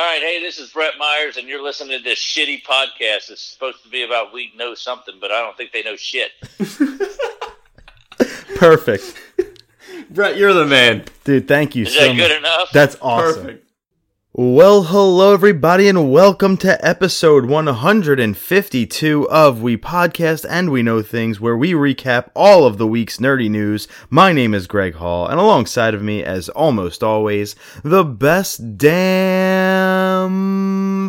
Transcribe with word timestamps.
All 0.00 0.06
right, 0.06 0.22
hey, 0.22 0.40
this 0.40 0.58
is 0.58 0.70
Brett 0.70 0.94
Myers, 0.98 1.36
and 1.36 1.46
you're 1.46 1.62
listening 1.62 1.98
to 1.98 2.02
this 2.02 2.18
shitty 2.18 2.62
podcast. 2.62 3.30
It's 3.30 3.42
supposed 3.42 3.82
to 3.82 3.90
be 3.90 4.02
about 4.02 4.32
we 4.32 4.50
know 4.56 4.72
something, 4.74 5.16
but 5.20 5.30
I 5.30 5.42
don't 5.42 5.54
think 5.58 5.72
they 5.72 5.82
know 5.82 5.94
shit. 5.94 6.30
Perfect. 8.56 9.14
Brett, 10.08 10.38
you're 10.38 10.54
the 10.54 10.64
man. 10.64 11.04
Dude, 11.24 11.46
thank 11.46 11.76
you 11.76 11.82
Is 11.84 11.92
so 11.94 12.00
that 12.00 12.08
much. 12.08 12.16
good 12.16 12.30
enough? 12.38 12.70
That's 12.72 12.96
awesome. 13.02 13.42
Perfect. 13.42 13.69
Well, 14.32 14.84
hello 14.84 15.34
everybody 15.34 15.88
and 15.88 16.12
welcome 16.12 16.56
to 16.58 16.78
episode 16.86 17.46
152 17.46 19.28
of 19.28 19.60
We 19.60 19.76
Podcast 19.76 20.46
and 20.48 20.70
We 20.70 20.84
Know 20.84 21.02
Things 21.02 21.40
where 21.40 21.56
we 21.56 21.72
recap 21.72 22.30
all 22.36 22.64
of 22.64 22.78
the 22.78 22.86
week's 22.86 23.16
nerdy 23.16 23.50
news. 23.50 23.88
My 24.08 24.32
name 24.32 24.54
is 24.54 24.68
Greg 24.68 24.94
Hall 24.94 25.26
and 25.26 25.40
alongside 25.40 25.94
of 25.94 26.02
me 26.04 26.22
as 26.22 26.48
almost 26.50 27.02
always, 27.02 27.56
the 27.82 28.04
best 28.04 28.78
damn 28.78 29.90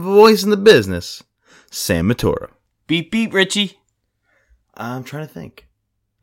voice 0.01 0.43
in 0.43 0.49
the 0.49 0.57
business, 0.57 1.21
Sam 1.69 2.09
Matura. 2.09 2.49
Beep 2.87 3.11
beep, 3.11 3.35
Richie. 3.35 3.77
I'm 4.73 5.03
trying 5.03 5.27
to 5.27 5.33
think. 5.33 5.67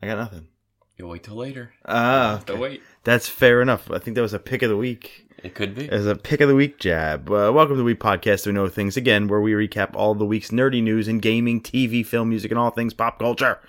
I 0.01 0.07
got 0.07 0.17
nothing. 0.17 0.49
You 0.97 1.07
wait 1.07 1.23
till 1.23 1.35
later. 1.35 1.71
Ah, 1.85 2.41
okay. 2.41 2.57
wait. 2.57 2.81
that's 3.05 3.29
fair 3.29 3.61
enough. 3.61 3.89
I 3.89 3.99
think 3.99 4.15
that 4.15 4.21
was 4.21 4.33
a 4.33 4.39
pick 4.39 4.63
of 4.63 4.69
the 4.69 4.75
week. 4.75 5.28
It 5.43 5.55
could 5.55 5.75
be. 5.75 5.89
as 5.89 6.05
a 6.05 6.15
pick 6.15 6.41
of 6.41 6.49
the 6.49 6.55
week 6.55 6.79
jab. 6.79 7.29
Uh, 7.29 7.51
welcome 7.53 7.75
to 7.75 7.77
the 7.77 7.83
Week 7.83 7.99
Podcast. 7.99 8.45
We 8.45 8.51
know 8.51 8.67
things 8.67 8.97
again, 8.97 9.27
where 9.27 9.39
we 9.39 9.53
recap 9.53 9.95
all 9.95 10.13
the 10.13 10.25
week's 10.25 10.49
nerdy 10.49 10.83
news 10.83 11.07
in 11.07 11.19
gaming, 11.19 11.61
TV, 11.61 12.05
film, 12.05 12.29
music, 12.29 12.51
and 12.51 12.59
all 12.59 12.71
things 12.71 12.93
pop 12.93 13.19
culture. 13.19 13.59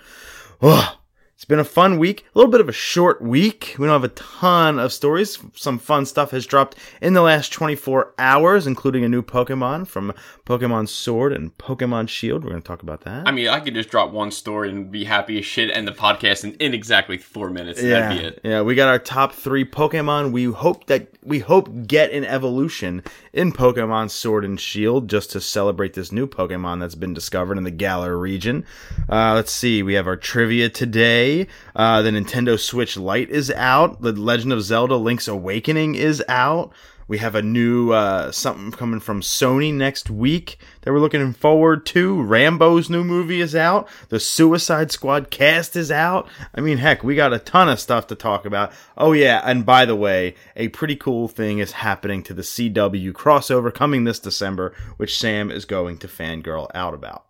Ugh. 0.62 0.96
It's 1.40 1.46
been 1.46 1.58
a 1.58 1.64
fun 1.64 1.98
week, 1.98 2.26
a 2.34 2.38
little 2.38 2.50
bit 2.52 2.60
of 2.60 2.68
a 2.68 2.72
short 2.72 3.22
week. 3.22 3.74
We 3.78 3.86
don't 3.86 3.94
have 3.94 4.04
a 4.04 4.14
ton 4.14 4.78
of 4.78 4.92
stories. 4.92 5.38
Some 5.54 5.78
fun 5.78 6.04
stuff 6.04 6.32
has 6.32 6.44
dropped 6.44 6.76
in 7.00 7.14
the 7.14 7.22
last 7.22 7.50
24 7.50 8.12
hours, 8.18 8.66
including 8.66 9.04
a 9.04 9.08
new 9.08 9.22
Pokemon 9.22 9.86
from 9.86 10.12
Pokemon 10.44 10.90
Sword 10.90 11.32
and 11.32 11.56
Pokemon 11.56 12.10
Shield. 12.10 12.44
We're 12.44 12.50
going 12.50 12.60
to 12.60 12.68
talk 12.68 12.82
about 12.82 13.00
that. 13.04 13.26
I 13.26 13.30
mean, 13.30 13.48
I 13.48 13.60
could 13.60 13.72
just 13.72 13.88
drop 13.88 14.10
one 14.10 14.30
story 14.30 14.68
and 14.68 14.90
be 14.90 15.04
happy 15.04 15.38
as 15.38 15.46
shit 15.46 15.70
and 15.70 15.88
the 15.88 15.92
podcast 15.92 16.44
in, 16.44 16.52
in 16.56 16.74
exactly 16.74 17.16
four 17.16 17.48
minutes. 17.48 17.80
and 17.80 17.88
yeah, 17.88 18.00
That'd 18.00 18.18
be 18.18 18.26
it. 18.26 18.40
yeah. 18.44 18.60
We 18.60 18.74
got 18.74 18.88
our 18.88 18.98
top 18.98 19.32
three 19.32 19.64
Pokemon. 19.64 20.32
We 20.32 20.44
hope 20.44 20.88
that 20.88 21.08
we 21.22 21.38
hope 21.38 21.86
get 21.86 22.12
an 22.12 22.26
evolution 22.26 23.02
in 23.32 23.52
Pokemon 23.52 24.10
Sword 24.10 24.44
and 24.44 24.60
Shield 24.60 25.08
just 25.08 25.30
to 25.30 25.40
celebrate 25.40 25.94
this 25.94 26.12
new 26.12 26.26
Pokemon 26.26 26.80
that's 26.80 26.94
been 26.94 27.14
discovered 27.14 27.56
in 27.56 27.64
the 27.64 27.70
Galar 27.70 28.18
region. 28.18 28.66
Uh, 29.08 29.32
let's 29.34 29.52
see. 29.52 29.82
We 29.82 29.94
have 29.94 30.06
our 30.06 30.16
trivia 30.16 30.68
today. 30.68 31.29
Uh, 31.74 32.02
the 32.02 32.10
Nintendo 32.10 32.58
Switch 32.58 32.96
Lite 32.96 33.30
is 33.30 33.50
out. 33.50 34.02
The 34.02 34.12
Legend 34.12 34.52
of 34.52 34.62
Zelda: 34.62 34.96
Link's 34.96 35.28
Awakening 35.28 35.94
is 35.94 36.22
out. 36.28 36.72
We 37.10 37.18
have 37.18 37.34
a 37.34 37.42
new 37.42 37.90
uh, 37.90 38.30
something 38.30 38.70
coming 38.70 39.00
from 39.00 39.20
Sony 39.20 39.74
next 39.74 40.10
week 40.10 40.58
that 40.82 40.92
we're 40.92 41.00
looking 41.00 41.32
forward 41.32 41.84
to. 41.86 42.22
Rambo's 42.22 42.88
new 42.88 43.02
movie 43.02 43.40
is 43.40 43.56
out. 43.56 43.88
The 44.10 44.20
Suicide 44.20 44.92
Squad 44.92 45.28
cast 45.28 45.74
is 45.74 45.90
out. 45.90 46.28
I 46.54 46.60
mean, 46.60 46.78
heck, 46.78 47.02
we 47.02 47.16
got 47.16 47.32
a 47.32 47.40
ton 47.40 47.68
of 47.68 47.80
stuff 47.80 48.06
to 48.06 48.14
talk 48.14 48.46
about. 48.46 48.72
Oh 48.96 49.10
yeah, 49.10 49.42
and 49.44 49.66
by 49.66 49.86
the 49.86 49.96
way, 49.96 50.36
a 50.54 50.68
pretty 50.68 50.94
cool 50.94 51.26
thing 51.26 51.58
is 51.58 51.72
happening 51.72 52.22
to 52.22 52.32
the 52.32 52.42
CW 52.42 53.10
crossover 53.12 53.74
coming 53.74 54.04
this 54.04 54.20
December, 54.20 54.72
which 54.96 55.18
Sam 55.18 55.50
is 55.50 55.64
going 55.64 55.98
to 55.98 56.06
fangirl 56.06 56.68
out 56.76 56.94
about. 56.94 57.24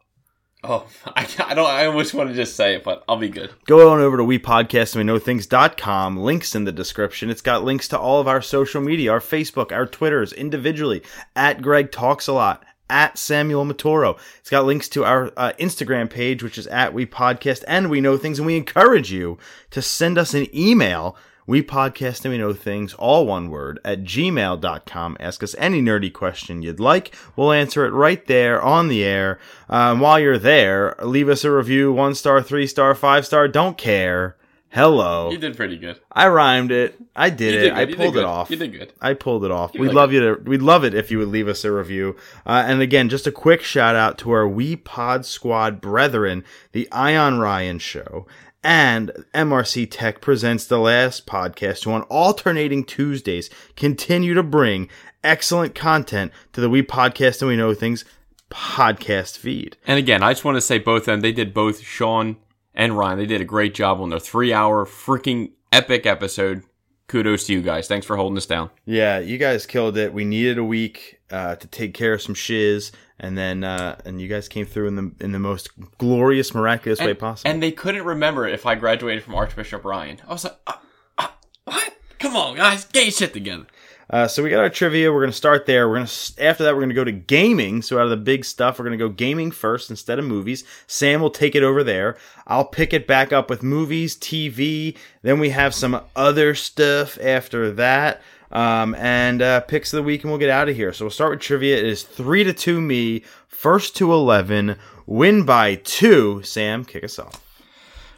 Oh, 0.62 0.86
I, 1.06 1.26
I 1.38 1.54
don't. 1.54 1.68
I 1.68 1.86
almost 1.86 2.14
want 2.14 2.28
to 2.30 2.34
just 2.34 2.56
say 2.56 2.74
it, 2.74 2.84
but 2.84 3.04
I'll 3.08 3.16
be 3.16 3.28
good. 3.28 3.50
Go 3.66 3.90
on 3.90 4.00
over 4.00 4.16
to 4.16 4.22
WePodcastAndWeKnowThings.com. 4.22 6.16
Links 6.18 6.54
in 6.54 6.64
the 6.64 6.72
description. 6.72 7.30
It's 7.30 7.42
got 7.42 7.64
links 7.64 7.88
to 7.88 7.98
all 7.98 8.20
of 8.20 8.28
our 8.28 8.42
social 8.42 8.80
media, 8.80 9.12
our 9.12 9.20
Facebook, 9.20 9.72
our 9.72 9.86
Twitters, 9.86 10.32
individually, 10.32 11.02
at 11.34 11.62
Greg 11.62 11.90
Talks 11.90 12.28
a 12.28 12.32
Lot, 12.32 12.64
at 12.90 13.16
Samuel 13.16 13.64
Matoro. 13.64 14.18
It's 14.40 14.50
got 14.50 14.66
links 14.66 14.88
to 14.90 15.04
our 15.04 15.32
uh, 15.36 15.52
Instagram 15.58 16.10
page, 16.10 16.42
which 16.42 16.58
is 16.58 16.66
at 16.66 16.92
We 16.92 17.06
Podcast 17.06 17.64
and 17.66 17.88
We 17.88 18.00
Know 18.00 18.18
Things. 18.18 18.38
And 18.38 18.46
we 18.46 18.56
encourage 18.56 19.10
you 19.10 19.38
to 19.70 19.80
send 19.80 20.18
us 20.18 20.34
an 20.34 20.46
email. 20.54 21.16
We 21.46 21.62
podcast 21.62 22.24
and 22.24 22.32
we 22.32 22.38
know 22.38 22.52
things, 22.52 22.94
all 22.94 23.26
one 23.26 23.50
word, 23.50 23.80
at 23.84 24.02
gmail.com. 24.04 25.16
Ask 25.18 25.42
us 25.42 25.54
any 25.58 25.82
nerdy 25.82 26.12
question 26.12 26.62
you'd 26.62 26.80
like. 26.80 27.14
We'll 27.36 27.52
answer 27.52 27.84
it 27.86 27.90
right 27.90 28.24
there 28.26 28.62
on 28.62 28.88
the 28.88 29.02
air. 29.04 29.38
Um, 29.68 30.00
while 30.00 30.20
you're 30.20 30.38
there, 30.38 30.94
leave 31.02 31.28
us 31.28 31.44
a 31.44 31.50
review 31.50 31.92
one 31.92 32.14
star, 32.14 32.42
three 32.42 32.66
star, 32.66 32.94
five 32.94 33.26
star. 33.26 33.48
Don't 33.48 33.76
care. 33.76 34.36
Hello. 34.72 35.32
You 35.32 35.38
did 35.38 35.56
pretty 35.56 35.76
good. 35.76 35.98
I 36.12 36.28
rhymed 36.28 36.70
it. 36.70 36.94
I 37.16 37.30
did 37.30 37.54
You 37.54 37.58
it. 37.58 37.62
did 37.62 37.72
I. 37.72 37.82
You 37.82 37.96
pulled 37.96 38.16
it 38.16 38.24
off. 38.24 38.50
You 38.52 38.56
did 38.56 38.72
good. 38.72 38.92
I 39.00 39.14
pulled 39.14 39.44
it 39.44 39.50
off. 39.50 39.74
You 39.74 39.80
We'd 39.80 39.92
love 39.92 40.12
you 40.12 40.20
to. 40.20 40.42
We'd 40.48 40.62
love 40.62 40.84
it 40.84 40.94
if 40.94 41.10
you 41.10 41.18
would 41.18 41.26
leave 41.26 41.48
us 41.48 41.64
a 41.64 41.72
review. 41.72 42.14
Uh, 42.46 42.62
and 42.64 42.80
again, 42.80 43.08
just 43.08 43.26
a 43.26 43.32
quick 43.32 43.62
shout 43.62 43.96
out 43.96 44.16
to 44.18 44.30
our 44.30 44.46
We 44.46 44.76
Pod 44.76 45.26
Squad 45.26 45.80
brethren, 45.80 46.44
the 46.70 46.88
Ion 46.92 47.40
Ryan 47.40 47.80
Show, 47.80 48.28
and 48.62 49.10
MRC 49.34 49.88
Tech 49.90 50.20
presents 50.20 50.66
the 50.66 50.78
last 50.78 51.26
podcast. 51.26 51.84
Who 51.84 51.92
on 51.92 52.02
alternating 52.02 52.84
Tuesdays 52.84 53.50
continue 53.76 54.34
to 54.34 54.42
bring 54.42 54.88
excellent 55.24 55.74
content 55.74 56.32
to 56.52 56.60
the 56.60 56.70
We 56.70 56.82
Podcast 56.82 57.42
and 57.42 57.48
We 57.48 57.56
Know 57.56 57.74
Things 57.74 58.04
podcast 58.50 59.38
feed. 59.38 59.76
And 59.86 59.98
again, 59.98 60.22
I 60.22 60.32
just 60.32 60.44
want 60.44 60.56
to 60.56 60.60
say 60.60 60.78
both 60.78 61.02
of 61.02 61.06
them. 61.06 61.20
They 61.20 61.32
did 61.32 61.54
both 61.54 61.80
Sean 61.80 62.36
and 62.74 62.96
Ryan. 62.96 63.18
They 63.18 63.26
did 63.26 63.40
a 63.40 63.44
great 63.44 63.74
job 63.74 64.00
on 64.00 64.10
their 64.10 64.18
three-hour 64.18 64.86
freaking 64.86 65.52
epic 65.72 66.06
episode. 66.06 66.62
Kudos 67.08 67.46
to 67.46 67.52
you 67.52 67.62
guys. 67.62 67.88
Thanks 67.88 68.06
for 68.06 68.16
holding 68.16 68.36
us 68.36 68.46
down. 68.46 68.70
Yeah, 68.84 69.18
you 69.18 69.36
guys 69.36 69.66
killed 69.66 69.96
it. 69.96 70.12
We 70.12 70.24
needed 70.24 70.58
a 70.58 70.64
week 70.64 71.20
uh, 71.30 71.56
to 71.56 71.66
take 71.66 71.92
care 71.92 72.14
of 72.14 72.22
some 72.22 72.34
shiz, 72.34 72.92
and 73.20 73.36
then 73.36 73.62
uh, 73.62 74.00
and 74.04 74.20
you 74.20 74.26
guys 74.26 74.48
came 74.48 74.66
through 74.66 74.88
in 74.88 74.96
the 74.96 75.12
in 75.20 75.32
the 75.32 75.38
most 75.38 75.68
glorious, 75.98 76.54
miraculous 76.54 76.98
way 77.00 77.14
possible. 77.14 77.50
And 77.50 77.62
they 77.62 77.70
couldn't 77.70 78.04
remember 78.04 78.48
if 78.48 78.66
I 78.66 78.74
graduated 78.74 79.22
from 79.22 79.34
Archbishop 79.34 79.84
Ryan. 79.84 80.20
I 80.26 80.32
was 80.32 80.44
like, 80.44 80.56
uh, 80.66 80.72
uh, 81.18 81.28
what? 81.64 81.94
Come 82.18 82.34
on, 82.34 82.56
guys, 82.56 82.86
get 82.86 83.04
your 83.04 83.12
shit 83.12 83.32
together. 83.32 83.66
Uh, 84.08 84.26
so 84.26 84.42
we 84.42 84.50
got 84.50 84.58
our 84.58 84.70
trivia. 84.70 85.12
We're 85.12 85.20
gonna 85.20 85.32
start 85.32 85.66
there. 85.66 85.88
We're 85.88 85.96
gonna 85.96 86.10
after 86.38 86.64
that 86.64 86.74
we're 86.74 86.80
gonna 86.80 86.94
go 86.94 87.04
to 87.04 87.12
gaming. 87.12 87.82
So 87.82 87.98
out 87.98 88.04
of 88.04 88.10
the 88.10 88.16
big 88.16 88.44
stuff, 88.44 88.78
we're 88.78 88.86
gonna 88.86 88.96
go 88.96 89.10
gaming 89.10 89.50
first 89.50 89.90
instead 89.90 90.18
of 90.18 90.24
movies. 90.24 90.64
Sam 90.86 91.20
will 91.20 91.30
take 91.30 91.54
it 91.54 91.62
over 91.62 91.84
there. 91.84 92.16
I'll 92.46 92.64
pick 92.64 92.92
it 92.92 93.06
back 93.06 93.32
up 93.32 93.48
with 93.50 93.62
movies, 93.62 94.16
TV. 94.16 94.96
Then 95.22 95.38
we 95.38 95.50
have 95.50 95.74
some 95.74 96.00
other 96.16 96.54
stuff 96.54 97.18
after 97.20 97.70
that. 97.72 98.20
Um, 98.50 98.96
and 98.96 99.42
uh, 99.42 99.60
picks 99.60 99.92
of 99.92 99.98
the 99.98 100.02
week, 100.02 100.22
and 100.22 100.30
we'll 100.30 100.40
get 100.40 100.50
out 100.50 100.68
of 100.68 100.74
here. 100.74 100.92
So 100.92 101.04
we'll 101.04 101.10
start 101.10 101.30
with 101.30 101.40
trivia. 101.40 101.76
It 101.76 101.86
is 101.86 102.02
three 102.02 102.42
to 102.42 102.52
two 102.52 102.80
me, 102.80 103.22
first 103.46 103.96
to 103.96 104.12
eleven, 104.12 104.76
win 105.06 105.44
by 105.44 105.76
two. 105.76 106.42
Sam, 106.42 106.84
kick 106.84 107.04
us 107.04 107.18
off. 107.18 107.44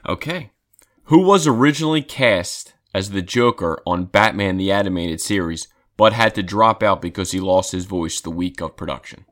Okay. 0.09 0.51
Who 1.05 1.23
was 1.23 1.47
originally 1.47 2.03
cast 2.03 2.75
as 2.95 3.11
the 3.11 3.23
Joker 3.23 3.83
on 3.87 4.07
Batman 4.07 4.57
the 4.57 4.73
Animated 4.73 5.21
Series, 5.21 5.69
but 5.97 6.13
had 6.13 6.35
to 6.37 6.43
drop 6.43 6.83
out 6.83 7.03
because 7.03 7.33
he 7.33 7.41
lost 7.41 7.73
his 7.73 7.85
voice 7.85 8.21
the 8.21 8.31
week 8.31 8.61
of 8.63 8.77
production? 8.77 9.27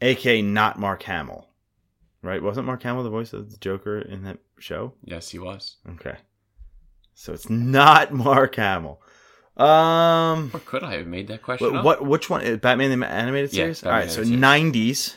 AK 0.00 0.44
not 0.44 0.78
Mark 0.78 1.02
Hamill, 1.04 1.48
right? 2.22 2.42
Wasn't 2.42 2.66
Mark 2.66 2.82
Hamill 2.82 3.04
the 3.04 3.10
voice 3.10 3.32
of 3.32 3.50
the 3.50 3.56
Joker 3.58 4.00
in 4.00 4.22
that 4.24 4.38
show? 4.58 4.94
Yes, 5.04 5.30
he 5.30 5.38
was. 5.38 5.76
Okay. 5.88 6.16
So 7.14 7.32
it's 7.32 7.50
not 7.50 8.12
Mark 8.12 8.56
Hamill. 8.56 9.00
Um, 9.58 10.50
Or 10.54 10.60
could 10.60 10.84
I 10.84 10.96
have 10.96 11.06
made 11.06 11.28
that 11.28 11.42
question 11.42 11.72
what, 11.72 11.84
what 11.84 12.06
which 12.06 12.30
one? 12.30 12.46
uh, 12.46 12.56
Batman 12.56 12.98
the 12.98 13.06
animated 13.06 13.50
series. 13.50 13.80
Batman 13.80 13.92
All 13.92 14.00
right, 14.00 14.10
so 14.10 14.22
nineties, 14.22 15.16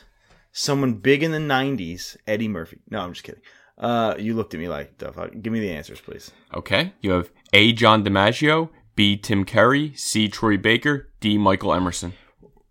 someone 0.51 0.93
big 0.95 1.21
in 1.21 1.31
the 1.31 1.39
nineties, 1.39 2.17
Eddie 2.25 2.47
Murphy. 2.47 2.79
No, 2.89 3.01
I'm 3.01 3.13
just 3.13 3.23
kidding. 3.23 3.41
Uh, 3.77 4.15
you 4.17 4.35
looked 4.35 4.53
at 4.53 4.59
me 4.59 4.67
like 4.67 4.97
the 4.99 5.11
fuck. 5.11 5.31
Give 5.41 5.51
me 5.51 5.59
the 5.59 5.71
answers, 5.71 5.99
please. 5.99 6.31
Okay. 6.53 6.93
You 7.01 7.11
have 7.11 7.31
A. 7.53 7.71
John 7.71 8.03
DiMaggio, 8.03 8.69
B. 8.95 9.17
Tim 9.17 9.43
Curry, 9.43 9.93
C. 9.95 10.27
Troy 10.27 10.57
Baker, 10.57 11.09
D. 11.19 11.37
Michael 11.37 11.73
Emerson. 11.73 12.13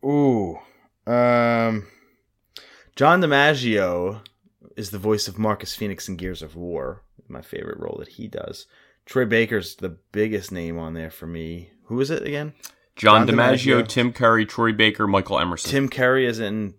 Ooh, 0.05 0.59
um, 1.07 1.87
John 2.97 3.21
DiMaggio 3.21 4.21
is 4.77 4.91
the 4.91 4.99
voice 4.99 5.29
of 5.29 5.39
Marcus 5.39 5.75
Fenix 5.75 6.09
in 6.09 6.17
Gears 6.17 6.43
of 6.43 6.57
War. 6.57 7.03
My 7.29 7.43
favorite 7.43 7.79
role 7.79 7.97
that 7.99 8.09
he 8.09 8.27
does. 8.29 8.67
Troy 9.11 9.25
Baker's 9.27 9.75
the 9.75 9.91
biggest 10.13 10.53
name 10.53 10.79
on 10.79 10.95
there 10.95 11.11
for 11.11 11.27
me. 11.27 11.71
Who 11.87 12.01
is 12.01 12.11
it 12.11 12.23
again? 12.23 12.55
John, 12.97 13.27
John 13.27 13.37
DiMaggio, 13.37 13.83
DiMaggio. 13.83 13.89
Tim 13.89 14.13
Curry, 14.13 14.47
Troy 14.47 14.73
Baker, 14.73 15.07
Michael 15.09 15.41
Emerson. 15.41 15.69
Tim 15.71 15.89
Curry 15.89 16.27
is 16.27 16.39
in 16.39 16.75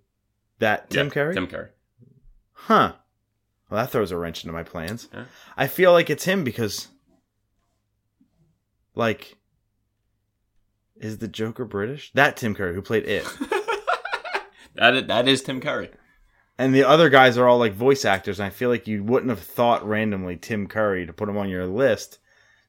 that 0.59 0.89
Tim 0.89 1.07
Yeah, 1.07 1.13
Curry? 1.13 1.33
Tim 1.33 1.47
Curry. 1.47 1.69
Huh. 2.53 2.93
Well, 3.69 3.81
that 3.83 3.91
throws 3.91 4.11
a 4.11 4.17
wrench 4.17 4.43
into 4.43 4.53
my 4.53 4.63
plans. 4.63 5.09
Yeah. 5.13 5.25
I 5.57 5.67
feel 5.67 5.91
like 5.91 6.09
it's 6.09 6.23
him 6.23 6.43
because, 6.45 6.87
like, 8.95 9.37
is 10.95 11.17
the 11.17 11.27
Joker 11.27 11.65
British? 11.65 12.11
That 12.13 12.37
Tim 12.37 12.55
Curry 12.55 12.73
who 12.73 12.81
played 12.81 13.05
it. 13.05 13.25
That 14.75 14.95
is, 14.95 15.07
that 15.07 15.27
is 15.27 15.41
Tim 15.43 15.59
Curry. 15.59 15.89
and 16.57 16.73
the 16.73 16.85
other 16.85 17.09
guys 17.09 17.37
are 17.37 17.45
all 17.45 17.57
like 17.59 17.73
voice 17.73 18.05
actors. 18.05 18.39
And 18.39 18.47
I 18.47 18.51
feel 18.51 18.69
like 18.69 18.87
you 18.87 19.03
wouldn't 19.03 19.29
have 19.29 19.41
thought 19.41 19.85
randomly 19.85 20.37
Tim 20.37 20.65
Curry 20.65 21.05
to 21.05 21.11
put 21.11 21.27
him 21.27 21.35
on 21.35 21.49
your 21.49 21.65
list. 21.67 22.19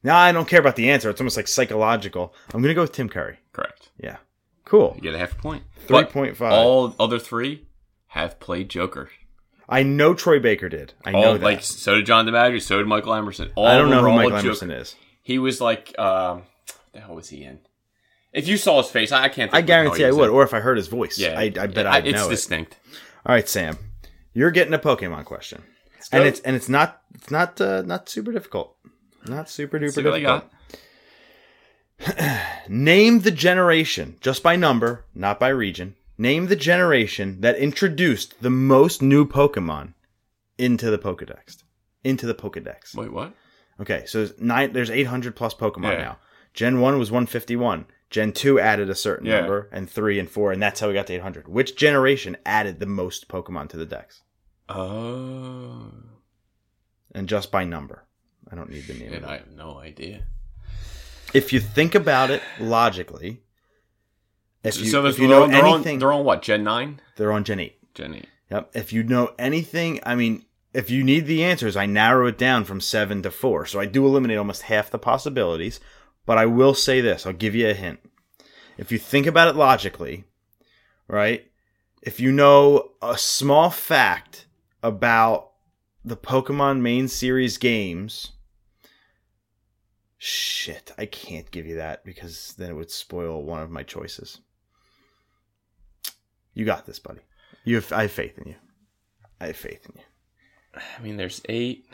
Now 0.03 0.17
I 0.17 0.31
don't 0.31 0.47
care 0.47 0.59
about 0.59 0.75
the 0.75 0.91
answer. 0.91 1.09
It's 1.09 1.21
almost 1.21 1.37
like 1.37 1.47
psychological. 1.47 2.33
I'm 2.53 2.61
gonna 2.61 2.73
go 2.73 2.81
with 2.81 2.91
Tim 2.91 3.09
Curry. 3.09 3.39
Correct. 3.53 3.89
Yeah. 3.97 4.17
Cool. 4.65 4.93
You 4.95 5.01
get 5.01 5.15
a 5.15 5.17
half 5.19 5.33
a 5.33 5.35
point. 5.35 5.63
Three 5.87 6.03
point 6.05 6.35
five. 6.37 6.53
All 6.53 6.95
other 6.99 7.19
three 7.19 7.67
have 8.07 8.39
played 8.39 8.69
Joker. 8.69 9.09
I 9.67 9.83
know 9.83 10.13
Troy 10.13 10.39
Baker 10.39 10.69
did. 10.69 10.93
I 11.05 11.11
know 11.11 11.33
that. 11.37 11.41
like 11.43 11.63
so 11.63 11.95
did 11.95 12.05
John 12.05 12.25
DiMaggio, 12.25 12.61
so 12.61 12.77
did 12.77 12.87
Michael 12.87 13.13
Emerson. 13.13 13.51
All 13.55 13.65
I 13.65 13.77
don't 13.77 13.89
know 13.89 14.01
who 14.01 14.09
all 14.09 14.15
Michael 14.15 14.31
Joker. 14.37 14.47
Emerson 14.47 14.71
is. 14.71 14.95
He 15.21 15.39
was 15.39 15.61
like, 15.61 15.97
um, 15.97 16.43
the 16.91 16.99
hell 16.99 17.15
was 17.15 17.29
he 17.29 17.43
in? 17.43 17.59
If 18.33 18.47
you 18.47 18.57
saw 18.57 18.81
his 18.81 18.91
face, 18.91 19.11
I 19.11 19.23
I 19.23 19.29
can't. 19.29 19.51
Think 19.51 19.53
I 19.53 19.57
what 19.59 19.67
the 19.67 19.73
hell 19.73 19.83
guarantee 19.83 20.05
I 20.05 20.11
would, 20.11 20.29
in. 20.29 20.35
or 20.35 20.43
if 20.43 20.53
I 20.53 20.59
heard 20.59 20.77
his 20.77 20.87
voice. 20.87 21.17
Yeah, 21.17 21.39
I, 21.39 21.43
I 21.43 21.67
bet 21.67 21.87
I, 21.87 21.97
I'd 21.97 22.07
it's 22.07 22.15
know 22.17 22.27
it. 22.27 22.31
distinct. 22.31 22.77
All 23.25 23.33
right, 23.33 23.47
Sam, 23.47 23.77
you're 24.33 24.51
getting 24.51 24.73
a 24.73 24.79
Pokemon 24.79 25.25
question, 25.25 25.61
and 26.11 26.23
it's 26.23 26.39
and 26.41 26.55
it's 26.55 26.67
not 26.67 27.01
it's 27.13 27.31
not 27.31 27.61
uh, 27.61 27.83
not 27.83 28.09
super 28.09 28.31
difficult, 28.33 28.75
not 29.27 29.49
super 29.49 29.79
duper 29.79 29.91
See 29.93 30.03
what 30.03 30.13
I 30.13 30.19
difficult. 30.19 30.51
got. 31.99 32.49
Name 32.69 33.19
the 33.21 33.31
generation 33.31 34.17
just 34.21 34.43
by 34.43 34.55
number, 34.55 35.05
not 35.15 35.39
by 35.39 35.49
region. 35.49 35.95
Name 36.17 36.47
the 36.47 36.55
generation 36.55 37.41
that 37.41 37.55
introduced 37.57 38.41
the 38.41 38.49
most 38.49 39.01
new 39.01 39.25
Pokemon 39.25 39.93
into 40.57 40.89
the 40.91 40.97
Pokedex. 40.99 41.63
Into 42.03 42.25
the 42.25 42.35
Pokedex. 42.35 42.95
Wait, 42.95 43.11
what? 43.11 43.33
Okay, 43.79 44.05
so 44.05 44.19
there's 44.25 44.39
nine. 44.39 44.73
There's 44.73 44.91
800 44.91 45.35
plus 45.35 45.53
Pokemon 45.53 45.93
Yeah. 45.93 45.97
now. 45.97 46.17
Gen 46.53 46.79
one 46.79 46.99
was 46.99 47.09
151. 47.11 47.85
Gen 48.11 48.31
two 48.31 48.59
added 48.59 48.89
a 48.89 48.95
certain 48.95 49.25
Yeah. 49.25 49.39
number, 49.39 49.69
and 49.71 49.89
three 49.89 50.19
and 50.19 50.29
four, 50.29 50.51
and 50.51 50.61
that's 50.61 50.79
how 50.79 50.87
we 50.87 50.93
got 50.93 51.07
to 51.07 51.13
800. 51.13 51.47
Which 51.47 51.75
generation 51.75 52.37
added 52.45 52.79
the 52.79 52.85
most 52.85 53.27
Pokemon 53.27 53.69
to 53.69 53.77
the 53.77 53.85
dex? 53.87 54.21
Oh, 54.69 55.91
And 57.15 57.27
just 57.27 57.51
by 57.51 57.63
number. 57.63 58.05
I 58.53 58.55
don't 58.55 58.69
need 58.69 58.85
the 58.85 58.93
name. 58.93 59.13
and 59.13 59.25
I 59.25 59.37
have 59.37 59.49
no 59.49 59.79
idea. 59.79 60.27
If 61.33 61.51
you 61.51 61.59
think 61.59 61.95
about 61.95 62.29
it 62.29 62.43
logically, 62.59 63.41
if 64.63 64.79
you, 64.79 64.85
so 64.85 65.03
if 65.07 65.17
you 65.17 65.27
know 65.27 65.43
on, 65.43 65.49
they're, 65.49 65.65
anything, 65.65 65.95
on, 65.95 65.99
they're 65.99 66.13
on 66.13 66.23
what? 66.23 66.43
Gen 66.43 66.63
nine, 66.63 67.01
they're 67.15 67.31
on 67.31 67.43
Gen 67.43 67.59
eight. 67.59 67.79
Gen 67.95 68.13
eight. 68.13 68.27
Yep. 68.51 68.69
If 68.75 68.93
you 68.93 69.01
know 69.01 69.33
anything, 69.39 69.99
I 70.05 70.13
mean, 70.13 70.45
if 70.71 70.91
you 70.91 71.03
need 71.03 71.25
the 71.25 71.43
answers, 71.43 71.75
I 71.75 71.87
narrow 71.87 72.27
it 72.27 72.37
down 72.37 72.63
from 72.63 72.79
seven 72.79 73.23
to 73.23 73.31
four. 73.31 73.65
So 73.65 73.79
I 73.79 73.87
do 73.87 74.05
eliminate 74.05 74.37
almost 74.37 74.63
half 74.63 74.91
the 74.91 74.99
possibilities. 74.99 75.79
But 76.27 76.37
I 76.37 76.45
will 76.45 76.75
say 76.75 77.01
this 77.01 77.25
I'll 77.25 77.33
give 77.33 77.55
you 77.55 77.67
a 77.67 77.73
hint. 77.73 78.01
If 78.77 78.91
you 78.91 78.99
think 78.99 79.25
about 79.25 79.47
it 79.47 79.55
logically, 79.55 80.25
right? 81.07 81.47
If 82.03 82.19
you 82.19 82.31
know 82.31 82.91
a 83.01 83.17
small 83.17 83.71
fact 83.71 84.45
about 84.83 85.49
the 86.05 86.17
Pokemon 86.17 86.81
main 86.81 87.07
series 87.07 87.57
games, 87.57 88.32
shit, 90.23 90.93
I 90.97 91.05
can't 91.05 91.51
give 91.51 91.65
you 91.65 91.75
that 91.75 92.05
because 92.05 92.53
then 92.57 92.69
it 92.69 92.75
would 92.75 92.89
spoil 92.89 93.43
one 93.43 93.61
of 93.61 93.69
my 93.69 93.83
choices. 93.83 94.39
You 96.53 96.63
got 96.63 96.85
this, 96.85 96.97
buddy. 96.99 97.19
You 97.65 97.75
have, 97.75 97.91
I 97.91 98.03
have 98.03 98.11
faith 98.11 98.37
in 98.37 98.49
you. 98.51 98.55
I 99.41 99.47
have 99.47 99.57
faith 99.57 99.85
in 99.85 99.95
you. 99.97 100.81
I 100.97 101.01
mean, 101.01 101.17
there's 101.17 101.41
eight. 101.49 101.87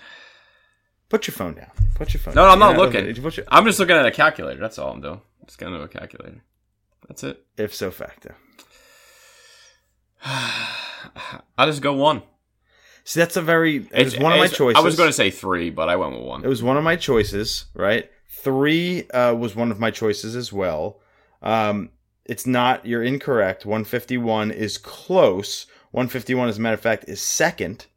Put 1.09 1.25
your 1.25 1.33
phone 1.33 1.55
down. 1.55 1.71
Put 1.95 2.13
your 2.13 2.21
phone. 2.21 2.35
No, 2.35 2.43
down. 2.43 2.51
I'm 2.51 2.59
not 2.59 2.75
You're 2.75 2.85
looking. 2.85 3.33
Your, 3.33 3.45
I'm 3.47 3.65
just 3.65 3.79
looking 3.79 3.95
at 3.95 4.05
a 4.05 4.11
calculator. 4.11 4.59
That's 4.59 4.77
all 4.77 4.91
I'm 4.91 5.01
doing. 5.01 5.21
Just 5.45 5.57
going 5.57 5.73
to 5.73 5.81
a 5.81 5.87
calculator. 5.87 6.43
That's 7.07 7.23
it. 7.23 7.43
if 7.57 7.73
so 7.73 7.89
facto. 7.89 8.35
I'll 10.23 11.65
just 11.67 11.81
go 11.81 11.93
one. 11.93 12.21
See, 13.05 13.19
that's 13.19 13.37
a 13.37 13.41
very. 13.41 13.77
It 13.77 13.81
was 14.03 14.13
It's- 14.13 14.23
one 14.23 14.33
of 14.33 14.37
my 14.39 14.47
choices. 14.47 14.79
I 14.79 14.85
was 14.85 14.95
going 14.95 15.09
to 15.09 15.13
say 15.13 15.31
three, 15.31 15.71
but 15.71 15.89
I 15.89 15.95
went 15.95 16.13
with 16.13 16.23
one. 16.23 16.43
It 16.45 16.47
was 16.47 16.61
one 16.61 16.77
of 16.77 16.83
my 16.83 16.95
choices, 16.95 17.65
right? 17.73 18.07
Three 18.29 19.07
uh, 19.09 19.33
was 19.33 19.55
one 19.55 19.71
of 19.71 19.79
my 19.79 19.91
choices 19.91 20.35
as 20.35 20.53
well. 20.53 20.99
Um, 21.41 21.89
it's 22.25 22.45
not. 22.45 22.85
You're 22.85 23.03
incorrect. 23.03 23.65
151 23.65 24.51
is 24.51 24.77
close. 24.77 25.65
151, 25.91 26.47
as 26.49 26.57
a 26.57 26.61
matter 26.61 26.75
of 26.75 26.79
fact, 26.81 27.05
is 27.07 27.21
second. 27.21 27.87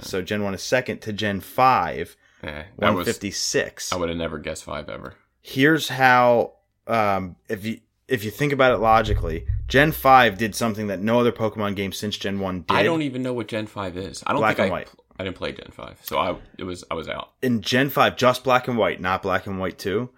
So 0.00 0.22
Gen 0.22 0.42
one 0.42 0.54
is 0.54 0.62
second 0.62 1.00
to 1.02 1.12
Gen 1.12 1.40
five. 1.40 2.16
Eh, 2.42 2.48
that 2.78 2.94
was. 2.94 3.06
156. 3.06 3.92
I 3.92 3.96
would 3.96 4.08
have 4.08 4.18
never 4.18 4.38
guessed 4.38 4.64
five 4.64 4.88
ever. 4.88 5.14
here's 5.40 5.88
how 5.88 6.54
um, 6.86 7.36
if 7.48 7.64
you 7.64 7.80
if 8.08 8.24
you 8.24 8.30
think 8.30 8.52
about 8.52 8.72
it 8.74 8.78
logically, 8.78 9.46
Gen 9.68 9.92
five 9.92 10.36
did 10.38 10.54
something 10.54 10.88
that 10.88 11.00
no 11.00 11.20
other 11.20 11.30
Pokemon 11.32 11.76
game 11.76 11.92
since 11.92 12.16
Gen 12.16 12.40
one 12.40 12.62
did. 12.62 12.74
I 12.76 12.82
don't 12.82 13.02
even 13.02 13.22
know 13.22 13.32
what 13.32 13.46
Gen 13.48 13.66
five 13.66 13.96
is. 13.96 14.22
I 14.26 14.32
don't 14.32 14.40
Black 14.40 14.56
think 14.56 14.72
and 14.72 14.84
I. 14.84 14.84
I 15.18 15.24
didn't 15.24 15.36
play 15.36 15.52
Gen 15.52 15.70
five, 15.70 15.98
so 16.02 16.18
I 16.18 16.36
it 16.58 16.64
was 16.64 16.84
I 16.90 16.94
was 16.94 17.08
out. 17.08 17.32
in 17.42 17.60
Gen 17.60 17.88
five, 17.90 18.16
just 18.16 18.42
Black 18.44 18.66
and 18.68 18.76
White, 18.76 19.00
not 19.00 19.22
Black 19.22 19.46
and 19.46 19.58
White 19.60 19.78
two. 19.78 20.10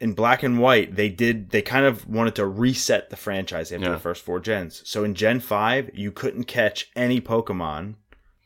In 0.00 0.12
Black 0.14 0.42
and 0.44 0.58
White, 0.60 0.94
they 0.94 1.08
did 1.08 1.50
they 1.50 1.60
kind 1.62 1.84
of 1.84 2.08
wanted 2.08 2.34
to 2.36 2.46
reset 2.46 3.10
the 3.10 3.16
franchise 3.16 3.72
after 3.72 3.86
Yeah. 3.86 3.92
the 3.92 3.98
first 3.98 4.24
four 4.24 4.38
gens. 4.40 4.82
So 4.88 5.04
in 5.04 5.14
Gen 5.14 5.40
five, 5.40 5.90
you 5.92 6.12
couldn't 6.12 6.44
catch 6.44 6.90
any 6.96 7.20
Pokemon 7.20 7.94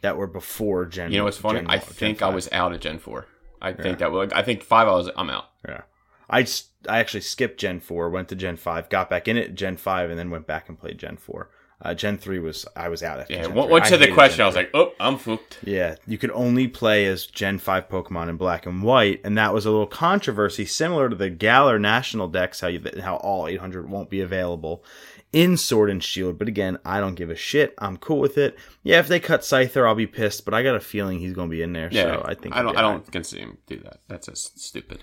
that 0.00 0.16
were 0.16 0.26
before 0.26 0.86
Gen. 0.86 1.12
You 1.12 1.18
know 1.18 1.24
what's 1.24 1.36
funny? 1.38 1.60
Gen- 1.60 1.70
I 1.70 1.78
think 1.78 2.22
I 2.22 2.30
was 2.30 2.50
out 2.52 2.72
at 2.72 2.80
Gen 2.80 2.98
four. 2.98 3.26
I 3.60 3.72
think 3.72 3.98
that 3.98 4.10
was. 4.10 4.32
I 4.32 4.42
think 4.42 4.62
five. 4.64 4.88
I 4.88 4.92
was. 4.92 5.10
I'm 5.16 5.30
out. 5.30 5.50
Yeah. 5.68 5.82
I 6.30 6.40
I 6.88 6.98
actually 6.98 7.20
skipped 7.20 7.60
Gen 7.60 7.78
4, 7.78 8.08
went 8.10 8.28
to 8.30 8.34
Gen 8.34 8.56
5, 8.56 8.88
got 8.88 9.08
back 9.10 9.28
in 9.28 9.36
it 9.36 9.54
Gen 9.54 9.76
5, 9.76 10.08
and 10.10 10.18
then 10.18 10.30
went 10.30 10.46
back 10.48 10.68
and 10.68 10.76
played 10.78 10.98
Gen 10.98 11.16
4. 11.16 11.48
Uh, 11.84 11.92
Gen 11.94 12.16
3 12.16 12.38
was, 12.38 12.64
I 12.76 12.88
was 12.88 13.02
out 13.02 13.18
after 13.18 13.32
Yeah. 13.34 13.42
Gen 13.42 13.54
Once 13.54 13.68
3. 13.68 13.76
you 13.78 13.84
said 13.86 14.00
the 14.08 14.14
question, 14.14 14.40
I 14.42 14.46
was 14.46 14.54
like, 14.54 14.70
oh, 14.72 14.92
I'm 15.00 15.18
fucked. 15.18 15.58
yeah, 15.64 15.96
you 16.06 16.16
could 16.16 16.30
only 16.30 16.68
play 16.68 17.06
as 17.06 17.26
Gen 17.26 17.58
5 17.58 17.88
Pokemon 17.88 18.28
in 18.28 18.36
black 18.36 18.66
and 18.66 18.84
white, 18.84 19.20
and 19.24 19.36
that 19.36 19.52
was 19.52 19.66
a 19.66 19.70
little 19.72 19.88
controversy, 19.88 20.64
similar 20.64 21.08
to 21.08 21.16
the 21.16 21.28
Galar 21.28 21.80
National 21.80 22.28
Dex, 22.28 22.60
how, 22.60 22.68
you, 22.68 22.80
how 23.02 23.16
all 23.16 23.48
800 23.48 23.90
won't 23.90 24.10
be 24.10 24.20
available 24.20 24.84
in 25.32 25.56
Sword 25.56 25.90
and 25.90 26.04
Shield. 26.04 26.38
But 26.38 26.46
again, 26.46 26.78
I 26.84 27.00
don't 27.00 27.16
give 27.16 27.30
a 27.30 27.34
shit. 27.34 27.74
I'm 27.78 27.96
cool 27.96 28.20
with 28.20 28.38
it. 28.38 28.56
Yeah, 28.84 29.00
if 29.00 29.08
they 29.08 29.18
cut 29.18 29.40
Scyther, 29.40 29.84
I'll 29.84 29.96
be 29.96 30.06
pissed, 30.06 30.44
but 30.44 30.54
I 30.54 30.62
got 30.62 30.76
a 30.76 30.80
feeling 30.80 31.18
he's 31.18 31.32
going 31.32 31.48
to 31.48 31.56
be 31.56 31.62
in 31.62 31.72
there, 31.72 31.88
Yeah. 31.90 32.16
so 32.16 32.22
I 32.24 32.34
think 32.34 32.54
I 32.54 32.62
don't. 32.62 32.76
I 32.76 32.80
don't 32.82 33.10
can 33.10 33.24
see 33.24 33.38
him 33.40 33.58
do 33.66 33.78
that. 33.80 33.98
That's 34.06 34.28
just 34.28 34.60
stupid. 34.60 35.02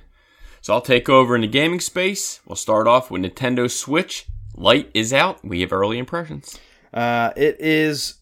So 0.62 0.74
I'll 0.74 0.82
take 0.82 1.10
over 1.10 1.36
in 1.36 1.42
the 1.42 1.48
gaming 1.48 1.80
space. 1.82 2.40
We'll 2.46 2.56
start 2.56 2.88
off 2.88 3.12
with 3.12 3.22
Nintendo 3.22 3.70
Switch. 3.70 4.28
Lite 4.56 4.90
is 4.94 5.12
out. 5.14 5.44
We 5.44 5.62
have 5.62 5.72
early 5.74 5.98
impressions. 5.98 6.58
Uh, 6.94 7.32
it 7.36 7.58
is 7.60 8.16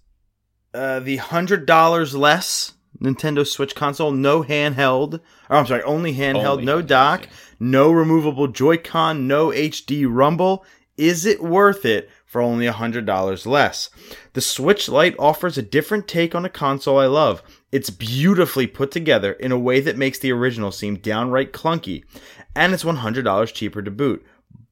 uh, 0.74 1.00
the 1.00 1.18
hundred 1.18 1.66
dollars 1.66 2.16
less 2.16 2.74
Nintendo 3.02 3.46
Switch 3.46 3.76
console, 3.76 4.12
no 4.12 4.44
handheld. 4.44 5.22
Or 5.50 5.58
I'm 5.58 5.66
sorry, 5.66 5.84
only 5.84 6.16
handheld, 6.16 6.46
Only 6.46 6.66
no 6.66 6.82
dock, 6.82 7.24
yeah. 7.24 7.30
no 7.60 7.92
removable 7.92 8.48
Joy-Con, 8.48 9.28
no 9.28 9.50
HD 9.50 10.06
rumble. 10.10 10.66
Is 10.98 11.26
it 11.28 11.44
worth 11.44 11.86
it 11.86 12.10
for 12.26 12.42
only 12.42 12.66
hundred 12.68 13.06
dollars 13.06 13.46
less? 13.46 13.90
The 14.34 14.42
Switch 14.42 14.90
Lite 14.90 15.16
offers 15.20 15.58
a 15.58 15.62
different 15.62 16.08
take 16.08 16.34
on 16.34 16.44
a 16.44 16.50
console 16.50 16.98
I 16.98 17.06
love. 17.06 17.44
It's 17.72 17.92
beautifully 17.92 18.66
put 18.66 18.90
together 18.92 19.34
in 19.34 19.52
a 19.52 19.60
way 19.60 19.80
that 19.82 19.98
makes 19.98 20.18
the 20.18 20.32
original 20.32 20.72
seem 20.72 20.98
downright 20.98 21.54
clunky, 21.54 22.04
and 22.56 22.74
it's 22.74 22.84
$100 22.84 23.54
cheaper 23.54 23.82
to 23.84 23.92
boot. 23.92 24.26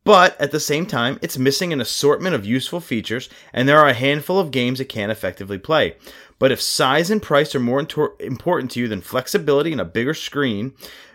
But 0.06 0.40
at 0.40 0.52
the 0.52 0.60
same 0.60 0.86
time, 0.86 1.20
it's 1.22 1.38
missing 1.38 1.74
an 1.74 1.82
assortment 1.82 2.36
of 2.36 2.46
useful 2.46 2.80
features, 2.80 3.28
and 3.52 3.68
there 3.68 3.80
are 3.80 3.90
a 3.90 3.94
handful 3.94 4.40
of 4.40 4.52
games 4.52 4.80
it 4.80 4.86
can't 4.86 5.12
effectively 5.12 5.58
play. 5.58 5.98
But 6.40 6.52
if 6.52 6.62
size 6.62 7.10
and 7.10 7.22
price 7.22 7.56
are 7.56 7.60
more 7.60 7.82
intor- 7.82 8.16
important 8.22 8.72
to 8.72 8.80
you 8.80 8.88
than 8.88 9.02
flexibility 9.02 9.72
and 9.72 9.82
a 9.82 9.86
bigger 9.86 10.14
screen, 10.14 10.74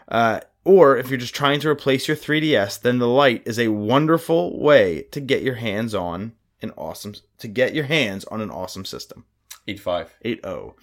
uh, 0.08 0.40
or 0.64 0.96
if 0.96 1.08
you're 1.08 1.18
just 1.18 1.34
trying 1.34 1.60
to 1.60 1.70
replace 1.70 2.08
your 2.08 2.16
3DS, 2.16 2.80
then 2.80 2.98
the 2.98 3.06
Lite 3.08 3.46
is 3.46 3.58
a 3.58 3.68
wonderful 3.68 4.60
way 4.60 5.02
to 5.12 5.20
get 5.20 5.42
your 5.42 5.54
hands 5.54 5.94
on 5.94 6.32
an 6.60 6.72
awesome 6.76 7.14
to 7.38 7.48
get 7.48 7.74
your 7.74 7.84
hands 7.84 8.24
on 8.26 8.40
an 8.40 8.50
awesome 8.50 8.84
system. 8.84 9.24
Eight 9.66 9.80
five. 9.80 10.14
8.0. 10.24 10.74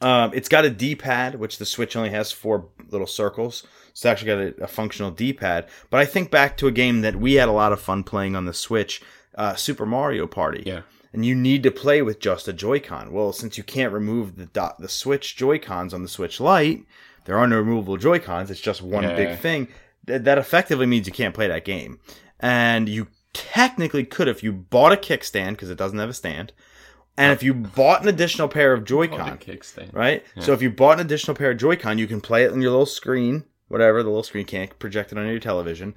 Um, 0.00 0.32
it's 0.34 0.48
got 0.48 0.64
a 0.64 0.70
D-pad, 0.70 1.36
which 1.36 1.58
the 1.58 1.64
Switch 1.64 1.96
only 1.96 2.10
has 2.10 2.32
four 2.32 2.68
little 2.90 3.06
circles. 3.06 3.66
It's 3.90 4.04
actually 4.04 4.26
got 4.26 4.60
a, 4.60 4.64
a 4.64 4.66
functional 4.66 5.10
D-pad. 5.10 5.66
But 5.88 6.00
I 6.00 6.04
think 6.04 6.30
back 6.30 6.56
to 6.58 6.66
a 6.66 6.72
game 6.72 7.00
that 7.02 7.16
we 7.16 7.34
had 7.34 7.48
a 7.48 7.52
lot 7.52 7.72
of 7.72 7.80
fun 7.80 8.02
playing 8.02 8.34
on 8.36 8.44
the 8.44 8.52
Switch, 8.52 9.00
uh, 9.36 9.54
Super 9.54 9.86
Mario 9.86 10.26
Party. 10.26 10.64
Yeah. 10.66 10.82
And 11.12 11.24
you 11.24 11.34
need 11.36 11.62
to 11.62 11.70
play 11.70 12.02
with 12.02 12.18
just 12.18 12.48
a 12.48 12.52
Joy-Con. 12.52 13.12
Well, 13.12 13.32
since 13.32 13.56
you 13.56 13.62
can't 13.62 13.92
remove 13.92 14.36
the 14.36 14.46
dot, 14.46 14.80
the 14.80 14.88
Switch 14.88 15.36
Joy-Cons 15.36 15.94
on 15.94 16.02
the 16.02 16.08
Switch 16.08 16.40
Lite, 16.40 16.84
there 17.24 17.38
are 17.38 17.46
no 17.46 17.56
removable 17.58 17.96
Joy-Cons. 17.96 18.50
It's 18.50 18.60
just 18.60 18.82
one 18.82 19.04
Yeah. 19.04 19.14
big 19.14 19.38
thing. 19.38 19.68
Th- 20.06 20.20
that 20.22 20.38
effectively 20.38 20.86
means 20.86 21.06
you 21.06 21.12
can't 21.12 21.34
play 21.34 21.46
that 21.46 21.64
game. 21.64 22.00
And 22.40 22.88
you 22.88 23.06
technically 23.32 24.04
could 24.04 24.26
if 24.28 24.42
you 24.42 24.52
bought 24.52 24.92
a 24.92 24.96
kickstand 24.96 25.50
because 25.52 25.70
it 25.70 25.78
doesn't 25.78 25.98
have 25.98 26.10
a 26.10 26.14
stand. 26.14 26.52
And 27.16 27.32
if 27.32 27.42
you 27.42 27.54
bought 27.54 28.02
an 28.02 28.08
additional 28.08 28.48
pair 28.48 28.72
of 28.72 28.80
Oh, 28.80 28.84
Joy-Con, 28.84 29.38
kickstand. 29.38 29.92
right? 29.94 30.24
So 30.40 30.52
if 30.52 30.60
you 30.62 30.70
bought 30.70 30.98
an 30.98 31.06
additional 31.06 31.36
pair 31.36 31.52
of 31.52 31.58
Joy-Con, 31.58 31.98
you 31.98 32.06
can 32.06 32.20
play 32.20 32.44
it 32.44 32.52
on 32.52 32.60
your 32.60 32.70
little 32.72 32.86
screen, 32.86 33.44
whatever 33.68 34.02
the 34.02 34.08
little 34.08 34.24
screen 34.24 34.44
can't 34.46 34.76
project 34.78 35.12
it 35.12 35.18
on 35.18 35.26
your 35.26 35.38
television. 35.38 35.94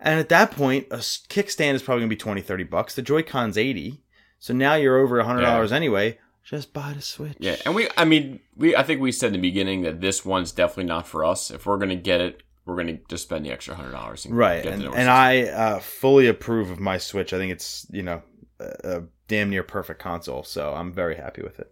And 0.00 0.18
at 0.18 0.28
that 0.30 0.50
point, 0.52 0.86
a 0.90 0.96
kickstand 0.96 1.74
is 1.74 1.82
probably 1.82 2.02
gonna 2.02 2.08
be 2.10 2.16
20, 2.16 2.40
30 2.40 2.64
bucks. 2.64 2.94
The 2.94 3.02
Joy-Con's 3.02 3.58
80. 3.58 4.02
So 4.38 4.52
now 4.54 4.74
you're 4.74 4.98
over 4.98 5.18
a 5.18 5.24
hundred 5.24 5.42
dollars 5.42 5.72
anyway. 5.72 6.18
Just 6.42 6.74
buy 6.74 6.92
the 6.92 7.00
Switch. 7.00 7.36
Yeah, 7.38 7.56
and 7.64 7.74
we. 7.74 7.88
I 7.96 8.04
mean, 8.04 8.40
we. 8.54 8.76
I 8.76 8.82
think 8.82 9.00
we 9.00 9.12
said 9.12 9.28
in 9.28 9.32
the 9.32 9.38
beginning 9.38 9.80
that 9.82 10.02
this 10.02 10.26
one's 10.26 10.52
definitely 10.52 10.84
not 10.84 11.06
for 11.08 11.24
us. 11.24 11.50
If 11.50 11.64
we're 11.64 11.78
gonna 11.78 11.96
get 11.96 12.20
it, 12.20 12.42
we're 12.66 12.74
going 12.74 12.88
to 12.88 12.98
just 13.08 13.24
spend 13.24 13.46
the 13.46 13.50
extra 13.50 13.74
hundred 13.74 13.92
dollars. 13.92 14.26
right 14.28 14.62
get 14.62 14.72
and, 14.72 14.84
and 14.84 15.08
i 15.10 15.42
uh, 15.42 15.78
fully 15.80 16.26
approve 16.26 16.70
of 16.70 16.80
my 16.80 16.96
switch 16.98 17.32
i 17.34 17.38
think 17.38 17.52
it's 17.52 17.86
you 17.90 18.02
know 18.02 18.22
a 18.58 19.02
damn 19.28 19.50
near 19.50 19.62
perfect 19.62 20.00
console 20.00 20.42
so 20.42 20.74
i'm 20.74 20.92
very 20.92 21.16
happy 21.16 21.42
with 21.42 21.58
it. 21.58 21.70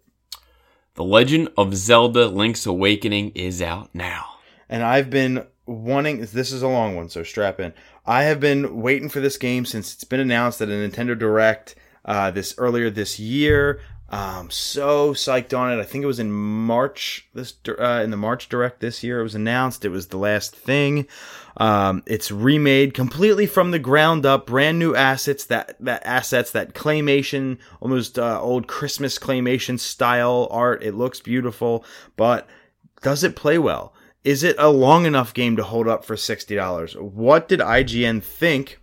The 0.95 1.05
Legend 1.05 1.49
of 1.57 1.75
Zelda: 1.75 2.27
Link's 2.27 2.67
Awakening 2.67 3.31
is 3.35 3.63
out 3.63 3.91
now. 3.95 4.37
and 4.69 4.83
i've 4.83 5.09
been 5.11 5.47
wanting 5.67 6.21
this 6.21 6.53
is 6.53 6.63
a 6.63 6.69
long 6.69 6.97
one 6.97 7.09
so 7.09 7.23
strap 7.23 7.61
in. 7.61 7.73
I 8.05 8.25
have 8.25 8.41
been 8.41 8.83
waiting 8.83 9.09
for 9.09 9.21
this 9.21 9.39
game 9.39 9.65
since 9.65 9.95
it's 9.95 10.05
been 10.05 10.21
announced 10.21 10.61
at 10.61 10.69
a 10.69 10.73
nintendo 10.73 11.19
direct 11.19 11.77
uh, 12.05 12.31
this 12.33 12.55
earlier 12.59 12.91
this 12.91 13.21
year 13.21 13.81
um 14.13 14.51
so 14.51 15.15
psyched 15.15 15.59
on 15.59 15.73
it. 15.73 15.81
I 15.81 15.85
think 15.85 16.05
it 16.05 16.07
was 16.07 16.21
in 16.21 16.31
march 16.31 17.27
this 17.33 17.55
uh, 17.67 18.03
in 18.05 18.11
the 18.11 18.17
march 18.17 18.49
direct 18.51 18.81
this 18.81 19.03
year 19.03 19.21
it 19.21 19.23
was 19.23 19.35
announced. 19.35 19.85
It 19.85 19.89
was 19.89 20.09
the 20.09 20.19
last 20.19 20.55
thing. 20.55 21.07
Um 21.57 22.03
it's 22.07 22.31
remade 22.31 22.93
completely 22.93 23.47
from 23.47 23.71
the 23.71 23.79
ground 23.79 24.27
up. 24.27 24.47
Brand 24.47 24.79
new 24.79 24.95
assets 24.95 25.47
that 25.47 25.77
that 25.81 26.03
assets 26.05 26.53
that 26.53 26.75
claymation 26.75 27.59
almost 27.81 28.19
uh, 28.19 28.41
old 28.41 28.69
christmas 28.69 29.19
claymation 29.19 29.81
style 29.81 30.47
art. 30.51 30.83
It 30.83 30.95
looks 30.95 31.21
beautiful 31.21 31.85
but 32.17 32.47
does 33.01 33.25
it 33.25 33.35
play 33.35 33.59
well? 33.59 33.95
Is 34.25 34.45
it 34.45 34.55
a 34.59 34.69
long 34.69 35.07
enough 35.07 35.35
game 35.35 35.57
to 35.57 35.65
hold 35.65 35.89
up 35.89 36.05
for 36.05 36.17
$60 36.17 37.01
what 37.01 37.49
did 37.49 37.61
ign 37.61 38.23
think 38.23 38.82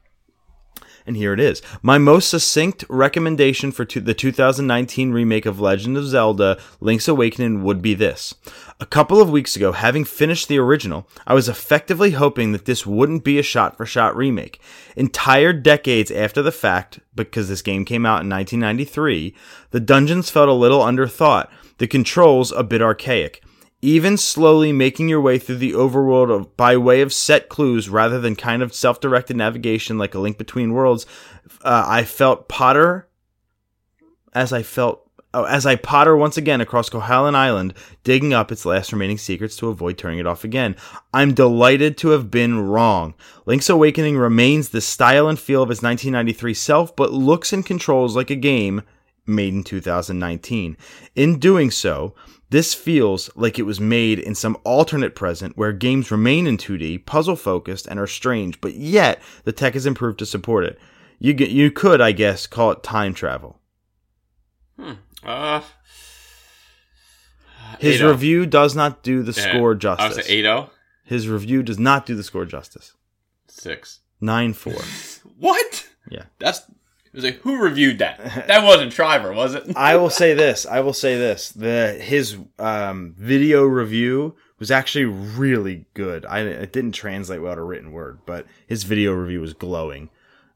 and 1.09 1.17
here 1.17 1.33
it 1.33 1.39
is. 1.39 1.63
My 1.81 1.97
most 1.97 2.29
succinct 2.29 2.85
recommendation 2.87 3.71
for 3.71 3.83
to- 3.83 3.99
the 3.99 4.13
2019 4.13 5.11
remake 5.11 5.47
of 5.47 5.59
Legend 5.59 5.97
of 5.97 6.05
Zelda 6.05 6.59
Link's 6.79 7.07
Awakening 7.07 7.63
would 7.63 7.81
be 7.81 7.95
this. 7.95 8.35
A 8.79 8.85
couple 8.85 9.19
of 9.19 9.31
weeks 9.31 9.55
ago, 9.55 9.71
having 9.71 10.05
finished 10.05 10.47
the 10.47 10.59
original, 10.59 11.07
I 11.25 11.33
was 11.33 11.49
effectively 11.49 12.11
hoping 12.11 12.51
that 12.51 12.65
this 12.65 12.85
wouldn't 12.85 13.23
be 13.23 13.39
a 13.39 13.43
shot 13.43 13.75
for 13.75 13.87
shot 13.87 14.15
remake. 14.15 14.61
Entire 14.95 15.51
decades 15.51 16.11
after 16.11 16.43
the 16.43 16.51
fact, 16.51 16.99
because 17.15 17.49
this 17.49 17.63
game 17.63 17.85
came 17.85 18.05
out 18.05 18.21
in 18.21 18.29
1993, 18.29 19.33
the 19.71 19.79
dungeons 19.79 20.29
felt 20.29 20.47
a 20.47 20.53
little 20.53 20.81
underthought, 20.81 21.49
the 21.79 21.87
controls 21.87 22.51
a 22.51 22.63
bit 22.63 22.83
archaic 22.83 23.41
even 23.81 24.17
slowly 24.17 24.71
making 24.71 25.07
your 25.07 25.21
way 25.21 25.37
through 25.37 25.57
the 25.57 25.71
overworld 25.71 26.33
of, 26.33 26.57
by 26.57 26.75
way 26.75 27.01
of 27.01 27.13
set 27.13 27.49
clues 27.49 27.89
rather 27.89 28.19
than 28.19 28.35
kind 28.35 28.61
of 28.61 28.73
self-directed 28.73 29.35
navigation 29.35 29.97
like 29.97 30.13
a 30.13 30.19
link 30.19 30.37
between 30.37 30.73
worlds 30.73 31.05
uh, 31.61 31.85
i 31.87 32.03
felt 32.03 32.47
potter 32.47 33.07
as 34.33 34.51
i 34.51 34.61
felt 34.61 35.09
oh, 35.33 35.45
as 35.45 35.65
i 35.65 35.75
potter 35.75 36.15
once 36.15 36.37
again 36.37 36.61
across 36.61 36.89
Koholint 36.89 37.35
island 37.35 37.73
digging 38.03 38.33
up 38.33 38.51
its 38.51 38.65
last 38.65 38.91
remaining 38.91 39.17
secrets 39.17 39.55
to 39.57 39.69
avoid 39.69 39.97
turning 39.97 40.19
it 40.19 40.27
off 40.27 40.43
again. 40.43 40.75
I'm 41.13 41.33
delighted 41.33 41.97
to 41.99 42.09
have 42.09 42.31
been 42.31 42.59
wrong. 42.59 43.13
Link's 43.45 43.69
awakening 43.69 44.17
remains 44.17 44.69
the 44.69 44.81
style 44.81 45.27
and 45.27 45.39
feel 45.39 45.63
of 45.63 45.71
its 45.71 45.81
1993 45.81 46.53
self 46.53 46.95
but 46.95 47.13
looks 47.13 47.53
and 47.53 47.65
controls 47.65 48.15
like 48.15 48.29
a 48.29 48.35
game 48.35 48.81
made 49.25 49.53
in 49.53 49.63
2019 49.63 50.75
in 51.15 51.39
doing 51.39 51.69
so 51.69 52.15
this 52.49 52.73
feels 52.73 53.29
like 53.35 53.59
it 53.59 53.63
was 53.63 53.79
made 53.79 54.17
in 54.19 54.33
some 54.35 54.57
alternate 54.63 55.15
present 55.15 55.55
where 55.57 55.71
games 55.71 56.09
remain 56.11 56.47
in 56.47 56.57
2D, 56.57 57.05
puzzle 57.05 57.35
focused, 57.35 57.85
and 57.87 57.99
are 57.99 58.07
strange, 58.07 58.59
but 58.61 58.73
yet 58.73 59.21
the 59.43 59.51
tech 59.51 59.75
is 59.75 59.85
improved 59.85 60.19
to 60.19 60.25
support 60.25 60.65
it. 60.65 60.79
You 61.19 61.33
get, 61.33 61.49
you 61.49 61.69
could, 61.69 62.01
I 62.01 62.11
guess, 62.11 62.47
call 62.47 62.71
it 62.71 62.81
time 62.83 63.13
travel. 63.13 63.59
Uh, 65.23 65.61
His 67.79 67.99
8-0. 68.01 68.09
review 68.09 68.45
does 68.45 68.75
not 68.75 69.03
do 69.03 69.21
the 69.21 69.33
Yeah, 69.33 69.51
score 69.51 69.71
I 69.71 69.73
was 69.73 69.81
justice. 69.81 70.17
at 70.25 70.29
8 70.31 70.65
His 71.03 71.27
review 71.27 71.61
does 71.63 71.77
not 71.79 72.05
do 72.05 72.15
the 72.15 72.23
score 72.23 72.45
justice. 72.45 72.93
6. 73.47 73.99
Nine 74.21 74.53
four. 74.53 74.73
What? 75.37 75.87
Yeah. 76.09 76.23
That's. 76.39 76.61
It 77.11 77.15
was 77.15 77.23
like, 77.23 77.39
who 77.41 77.57
reviewed 77.57 77.99
that? 77.99 78.45
That 78.47 78.63
wasn't 78.63 78.93
Shriver, 78.93 79.33
was 79.33 79.55
it? 79.55 79.75
I 79.75 79.95
will 79.97 80.09
say 80.11 80.33
this. 80.45 80.65
I 80.65 80.79
will 80.81 80.93
say 80.93 81.17
this. 81.17 81.49
The 81.49 81.93
his 81.99 82.37
um, 82.59 83.15
video 83.17 83.63
review 83.63 84.35
was 84.59 84.69
actually 84.71 85.05
really 85.05 85.85
good. 85.93 86.25
I 86.25 86.41
it 86.41 86.71
didn't 86.73 86.91
translate 86.91 87.41
well 87.41 87.55
to 87.55 87.63
written 87.63 87.91
word, 87.91 88.19
but 88.25 88.45
his 88.67 88.83
video 88.83 89.13
review 89.13 89.41
was 89.41 89.53
glowing. 89.53 90.09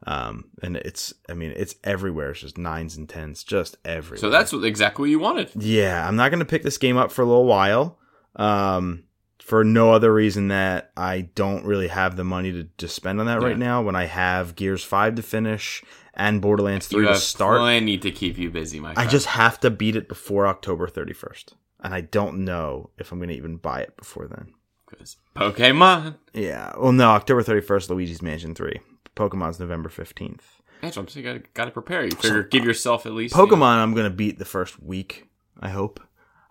Um, 0.06 0.50
and 0.62 0.76
it's 0.78 1.14
I 1.30 1.34
mean 1.34 1.54
it's 1.56 1.76
everywhere. 1.84 2.32
It's 2.32 2.42
just 2.42 2.58
nines 2.58 2.98
and 2.98 3.08
tens, 3.10 3.44
just 3.44 3.78
everywhere. 3.86 4.20
So 4.20 4.30
that's 4.30 4.52
what, 4.52 4.64
exactly 4.66 5.04
what 5.04 5.10
you 5.10 5.20
wanted. 5.20 5.52
yeah. 5.56 6.06
I'm 6.08 6.18
not 6.18 6.30
gonna 6.30 6.46
pick 6.46 6.62
this 6.64 6.78
game 6.78 6.98
up 6.98 7.12
for 7.12 7.22
a 7.22 7.26
little 7.26 7.46
while. 7.46 7.98
Um, 8.36 9.04
for 9.40 9.64
no 9.64 9.92
other 9.92 10.14
reason 10.14 10.48
that 10.50 10.92
I 10.96 11.22
don't 11.36 11.66
really 11.66 11.88
have 11.90 12.16
the 12.16 12.24
money 12.24 12.52
to, 12.54 12.64
to 12.78 12.88
spend 12.88 13.20
on 13.20 13.26
that 13.26 13.42
Yeah. 13.42 13.48
right 13.48 13.58
now. 13.58 13.82
When 13.82 13.96
I 13.96 14.06
have 14.06 14.56
Gears 14.56 14.84
Five 14.84 15.16
to 15.16 15.22
finish 15.24 15.84
and 16.14 16.42
Borderlands 16.42 16.88
3 16.88 17.02
You 17.02 17.08
Three 17.08 17.14
to 17.16 17.20
start. 17.20 17.84
need 17.84 18.02
to 18.04 18.12
keep 18.12 18.38
you 18.38 18.50
busy, 18.52 18.80
my 18.80 18.94
I 18.96 19.08
just 19.08 19.26
have 19.28 19.60
to 19.62 19.70
beat 19.72 19.96
it 19.96 20.08
before 20.08 20.48
October 20.48 20.88
31st. 20.88 21.54
And 21.80 21.94
I 21.94 22.02
don't 22.02 22.46
know 22.46 22.90
if 22.98 23.12
I'm 23.12 23.20
going 23.20 23.30
to 23.30 23.36
even 23.36 23.58
buy 23.58 23.82
it 23.82 23.98
before 23.98 24.28
then. 24.28 24.54
Because 24.90 25.18
Pokemon. 25.36 26.16
Yeah. 26.34 26.72
Well, 26.78 26.92
no, 26.92 27.10
October 27.10 27.44
31st, 27.44 27.90
Luigi's 27.90 28.22
Mansion 28.22 28.56
3. 28.56 28.80
Pokemon's 29.16 29.60
November 29.60 29.90
15th. 29.90 30.40
That's 30.82 30.96
what 30.98 31.04
I'm 31.04 31.08
saying. 31.10 31.26
Gotta, 31.26 31.42
gotta 31.54 31.72
prepare. 31.72 32.04
You 32.06 32.12
figure, 32.12 32.44
give 32.44 32.64
yourself 32.64 33.06
at 33.06 33.14
least. 33.14 33.36
you 33.36 33.42
know- 33.42 33.48
Pokemon, 33.48 33.78
I'm 33.78 33.94
going 33.94 34.10
to 34.10 34.16
beat 34.16 34.40
the 34.40 34.46
first 34.46 34.82
week. 34.82 35.28
I 35.60 35.70
hope. 35.70 36.00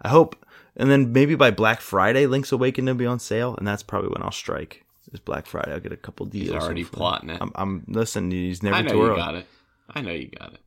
I 0.00 0.08
hope. 0.08 0.36
And 0.76 0.90
then 0.90 1.12
maybe 1.12 1.34
by 1.34 1.50
Black 1.50 1.80
Friday, 1.80 2.26
Link's 2.26 2.50
Awakening 2.52 2.86
will 2.94 2.98
be 2.98 3.06
on 3.06 3.18
sale. 3.18 3.54
And 3.56 3.66
that's 3.66 3.82
probably 3.82 4.08
when 4.10 4.22
I'll 4.22 4.30
strike. 4.32 4.84
Is 5.12 5.20
Black 5.20 5.46
Friday. 5.46 5.72
I'll 5.72 5.80
get 5.80 5.92
a 5.92 5.96
couple 5.96 6.26
deals. 6.26 6.48
He's 6.48 6.54
already 6.62 6.82
hopefully. 6.82 6.98
plotting 6.98 7.30
it. 7.30 7.38
I'm, 7.40 7.52
I'm 7.54 7.84
listen. 7.88 8.30
He's 8.30 8.62
never 8.62 8.76
I 8.76 8.82
know 8.82 8.92
too 8.92 8.96
you 8.98 9.06
early. 9.08 9.16
got 9.16 9.34
it. 9.34 9.46
I 9.90 10.00
know 10.00 10.12
you 10.12 10.28
got 10.28 10.54
it. 10.54 10.60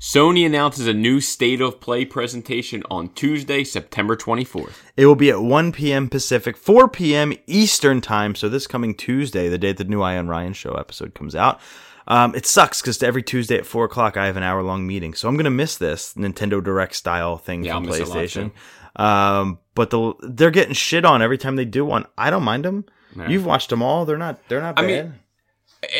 Sony 0.00 0.46
announces 0.46 0.86
a 0.86 0.94
new 0.94 1.20
State 1.20 1.60
of 1.60 1.78
Play 1.78 2.06
presentation 2.06 2.82
on 2.90 3.10
Tuesday, 3.10 3.62
September 3.64 4.16
24th. 4.16 4.72
It 4.96 5.04
will 5.04 5.14
be 5.14 5.28
at 5.28 5.42
1 5.42 5.72
p.m. 5.72 6.08
Pacific, 6.08 6.56
4 6.56 6.88
p.m. 6.88 7.34
Eastern 7.46 8.00
time. 8.00 8.34
So 8.34 8.48
this 8.48 8.66
coming 8.66 8.94
Tuesday, 8.94 9.50
the 9.50 9.58
day 9.58 9.72
the 9.74 9.84
new 9.84 10.00
Ian 10.02 10.26
Ryan 10.26 10.54
show 10.54 10.72
episode 10.72 11.12
comes 11.14 11.34
out. 11.34 11.60
Um, 12.08 12.34
it 12.34 12.46
sucks 12.46 12.80
because 12.80 13.02
every 13.02 13.22
Tuesday 13.22 13.58
at 13.58 13.66
4 13.66 13.84
o'clock 13.84 14.16
I 14.16 14.24
have 14.24 14.38
an 14.38 14.42
hour 14.42 14.62
long 14.62 14.86
meeting. 14.86 15.12
So 15.12 15.28
I'm 15.28 15.34
going 15.34 15.44
to 15.44 15.50
miss 15.50 15.76
this 15.76 16.14
Nintendo 16.14 16.64
Direct 16.64 16.96
style 16.96 17.36
thing 17.36 17.62
Yeah, 17.62 17.74
from 17.74 17.84
I'll 17.84 17.90
miss 17.90 17.98
it 18.00 18.08
PlayStation. 18.08 18.52
Um, 18.96 19.58
but 19.74 19.90
the, 19.90 20.14
they're 20.22 20.50
getting 20.50 20.72
shit 20.74 21.04
on 21.04 21.20
every 21.20 21.36
time 21.38 21.56
they 21.56 21.66
do 21.66 21.84
one. 21.84 22.06
I 22.16 22.30
don't 22.30 22.42
mind 22.42 22.64
them. 22.64 22.86
Yeah. 23.16 23.28
You've 23.28 23.46
watched 23.46 23.70
them 23.70 23.82
all. 23.82 24.04
They're 24.04 24.18
not. 24.18 24.38
They're 24.48 24.60
not 24.60 24.78
I 24.78 24.82
bad. 24.82 25.04
mean, 25.04 25.14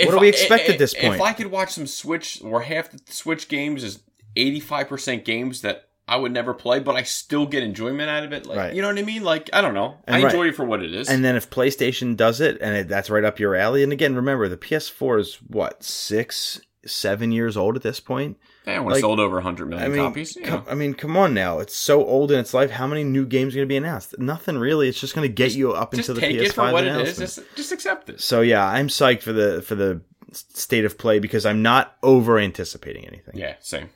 What 0.07 0.13
do 0.13 0.19
we 0.21 0.29
expect 0.29 0.69
at 0.69 0.79
this 0.79 0.95
point? 0.95 1.15
If 1.17 1.21
I 1.21 1.33
could 1.33 1.49
watch 1.49 1.73
some 1.73 1.87
Switch, 1.87 2.39
where 2.43 2.61
half 2.63 2.91
the 2.91 3.01
Switch 3.13 3.49
games 3.49 3.83
is 3.83 4.01
85% 4.37 5.25
games 5.25 5.63
that 5.63 5.89
I 6.07 6.17
would 6.17 6.33
never 6.33 6.55
play, 6.55 6.81
but 6.81 6.97
I 6.97 7.03
still 7.05 7.47
get 7.47 7.63
enjoyment 7.63 8.11
out 8.11 8.25
of 8.25 8.33
it. 8.33 8.45
Like, 8.47 8.59
Right. 8.59 8.75
You 8.75 8.83
know 8.83 8.89
what 8.89 8.99
I 8.99 9.03
mean? 9.03 9.23
Like, 9.23 9.49
I 9.53 9.61
don't 9.61 9.75
know. 9.75 9.97
And 10.05 10.17
I 10.17 10.23
right. 10.23 10.33
enjoy 10.33 10.49
it 10.49 10.57
for 10.57 10.65
what 10.65 10.83
it 10.83 10.93
is. 10.93 11.09
and 11.09 11.25
then 11.25 11.37
if 11.37 11.51
PlayStation 11.51 12.17
does 12.17 12.41
it, 12.41 12.59
and 12.61 12.75
it, 12.77 12.89
that's 12.89 13.11
right 13.11 13.25
up 13.25 13.39
your 13.39 13.55
alley. 13.55 13.83
And 13.83 13.93
again, 13.93 14.17
remember 14.17 14.49
the 14.49 14.57
PS4 14.57 15.21
is 15.21 15.35
what 15.47 15.83
six, 15.85 16.61
seven 16.87 17.31
years 17.33 17.57
old 17.57 17.77
at 17.77 17.83
this 17.83 18.01
point. 18.01 18.39
they 18.65 18.77
only 18.77 18.95
like- 18.95 19.01
sold 19.01 19.21
over 19.21 19.37
100 19.37 19.69
million 19.69 19.87
I 19.87 19.89
mean, 19.95 20.05
copies. 20.07 20.37
You 20.37 20.43
com- 20.43 20.65
I 20.69 20.75
mean, 20.75 20.95
come 20.95 21.17
on 21.17 21.35
now. 21.35 21.59
It's 21.59 21.77
so 21.77 22.05
old 22.05 22.31
in 22.33 22.39
its 22.39 22.55
life. 22.55 22.71
How 22.71 22.87
many 22.87 23.05
new 23.05 23.27
games 23.27 23.55
are 23.55 23.59
going 23.59 23.69
to 23.69 23.73
be 23.73 23.77
announced? 23.77 24.19
Nothing 24.19 24.59
really. 24.59 24.89
It's 24.89 25.01
just 25.01 25.15
going 25.15 25.29
to 25.29 25.33
get 25.33 25.53
you 25.53 25.73
up 25.73 25.93
Just 25.93 26.09
into 26.09 26.21
the 26.21 26.27
PS5 26.27 26.43
it 26.43 26.53
for 26.53 26.73
what 26.73 26.85
it 26.85 26.97
is. 27.09 27.19
Just, 27.19 27.41
just 27.57 27.73
accept 27.73 28.09
it. 28.11 28.21
So 28.21 28.41
yeah, 28.41 28.67
I'm 28.67 28.89
psyched 28.89 29.23
for 29.23 29.33
the 29.33 29.63
for 29.63 29.75
the 29.75 30.01
state 30.33 30.85
of 30.85 30.97
play 30.97 31.19
because 31.19 31.45
I'm 31.45 31.63
not 31.63 31.97
over 32.03 32.39
anticipating 32.39 33.07
anything. 33.07 33.37
Yeah, 33.37 33.57
same. 33.61 33.91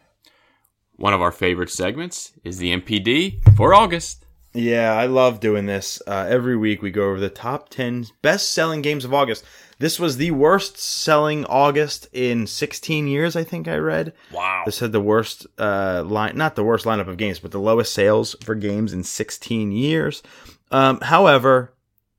One 0.97 1.13
of 1.13 1.21
our 1.21 1.33
favorite 1.33 1.71
segments 1.71 2.33
is 2.45 2.59
the 2.59 2.77
NPD 2.77 3.57
for 3.57 3.75
August. 3.75 4.25
Yeah, 4.53 4.93
I 4.93 5.07
love 5.07 5.41
doing 5.41 5.67
this. 5.67 6.01
Uh, 6.07 6.27
every 6.29 6.57
week 6.57 6.81
we 6.81 6.93
go 6.93 7.09
over 7.09 7.19
the 7.19 7.29
top 7.29 7.69
10 7.71 8.07
best 8.23 8.53
selling 8.53 8.83
games 8.83 9.05
of 9.05 9.13
August. 9.13 9.45
This 9.79 9.99
was 9.99 10.17
the 10.17 10.31
worst 10.31 10.79
selling 10.79 11.45
August 11.47 12.09
in 12.13 12.47
16 12.47 13.07
years, 13.09 13.35
I 13.37 13.45
think 13.45 13.67
I 13.69 13.77
read. 13.77 14.13
Wow. 14.33 14.63
This 14.67 14.79
had 14.79 14.93
the 14.93 15.01
worst 15.01 15.47
uh, 15.59 16.03
line, 16.07 16.37
not 16.37 16.55
the 16.57 16.65
worst 16.65 16.85
lineup 16.85 17.09
of 17.09 17.17
games, 17.17 17.39
but 17.41 17.51
the 17.51 17.59
lowest 17.61 17.93
sales 17.93 18.37
for 18.43 18.55
games 18.55 18.93
in 18.93 19.03
16 19.05 19.73
years. 19.73 20.23
Um, 20.71 21.01
however, 21.01 21.73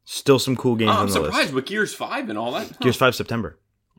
still 0.03 0.39
some 0.39 0.55
cool 0.55 0.75
games 0.75 0.89
Oh, 0.91 0.93
on 0.93 1.00
I'm 1.01 1.07
the 1.07 1.13
surprised 1.13 1.38
list. 1.38 1.53
with 1.53 1.65
Gears 1.65 1.93
5 1.93 2.29
and 2.29 2.38
all 2.38 2.51
that. 2.51 2.79
Gears 2.79 2.97
5 2.97 3.15
September. 3.15 3.57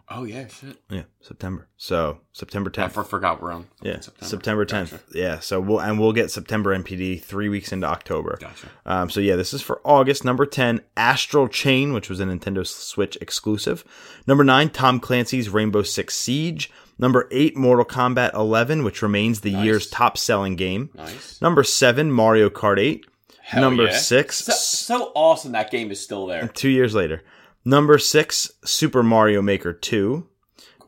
Oh, 0.08 0.22
yeah, 0.22 0.46
shit. 0.46 0.76
Yeah, 0.88 1.02
September. 1.20 1.66
So 1.76 2.20
September 2.32 2.70
10th. 2.70 2.96
I 2.96 3.02
forgot 3.02 3.42
we're 3.42 3.50
on. 3.50 3.66
yeah, 3.82 3.98
September. 4.00 4.64
10th. 4.64 4.90
Gotcha. 4.92 5.00
Yeah, 5.12 5.40
so 5.40 5.58
we'll 5.60 5.80
and 5.80 5.98
we'll 5.98 6.12
get 6.12 6.30
September 6.30 6.76
NPD 6.78 7.20
three 7.20 7.48
weeks 7.48 7.72
into 7.72 7.88
October. 7.88 8.38
Gotcha. 8.40 8.68
Um, 8.84 9.10
so 9.10 9.18
yeah, 9.18 9.34
this 9.34 9.52
is 9.52 9.62
for 9.62 9.80
August. 9.84 10.24
Number 10.24 10.46
ten, 10.46 10.80
Astral 10.96 11.48
Chain, 11.48 11.92
which 11.92 12.08
was 12.08 12.20
a 12.20 12.24
Nintendo 12.24 12.64
Switch 12.64 13.18
exclusive. 13.20 13.84
Number 14.28 14.44
nine, 14.44 14.70
Tom 14.70 15.00
Clancy's 15.00 15.48
Rainbow 15.48 15.82
Six 15.82 16.14
Siege. 16.16 16.70
Number 16.98 17.28
eight, 17.32 17.56
Mortal 17.56 17.84
Kombat 17.84 18.32
11, 18.32 18.84
which 18.84 19.02
remains 19.02 19.40
the 19.40 19.52
Nice. 19.52 19.64
year's 19.64 19.90
top-selling 19.90 20.56
game. 20.56 20.88
Nice. 20.94 21.42
Number 21.42 21.62
seven, 21.64 22.10
Mario 22.10 22.48
Kart 22.48 22.78
8. 22.78 23.04
Hell 23.42 23.60
Number 23.60 23.84
yeah. 23.84 23.96
six, 23.98 24.38
So, 24.38 24.52
so 24.52 25.12
awesome 25.14 25.52
that 25.52 25.70
game 25.70 25.90
is 25.90 26.00
still 26.02 26.26
there. 26.26 26.48
two 26.48 26.70
years 26.70 26.94
later. 26.94 27.22
Number 27.66 27.98
six, 27.98 28.52
Super 28.64 29.02
Mario 29.02 29.42
Maker 29.42 29.72
2. 29.72 30.24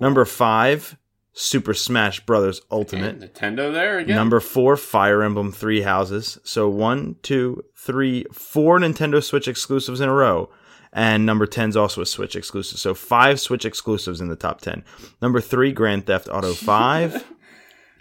Number 0.01 0.25
five, 0.25 0.97
Super 1.33 1.75
Smash 1.75 2.21
Brothers 2.25 2.61
Ultimate. 2.71 3.19
Nintendo 3.19 3.73
there 3.73 3.99
again. 3.99 4.15
Number 4.15 4.39
four, 4.39 4.77
Fire 4.77 5.23
Emblem 5.25 5.51
Three 5.51 5.81
Houses. 5.83 6.39
So 6.45 6.69
one, 6.69 7.17
two, 7.23 7.65
three, 7.77 8.25
four 8.33 8.79
Nintendo 8.79 9.21
Switch 9.23 9.49
exclusives 9.49 10.01
in 10.01 10.09
a 10.09 10.15
row. 10.15 10.51
And 10.93 11.27
number 11.27 11.47
10 11.47 11.71
is 11.71 11.77
also 11.77 12.01
a 12.01 12.07
Switch 12.07 12.37
exclusive. 12.37 12.79
So 12.79 12.95
five 12.95 13.41
Switch 13.41 13.65
exclusives 13.65 14.21
in 14.21 14.29
the 14.29 14.37
top 14.37 14.61
10. 14.61 14.85
Number 15.21 15.41
three, 15.41 15.73
Grand 15.73 16.07
Theft 16.07 16.29
Auto 16.31 16.53
5. 16.55 17.25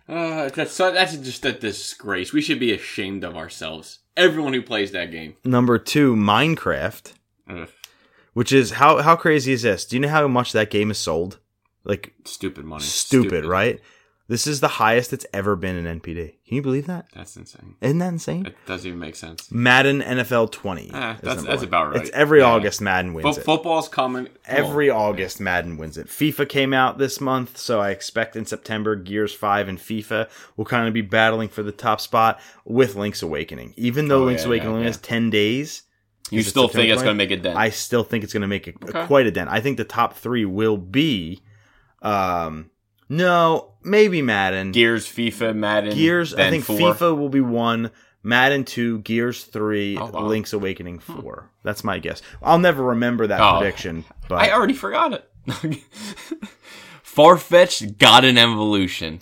Uh, 0.07 0.50
that's 0.50 0.77
that's 0.77 1.17
just 1.17 1.43
a 1.46 1.51
disgrace. 1.51 2.31
We 2.31 2.41
should 2.41 2.60
be 2.60 2.74
ashamed 2.74 3.24
of 3.24 3.36
ourselves. 3.36 4.00
Everyone 4.15 4.53
who 4.53 4.62
plays 4.62 4.91
that 4.91 5.12
game. 5.12 5.36
number 5.43 5.77
two, 5.79 6.15
Minecraft. 6.15 7.12
Ugh, 7.50 7.67
Which 8.38 8.53
is, 8.53 8.70
how, 8.74 9.01
how 9.01 9.15
crazy 9.15 9.51
is 9.51 9.63
this? 9.63 9.84
Do 9.84 9.96
you 9.96 10.00
know 10.00 10.10
how 10.10 10.27
much 10.27 10.51
that 10.51 10.70
game 10.70 10.91
is 10.91 11.00
sold? 11.00 11.39
Like, 11.84 12.13
stupid 12.24 12.65
money. 12.65 12.84
stupid, 12.84 13.46
right? 13.46 13.79
This 14.27 14.46
is 14.46 14.60
the 14.60 14.67
highest 14.67 15.12
it's 15.12 15.25
ever 15.34 15.56
been 15.56 15.75
in 15.75 16.00
NPD. 16.00 16.36
Can 16.46 16.56
you 16.58 16.62
believe 16.62 16.86
that? 16.86 17.08
That's 17.15 17.36
insane. 17.36 17.77
Isn't 17.82 17.98
that 17.98 18.10
insane? 18.10 18.46
It 18.46 18.56
doesn't 18.67 18.86
even 18.88 19.00
make 19.00 19.15
sense. 19.15 19.50
Madden 19.51 20.01
NFL 20.03 20.51
20. 20.51 20.91
Ah, 20.94 21.15
is 21.15 21.22
that's- 21.22 21.44
that's 21.46 21.63
about 21.63 21.94
right. 21.94 22.01
It's 22.01 22.12
every 22.12 22.39
Yeah. 22.41 22.46
August 22.46 22.79
Madden 22.79 23.15
wins 23.15 23.24
Fo- 23.38 23.41
it. 23.41 23.44
football's 23.44 23.89
coming. 23.89 24.27
Every 24.46 24.91
August, 24.91 25.39
Madden 25.41 25.77
wins 25.77 25.98
it. 25.98 26.06
FIFA 26.08 26.48
came 26.48 26.74
out 26.74 27.00
this 27.00 27.20
month, 27.20 27.58
so 27.58 27.79
I 27.79 27.89
expect 27.89 28.36
in 28.36 28.46
September, 28.46 28.96
Gears 28.96 29.34
5 29.34 29.67
and 29.67 29.79
FIFA 29.79 30.29
will 30.58 30.65
kind 30.65 30.88
of 30.88 30.94
be 30.94 31.01
battling 31.01 31.50
for 31.50 31.63
the 31.63 31.72
top 31.72 32.01
spot 32.01 32.39
with 32.65 32.96
Link's 32.96 33.24
Awakening. 33.24 33.74
Even 33.77 34.10
though 34.10 34.22
Oh, 34.22 34.25
Link's 34.25 34.44
yeah, 34.44 34.50
Awakening 34.50 34.74
only 34.74 34.86
has 34.86 34.98
10 34.98 35.29
days, 35.32 35.84
You 36.31 36.43
still 36.43 36.67
think 36.67 36.89
it's 36.91 37.01
going 37.03 37.15
to 37.15 37.24
make 37.24 37.31
a 37.31 37.38
dent? 37.38 37.57
I 37.57 37.69
still 37.69 38.03
think 38.03 38.24
it's 38.24 38.34
going 38.34 38.41
to 38.41 38.48
make 38.48 38.67
a, 38.67 38.74
a- 39.03 39.07
quite 39.07 39.25
a 39.27 39.31
dent. 39.31 39.50
I 39.50 39.62
think 39.62 39.77
the 39.77 39.84
top 39.86 40.15
three 40.15 40.46
will 40.46 40.77
be, 40.77 41.41
um, 42.01 42.69
no, 43.10 43.74
maybe 43.84 44.22
Madden. 44.22 44.72
Gears, 44.72 45.05
FIFA, 45.07 45.55
Madden. 45.55 45.96
Gears, 45.96 46.34
I 46.34 46.50
think 46.50 46.65
four. 46.65 46.77
FIFA 46.77 47.17
will 47.17 47.29
be 47.29 47.39
one, 47.41 47.91
Madden 48.24 48.65
2, 48.65 49.00
Gears 49.00 49.46
3, 49.46 49.98
Oh, 49.98 50.05
wow. 50.07 50.22
Hmm. 50.22 50.27
Link's 50.27 50.51
Awakening 50.53 51.00
4. 51.00 51.50
That's 51.63 51.84
my 51.86 52.00
guess. 52.00 52.22
I'll 52.41 52.60
never 52.60 52.84
remember 52.84 53.27
that 53.27 53.39
Oh. 53.39 53.60
prediction, 53.60 54.03
but 54.27 54.36
I 54.36 54.51
already 54.51 54.74
forgot 54.74 55.13
it. 55.13 55.29
Farfetch'd 57.05 57.98
got 57.98 58.25
an 58.25 58.38
evolution. 58.38 59.22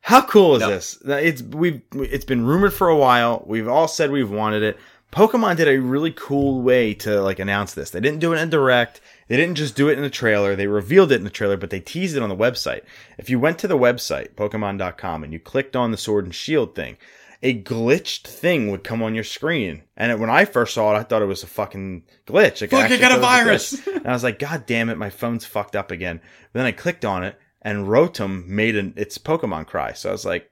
How 0.00 0.22
cool 0.22 0.56
is 0.56 0.60
No. 0.62 0.68
this? 0.70 0.98
It's 1.04 1.42
we've 1.42 1.82
it's 1.94 2.24
been 2.24 2.44
rumored 2.46 2.72
for 2.72 2.88
a 2.88 2.96
while. 2.96 3.44
We've 3.46 3.68
all 3.68 3.86
said 3.86 4.10
we've 4.10 4.30
wanted 4.30 4.62
it. 4.62 4.78
Pokemon 5.12 5.56
did 5.56 5.66
a 5.68 5.78
really 5.78 6.12
cool 6.12 6.62
way 6.62 6.94
to 6.94 7.20
like 7.20 7.38
announce 7.38 7.74
this. 7.74 7.90
They 7.90 8.00
didn't 8.00 8.20
do 8.20 8.32
it 8.32 8.38
in 8.38 8.48
direct. 8.50 9.00
They 9.26 9.36
didn't 9.36 9.56
just 9.56 9.74
do 9.74 9.88
it 9.88 9.98
in 9.98 10.04
a 10.04 10.10
trailer. 10.10 10.54
They 10.54 10.66
revealed 10.66 11.10
it 11.12 11.16
in 11.16 11.24
the 11.24 11.30
trailer, 11.30 11.56
but 11.56 11.70
they 11.70 11.80
teased 11.80 12.16
it 12.16 12.22
on 12.22 12.28
the 12.28 12.36
website. 12.36 12.82
If 13.18 13.28
you 13.28 13.40
went 13.40 13.58
to 13.60 13.68
the 13.68 13.78
website, 13.78 14.34
Pokemon.com, 14.34 15.24
and 15.24 15.32
you 15.32 15.40
clicked 15.40 15.74
on 15.74 15.90
the 15.90 15.96
Sword 15.96 16.24
and 16.24 16.34
Shield 16.34 16.74
thing, 16.74 16.96
a 17.42 17.60
glitched 17.60 18.26
thing 18.26 18.70
would 18.70 18.84
come 18.84 19.02
on 19.02 19.14
your 19.14 19.24
screen. 19.24 19.82
And 19.96 20.20
when 20.20 20.30
I 20.30 20.44
first 20.44 20.74
saw 20.74 20.94
it, 20.94 20.98
I 20.98 21.02
thought 21.02 21.22
it 21.22 21.26
was 21.26 21.42
a 21.42 21.48
fucking 21.48 22.04
glitch. 22.26 22.60
Like, 22.60 22.72
Look, 22.72 22.90
I 22.90 22.96
got 22.98 23.12
a 23.12 23.16
it 23.16 23.20
virus. 23.20 23.86
And 23.86 24.06
I 24.06 24.12
was 24.12 24.22
like, 24.22 24.38
God 24.38 24.66
damn 24.66 24.90
it, 24.90 24.98
my 24.98 25.10
phone's 25.10 25.44
fucked 25.44 25.74
up 25.74 25.90
again. 25.90 26.20
Then 26.52 26.66
I 26.66 26.72
clicked 26.72 27.04
on 27.04 27.24
it, 27.24 27.38
and 27.62 27.86
Rotom 27.86 28.46
made 28.46 28.76
an 28.76 28.92
its 28.96 29.18
Pokemon 29.18 29.66
cry. 29.66 29.92
So 29.92 30.08
I 30.08 30.12
was 30.12 30.24
like, 30.24 30.50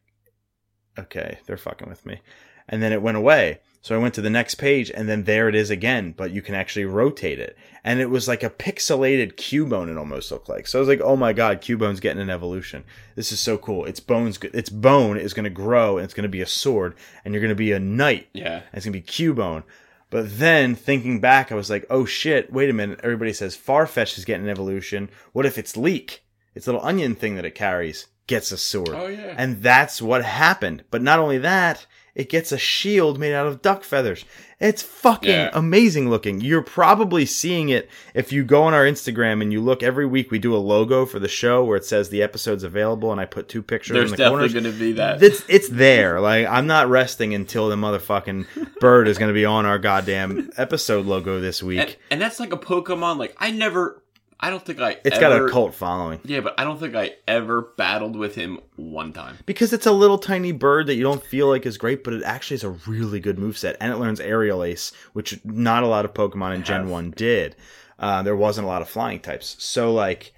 okay, 0.98 1.38
they're 1.46 1.56
fucking 1.56 1.88
with 1.88 2.06
me. 2.06 2.20
And 2.68 2.82
then 2.82 2.92
it 2.92 3.02
went 3.02 3.16
away. 3.16 3.60
So 3.80 3.94
I 3.94 3.98
went 3.98 4.14
to 4.14 4.20
the 4.20 4.28
next 4.28 4.56
page, 4.56 4.90
and 4.90 5.08
then 5.08 5.24
there 5.24 5.48
it 5.48 5.54
is 5.54 5.70
again, 5.70 6.12
but 6.16 6.32
you 6.32 6.42
can 6.42 6.54
actually 6.54 6.84
rotate 6.84 7.38
it. 7.38 7.56
And 7.84 8.00
it 8.00 8.10
was 8.10 8.26
like 8.26 8.42
a 8.42 8.50
pixelated 8.50 9.36
Cubone, 9.36 9.88
it 9.88 9.96
almost 9.96 10.30
looked 10.30 10.48
like. 10.48 10.66
So 10.66 10.78
I 10.78 10.80
was 10.80 10.88
like, 10.88 11.00
oh 11.00 11.16
my 11.16 11.32
god, 11.32 11.62
Cubone's 11.62 12.00
getting 12.00 12.20
an 12.20 12.28
evolution. 12.28 12.84
This 13.14 13.30
is 13.30 13.40
so 13.40 13.56
cool. 13.56 13.84
Its 13.84 14.00
bones, 14.00 14.38
its 14.42 14.68
bone 14.68 15.16
is 15.16 15.32
going 15.32 15.44
to 15.44 15.50
grow, 15.50 15.96
and 15.96 16.04
it's 16.04 16.14
going 16.14 16.24
to 16.24 16.28
be 16.28 16.40
a 16.40 16.46
sword, 16.46 16.96
and 17.24 17.32
you're 17.32 17.40
going 17.40 17.50
to 17.50 17.54
be 17.54 17.72
a 17.72 17.78
knight. 17.78 18.28
Yeah. 18.32 18.56
And 18.56 18.74
it's 18.74 18.84
going 18.84 18.92
to 18.92 19.00
be 19.00 19.02
Cubone. 19.02 19.62
But 20.10 20.38
then 20.38 20.74
thinking 20.74 21.20
back, 21.20 21.52
I 21.52 21.54
was 21.54 21.70
like, 21.70 21.86
oh 21.90 22.04
shit, 22.04 22.52
wait 22.52 22.70
a 22.70 22.72
minute. 22.72 23.00
Everybody 23.02 23.32
says 23.32 23.56
Farfetch 23.56 24.18
is 24.18 24.24
getting 24.24 24.44
an 24.44 24.50
evolution. 24.50 25.10
What 25.32 25.46
if 25.46 25.58
it's 25.58 25.76
Leek? 25.76 26.24
Its 26.54 26.66
little 26.66 26.84
onion 26.84 27.14
thing 27.14 27.36
that 27.36 27.44
it 27.44 27.54
carries 27.54 28.06
gets 28.26 28.50
a 28.50 28.58
sword. 28.58 28.90
Oh, 28.90 29.06
yeah. 29.06 29.34
And 29.36 29.62
that's 29.62 30.02
what 30.02 30.24
happened. 30.24 30.84
But 30.90 31.02
not 31.02 31.18
only 31.18 31.38
that, 31.38 31.86
it 32.18 32.28
gets 32.28 32.52
a 32.52 32.58
shield 32.58 33.18
made 33.18 33.32
out 33.32 33.46
of 33.46 33.62
duck 33.62 33.82
feathers. 33.84 34.26
It's 34.60 34.82
fucking 34.82 35.30
Yeah. 35.30 35.50
amazing 35.54 36.10
looking. 36.10 36.40
You're 36.40 36.62
probably 36.62 37.24
seeing 37.24 37.68
it 37.68 37.88
if 38.12 38.32
you 38.32 38.42
go 38.42 38.64
on 38.64 38.74
our 38.74 38.84
Instagram 38.84 39.40
and 39.40 39.52
you 39.52 39.60
look 39.60 39.84
every 39.84 40.04
week. 40.04 40.32
We 40.32 40.40
do 40.40 40.52
a 40.54 40.58
logo 40.58 41.06
for 41.06 41.20
the 41.20 41.28
show 41.28 41.64
where 41.64 41.76
it 41.76 41.84
says 41.84 42.08
the 42.10 42.22
episode's 42.24 42.64
available, 42.64 43.12
and 43.12 43.20
I 43.20 43.24
put 43.24 43.48
two 43.48 43.62
pictures 43.62 43.94
There's 43.94 44.10
in 44.10 44.16
the 44.16 44.24
definitely 44.24 44.48
going 44.48 44.64
to 44.64 44.78
be 44.78 44.92
that. 44.94 45.22
It's 45.22 45.44
it's 45.48 45.68
there. 45.68 46.20
Like 46.20 46.46
I'm 46.48 46.66
not 46.66 46.88
resting 46.90 47.34
until 47.34 47.68
the 47.68 47.76
motherfucking 47.76 48.78
bird 48.80 49.06
is 49.06 49.16
going 49.16 49.28
to 49.28 49.34
be 49.34 49.44
on 49.44 49.64
our 49.64 49.78
goddamn 49.78 50.50
episode 50.56 51.06
logo 51.06 51.40
this 51.40 51.62
week. 51.62 51.78
and, 51.78 51.96
and 52.10 52.20
that's 52.20 52.40
like 52.40 52.52
a 52.52 52.58
Pokemon. 52.58 53.18
Like 53.18 53.36
I 53.38 53.52
never, 53.52 54.02
I 54.40 54.50
don't 54.50 54.64
think 54.64 54.80
I. 54.80 54.98
It's 55.04 55.16
ever, 55.16 55.20
got 55.40 55.48
a 55.48 55.50
cult 55.50 55.74
following 55.74 56.20
Yeah, 56.24 56.40
but 56.40 56.54
I 56.58 56.64
don't 56.64 56.78
think 56.78 56.94
I 56.94 57.12
ever 57.26 57.72
battled 57.76 58.14
with 58.16 58.34
him 58.36 58.60
one 58.76 59.12
time. 59.12 59.36
because 59.46 59.72
it's 59.72 59.86
a 59.86 59.92
little 59.92 60.18
tiny 60.18 60.52
bird 60.52 60.86
that 60.86 60.94
you 60.94 61.02
don't 61.02 61.24
feel 61.24 61.48
like 61.48 61.66
is 61.66 61.76
great, 61.78 62.04
but 62.04 62.14
it 62.14 62.22
actually 62.22 62.54
is 62.56 62.64
a 62.64 62.70
really 62.70 63.18
good 63.20 63.36
moveset, 63.36 63.76
and 63.80 63.92
it 63.92 63.96
learns 63.96 64.20
Aerial 64.20 64.62
Ace, 64.62 64.92
which 65.12 65.44
not 65.44 65.82
a 65.82 65.88
lot 65.88 66.04
of 66.04 66.14
Pokemon 66.14 66.54
in 66.54 66.62
Gen 66.62 66.88
One 66.88 67.10
did. 67.10 67.56
Uh, 67.98 68.22
there 68.22 68.36
wasn't 68.36 68.64
a 68.64 68.68
lot 68.68 68.80
of 68.82 68.88
flying 68.88 69.18
types, 69.18 69.56
so 69.58 69.92
like, 69.92 70.32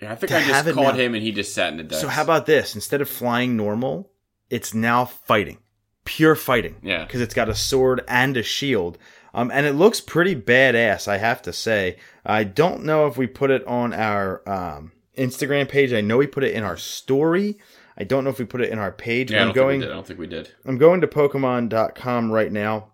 Yeah, 0.00 0.12
I 0.12 0.14
think 0.14 0.30
I 0.30 0.46
just 0.46 0.64
caught 0.74 0.94
now- 0.94 1.00
him 1.00 1.14
and 1.14 1.22
he 1.24 1.32
just 1.32 1.52
sat 1.52 1.72
in 1.72 1.78
the 1.78 1.82
desk. 1.82 2.00
so 2.02 2.08
how 2.08 2.22
about 2.22 2.46
this? 2.46 2.76
Instead 2.76 3.00
of 3.00 3.08
flying 3.08 3.56
normal, 3.56 4.12
it's 4.50 4.72
now 4.72 5.04
fighting, 5.04 5.58
pure 6.06 6.34
fighting. 6.34 6.76
Yeah. 6.82 7.04
because 7.04 7.20
it's 7.20 7.34
got 7.34 7.50
a 7.50 7.54
sword 7.54 8.02
and 8.08 8.34
a 8.38 8.42
shield. 8.42 8.96
Um, 9.34 9.50
and 9.52 9.66
it 9.66 9.74
looks 9.74 10.00
pretty 10.00 10.34
badass, 10.34 11.06
I 11.06 11.18
have 11.18 11.42
to 11.42 11.52
say. 11.52 11.98
I 12.24 12.42
don't 12.44 12.84
know 12.84 13.06
if 13.06 13.18
we 13.18 13.26
put 13.26 13.50
it 13.50 13.66
on 13.66 13.92
our 13.92 14.40
um, 14.48 14.92
Instagram 15.18 15.68
page. 15.68 15.92
I 15.92 16.00
know 16.00 16.16
we 16.16 16.26
put 16.26 16.42
it 16.44 16.54
in 16.54 16.64
our 16.64 16.78
story. 16.78 17.58
I 17.98 18.04
don't 18.04 18.24
know 18.24 18.30
if 18.30 18.38
we 18.38 18.46
put 18.46 18.62
it 18.62 18.70
in 18.70 18.78
our 18.78 18.92
page. 18.92 19.30
Yeah, 19.32 19.38
I 19.38 19.40
I'm 19.42 19.46
don't 19.48 19.54
going. 19.54 19.80
think 19.80 19.82
we 19.82 19.86
did. 19.86 19.92
I 19.92 19.94
don't 19.94 20.06
think 20.06 20.18
we 20.20 20.26
did. 20.26 20.50
I'm 20.64 20.78
going 20.78 21.00
to 21.02 21.06
Pokemon.com 21.06 22.32
right 22.32 22.50
now 22.52 22.92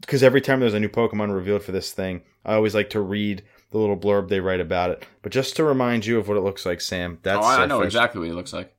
because 0.00 0.22
every 0.22 0.40
time 0.42 0.60
there's 0.60 0.74
a 0.74 0.80
new 0.80 0.88
Pokemon 0.90 1.34
revealed 1.34 1.62
for 1.62 1.72
this 1.72 1.90
thing, 1.92 2.22
I 2.44 2.54
always 2.54 2.74
like 2.74 2.90
to 2.90 3.00
read 3.00 3.42
the 3.70 3.78
little 3.78 3.96
blurb 3.96 4.28
they 4.28 4.40
write 4.40 4.60
about 4.60 4.90
it. 4.90 5.04
But 5.22 5.32
just 5.32 5.56
to 5.56 5.64
remind 5.64 6.06
you 6.06 6.18
of 6.18 6.28
what 6.28 6.36
it 6.36 6.42
looks 6.42 6.66
like, 6.66 6.80
Sam. 6.80 7.18
That's 7.22 7.38
oh, 7.38 7.48
I, 7.48 7.62
I 7.62 7.66
know 7.66 7.80
exactly 7.82 8.20
what 8.20 8.28
it 8.28 8.34
looks 8.34 8.52
like. 8.52 8.75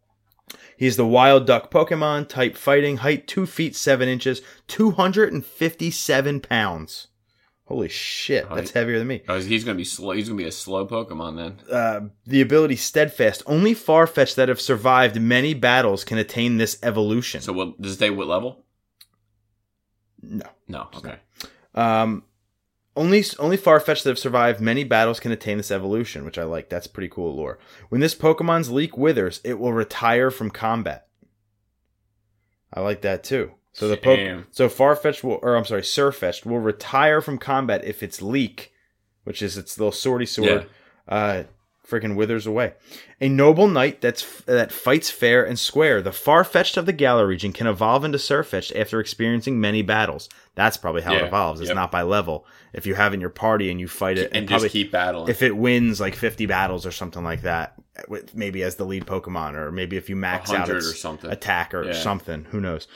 He's 0.77 0.95
the 0.95 1.07
wild 1.07 1.47
duck 1.47 1.71
Pokemon, 1.71 2.29
type 2.29 2.55
fighting, 2.55 2.97
height 2.97 3.27
2 3.27 3.45
feet 3.45 3.75
7 3.75 4.07
inches, 4.07 4.41
257 4.67 6.39
pounds. 6.41 7.07
Holy 7.65 7.89
shit, 7.89 8.47
that's 8.49 8.71
heavier 8.71 8.97
than 8.97 9.07
me. 9.07 9.23
Oh, 9.27 9.41
he's 9.41 9.65
gonna 9.65 9.75
be 9.75 9.83
slow. 9.83 10.11
He's 10.11 10.29
gonna 10.29 10.37
be 10.37 10.47
a 10.47 10.51
slow 10.53 10.87
Pokemon 10.87 11.35
then. 11.35 11.75
Uh, 11.75 12.07
the 12.25 12.39
ability 12.39 12.77
Steadfast. 12.77 13.43
Only 13.45 13.75
Farfetch 13.75 14.35
that 14.35 14.47
have 14.47 14.61
survived 14.61 15.19
many 15.19 15.53
battles 15.53 16.05
can 16.05 16.17
attain 16.17 16.57
this 16.57 16.79
evolution. 16.81 17.41
So 17.41 17.51
what 17.51 17.81
does 17.81 17.93
it 17.93 17.99
say? 17.99 18.09
What 18.09 18.27
level? 18.27 18.63
no. 20.21 20.45
No. 20.67 20.87
Okay. 20.95 21.15
Um, 21.75 22.23
only 22.97 23.23
only 23.39 23.57
Farfetch 23.57 24.03
that 24.03 24.09
have 24.09 24.19
survived 24.19 24.59
many 24.59 24.83
battles 24.83 25.19
can 25.19 25.31
attain 25.31 25.57
this 25.57 25.71
evolution, 25.71 26.25
which 26.25 26.37
I 26.37 26.43
like. 26.43 26.69
That's 26.69 26.87
pretty 26.87 27.09
cool 27.09 27.35
lore. 27.35 27.59
When 27.89 28.01
this 28.01 28.15
Pokemon's 28.15 28.69
leek 28.71 28.97
withers, 28.97 29.39
it 29.43 29.59
will 29.59 29.71
retire 29.73 30.29
from 30.31 30.49
combat. 30.51 31.07
I 32.73 32.81
like 32.81 33.01
that 33.01 33.23
too. 33.23 33.51
So 33.73 33.87
the 33.87 33.95
po- 33.97 34.15
so 34.51 34.67
Farfetch 34.67 35.23
will, 35.23 35.39
or 35.41 35.55
I'm 35.55 35.63
sorry, 35.65 35.83
Sirfetch'd 35.83 36.45
will 36.45 36.59
retire 36.59 37.21
from 37.21 37.37
combat 37.37 37.85
if 37.85 38.01
its 38.01 38.21
leek, 38.21 38.73
which 39.23 39.41
is 39.41 39.57
its 39.57 39.79
little 39.79 39.91
swordy 39.91 40.27
sword, 40.27 40.67
uh, 41.07 41.43
freaking 41.89 42.15
withers 42.15 42.45
away. 42.45 42.73
A 43.21 43.29
noble 43.29 43.67
knight 43.67 44.01
that's 44.01 44.41
that 44.41 44.71
fights 44.71 45.09
fair 45.09 45.45
and 45.45 45.57
square. 45.57 46.01
The 46.01 46.11
Farfetch'd 46.11 46.77
of 46.77 46.85
the 46.85 46.93
Galar 46.93 47.25
region 47.25 47.53
can 47.53 47.65
evolve 47.67 48.03
into 48.03 48.17
Sirfetch'd 48.17 48.75
after 48.75 48.99
experiencing 48.99 49.59
many 49.61 49.81
battles. 49.81 50.27
That's 50.55 50.77
probably 50.77 51.01
how 51.03 51.13
it 51.13 51.23
evolves. 51.23 51.61
It's 51.61 51.69
yep. 51.69 51.75
not 51.75 51.91
by 51.91 52.01
level. 52.01 52.45
If 52.73 52.85
you 52.85 52.95
have 52.95 53.13
in 53.13 53.21
your 53.21 53.29
party 53.29 53.71
and 53.71 53.79
you 53.79 53.87
fight 53.87 54.17
it, 54.17 54.27
And, 54.27 54.37
and, 54.37 54.47
probably 54.47 54.65
just 54.67 54.73
keep 54.73 54.91
battling. 54.91 55.29
if 55.29 55.41
it 55.41 55.55
wins 55.55 55.99
like 56.01 56.15
50 56.15 56.45
battles 56.47 56.85
or 56.85 56.91
something 56.91 57.23
like 57.23 57.43
that, 57.43 57.75
with 58.07 58.35
maybe 58.35 58.63
as 58.63 58.75
the 58.75 58.85
lead 58.85 59.05
Pokemon, 59.05 59.53
or 59.55 59.71
maybe 59.71 59.97
if 59.97 60.09
you 60.09 60.15
max 60.15 60.51
out 60.51 60.69
its 60.69 60.87
or 60.87 60.93
something. 60.93 61.31
attack 61.31 61.73
or 61.73 61.85
Yeah. 61.85 61.93
something, 61.93 62.45
who 62.51 62.59
knows? 62.59 62.87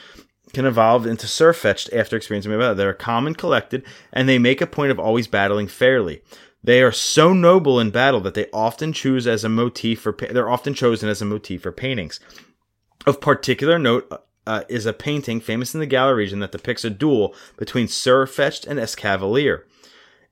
Can 0.52 0.66
evolve 0.66 1.06
into 1.06 1.26
Sirfetch'd 1.26 1.92
after 1.94 2.16
experiencing 2.16 2.52
battle. 2.52 2.74
They're 2.74 2.92
calm 2.92 3.26
and 3.26 3.38
collected, 3.38 3.84
and 4.12 4.28
they 4.28 4.38
make 4.38 4.60
a 4.60 4.66
point 4.66 4.90
of 4.90 4.98
always 5.00 5.26
battling 5.26 5.66
fairly. 5.66 6.22
They 6.64 6.82
are 6.82 6.92
so 6.92 7.32
noble 7.32 7.80
in 7.80 7.90
battle 7.90 8.20
that 8.20 8.34
they 8.34 8.48
often 8.52 8.92
choose 8.92 9.26
as 9.26 9.44
a 9.44 9.48
motif 9.48 10.00
for. 10.00 10.12
They're 10.12 10.50
often 10.50 10.74
chosen 10.74 11.08
as 11.08 11.20
a 11.20 11.24
motif 11.24 11.62
for 11.62 11.72
paintings. 11.72 12.20
Of 13.04 13.20
particular 13.20 13.78
note 13.78 14.12
uh, 14.46 14.62
is 14.68 14.86
a 14.86 14.92
painting 14.92 15.40
famous 15.40 15.74
in 15.74 15.80
the 15.80 15.86
Galar 15.86 16.14
region 16.14 16.38
that 16.38 16.52
depicts 16.52 16.84
a 16.84 16.90
duel 16.90 17.34
between 17.56 17.86
Sirfetch'd 17.88 18.66
and 18.66 18.78
Escavalier. 18.78 19.62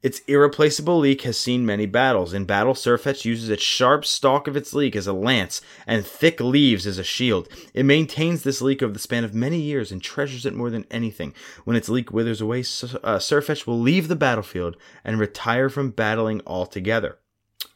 Its 0.03 0.21
irreplaceable 0.27 0.99
leek 0.99 1.23
has 1.23 1.39
seen 1.39 1.67
many 1.67 1.85
battles. 1.85 2.33
In 2.33 2.47
battle, 2.47 2.73
Sirfetch 2.73 3.27
uses 3.27 3.51
its 3.51 3.63
sharp 3.63 4.07
stalk 4.07 4.49
of 4.49 4.57
its 4.57 4.73
leek 4.73 4.97
as 4.97 5.07
a 5.07 5.13
lance 5.13 5.61
and 5.87 6.07
thick 6.07 6.41
leaves 6.41 6.87
as 6.87 6.97
a 6.99 7.05
shield. 7.05 7.49
It 7.75 7.85
maintains 7.85 8.43
this 8.43 8.63
leek 8.63 8.83
over 8.83 8.95
the 8.95 8.99
span 8.99 9.25
of 9.25 9.35
many 9.35 9.61
years 9.61 9.93
and 9.93 10.03
treasures 10.03 10.47
it 10.47 10.55
more 10.55 10.71
than 10.71 10.87
anything. 10.91 11.35
When 11.65 11.77
its 11.77 11.91
leek 11.91 12.11
withers 12.13 12.41
away, 12.41 12.61
uh, 12.61 13.19
Sirfetch 13.19 13.67
will 13.67 13.79
leave 13.79 14.09
the 14.09 14.17
battlefield 14.17 14.77
and 15.05 15.19
retire 15.21 15.69
from 15.69 15.91
battling 15.91 16.41
altogether. 16.47 17.19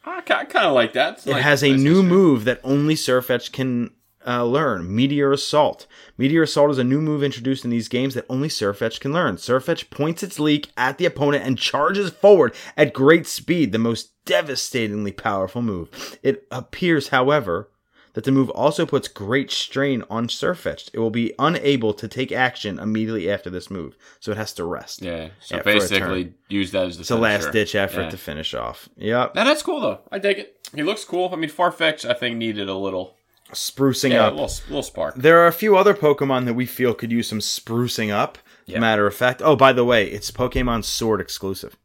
I, 0.03 0.21
kind 0.21 0.65
of 0.65 0.73
like 0.73 0.93
that. 0.93 1.17
It's 1.17 1.27
It 1.27 1.31
like- 1.33 1.43
has 1.43 1.63
a 1.63 1.71
nice 1.73 1.79
new 1.81 1.89
history. 1.97 2.09
move 2.09 2.45
that 2.45 2.59
only 2.63 2.95
Sirfetch 2.95 3.51
can 3.51 3.91
uh, 4.27 4.43
learn 4.43 4.93
Meteor 4.95 5.31
Assault. 5.31 5.85
Meteor 6.17 6.43
Assault 6.43 6.71
is 6.71 6.77
a 6.77 6.83
new 6.83 7.01
move 7.01 7.23
introduced 7.23 7.63
in 7.63 7.71
these 7.71 7.87
games 7.87 8.13
that 8.13 8.25
only 8.29 8.47
Sirfetch 8.47 8.99
can 8.99 9.13
learn. 9.13 9.35
Sirfetch 9.37 9.89
points 9.89 10.23
its 10.23 10.39
leek 10.39 10.69
at 10.77 10.97
the 10.97 11.05
opponent 11.05 11.43
and 11.45 11.57
charges 11.57 12.09
forward 12.11 12.53
at 12.77 12.93
great 12.93 13.27
speed, 13.27 13.71
the 13.71 13.77
most 13.79 14.11
devastatingly 14.25 15.11
powerful 15.11 15.61
move. 15.61 16.17
It 16.23 16.47
appears, 16.51 17.09
however, 17.09 17.69
that 18.13 18.23
the 18.23 18.31
move 18.31 18.49
also 18.51 18.85
puts 18.85 19.09
great 19.09 19.51
strain 19.51 20.01
on 20.09 20.27
Sirfetch. 20.27 20.89
It 20.93 20.99
will 20.99 21.09
be 21.09 21.33
unable 21.37 21.93
to 21.95 22.07
take 22.07 22.31
action 22.31 22.79
immediately 22.79 23.29
after 23.29 23.49
this 23.49 23.69
move, 23.69 23.97
so 24.21 24.31
it 24.31 24.37
has 24.37 24.53
to 24.53 24.63
rest. 24.63 25.01
Yeah. 25.01 25.29
So 25.41 25.57
Yeah, 25.57 25.63
basically, 25.63 26.33
use 26.47 26.71
that 26.71 26.87
as 26.87 26.95
the 26.95 27.01
It's 27.01 27.11
a 27.11 27.17
last 27.17 27.51
ditch 27.51 27.75
effort 27.75 28.03
Yeah. 28.03 28.09
to 28.11 28.17
finish 28.17 28.53
off. 28.53 28.87
Yep. 28.95 29.35
Now 29.35 29.43
that's 29.43 29.61
cool 29.61 29.81
though. 29.81 29.99
I 30.13 30.19
dig 30.19 30.39
it. 30.39 30.57
He 30.73 30.81
looks 30.81 31.03
cool. 31.03 31.29
I 31.33 31.35
mean, 31.35 31.49
Farfetch, 31.49 32.09
I 32.09 32.13
think 32.13 32.37
needed 32.37 32.69
a 32.69 32.75
little, 32.75 33.14
Sprucing 33.51 34.09
yeah, 34.11 34.25
a 34.25 34.27
up. 34.27 34.33
little, 34.33 34.49
little 34.67 34.83
spark. 34.83 35.15
There 35.15 35.39
are 35.39 35.47
a 35.47 35.51
few 35.53 35.77
other 35.77 35.93
Pokemon 35.93 36.45
that 36.45 36.55
we 36.55 36.65
feel 36.65 36.93
could 36.93 37.11
use 37.11 37.27
some 37.29 37.39
sprucing 37.39 38.11
up. 38.11 38.37
Yeah. 38.65 38.79
Matter 38.79 39.05
of 39.05 39.13
fact. 39.15 39.41
Oh, 39.43 39.55
by 39.55 39.71
the 39.73 39.85
way, 39.85 40.07
it's 40.07 40.31
Pokemon 40.31 40.83
Sword 40.83 41.21
exclusive. 41.21 41.77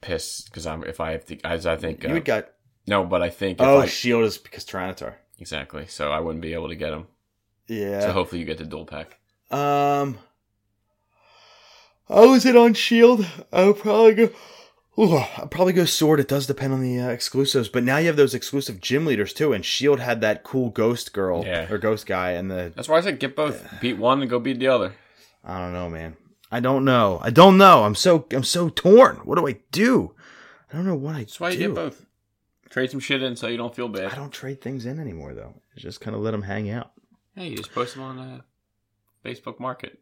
Piss 0.00 0.42
because 0.42 0.64
I'm 0.66 0.84
if 0.84 1.00
I 1.00 1.10
have 1.12 1.24
to, 1.26 1.38
as 1.44 1.66
I 1.66 1.74
think. 1.76 2.04
You 2.04 2.10
Uh, 2.10 2.12
would 2.14 2.24
got. 2.24 2.50
no, 2.86 3.02
but 3.04 3.20
I 3.22 3.30
think 3.30 3.60
if 3.60 3.66
Oh, 3.66 3.80
I, 3.80 3.86
Shield 3.86 4.22
is 4.24 4.38
because 4.38 4.64
Tyranitar. 4.64 5.14
exactly. 5.40 5.86
So 5.88 6.12
I 6.12 6.20
wouldn't 6.20 6.42
be 6.42 6.54
able 6.54 6.68
to 6.68 6.76
get 6.76 6.92
him. 6.92 7.08
Yeah. 7.66 8.00
So 8.02 8.12
hopefully 8.12 8.38
you 8.40 8.46
get 8.46 8.58
the 8.58 8.64
dual 8.64 8.86
pack. 8.86 9.18
um. 9.50 10.18
Oh, 12.10 12.34
is 12.34 12.46
it 12.46 12.56
on 12.56 12.72
Shield? 12.74 13.26
I'll 13.52 13.74
probably 13.74 14.14
go. 14.14 14.30
Ooh, 14.98 15.16
I'd 15.16 15.50
probably 15.50 15.72
go 15.72 15.84
Sword. 15.84 16.18
It 16.18 16.26
does 16.28 16.46
depend 16.48 16.72
on 16.72 16.80
the 16.82 16.98
uh, 16.98 17.08
exclusives, 17.10 17.68
but 17.68 17.84
now 17.84 17.98
you 17.98 18.08
have 18.08 18.16
those 18.16 18.34
exclusive 18.34 18.80
gym 18.80 19.06
leaders 19.06 19.32
too, 19.32 19.52
and 19.52 19.64
Shield 19.64 20.00
had 20.00 20.20
that 20.22 20.42
cool 20.42 20.70
Ghost 20.70 21.12
girl 21.12 21.44
Yeah. 21.46 21.70
or 21.70 21.78
Ghost 21.78 22.04
guy, 22.06 22.32
and 22.32 22.50
the 22.50 22.72
That's 22.74 22.88
why 22.88 22.98
I 22.98 23.00
said 23.02 23.20
get 23.20 23.36
both. 23.36 23.64
Beat 23.80 23.96
one 23.98 24.20
and 24.22 24.28
go 24.30 24.40
beat 24.40 24.58
the 24.58 24.66
other. 24.68 24.94
I 25.44 25.60
don't 25.60 25.72
know, 25.72 25.88
man. 25.88 26.16
I 26.50 26.60
don't 26.60 26.84
know. 26.84 27.20
I 27.22 27.30
don't 27.30 27.56
know. 27.58 27.84
I'm 27.84 27.94
so 27.94 28.26
I'm 28.32 28.42
so 28.42 28.70
torn. 28.70 29.16
What 29.24 29.38
do 29.38 29.46
I 29.46 29.60
do? 29.70 30.14
I 30.72 30.76
don't 30.76 30.86
know 30.86 30.96
what 30.96 31.14
I 31.14 31.18
That's 31.20 31.38
why 31.38 31.50
you 31.50 31.58
do. 31.58 31.66
get 31.68 31.74
both. 31.74 32.06
Trade 32.70 32.90
some 32.90 33.00
shit 33.00 33.22
in 33.22 33.36
so 33.36 33.46
you 33.46 33.56
don't 33.56 33.74
feel 33.74 33.88
bad. 33.88 34.12
I 34.12 34.16
don't 34.16 34.32
trade 34.32 34.60
things 34.60 34.84
in 34.84 34.98
anymore 34.98 35.32
though. 35.34 35.54
I 35.76 35.80
just 35.80 36.00
kind 36.00 36.16
of 36.16 36.22
let 36.22 36.32
them 36.32 36.42
hang 36.42 36.68
out. 36.70 36.90
Yeah, 37.36 37.44
you 37.44 37.56
just 37.56 37.72
post 37.72 37.94
them 37.94 38.02
on 38.02 38.18
uh, 38.18 38.40
Facebook 39.24 39.58
Market. 39.60 39.98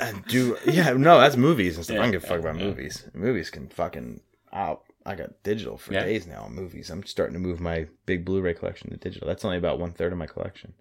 I 0.00 0.12
do 0.28 0.56
yeah, 0.66 0.92
no, 0.92 1.20
that's 1.20 1.36
movies 1.36 1.76
and 1.76 1.84
stuff. 1.84 1.94
I 1.94 1.96
Yeah, 1.98 2.02
don't 2.04 2.12
give 2.12 2.24
a 2.24 2.26
fuck 2.26 2.40
about 2.40 2.58
yeah. 2.58 2.64
movies. 2.66 3.08
Movies 3.14 3.50
can 3.50 3.68
fucking 3.68 4.20
out. 4.52 4.82
I 5.04 5.16
got 5.16 5.42
digital 5.42 5.76
for 5.78 5.92
Yeah. 5.92 6.04
days 6.04 6.26
now 6.26 6.46
movies. 6.50 6.88
I'm 6.90 7.04
starting 7.04 7.34
to 7.34 7.40
move 7.40 7.58
my 7.60 7.86
big 8.06 8.24
Blu-ray 8.24 8.54
collection 8.54 8.90
to 8.90 8.96
digital. 8.96 9.26
That's 9.26 9.44
only 9.44 9.56
about 9.58 9.80
one 9.80 9.92
third 9.92 10.12
of 10.12 10.18
my 10.18 10.26
collection, 10.26 10.74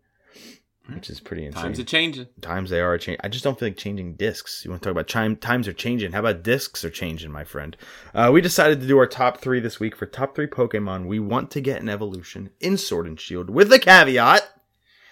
which 0.93 1.09
is 1.09 1.19
pretty 1.19 1.45
insane. 1.45 1.63
Times 1.63 1.79
are 1.79 1.83
changing. 1.83 2.27
times 2.41 2.69
they 2.69 2.81
are 2.81 2.95
changing. 2.99 3.21
I 3.23 3.29
just 3.29 3.43
don't 3.43 3.57
feel 3.57 3.69
like 3.69 3.77
changing 3.77 4.13
discs. 4.15 4.63
You 4.63 4.69
want 4.69 4.83
to 4.83 4.89
talk 4.89 4.91
about 4.91 5.07
time, 5.07 5.35
times 5.37 5.67
are 5.67 5.73
changing? 5.73 6.11
How 6.11 6.19
about 6.19 6.43
discs 6.43 6.85
are 6.85 6.91
changing, 6.91 7.31
my 7.31 7.43
friend? 7.43 7.75
Uh, 8.13 8.29
we 8.31 8.41
decided 8.41 8.81
to 8.81 8.87
do 8.87 8.99
our 8.99 9.07
top 9.07 9.39
three 9.39 9.59
this 9.59 9.79
week 9.79 9.95
for 9.95 10.05
top 10.05 10.35
three 10.35 10.47
Pokemon 10.47 11.07
we 11.07 11.17
want 11.19 11.49
to 11.51 11.61
get 11.61 11.81
an 11.81 11.89
evolution 11.89 12.51
in 12.59 12.77
Sword 12.77 13.07
and 13.07 13.19
Shield, 13.19 13.49
with 13.49 13.69
the 13.69 13.79
caveat. 13.79 14.47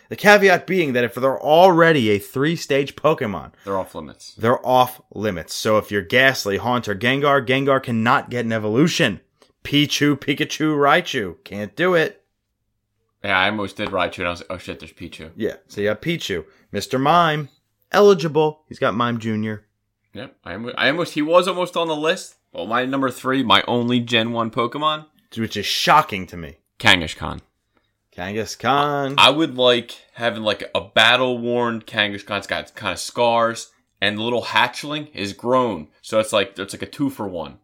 The 0.10 0.16
caveat 0.16 0.66
being 0.68 0.94
that 0.94 1.04
if 1.04 1.14
they're 1.16 1.40
already 1.40 2.10
a 2.10 2.20
three 2.20 2.56
stage 2.56 2.96
Pokemon, 2.96 3.52
They're 3.64 3.78
off 3.78 3.94
limits. 3.96 4.34
they're 4.36 4.66
off 4.66 5.02
limits. 5.14 5.54
So 5.56 5.78
if 5.78 5.92
you're 5.92 6.02
Gastly, 6.02 6.58
Haunter, 6.58 6.96
Gengar, 6.96 7.46
Gengar 7.46 7.82
cannot 7.82 8.30
get 8.30 8.46
an 8.46 8.52
evolution. 8.52 9.22
Pichu, 9.64 10.16
Pikachu, 10.18 10.76
Raichu 10.76 11.36
can't 11.44 11.76
do 11.76 11.94
it. 11.94 12.24
Yeah, 13.24 13.38
I 13.38 13.50
almost 13.50 13.76
did 13.78 13.90
Raichu 13.90 14.20
and 14.20 14.28
I 14.28 14.32
was 14.32 14.40
like, 14.40 14.48
oh 14.52 14.58
shit, 14.58 14.80
there's 14.80 14.94
Pichu. 14.94 15.32
Yeah, 15.36 15.56
so 15.68 15.82
you 15.82 15.90
have 15.90 16.02
Pichu. 16.02 16.46
Mr. 16.74 17.00
Mime, 17.00 17.50
eligible. 17.92 18.64
He's 18.68 18.80
got 18.80 18.96
Mime 18.96 19.20
Jr. 19.20 19.56
Yep, 20.14 20.36
I 20.44 20.54
almost, 20.54 20.76
I 20.78 20.90
almost, 20.90 21.14
he 21.14 21.22
was 21.22 21.48
almost 21.48 21.78
on 21.78 21.88
the 21.88 21.96
list. 21.96 22.36
Well, 22.52 22.66
my 22.66 22.86
number 22.86 23.12
three, 23.12 23.44
my 23.44 23.64
only 23.68 24.00
Gen 24.00 24.32
1 24.32 24.50
Pokemon, 24.50 25.06
which 25.38 25.56
is 25.56 25.68
shocking 25.68 26.26
to 26.28 26.38
me. 26.38 26.58
Kangaskhan. 26.80 27.42
Kangaskhan. 28.20 29.16
I 29.18 29.30
would 29.30 29.56
like 29.56 29.96
having 30.14 30.44
like 30.44 30.70
a 30.76 30.82
battle 30.82 31.38
worn 31.38 31.82
Kangaskhan. 31.82 32.38
It's 32.38 32.48
got 32.48 32.74
kind 32.76 32.94
of 32.94 33.00
scars, 33.00 33.72
and 34.02 34.18
the 34.18 34.24
little 34.24 34.44
hatchling 34.44 35.14
is 35.16 35.34
grown, 35.34 35.88
so 36.02 36.20
it's 36.20 36.34
like 36.34 36.58
it's 36.60 36.74
like 36.74 36.82
a 36.82 36.86
two 36.86 37.10
for 37.10 37.28
one. 37.28 37.60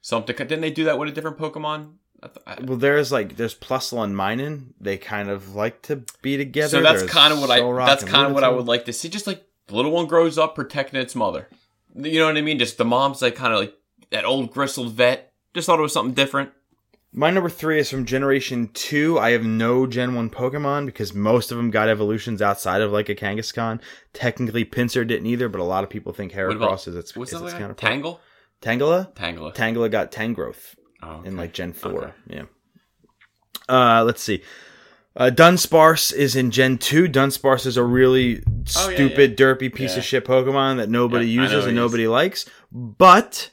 Something. 0.00 0.34
Didn't 0.36 0.60
they 0.60 0.70
do 0.70 0.84
that 0.84 0.98
with 0.98 1.08
a 1.08 1.12
different 1.12 1.38
Pokemon? 1.38 1.94
I 2.22 2.26
th- 2.28 2.38
I- 2.46 2.64
well, 2.64 2.76
there's 2.78 3.10
like 3.10 3.36
there's 3.36 3.54
Plusle 3.54 4.04
and 4.04 4.14
Minun. 4.14 4.72
They 4.80 4.96
kind 4.96 5.28
of 5.28 5.54
like 5.54 5.82
to 5.82 6.04
be 6.22 6.36
together. 6.36 6.68
So 6.68 6.82
that's 6.82 7.02
kind 7.04 7.32
of 7.32 7.40
what 7.40 7.50
I. 7.50 7.60
That's 7.86 8.04
kind 8.04 8.26
of 8.26 8.32
what 8.32 8.44
I 8.44 8.48
would 8.48 8.66
like 8.66 8.84
to 8.86 8.92
see. 8.92 9.08
Just 9.08 9.26
like 9.26 9.44
the 9.66 9.74
little 9.74 9.90
one 9.90 10.06
grows 10.06 10.38
up 10.38 10.54
protecting 10.54 11.00
its 11.00 11.14
mother. 11.14 11.48
You 11.94 12.20
know 12.20 12.26
what 12.26 12.36
I 12.36 12.42
mean? 12.42 12.58
Just 12.58 12.78
the 12.78 12.84
mom's 12.84 13.20
like 13.22 13.34
kind 13.34 13.52
of 13.52 13.58
like 13.60 13.74
that 14.10 14.24
old 14.24 14.52
gristled 14.52 14.92
vet. 14.92 15.32
Just 15.54 15.66
thought 15.66 15.78
it 15.80 15.82
was 15.82 15.92
something 15.92 16.14
different. 16.14 16.50
My 17.12 17.30
number 17.30 17.48
three 17.48 17.80
is 17.80 17.90
from 17.90 18.04
Generation 18.04 18.70
Two. 18.72 19.18
I 19.18 19.30
have 19.30 19.44
no 19.44 19.86
Gen 19.86 20.14
One 20.14 20.30
Pokemon 20.30 20.86
because 20.86 21.12
most 21.12 21.50
of 21.50 21.56
them 21.56 21.70
got 21.70 21.88
evolutions 21.88 22.40
outside 22.40 22.80
of 22.82 22.92
like 22.92 23.08
a 23.08 23.16
Kangaskhan. 23.16 23.80
Technically, 24.12 24.64
Pinsir 24.64 25.06
didn't 25.06 25.26
either, 25.26 25.48
but 25.48 25.60
a 25.60 25.64
lot 25.64 25.82
of 25.82 25.90
people 25.90 26.12
think 26.12 26.32
about- 26.32 26.52
Heracross 26.56 26.86
is 26.86 26.94
its, 26.94 27.16
What's 27.16 27.32
is 27.32 27.40
its 27.42 27.52
like? 27.52 27.60
counterpart. 27.60 27.78
Tangle. 27.78 28.20
Tangela. 28.62 29.12
Tangela. 29.16 29.54
Tangela 29.54 29.90
got 29.90 30.12
Tangrowth. 30.12 30.74
Oh, 31.02 31.22
in 31.24 31.36
like 31.36 31.52
Gen 31.52 31.72
4. 31.72 31.90
Okay. 32.04 32.12
Yeah. 32.28 32.42
Uh, 33.68 34.04
let's 34.04 34.22
see. 34.22 34.42
Uh, 35.16 35.30
Dunsparce 35.34 36.12
is 36.12 36.36
in 36.36 36.50
Gen 36.50 36.76
2. 36.78 37.08
Dunsparce 37.08 37.66
is 37.66 37.76
a 37.76 37.82
really 37.82 38.42
Oh, 38.76 38.88
yeah, 38.90 38.94
stupid, 38.94 39.36
derpy 39.36 39.72
piece 39.74 39.92
Yeah. 39.94 39.98
of 39.98 40.04
shit 40.04 40.24
Pokemon 40.26 40.76
that 40.76 40.88
nobody 40.90 41.26
Yeah, 41.26 41.42
uses 41.42 41.66
and 41.66 41.74
nobody 41.74 42.06
likes. 42.06 42.44
But, 42.70 43.50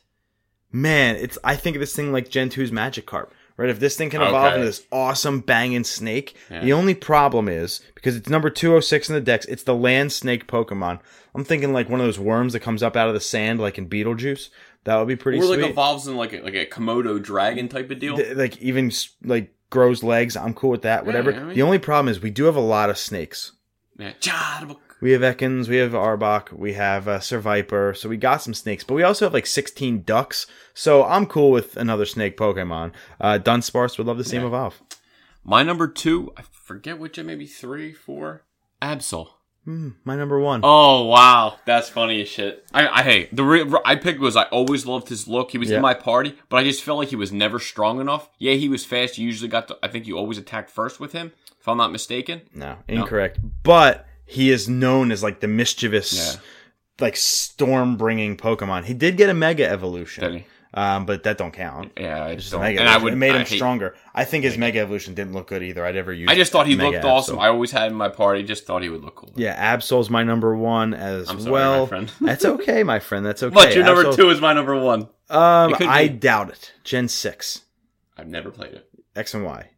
man, 0.71 1.15
it's 1.15 1.37
I 1.43 1.55
think 1.55 1.75
of 1.75 1.79
this 1.79 1.95
thing 1.95 2.11
like 2.11 2.29
Gen 2.29 2.49
2's 2.49 2.69
Magikarp. 2.71 3.29
Right? 3.57 3.69
If 3.69 3.79
this 3.79 3.95
thing 3.97 4.11
can 4.11 4.21
evolve 4.21 4.45
Okay. 4.45 4.55
into 4.55 4.67
this 4.67 4.83
awesome 4.91 5.39
banging 5.39 5.83
snake, 5.83 6.35
Yeah. 6.51 6.61
the 6.63 6.73
only 6.73 6.93
problem 6.93 7.49
is 7.49 7.81
because 7.95 8.15
it's 8.15 8.29
number 8.29 8.51
206 8.51 9.09
in 9.09 9.15
the 9.15 9.21
dex, 9.21 9.45
it's 9.47 9.63
the 9.63 9.73
land 9.75 10.11
snake 10.11 10.45
Pokemon. 10.47 10.99
I'm 11.33 11.43
thinking 11.43 11.73
like 11.73 11.89
one 11.89 11.99
of 11.99 12.05
those 12.05 12.19
worms 12.19 12.53
that 12.53 12.59
comes 12.59 12.83
up 12.83 12.95
out 12.95 13.07
of 13.07 13.15
the 13.15 13.19
sand, 13.19 13.59
like 13.59 13.77
in 13.79 13.89
Beetlejuice. 13.89 14.49
That 14.83 14.97
would 14.97 15.07
be 15.07 15.15
pretty 15.15 15.39
Or 15.39 15.43
sweet. 15.43 15.61
like 15.61 15.71
evolves 15.71 16.07
in 16.07 16.15
like 16.15 16.33
a, 16.33 16.41
like 16.41 16.53
a 16.53 16.65
Komodo 16.67 17.21
dragon 17.21 17.67
type 17.67 17.89
of 17.89 17.97
deal. 17.99 18.15
Th- 18.15 18.37
like 18.37 18.57
even 18.61 18.91
like 19.23 19.51
grows 19.71 20.03
legs. 20.03 20.37
I'm 20.37 20.53
cool 20.53 20.69
with 20.69 20.83
that. 20.83 21.05
Whatever. 21.05 21.33
I 21.33 21.39
mean- 21.43 21.55
the 21.55 21.61
only 21.63 21.79
problem 21.79 22.09
is 22.11 22.21
we 22.21 22.29
do 22.29 22.43
have 22.45 22.55
a 22.55 22.59
lot 22.61 22.89
of 22.91 22.97
snakes. 22.97 23.53
yeah. 23.97 24.13
We 24.99 25.11
have 25.11 25.21
Ekans, 25.21 25.67
we 25.67 25.75
have 25.77 25.91
Arbok, 25.91 26.51
we 26.53 26.73
have 26.73 27.07
uh, 27.07 27.19
Seviper, 27.19 27.95
so 27.95 28.09
we 28.09 28.17
got 28.17 28.41
some 28.41 28.53
snakes, 28.55 28.83
but 28.83 28.95
we 28.95 29.03
also 29.03 29.25
have 29.25 29.33
like 29.33 29.45
16 29.45 30.01
ducks. 30.03 30.47
So 30.73 31.03
I'm 31.05 31.27
cool 31.27 31.51
with 31.51 31.77
another 31.77 32.05
snake 32.05 32.35
Pokemon. 32.35 32.93
Uh, 33.21 33.37
Dunsparce 33.37 33.97
would 33.97 34.07
love 34.07 34.17
to 34.17 34.23
see 34.23 34.37
him 34.37 34.41
Yeah. 34.43 34.47
evolve. 34.49 34.81
My 35.43 35.61
number 35.63 35.87
two, 35.87 36.33
I 36.35 36.41
forget 36.41 36.97
which, 36.99 37.17
maybe 37.19 37.45
three, 37.45 37.93
four. 37.93 38.43
Absol. 38.81 39.27
Hmm, 39.65 39.89
my 40.05 40.15
number 40.15 40.39
one. 40.39 40.61
Oh 40.63 41.05
wow, 41.07 41.57
that's 41.65 41.89
funny 41.89 42.21
as 42.21 42.29
shit. 42.29 42.65
I, 42.73 42.87
I 42.87 43.03
hey, 43.03 43.27
the 43.33 43.43
re- 43.43 43.79
I 43.83 43.97
picked 43.97 44.21
was 44.21 44.37
I 44.37 44.43
always 44.43 44.85
loved 44.85 45.09
his 45.09 45.27
look. 45.27 45.51
He 45.51 45.57
was 45.57 45.69
Yeah. 45.69 45.75
in 45.77 45.81
my 45.81 45.93
party, 45.93 46.37
but 46.47 46.55
I 46.55 46.63
just 46.63 46.81
felt 46.83 46.97
like 46.99 47.09
he 47.09 47.17
was 47.17 47.33
never 47.33 47.59
strong 47.59 47.99
enough. 47.99 48.29
Yeah, 48.39 48.53
he 48.53 48.69
was 48.69 48.85
fast. 48.85 49.17
You 49.17 49.25
usually 49.25 49.49
got. 49.49 49.67
The, 49.67 49.77
I 49.83 49.89
think 49.89 50.07
you 50.07 50.17
always 50.17 50.37
attacked 50.37 50.69
first 50.69 51.01
with 51.01 51.11
him, 51.11 51.33
if 51.59 51.67
I'm 51.67 51.75
not 51.75 51.91
mistaken. 51.91 52.43
No, 52.55 52.77
incorrect. 52.87 53.39
But 53.63 54.05
he 54.27 54.51
is 54.51 54.69
known 54.69 55.11
as 55.11 55.23
like 55.23 55.39
the 55.39 55.47
mischievous, 55.47 56.13
Yeah. 56.13 56.39
like 56.99 57.15
storm 57.15 57.97
bringing 57.97 58.37
Pokemon. 58.37 58.85
He 58.85 58.93
did 58.93 59.17
get 59.17 59.29
a 59.29 59.33
Mega 59.33 59.67
Evolution, 59.67 60.31
Did 60.31 60.45
um, 60.73 61.05
but 61.05 61.23
that 61.23 61.37
don't 61.37 61.53
count. 61.53 61.93
Yeah, 61.97 62.23
I 62.23 62.35
just 62.35 62.51
don't. 62.51 62.61
Mega 62.61 62.81
And 62.81 62.89
I 62.89 62.97
would 62.97 63.13
it 63.13 63.15
made 63.15 63.33
him 63.33 63.41
I 63.41 63.43
stronger. 63.45 63.95
I 64.13 64.25
think 64.25 64.43
his 64.43 64.57
Mega 64.57 64.79
Evolution 64.79 65.13
didn't 65.15 65.33
look 65.33 65.47
good 65.47 65.63
either. 65.63 65.83
I'd 65.85 65.95
ever 65.95 66.11
use. 66.13 66.29
I 66.29 66.35
just 66.35 66.51
thought 66.51 66.67
he 66.67 66.75
looked 66.75 67.03
awesome. 67.05 67.39
I 67.39 67.47
always 67.47 67.71
had 67.71 67.83
him 67.87 67.93
in 67.93 67.97
my 67.97 68.09
party. 68.09 68.43
Just 68.43 68.65
thought 68.67 68.83
he 68.83 68.89
would 68.89 69.01
look 69.03 69.15
cool. 69.15 69.31
Yeah, 69.35 69.55
Absol's 69.57 70.09
my 70.09 70.23
number 70.23 70.55
one 70.55 70.93
as 70.93 71.27
sorry, 71.29 71.49
well. 71.49 71.85
That's 72.21 72.45
okay, 72.45 72.83
my 72.83 72.99
friend. 72.99 73.25
That's 73.25 73.41
okay. 73.41 73.53
But 73.55 73.73
your 73.75 73.85
number 73.85 74.03
Absol- 74.03 74.15
two 74.17 74.29
is 74.29 74.41
my 74.41 74.53
number 74.53 74.75
one. 74.79 75.03
Um, 75.29 75.75
I 75.79 76.07
doubt 76.07 76.49
it. 76.49 76.73
Gen 76.83 77.07
six, 77.07 77.61
I've 78.17 78.27
never 78.27 78.51
played 78.51 78.73
it. 78.73 78.89
X 79.15 79.33
and 79.33 79.43
Y. 79.45 79.69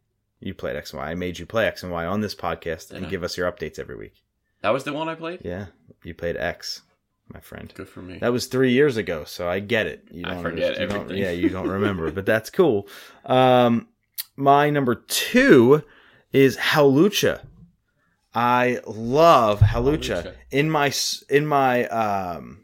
You 0.42 0.54
played 0.54 0.76
X 0.76 0.92
and 0.94 1.02
Y. 1.02 1.12
I 1.12 1.16
made 1.16 1.38
you 1.40 1.46
play 1.46 1.66
X 1.68 1.84
and 1.84 1.92
Y 1.92 2.06
on 2.06 2.22
this 2.22 2.34
podcast 2.36 2.92
and 2.92 3.04
Yeah. 3.06 3.10
give 3.10 3.24
us 3.24 3.38
your 3.38 3.50
updates 3.52 3.78
every 3.80 3.96
week. 3.96 4.14
That 4.62 4.70
was 4.72 4.84
the 4.84 4.94
one 4.94 5.08
I 5.10 5.16
played. 5.16 5.42
Yeah, 5.44 5.68
you 6.04 6.14
played 6.14 6.36
X. 6.38 6.82
my 7.34 7.40
friend. 7.40 7.72
Good 7.76 7.88
for 7.90 8.02
me. 8.02 8.18
That 8.20 8.32
was 8.34 8.48
three 8.48 8.72
years 8.72 8.98
ago, 8.98 9.24
so 9.24 9.48
I 9.48 9.60
get 9.60 9.86
it. 9.88 10.08
You 10.12 10.24
I 10.26 10.34
don't 10.34 10.42
forget 10.44 10.80
you 10.80 10.86
don't- 10.88 10.96
everything. 10.96 11.18
yeah, 11.24 11.32
you 11.32 11.50
don't 11.50 11.68
remember, 11.70 12.12
but 12.12 12.26
that's 12.26 12.50
cool. 12.50 12.88
Um, 13.26 13.88
my 14.36 14.70
number 14.70 14.96
two 14.96 15.84
is 16.34 16.58
Hawlucha. 16.58 17.42
I 18.34 18.80
love 18.86 19.60
Halucha. 19.62 20.24
Hawlucha. 20.24 20.34
In 20.52 20.70
my 20.70 20.92
in 21.30 21.46
my 21.48 21.86
um, 21.88 22.62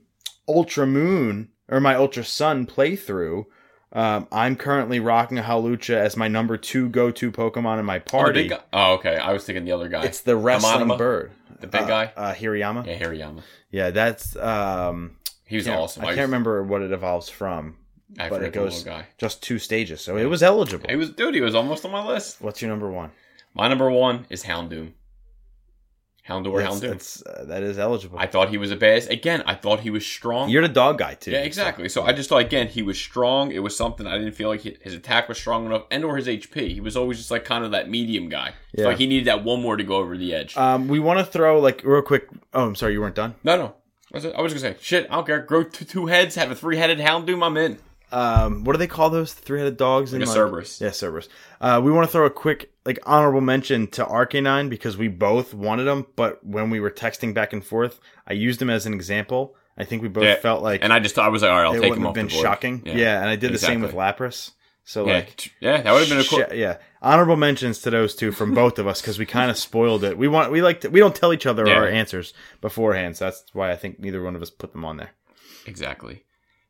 Ultra 0.48 0.86
Moon 0.86 1.50
or 1.70 1.80
my 1.80 1.96
Ultra 1.96 2.24
Sun 2.24 2.68
playthrough, 2.68 3.46
um, 3.96 4.28
I'm 4.32 4.56
currently 4.56 5.00
rocking 5.00 5.40
a 5.40 5.42
Hawlucha 5.42 5.96
as 5.96 6.16
my 6.16 6.28
number 6.28 6.58
two 6.58 6.90
go 6.90 7.10
to 7.12 7.32
Pokemon 7.32 7.80
in 7.80 7.86
my 7.86 7.98
Oh, 7.98 8.00
party. 8.02 8.48
guy? 8.50 8.60
Oh, 8.74 8.94
okay. 8.96 9.16
I 9.18 9.34
was 9.34 9.44
thinking 9.46 9.66
the 9.66 9.72
other 9.72 9.88
guy. 9.90 10.04
it's 10.04 10.22
the 10.22 10.36
wrestling 10.36 10.88
Hamanama? 10.88 10.98
bird, 10.98 11.32
The 11.62 11.68
big 11.68 11.82
Uh, 11.82 11.88
guy? 11.88 12.12
uh, 12.16 12.34
Hariyama. 12.34 12.86
yeah, 12.86 13.00
Hariyama. 13.00 13.42
Yeah, 13.72 13.90
that's 13.92 14.36
um, 14.36 15.18
He 15.46 15.56
was 15.56 15.68
awesome. 15.68 16.04
I 16.04 16.10
used- 16.10 16.18
can't 16.18 16.28
remember 16.28 16.62
what 16.64 16.82
it 16.82 16.92
evolves 16.92 17.30
from. 17.30 17.78
I 18.20 18.30
but 18.30 18.44
it 18.44 18.54
goes- 18.54 18.84
guy. 18.84 19.08
Just 19.18 19.42
two 19.42 19.58
stages, 19.60 20.00
so 20.02 20.16
it 20.18 20.26
was 20.26 20.44
eligible. 20.44 20.86
It 20.90 20.96
was 20.96 21.10
dude. 21.10 21.34
He 21.36 21.42
was 21.42 21.56
almost 21.56 21.84
on 21.86 21.92
my 21.92 22.06
list. 22.06 22.42
What's 22.42 22.62
your 22.62 22.70
number 22.70 22.90
one? 22.92 23.12
My 23.54 23.68
number 23.68 23.90
one 23.90 24.26
is 24.30 24.44
Houndoom. 24.44 24.92
Houndoom 26.28 26.52
or 26.52 26.60
That's- 26.60 26.80
Houndoom. 26.80 26.90
that's, 26.90 27.24
uh, 27.26 27.46
that 27.48 27.62
is 27.62 27.78
eligible. 27.78 28.18
I 28.18 28.26
thought 28.26 28.50
he 28.50 28.58
was 28.58 28.72
a 28.72 28.76
badass. 28.78 29.10
Again, 29.10 29.44
I 29.46 29.54
thought 29.54 29.82
he 29.82 29.92
was 29.92 30.06
strong. 30.06 30.50
You're 30.50 30.64
the 30.64 30.68
dog 30.74 30.98
guy 30.98 31.14
too. 31.14 31.32
yeah, 31.32 31.44
exactly. 31.44 31.88
So 31.88 32.04
I 32.04 32.14
just 32.14 32.30
thought 32.30 32.42
again 32.42 32.68
he 32.68 32.82
was 32.82 32.98
strong. 32.98 33.52
It 33.52 33.60
was 33.60 33.78
something 33.78 34.08
I 34.08 34.18
didn't 34.18 34.34
feel 34.34 34.50
like 34.50 34.62
his 34.62 34.94
attack 34.96 35.30
was 35.30 35.38
strong 35.38 35.66
enough, 35.68 35.84
and 35.92 36.04
or 36.04 36.18
his 36.18 36.28
HP. 36.28 36.74
He 36.74 36.82
was 36.82 36.98
always 36.98 37.18
just 37.20 37.30
like 37.30 37.46
kind 37.46 37.64
of 37.64 37.72
that 37.72 37.90
medium 37.90 38.28
guy. 38.30 38.54
It's 38.74 38.82
Yeah. 38.82 38.88
like 38.88 38.98
he 38.98 39.06
needed 39.08 39.26
that 39.26 39.44
one 39.44 39.62
more 39.62 39.78
to 39.78 39.84
go 39.84 39.98
over 39.98 40.18
the 40.18 40.34
edge. 40.34 40.58
Um, 40.58 40.88
we 40.88 41.00
want 41.00 41.20
to 41.20 41.26
throw 41.26 41.60
like 41.60 41.84
real 41.84 42.02
quick. 42.02 42.28
Oh, 42.54 42.66
I'm 42.66 42.76
sorry, 42.76 42.94
you 42.94 43.02
weren't 43.02 43.16
done. 43.16 43.36
no, 43.44 43.56
no. 43.58 43.76
I 44.14 44.18
was, 44.18 44.26
I 44.26 44.42
was 44.42 44.54
gonna 44.54 44.62
say 44.62 44.76
shit. 44.82 45.08
I 45.12 45.16
don't 45.16 45.28
care. 45.28 45.42
Grow 45.42 45.64
two, 45.64 45.84
two 45.86 46.06
heads, 46.08 46.36
have 46.36 46.50
a 46.50 46.56
three 46.56 46.78
headed 46.78 47.00
Houndoom. 47.00 47.46
I'm 47.46 47.58
in. 47.58 47.78
Um, 48.16 48.64
what 48.64 48.74
do 48.74 48.78
they 48.80 48.88
call 48.88 49.10
those 49.10 49.34
three-headed 49.34 49.78
dogs? 49.78 50.14
Like 50.14 50.22
in 50.22 50.28
like, 50.28 50.36
Cerberus. 50.38 50.80
Yeah, 50.82 50.90
Cerberus. 50.92 51.28
Uh, 51.60 51.82
we 51.84 51.92
want 51.92 52.08
to 52.08 52.12
throw 52.12 52.26
a 52.26 52.30
quick 52.30 52.72
like 52.86 53.00
honorable 53.06 53.42
mention 53.42 53.88
to 53.88 54.06
Arcanine 54.06 54.70
because 54.70 54.96
we 54.98 55.08
both 55.08 55.54
wanted 55.54 55.84
them, 55.84 56.06
but 56.16 56.44
when 56.46 56.70
we 56.70 56.80
were 56.80 56.92
texting 56.92 57.34
back 57.34 57.52
and 57.54 57.64
forth, 57.66 58.00
I 58.28 58.34
used 58.34 58.60
them 58.60 58.70
as 58.70 58.86
an 58.86 58.94
example. 58.94 59.56
I 59.78 59.84
think 59.84 60.02
we 60.02 60.08
both 60.08 60.24
Yeah, 60.24 60.36
felt 60.36 60.64
like 60.64 60.84
And 60.84 60.94
I 60.94 61.00
just 61.00 61.16
thought 61.16 61.26
I 61.26 61.30
was 61.30 61.42
like, 61.42 61.52
all 61.52 61.58
right, 61.58 61.66
I'll 61.66 61.74
it 61.76 61.82
take 61.82 61.92
him 61.94 62.00
have 62.00 62.08
off 62.10 62.14
been 62.16 62.28
the 62.28 62.34
board. 62.34 62.44
shocking. 62.44 62.84
Yeah. 62.86 63.20
and 63.20 63.30
I 63.30 63.36
did 63.36 63.52
the 63.54 63.58
same 63.58 63.82
with 63.82 63.92
Lapras. 63.94 64.52
So 64.88 65.08
Yeah, 65.08 65.14
like, 65.16 65.52
yeah, 65.60 65.82
that 65.82 65.92
would 65.92 66.02
have 66.02 66.10
been 66.10 66.20
a 66.20 66.24
cool. 66.24 66.40
Sh- 66.48 66.54
yeah, 66.56 66.78
honorable 67.02 67.36
mentions 67.36 67.80
to 67.82 67.90
those 67.90 68.16
two 68.16 68.32
from 68.32 68.54
both 68.54 68.78
of 68.78 68.86
us 68.88 69.02
because 69.02 69.18
we 69.18 69.26
kind 69.26 69.50
of 69.50 69.58
spoiled 69.58 70.04
it. 70.04 70.16
We 70.16 70.28
want 70.28 70.52
we 70.52 70.62
like 70.62 70.82
to, 70.82 70.90
we 70.90 71.00
don't 71.00 71.16
tell 71.16 71.34
each 71.34 71.48
other 71.48 71.68
Yeah. 71.68 71.78
our 71.78 71.88
answers 71.88 72.34
beforehand, 72.62 73.18
so 73.18 73.26
that's 73.26 73.44
why 73.52 73.72
I 73.72 73.76
think 73.78 74.00
neither 74.00 74.22
one 74.24 74.36
of 74.36 74.44
us 74.44 74.52
put 74.52 74.74
them 74.74 74.86
on 74.86 74.98
there. 74.98 75.10
Exactly. 75.66 76.24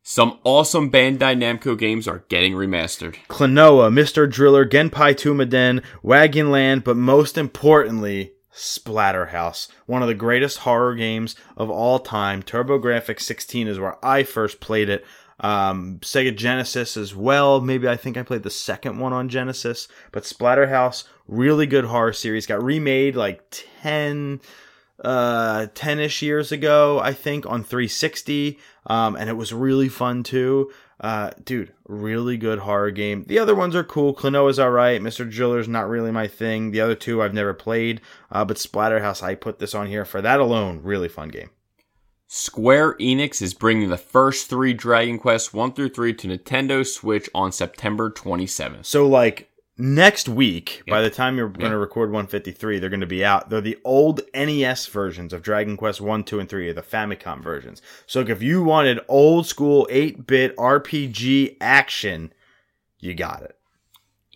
Some 0.08 0.38
awesome 0.44 0.88
Bandai 0.88 1.36
Namco 1.36 1.76
games 1.76 2.06
are 2.06 2.22
getting 2.28 2.52
remastered. 2.52 3.16
Klonoa, 3.28 3.92
Mr. 3.92 4.30
Driller, 4.30 4.64
Genpei 4.64 5.16
Toumaden, 5.16 5.82
Wagyan 6.04 6.52
Land, 6.52 6.84
but 6.84 6.96
most 6.96 7.36
importantly, 7.36 8.30
Splatterhouse, 8.54 9.66
one 9.86 10.02
of 10.02 10.08
the 10.08 10.14
greatest 10.14 10.58
horror 10.58 10.94
games 10.94 11.34
of 11.56 11.70
all 11.70 11.98
time. 11.98 12.40
TurboGrafx 12.40 13.20
16 13.20 13.66
is 13.66 13.80
where 13.80 13.96
I 14.00 14.22
first 14.22 14.60
played 14.60 14.88
it. 14.88 15.04
Um, 15.40 15.98
Sega 16.02 16.36
Genesis 16.36 16.96
as 16.96 17.12
well. 17.12 17.60
Maybe 17.60 17.88
I 17.88 17.96
think 17.96 18.16
I 18.16 18.22
played 18.22 18.44
the 18.44 18.48
second 18.50 19.00
one 19.00 19.12
on 19.12 19.28
Genesis, 19.28 19.88
but 20.12 20.22
Splatterhouse, 20.22 21.02
really 21.26 21.66
good 21.66 21.86
horror 21.86 22.12
series, 22.12 22.46
got 22.46 22.62
remade 22.62 23.16
like 23.16 23.42
10, 23.82 24.40
uh 25.04 25.66
10ish 25.74 26.22
years 26.22 26.52
ago 26.52 26.98
i 27.00 27.12
think 27.12 27.44
on 27.44 27.62
360 27.62 28.58
um 28.86 29.16
and 29.16 29.28
it 29.28 29.36
was 29.36 29.52
really 29.52 29.88
fun 29.88 30.22
too. 30.22 30.70
Uh 31.00 31.30
dude 31.44 31.72
really 31.86 32.36
good 32.36 32.60
horror 32.60 32.90
game. 32.90 33.24
The 33.26 33.38
other 33.38 33.54
ones 33.54 33.74
are 33.74 33.84
cool. 33.84 34.14
Klonoa's 34.14 34.58
all 34.58 34.70
right 34.70 35.00
mr 35.00 35.30
driller's 35.30 35.68
not 35.68 35.88
really 35.88 36.10
my 36.10 36.26
thing. 36.26 36.70
The 36.70 36.80
other 36.80 36.94
two 36.94 37.22
i've 37.22 37.34
never 37.34 37.54
played. 37.54 38.00
Uh 38.30 38.44
but 38.44 38.56
splatterhouse 38.56 39.22
i 39.22 39.34
put 39.34 39.58
this 39.58 39.74
on 39.74 39.86
here 39.86 40.04
for 40.04 40.20
that 40.22 40.40
alone. 40.40 40.80
Really 40.82 41.08
fun 41.08 41.28
game. 41.28 41.50
Square 42.28 42.94
Enix 42.94 43.40
is 43.40 43.54
bringing 43.54 43.88
the 43.88 43.96
first 43.96 44.48
three 44.48 44.72
Dragon 44.74 45.16
Quest 45.16 45.54
1 45.54 45.74
through 45.74 45.90
3 45.90 46.12
to 46.14 46.26
Nintendo 46.26 46.84
Switch 46.84 47.30
on 47.32 47.52
September 47.52 48.10
27th. 48.10 48.84
so 48.84 49.06
like 49.06 49.48
next 49.78 50.28
week 50.28 50.82
by 50.88 51.02
the 51.02 51.10
time 51.10 51.36
you're 51.36 51.48
going 51.48 51.70
to 51.70 51.78
record 51.78 52.10
153 52.10 52.78
they're 52.78 52.88
going 52.88 53.00
to 53.00 53.06
be 53.06 53.24
out. 53.24 53.50
They're 53.50 53.60
the 53.60 53.78
old 53.84 54.20
nes 54.34 54.86
versions 54.86 55.32
of 55.32 55.42
dragon 55.42 55.76
quest 55.76 56.00
1 56.00 56.24
2 56.24 56.40
and 56.40 56.48
3 56.48 56.72
the 56.72 56.82
famicom 56.82 57.42
versions. 57.42 57.82
So 58.06 58.20
if 58.20 58.42
you 58.42 58.62
wanted 58.62 59.00
old 59.08 59.46
school 59.46 59.86
8-bit 59.90 60.56
rpg 60.56 61.56
action 61.60 62.32
you 62.98 63.14
got 63.14 63.42
it. 63.42 63.56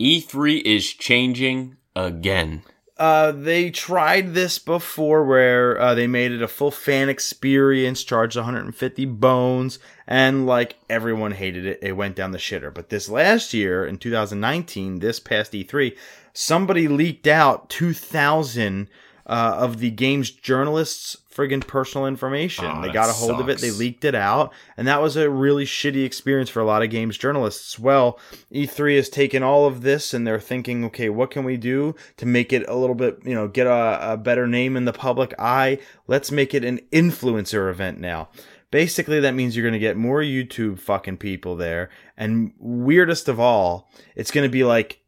E3 0.00 0.52
E 0.52 0.58
is 0.58 0.92
changing 0.92 1.76
again. 1.94 2.62
Uh, 3.00 3.32
they 3.32 3.70
tried 3.70 4.34
this 4.34 4.58
before 4.58 5.24
where 5.24 5.80
uh, 5.80 5.94
they 5.94 6.06
made 6.06 6.32
it 6.32 6.42
a 6.42 6.48
full 6.48 6.70
fan 6.70 7.08
experience, 7.08 8.04
charged 8.04 8.36
150 8.36 9.06
bones, 9.06 9.78
and 10.06 10.44
like 10.46 10.76
everyone 10.90 11.32
hated 11.32 11.64
it. 11.64 11.78
It 11.80 11.92
went 11.92 12.14
down 12.14 12.32
the 12.32 12.38
shitter. 12.38 12.72
But 12.72 12.90
this 12.90 13.08
last 13.08 13.54
year, 13.54 13.86
in 13.86 13.96
2019, 13.96 14.98
this 14.98 15.18
past 15.18 15.52
E3, 15.52 15.96
somebody 16.34 16.88
leaked 16.88 17.26
out 17.26 17.70
2,000 17.70 18.86
uh, 19.26 19.30
of 19.56 19.78
the 19.78 19.90
game's 19.90 20.30
journalists' 20.30 21.16
friggin' 21.40 21.66
personal 21.66 22.06
information. 22.06 22.66
Oh, 22.66 22.82
they 22.82 22.92
got 22.92 23.08
a 23.08 23.12
hold 23.12 23.40
of 23.40 23.48
it, 23.48 23.60
they 23.60 23.70
leaked 23.70 24.04
it 24.04 24.14
out, 24.14 24.52
and 24.76 24.86
that 24.86 25.00
was 25.00 25.16
a 25.16 25.30
really 25.30 25.64
shitty 25.64 26.04
experience 26.04 26.50
for 26.50 26.60
a 26.60 26.64
lot 26.64 26.82
of 26.82 26.90
games 26.90 27.16
journalists. 27.16 27.78
Well, 27.78 28.18
E3 28.52 28.96
has 28.96 29.08
taken 29.08 29.42
all 29.42 29.66
of 29.66 29.82
this 29.82 30.12
and 30.12 30.26
they're 30.26 30.40
thinking, 30.40 30.84
okay, 30.86 31.08
what 31.08 31.30
can 31.30 31.44
we 31.44 31.56
do 31.56 31.94
to 32.18 32.26
make 32.26 32.52
it 32.52 32.68
a 32.68 32.76
little 32.76 32.94
bit, 32.94 33.20
you 33.24 33.34
know, 33.34 33.48
get 33.48 33.66
a, 33.66 34.12
a 34.12 34.16
better 34.16 34.46
name 34.46 34.76
in 34.76 34.84
the 34.84 34.92
public 34.92 35.34
eye? 35.38 35.78
Let's 36.06 36.30
make 36.30 36.52
it 36.52 36.64
an 36.64 36.80
influencer 36.92 37.70
event 37.70 38.00
now. 38.00 38.28
Basically, 38.70 39.18
that 39.20 39.34
means 39.34 39.56
you're 39.56 39.64
going 39.64 39.72
to 39.72 39.78
get 39.78 39.96
more 39.96 40.20
YouTube 40.20 40.78
fucking 40.78 41.16
people 41.16 41.56
there. 41.56 41.90
And 42.16 42.52
weirdest 42.58 43.28
of 43.28 43.40
all, 43.40 43.90
it's 44.14 44.30
going 44.30 44.46
to 44.46 44.52
be 44.52 44.62
like 44.62 45.00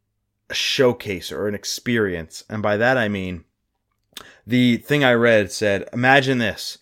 a 0.51 0.55
showcase 0.55 1.31
or 1.31 1.47
an 1.47 1.55
experience. 1.55 2.43
And 2.49 2.63
by 2.63 2.77
that, 2.79 2.99
I 2.99 3.09
mean, 3.09 3.45
the 4.47 4.77
thing 4.79 5.05
I 5.05 5.13
read 5.15 5.53
said, 5.53 5.89
imagine 5.93 6.39
this. 6.39 6.79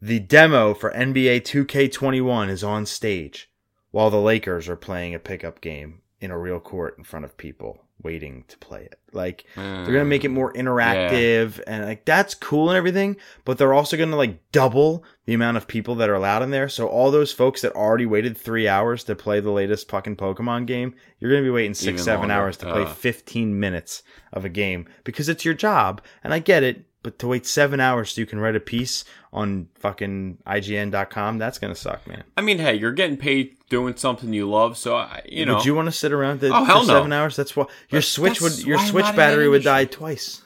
The 0.00 0.20
demo 0.20 0.74
for 0.74 0.92
NBA 0.92 1.40
2K21 1.42 2.48
is 2.50 2.62
on 2.62 2.86
stage 2.86 3.50
while 3.90 4.10
the 4.10 4.20
Lakers 4.20 4.68
are 4.68 4.76
playing 4.76 5.14
a 5.14 5.18
pickup 5.18 5.60
game 5.60 6.02
in 6.20 6.30
a 6.30 6.38
real 6.38 6.60
court 6.60 6.96
in 6.98 7.04
front 7.04 7.24
of 7.24 7.36
people 7.36 7.84
waiting 8.02 8.44
to 8.48 8.56
play 8.58 8.82
it. 8.82 8.98
Like 9.12 9.44
they're 9.56 9.86
gonna 9.86 10.04
make 10.04 10.24
it 10.24 10.28
more 10.28 10.52
mm, 10.52 10.60
interactive 10.60 11.60
and 11.66 11.84
like 11.84 12.04
that's 12.04 12.34
cool 12.34 12.70
and 12.70 12.76
everything, 12.76 13.16
but 13.44 13.58
they're 13.58 13.74
also 13.74 13.96
gonna 13.96 14.16
like 14.16 14.52
double 14.52 15.04
the 15.24 15.34
amount 15.34 15.56
of 15.56 15.66
people 15.66 15.96
that 15.96 16.08
are 16.08 16.14
allowed 16.14 16.42
in 16.42 16.50
there. 16.50 16.68
So 16.68 16.86
all 16.86 17.10
those 17.10 17.32
folks 17.32 17.62
that 17.62 17.72
already 17.72 18.06
waited 18.06 18.36
three 18.36 18.68
hours 18.68 19.02
to 19.04 19.16
play 19.16 19.40
the 19.40 19.50
latest 19.50 19.90
fucking 19.90 20.16
Pokemon 20.16 20.66
game, 20.66 20.94
you're 21.18 21.30
gonna 21.30 21.42
be 21.42 21.50
waiting 21.50 21.74
six, 21.74 21.86
Even 21.86 22.04
seven 22.04 22.20
longer. 22.28 22.34
hours 22.34 22.56
to 22.58 22.70
play 22.70 22.86
15 22.86 23.58
minutes 23.58 24.02
of 24.32 24.44
a 24.44 24.48
game 24.48 24.86
because 25.04 25.28
it's 25.28 25.44
your 25.44 25.54
job. 25.54 26.02
And 26.22 26.32
I 26.32 26.38
get 26.38 26.62
it, 26.62 26.84
but 27.08 27.18
to 27.20 27.26
wait 27.26 27.46
seven 27.46 27.80
hours 27.80 28.10
so 28.12 28.20
you 28.20 28.26
can 28.26 28.38
write 28.38 28.54
a 28.54 28.60
piece 28.60 29.06
on 29.32 29.66
fucking 29.76 30.36
IGN.com, 30.46 31.38
that's 31.38 31.58
gonna 31.58 31.74
suck, 31.74 32.06
man. 32.06 32.22
I 32.36 32.42
mean, 32.42 32.58
hey, 32.58 32.74
you're 32.74 32.92
getting 32.92 33.16
paid 33.16 33.56
doing 33.70 33.96
something 33.96 34.30
you 34.34 34.46
love, 34.48 34.76
so 34.76 34.94
I, 34.96 35.22
you 35.26 35.46
know. 35.46 35.54
Would 35.54 35.64
you 35.64 35.74
want 35.74 35.86
to 35.86 35.92
sit 35.92 36.12
around 36.12 36.40
the, 36.40 36.50
Oh, 36.54 36.66
for 36.66 36.72
no. 36.74 36.84
seven 36.84 37.12
hours? 37.14 37.34
That's 37.34 37.56
why 37.56 37.64
your 37.88 38.02
switch 38.02 38.42
would 38.42 38.62
your 38.62 38.78
switch 38.78 39.04
not 39.04 39.10
in 39.12 39.16
that 39.16 39.30
battery 39.30 39.48
would 39.48 39.64
die 39.64 39.86
twice. 39.86 40.42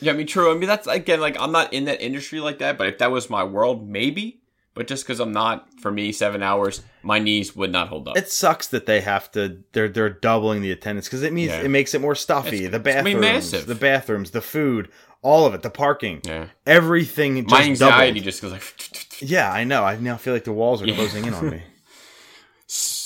Yeah, 0.00 0.12
I 0.12 0.14
mean, 0.14 0.28
true. 0.28 0.52
I 0.52 0.56
mean, 0.56 0.68
that's 0.68 0.86
again 0.86 1.20
like 1.20 1.36
I'm 1.40 1.50
not 1.50 1.72
in 1.72 1.86
that 1.86 2.00
industry 2.00 2.38
like 2.38 2.58
that. 2.58 2.78
But 2.78 2.86
if 2.86 2.98
that 2.98 3.10
was 3.10 3.28
my 3.28 3.42
world, 3.42 3.88
maybe. 3.88 4.40
But 4.78 4.86
just 4.86 5.04
because 5.04 5.18
I'm 5.18 5.32
not, 5.32 5.68
for 5.80 5.90
me, 5.90 6.12
seven 6.12 6.40
hours, 6.40 6.82
my 7.02 7.18
knees 7.18 7.56
would 7.56 7.72
not 7.72 7.88
hold 7.88 8.06
up. 8.06 8.16
It 8.16 8.30
sucks 8.30 8.68
that 8.68 8.86
they 8.86 9.00
have 9.00 9.28
to. 9.32 9.58
They're 9.72 9.88
they're 9.88 10.08
doubling 10.08 10.62
the 10.62 10.70
attendance 10.70 11.08
because 11.08 11.24
it 11.24 11.32
means 11.32 11.50
Yeah. 11.50 11.62
it 11.62 11.68
makes 11.68 11.94
it 11.94 12.00
more 12.00 12.14
stuffy. 12.14 12.64
It's- 12.64 12.70
the 12.70 12.78
bathrooms, 12.78 13.50
the 13.66 13.74
bathrooms, 13.74 14.30
the 14.30 14.40
food, 14.40 14.88
all 15.20 15.46
of 15.46 15.52
it, 15.54 15.62
the 15.62 15.70
parking, 15.70 16.20
yeah, 16.24 16.46
everything. 16.64 17.38
Just 17.42 17.50
my 17.50 17.62
anxiety 17.64 18.20
doubled. 18.20 18.24
just 18.24 18.40
goes 18.40 18.52
like. 18.52 19.20
Yeah, 19.20 19.52
I 19.52 19.64
know. 19.64 19.82
I 19.82 19.96
now 19.96 20.16
feel 20.16 20.32
like 20.32 20.44
the 20.44 20.52
walls 20.52 20.80
are 20.80 20.86
Yeah. 20.90 20.94
closing 20.94 21.24
in 21.26 21.34
on 21.34 21.50
me. 21.50 21.62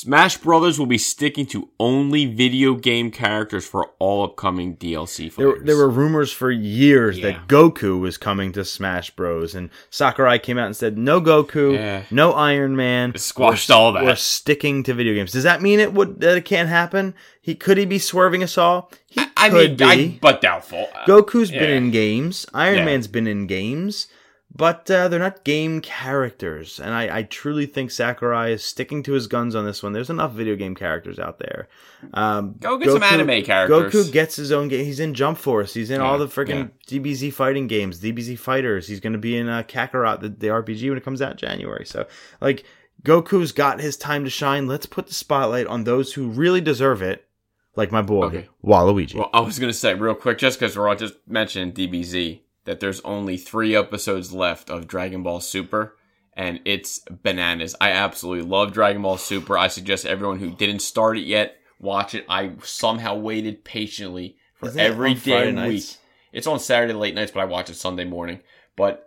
Smash 0.02 0.38
Brothers 0.38 0.80
will 0.80 0.86
be 0.86 0.98
sticking 0.98 1.46
to 1.46 1.68
only 1.78 2.26
video 2.26 2.74
game 2.74 3.12
characters 3.12 3.64
for 3.64 3.90
all 4.00 4.24
upcoming 4.24 4.74
DLC 4.76 5.32
There, 5.32 5.60
there 5.62 5.76
were 5.76 5.88
rumors 5.88 6.32
for 6.32 6.50
years 6.50 7.20
Yeah. 7.20 7.30
that 7.30 7.46
Goku 7.46 8.00
was 8.00 8.16
coming 8.18 8.50
to 8.54 8.64
Smash 8.64 9.12
Bros. 9.14 9.54
And 9.54 9.70
Sakurai 9.90 10.40
came 10.40 10.58
out 10.58 10.66
and 10.66 10.74
said, 10.76 10.98
"No 10.98 11.20
Goku, 11.20 11.74
Yeah. 11.74 12.02
no 12.10 12.32
Iron 12.32 12.74
Man." 12.74 13.12
Squashed 13.16 13.68
We're- 13.68 13.78
all 13.78 13.92
that. 13.92 14.04
We're 14.04 14.16
sticking 14.16 14.82
to 14.82 14.92
video 14.92 15.14
games. 15.14 15.30
Does 15.30 15.44
that 15.44 15.62
mean 15.62 15.78
it 15.78 15.92
would 15.94 16.20
that 16.20 16.36
it 16.36 16.44
can't 16.44 16.68
happen? 16.68 17.14
He 17.40 17.54
could 17.54 17.78
he 17.78 17.84
be 17.84 18.00
swerving 18.00 18.42
us 18.42 18.58
all? 18.58 18.90
He 19.08 19.20
I 19.36 19.50
could 19.50 19.78
mean, 19.78 19.88
I, 19.88 20.18
but 20.20 20.40
doubtful. 20.40 20.88
Uh, 20.92 21.04
Goku's 21.06 21.52
been 21.52 21.70
in 21.70 21.90
games. 21.92 22.44
Iron 22.52 22.78
Yeah. 22.78 22.84
Man's 22.86 23.06
been 23.06 23.28
in 23.28 23.46
games. 23.46 24.08
But 24.54 24.90
uh, 24.90 25.08
they're 25.08 25.18
not 25.18 25.44
game 25.44 25.80
characters. 25.80 26.78
And 26.78 26.92
I, 26.92 27.18
I 27.18 27.22
truly 27.22 27.64
think 27.66 27.90
Sakurai 27.90 28.52
is 28.52 28.62
sticking 28.62 29.02
to 29.04 29.12
his 29.12 29.26
guns 29.26 29.54
on 29.54 29.64
this 29.64 29.82
one. 29.82 29.92
There's 29.92 30.10
enough 30.10 30.32
video 30.32 30.56
game 30.56 30.74
characters 30.74 31.18
out 31.18 31.38
there. 31.38 31.68
Um, 32.12 32.56
Go 32.60 32.76
get 32.76 32.90
some 32.90 33.02
anime 33.02 33.42
characters. 33.44 33.94
Goku 33.94 34.12
gets 34.12 34.36
his 34.36 34.52
own 34.52 34.68
game. 34.68 34.84
He's 34.84 35.00
in 35.00 35.14
Jump 35.14 35.38
Force. 35.38 35.72
He's 35.72 35.90
in 35.90 36.00
all 36.00 36.18
the 36.18 36.26
freaking 36.26 36.70
DBZ 36.86 37.32
fighting 37.32 37.66
games, 37.66 38.00
DBZ 38.00 38.38
Fighters. 38.38 38.86
He's 38.88 39.00
going 39.00 39.14
to 39.14 39.18
be 39.18 39.36
in 39.36 39.48
uh, 39.48 39.62
Kakarot, 39.62 40.20
the, 40.20 40.28
the 40.28 40.48
RPG, 40.48 40.88
when 40.88 40.98
it 40.98 41.04
comes 41.04 41.22
out 41.22 41.32
in 41.32 41.38
January. 41.38 41.86
So, 41.86 42.06
like, 42.40 42.64
Goku's 43.04 43.52
got 43.52 43.80
his 43.80 43.96
time 43.96 44.24
to 44.24 44.30
shine. 44.30 44.66
Let's 44.66 44.86
put 44.86 45.06
the 45.06 45.14
spotlight 45.14 45.66
on 45.66 45.84
those 45.84 46.12
who 46.12 46.28
really 46.28 46.60
deserve 46.60 47.00
it, 47.02 47.26
like 47.74 47.90
my 47.90 48.02
boy, 48.02 48.26
Okay. 48.26 48.48
Waluigi. 48.64 49.14
Well, 49.14 49.30
I 49.32 49.40
was 49.40 49.58
gonna 49.58 49.72
say 49.72 49.94
real 49.94 50.14
quick, 50.14 50.38
just 50.38 50.60
because 50.60 50.76
we're 50.76 50.88
all 50.88 50.94
just 50.94 51.14
mentioning 51.26 51.72
DBZ, 51.72 52.40
that 52.64 52.81
there's 52.81 53.01
only 53.01 53.37
three 53.37 53.75
episodes 53.75 54.33
left 54.33 54.70
of 54.70 54.87
Dragon 54.87 55.22
Ball 55.22 55.40
Super, 55.40 55.96
and 56.35 56.61
it's 56.64 57.01
bananas. 57.11 57.75
I 57.81 57.90
absolutely 57.90 58.48
love 58.48 58.72
Dragon 58.72 59.03
Ball 59.03 59.18
Super. 59.18 59.59
I 59.59 59.68
suggest 59.68 60.07
everyone 60.07 60.38
who 60.38 60.51
didn't 60.51 60.81
start 60.81 61.18
it 61.18 61.25
yet 61.25 61.57
watch 61.83 62.14
it. 62.14 62.25
I 62.29 62.53
somehow 62.62 63.16
waited 63.16 63.64
patiently 63.64 64.37
for 64.55 64.68
Isn't 64.68 64.81
every 64.81 65.14
damn 65.14 65.66
week. 65.66 65.85
It's 66.33 66.46
on 66.46 66.61
Saturday 66.61 66.94
late 66.94 67.14
nights, 67.14 67.33
but 67.33 67.40
I 67.40 67.44
watch 67.44 67.68
it 67.68 67.75
Sunday 67.75 68.05
morning. 68.05 68.40
But 68.75 69.07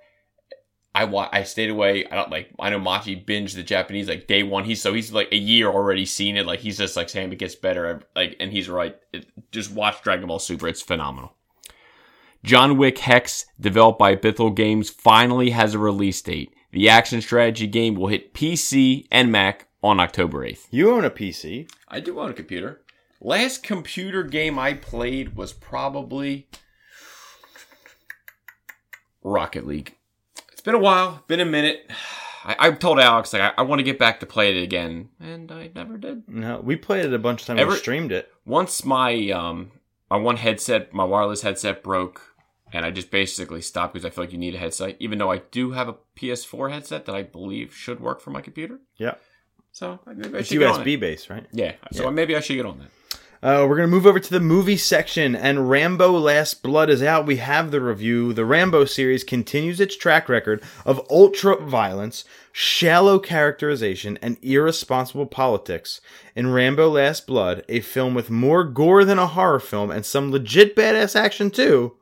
I 0.94 1.06
wa- 1.06 1.30
I 1.32 1.44
stayed 1.44 1.72
away. 1.72 2.06
I 2.06 2.16
don't 2.16 2.30
like. 2.30 2.52
I 2.60 2.70
know 2.70 2.80
Machi 2.80 3.16
binged 3.20 3.56
the 3.56 3.64
Japanese 3.64 4.08
like 4.08 4.28
day 4.28 4.44
one. 4.44 4.66
He's 4.66 4.82
so 4.82 4.94
he's 4.94 5.12
like 5.12 5.32
a 5.32 5.38
year 5.38 5.68
already 5.68 6.06
seen 6.06 6.38
it. 6.38 6.46
Like 6.46 6.60
he's 6.60 6.78
just 6.78 6.96
like 6.96 7.10
saying 7.10 7.34
it 7.34 7.40
gets 7.40 7.56
better. 7.56 8.04
Like 8.16 8.36
and 8.40 8.52
he's 8.52 8.70
right. 8.70 8.96
It, 9.12 9.26
just 9.52 9.72
watch 9.72 10.04
Dragon 10.04 10.28
Ball 10.28 10.38
Super. 10.38 10.68
It's 10.68 10.82
phenomenal. 10.82 11.34
John 12.46 12.78
Wick 12.78 13.00
Hex, 13.00 13.48
developed 13.60 13.98
by 13.98 14.16
Bithell 14.16 14.56
Games, 14.56 14.92
finally 14.92 15.50
has 15.50 15.74
a 15.74 15.80
release 15.80 16.22
date. 16.22 16.54
The 16.72 16.88
action 16.88 17.20
strategy 17.22 17.66
game 17.66 17.96
will 17.96 18.08
hit 18.08 18.36
PC 18.36 19.08
and 19.12 19.32
Mac 19.32 19.68
on 19.82 20.00
October 20.00 20.46
8th. 20.46 20.68
You 20.70 20.92
own 20.92 21.06
a 21.06 21.10
PC. 21.10 21.68
I 21.88 22.00
do 22.00 22.20
own 22.20 22.30
a 22.30 22.34
computer. 22.34 22.82
Last 23.20 23.64
computer 23.64 24.22
game 24.22 24.60
I 24.60 24.76
played 24.76 25.36
was 25.36 25.54
probably 25.54 26.48
Rocket 29.24 29.66
League. 29.66 29.96
It's 30.52 30.62
been 30.62 30.76
a 30.76 30.80
while, 30.80 31.24
been 31.28 31.40
a 31.40 31.46
minute. 31.46 31.90
I, 32.46 32.56
I 32.60 32.72
told 32.72 33.00
Alex 33.00 33.34
like 33.34 33.42
I, 33.42 33.54
I 33.58 33.64
want 33.64 33.80
to 33.80 33.84
get 33.84 33.98
back 33.98 34.20
to 34.20 34.28
play 34.28 34.56
it 34.56 34.62
again, 34.62 35.10
and 35.20 35.52
I 35.52 35.72
never 35.74 35.98
did. 35.98 36.30
No, 36.30 36.60
we 36.60 36.76
played 36.76 37.06
it 37.06 37.12
a 37.14 37.18
bunch 37.18 37.42
of 37.42 37.48
times. 37.48 37.60
Ever- 37.60 37.72
we 37.72 37.78
streamed 37.78 38.12
it. 38.12 38.32
Once 38.46 38.86
my 38.86 39.32
um 39.32 39.72
my 40.12 40.18
one 40.18 40.38
headset, 40.38 40.94
my 40.94 41.04
wireless 41.04 41.42
headset 41.42 41.82
broke, 41.82 42.35
and 42.76 42.86
I 42.86 42.92
just 42.92 43.10
basically 43.10 43.62
stopped 43.62 43.94
because 43.94 44.06
I 44.06 44.10
feel 44.10 44.24
like 44.26 44.34
you 44.34 44.38
need 44.38 44.54
a 44.56 44.60
headset. 44.60 44.98
Even 45.00 45.18
though 45.18 45.32
I 45.32 45.40
do 45.52 45.72
have 45.72 45.88
a 45.88 45.96
PS4 46.18 46.72
headset 46.72 47.06
that 47.06 47.16
I 47.16 47.24
believe 47.24 47.74
should 47.74 48.00
work 48.02 48.20
for 48.22 48.32
my 48.32 48.42
computer, 48.42 48.80
Yeah, 48.98 49.16
so 49.72 50.00
maybe 50.06 50.36
I 50.36 50.40
it's 50.40 50.50
should 50.50 50.60
get 50.60 50.70
on 50.70 50.82
it. 50.82 50.86
USB 50.86 51.00
based, 51.00 51.30
right? 51.30 51.46
Yeah, 51.52 51.74
so 51.92 52.04
Yeah. 52.04 52.10
maybe 52.12 52.36
I 52.36 52.40
should 52.42 52.56
get 52.58 52.66
on 52.66 52.80
that. 52.80 52.90
Uh, 53.44 53.68
we're 53.68 53.76
gonna 53.76 53.88
move 53.88 54.08
over 54.08 54.20
to 54.20 54.32
the 54.32 54.40
movie 54.40 54.78
section, 54.78 55.36
and 55.36 55.70
Rambo: 55.70 56.12
Last 56.18 56.64
Blood 56.64 56.90
is 56.90 57.04
out. 57.04 57.28
We 57.28 57.36
have 57.36 57.70
the 57.70 57.80
review. 57.82 58.34
The 58.34 58.46
Rambo 58.46 58.86
series 58.86 59.24
continues 59.24 59.80
its 59.80 59.96
track 59.96 60.28
record 60.30 60.64
of 60.84 61.06
ultra 61.12 61.56
violence, 61.62 62.26
shallow 62.52 63.20
characterization, 63.20 64.18
and 64.20 64.38
irresponsible 64.42 65.28
politics. 65.28 66.02
In 66.36 66.54
Rambo: 66.54 66.90
Last 66.90 67.28
Blood, 67.28 67.64
a 67.70 67.82
film 67.82 68.16
with 68.16 68.32
more 68.32 68.64
gore 68.64 69.06
than 69.06 69.20
a 69.20 69.28
horror 69.28 69.60
film 69.60 69.92
and 69.92 70.04
some 70.06 70.32
legit 70.32 70.76
badass 70.76 71.16
action 71.16 71.52
too, 71.52 71.96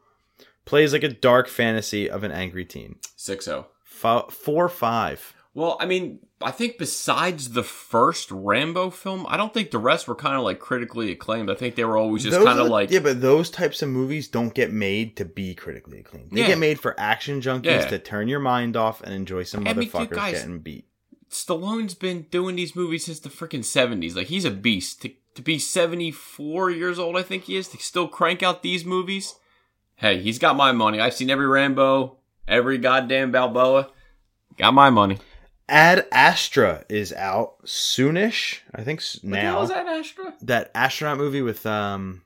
plays 0.66 0.94
like 0.94 1.04
a 1.04 1.10
dark 1.10 1.48
fantasy 1.48 2.10
of 2.10 2.24
an 2.24 2.32
angry 2.32 2.66
teen. 2.66 2.96
Six 3.16 3.46
zero. 3.46 3.68
Fo- 3.84 4.28
four 4.30 4.70
five. 4.70 5.34
Well, 5.56 5.78
I 5.80 5.86
mean, 5.86 6.18
I 6.42 6.50
think 6.50 6.80
besides 6.80 7.52
the 7.52 7.62
first 7.62 8.32
Rambo 8.32 8.90
film, 8.90 9.26
I 9.30 9.38
don't 9.38 9.54
think 9.54 9.70
the 9.70 9.78
rest 9.78 10.08
were 10.08 10.16
kind 10.16 10.36
of 10.36 10.42
like 10.44 10.58
critically 10.60 11.12
acclaimed. 11.12 11.52
I 11.52 11.54
think 11.54 11.76
they 11.76 11.86
were 11.86 11.96
always 11.98 12.24
just 12.24 12.44
kind 12.44 12.60
of 12.60 12.70
like 12.70 12.90
yeah, 12.90 13.00
but 13.00 13.22
those 13.22 13.52
types 13.52 13.82
of 13.84 13.90
movies 13.90 14.28
don't 14.28 14.54
get 14.54 14.74
made 14.74 15.16
to 15.18 15.26
be 15.26 15.54
critically 15.54 16.00
acclaimed. 16.00 16.32
They 16.32 16.40
Yeah. 16.42 16.48
get 16.48 16.58
made 16.58 16.80
for 16.80 17.00
action 17.00 17.40
junkies 17.40 17.66
Yeah. 17.66 17.88
to 17.88 18.00
turn 18.00 18.28
your 18.28 18.40
mind 18.40 18.76
off 18.76 19.02
and 19.02 19.14
enjoy 19.14 19.44
some 19.44 19.68
I 19.68 19.74
mean, 19.74 19.86
dude, 19.86 19.94
motherfuckers 19.94 20.10
guys- 20.16 20.34
getting 20.40 20.60
beat. 20.60 20.88
Stallone's 21.30 21.96
been 21.96 22.24
doing 22.30 22.56
these 22.56 22.76
movies 22.76 23.06
since 23.06 23.20
the 23.20 23.30
freaking 23.30 23.64
seventies. 23.66 24.16
Like 24.16 24.28
he's 24.28 24.46
a 24.46 24.52
beast. 24.52 25.02
To 25.04 25.12
to 25.36 25.42
be 25.42 25.58
seventy 25.60 26.12
four 26.12 26.70
years 26.72 27.00
old, 27.00 27.16
I 27.18 27.24
think 27.24 27.44
he 27.46 27.58
is, 27.58 27.68
to 27.70 27.78
still 27.78 28.08
crank 28.08 28.44
out 28.44 28.62
these 28.64 28.86
movies. 28.86 29.36
Hey, 30.04 30.20
he's 30.20 30.38
got 30.38 30.58
my 30.58 30.74
money. 30.74 31.00
I've 31.00 31.14
seen 31.14 31.30
every 31.30 31.48
Rambo, 31.48 32.18
every 32.46 32.78
goddamn 32.78 33.32
Balboa. 33.32 33.88
Got 34.58 34.74
my 34.74 34.90
money. 34.90 35.18
Ad 35.70 36.06
Astra 36.12 36.84
is 36.90 37.14
out 37.14 37.64
soonish. 37.66 38.60
I 38.76 38.84
think 38.84 39.02
What 39.22 39.24
now. 39.24 39.40
hell 39.54 39.64
is 39.64 39.70
that, 39.70 39.88
Astra? 39.88 40.34
that 40.42 40.72
astronaut 40.76 41.18
movie 41.18 41.42
with 41.42 41.66
um, 41.66 42.22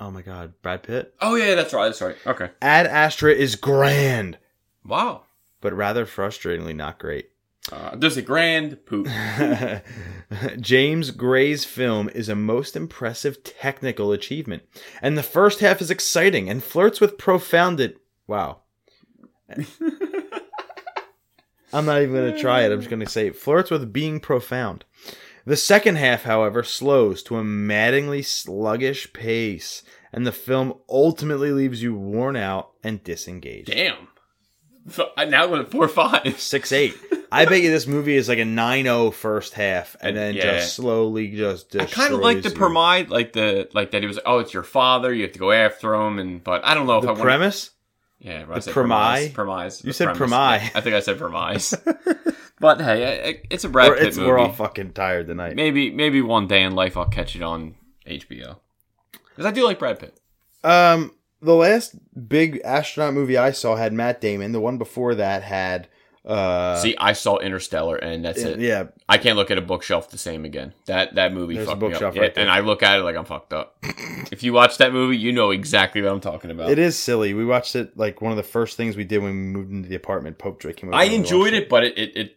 oh 0.00 0.10
my 0.10 0.20
god, 0.22 0.54
Brad 0.62 0.82
Pitt. 0.82 1.14
Oh 1.20 1.36
yeah, 1.36 1.54
that's 1.54 1.72
right. 1.72 1.84
That's 1.86 2.02
right. 2.02 2.16
Okay. 2.26 2.50
Ad 2.60 2.88
Astra 2.88 3.30
is 3.32 3.54
grand, 3.54 4.38
Wow. 4.84 5.22
but 5.60 5.72
rather 5.74 6.04
frustratingly 6.06 6.74
not 6.74 6.98
great. 6.98 7.30
Uh, 7.70 7.94
there's 7.94 8.16
a 8.16 8.22
grand 8.22 8.84
poop. 8.86 9.06
James 10.60 11.12
Gray's 11.12 11.64
film 11.64 12.08
is 12.08 12.28
a 12.28 12.34
most 12.34 12.74
impressive 12.74 13.44
technical 13.44 14.10
achievement, 14.10 14.64
and 15.00 15.16
the 15.16 15.22
first 15.22 15.60
half 15.60 15.80
is 15.80 15.90
exciting 15.90 16.50
and 16.50 16.64
flirts 16.64 17.00
with 17.00 17.18
profound. 17.18 17.94
Wow. 18.26 18.62
I'm 21.72 21.86
not 21.86 22.02
even 22.02 22.14
going 22.14 22.32
to 22.32 22.40
try 22.40 22.62
it. 22.62 22.72
I'm 22.72 22.80
just 22.80 22.90
going 22.90 23.00
to 23.00 23.08
say 23.08 23.28
it 23.28 23.36
flirts 23.36 23.70
with 23.70 23.92
being 23.92 24.18
profound. 24.20 24.84
The 25.44 25.56
second 25.56 25.96
half, 25.96 26.22
however, 26.22 26.62
slows 26.62 27.22
to 27.24 27.36
a 27.36 27.44
maddeningly 27.44 28.22
sluggish 28.22 29.12
pace, 29.12 29.82
and 30.12 30.26
the 30.26 30.32
film 30.32 30.74
ultimately 30.88 31.52
leaves 31.52 31.82
you 31.82 31.94
worn 31.94 32.36
out 32.36 32.72
and 32.84 33.02
disengaged. 33.02 33.70
Damn. 33.72 34.08
I 35.16 35.24
now 35.26 35.46
went 35.48 35.70
four 35.70 35.86
five. 35.88 36.40
Six 36.40 36.72
eight. 36.72 36.94
I 37.30 37.44
bet 37.46 37.62
you 37.62 37.70
this 37.70 37.86
movie 37.86 38.14
is 38.16 38.28
like 38.28 38.38
a 38.38 38.42
9-0 38.42 39.14
first 39.14 39.54
half, 39.54 39.96
and 40.02 40.14
then 40.14 40.34
yeah. 40.34 40.42
just 40.58 40.74
slowly 40.74 41.28
just. 41.28 41.74
I 41.76 41.86
kind 41.86 42.12
of 42.12 42.20
like 42.20 42.42
the 42.42 42.50
permide, 42.50 43.08
like 43.08 43.32
the 43.32 43.68
like 43.72 43.92
that. 43.92 44.02
He 44.02 44.06
was, 44.06 44.18
oh, 44.26 44.38
it's 44.40 44.52
your 44.52 44.62
father. 44.64 45.14
You 45.14 45.22
have 45.22 45.32
to 45.32 45.38
go 45.38 45.50
after 45.50 45.94
him, 45.94 46.18
and 46.18 46.44
but 46.44 46.64
I 46.64 46.74
don't 46.74 46.86
know 46.86 46.98
if 46.98 47.04
I 47.04 47.06
The 47.06 47.12
want. 47.12 47.22
premise. 47.22 47.70
Yeah, 48.18 48.38
The 48.44 48.54
I 48.54 48.60
premise? 48.60 48.68
premise. 48.72 49.28
Premise. 49.32 49.84
You 49.84 49.92
said 49.92 50.04
premise. 50.14 50.18
premise. 50.30 50.70
I 50.74 50.80
think 50.82 50.94
I 50.94 51.00
said 51.00 51.18
premise. 51.18 51.74
but 52.60 52.80
hey, 52.80 53.24
I- 53.24 53.28
I- 53.30 53.42
it's 53.50 53.64
a 53.64 53.68
Brad 53.68 53.88
We're, 53.90 53.96
Pitt 53.98 54.16
movie. 54.16 54.28
we're 54.28 54.38
all 54.38 54.52
fucking 54.52 54.92
tired 54.92 55.26
tonight. 55.28 55.56
maybe 55.56 55.90
maybe 55.90 56.20
one 56.22 56.46
day 56.48 56.62
in 56.62 56.74
life 56.74 56.96
I'll 56.96 57.06
catch 57.06 57.34
it 57.34 57.42
on 57.42 57.76
HBO 58.06 58.56
because 59.30 59.46
I 59.46 59.50
do 59.52 59.64
like 59.64 59.78
Brad 59.78 59.98
Pitt. 59.98 60.16
Um, 60.62 61.12
the 61.42 61.54
last 61.54 61.94
big 62.28 62.60
astronaut 62.64 63.12
movie 63.14 63.36
I 63.36 63.50
saw 63.50 63.76
had 63.76 63.92
Matt 63.92 64.20
Damon. 64.20 64.52
The 64.52 64.60
one 64.60 64.78
before 64.78 65.14
that 65.16 65.42
had. 65.42 65.88
Uh, 66.24 66.76
See, 66.76 66.94
I 66.98 67.14
saw 67.14 67.38
Interstellar, 67.38 67.96
and 67.96 68.24
that's 68.24 68.40
it. 68.40 68.60
yeah, 68.60 68.84
I 69.08 69.18
can't 69.18 69.36
look 69.36 69.50
at 69.50 69.58
a 69.58 69.60
bookshelf 69.60 70.08
the 70.08 70.18
same 70.18 70.44
again. 70.44 70.72
That 70.86 71.16
that 71.16 71.32
movie 71.32 71.56
There's 71.56 71.66
fucked 71.66 71.82
me 71.82 71.92
up. 71.92 72.00
right 72.00 72.32
there. 72.32 72.44
and 72.44 72.50
I 72.50 72.60
look 72.60 72.84
at 72.84 73.00
it 73.00 73.02
like 73.02 73.16
I'm 73.16 73.24
fucked 73.24 73.52
up. 73.52 73.76
if 74.30 74.44
you 74.44 74.52
watch 74.52 74.78
that 74.78 74.92
movie, 74.92 75.16
you 75.16 75.32
know 75.32 75.50
exactly 75.50 76.00
what 76.00 76.12
I'm 76.12 76.20
talking 76.20 76.52
about. 76.52 76.70
it 76.70 76.78
is 76.78 76.96
silly. 76.96 77.34
We 77.34 77.44
watched 77.44 77.74
it 77.74 77.96
like 77.96 78.20
one 78.20 78.30
of 78.30 78.36
the 78.36 78.44
first 78.44 78.76
things 78.76 78.96
we 78.96 79.02
did 79.02 79.18
when 79.18 79.32
we 79.32 79.36
moved 79.36 79.72
into 79.72 79.88
the 79.88 79.96
apartment. 79.96 80.38
Pope 80.38 80.60
Drake 80.60 80.76
came. 80.76 80.94
I 80.94 81.04
enjoyed 81.04 81.54
watched 81.54 81.54
it, 81.64 81.68
but 81.68 81.82
it 81.82 81.98
it 81.98 82.16
it, 82.16 82.36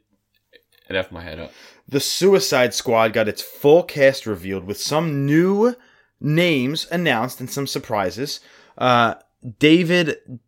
it 0.90 0.94
effed 0.94 1.12
my 1.12 1.22
head 1.22 1.40
up. 1.40 1.52
The 1.88 2.00
Suicide 2.00 2.74
Squad 2.74 3.14
got 3.14 3.28
its 3.28 3.44
full 3.44 3.84
cast 3.84 4.26
revealed 4.26 4.64
with 4.66 4.80
some 4.80 5.28
new 5.28 5.76
names 6.20 6.88
announced 6.92 7.40
and 7.40 7.52
some 7.52 7.68
surprises. 7.68 8.40
Uh, 8.78 9.16
David 9.60 10.40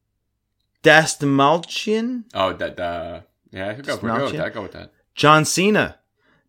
Dastmalchian, 0.83 2.23
Oh, 2.33 2.53
that 2.53 2.79
uh, 2.79 3.21
yeah, 3.51 3.73
go, 3.73 3.81
Just 3.81 4.01
go, 4.01 4.07
go 4.07 4.23
with 4.25 4.33
that. 4.37 4.53
Go 4.53 4.61
with 4.63 4.71
that. 4.73 4.91
John 5.15 5.45
Cena, 5.45 5.97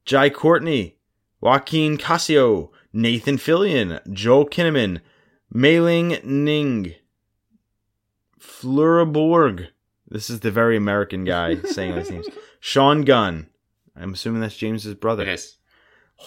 Jai 0.05 0.31
Courtney, 0.31 0.97
Joaquin 1.41 1.97
Cosio, 1.97 2.71
Nathan 2.93 3.37
Fillion, 3.37 4.01
Joel 4.13 4.47
Kinnaman, 4.47 5.01
Mei-Ling 5.53 6.19
Ning, 6.25 6.95
Fluraborg. 8.39 9.69
This 10.09 10.31
is 10.31 10.41
the 10.41 10.51
very 10.51 10.77
American 10.77 11.25
guy 11.25 11.57
saying 11.65 11.95
these 11.97 12.11
names. 12.11 12.27
Sean 12.61 13.03
Gunn. 13.03 13.49
I'm 13.97 14.15
assuming 14.15 14.41
that's 14.41 14.57
James's 14.57 14.95
brother. 14.95 15.25
Yes. 15.25 15.57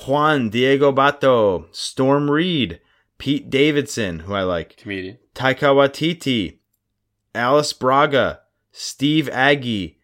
Juan 0.06 0.50
Diego 0.50 0.92
Botto, 0.92 1.66
Storm 1.76 2.32
Reed, 2.32 2.80
Pete 3.22 3.52
Davidson, 3.52 4.22
who 4.22 4.34
I 4.34 4.42
like, 4.42 4.78
Comedian. 4.78 5.20
Taika 5.36 5.76
Waititi, 5.76 6.58
Alice 7.36 7.72
Braga, 7.72 8.40
Steve 8.72 9.30
Agee, 9.32 9.98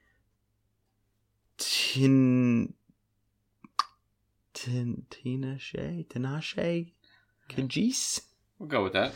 Tin, 1.57 2.75
Tin, 4.53 5.01
Tina 5.09 5.57
Shay, 5.57 6.05
Tinashe, 6.07 6.91
Kajis. 7.49 8.21
We'll 8.59 8.69
go 8.69 8.83
with 8.83 8.93
that. 8.93 9.13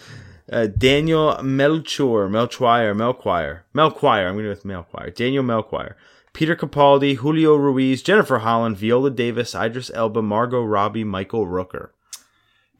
Uh, 0.51 0.65
Daniel 0.65 1.39
Melchior, 1.43 2.27
Melchior, 2.27 2.95
Melchior, 2.95 3.65
Melchior. 3.71 4.27
I'm 4.27 4.33
going 4.33 4.37
to 4.37 4.43
go 4.45 4.49
with 4.49 4.65
Melchior. 4.65 5.11
Daniel 5.11 5.43
Melchior. 5.43 5.95
Peter 6.33 6.55
Capaldi, 6.55 7.17
Julio 7.17 7.55
Ruiz, 7.55 8.01
Jennifer 8.01 8.39
Holland, 8.39 8.77
Viola 8.77 9.11
Davis, 9.11 9.53
Idris 9.53 9.91
Elba, 9.93 10.23
Margot 10.23 10.63
Robbie, 10.63 11.03
Michael 11.03 11.45
Rooker. 11.45 11.89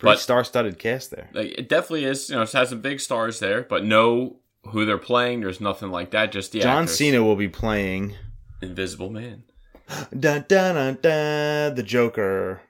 Pretty 0.02 0.16
But- 0.16 0.20
star-studded 0.20 0.80
cast 0.80 1.12
there. 1.12 1.30
Like 1.32 1.52
it 1.60 1.70
definitely 1.70 2.06
is. 2.06 2.28
You 2.30 2.36
know, 2.38 2.41
it 2.41 2.52
has 2.54 2.70
some 2.70 2.82
big 2.82 2.99
stars 2.99 3.38
there, 3.39 3.62
but 3.62 3.86
no 3.86 4.38
who 4.72 4.84
they're 4.84 4.97
playing. 4.97 5.41
There's 5.41 5.62
nothing 5.62 5.91
like 5.91 6.10
that. 6.10 6.32
Just 6.32 6.52
the 6.54 6.60
John 6.60 6.84
actors. 6.84 6.97
Cena 6.97 7.24
will 7.24 7.36
be 7.36 7.47
playing 7.47 8.16
Invisible 8.64 9.12
Man. 9.12 9.43
dun, 10.20 10.45
dun, 10.47 10.76
dun, 10.76 10.97
dun, 11.04 11.76
the 11.76 11.84
Joker. 11.86 12.62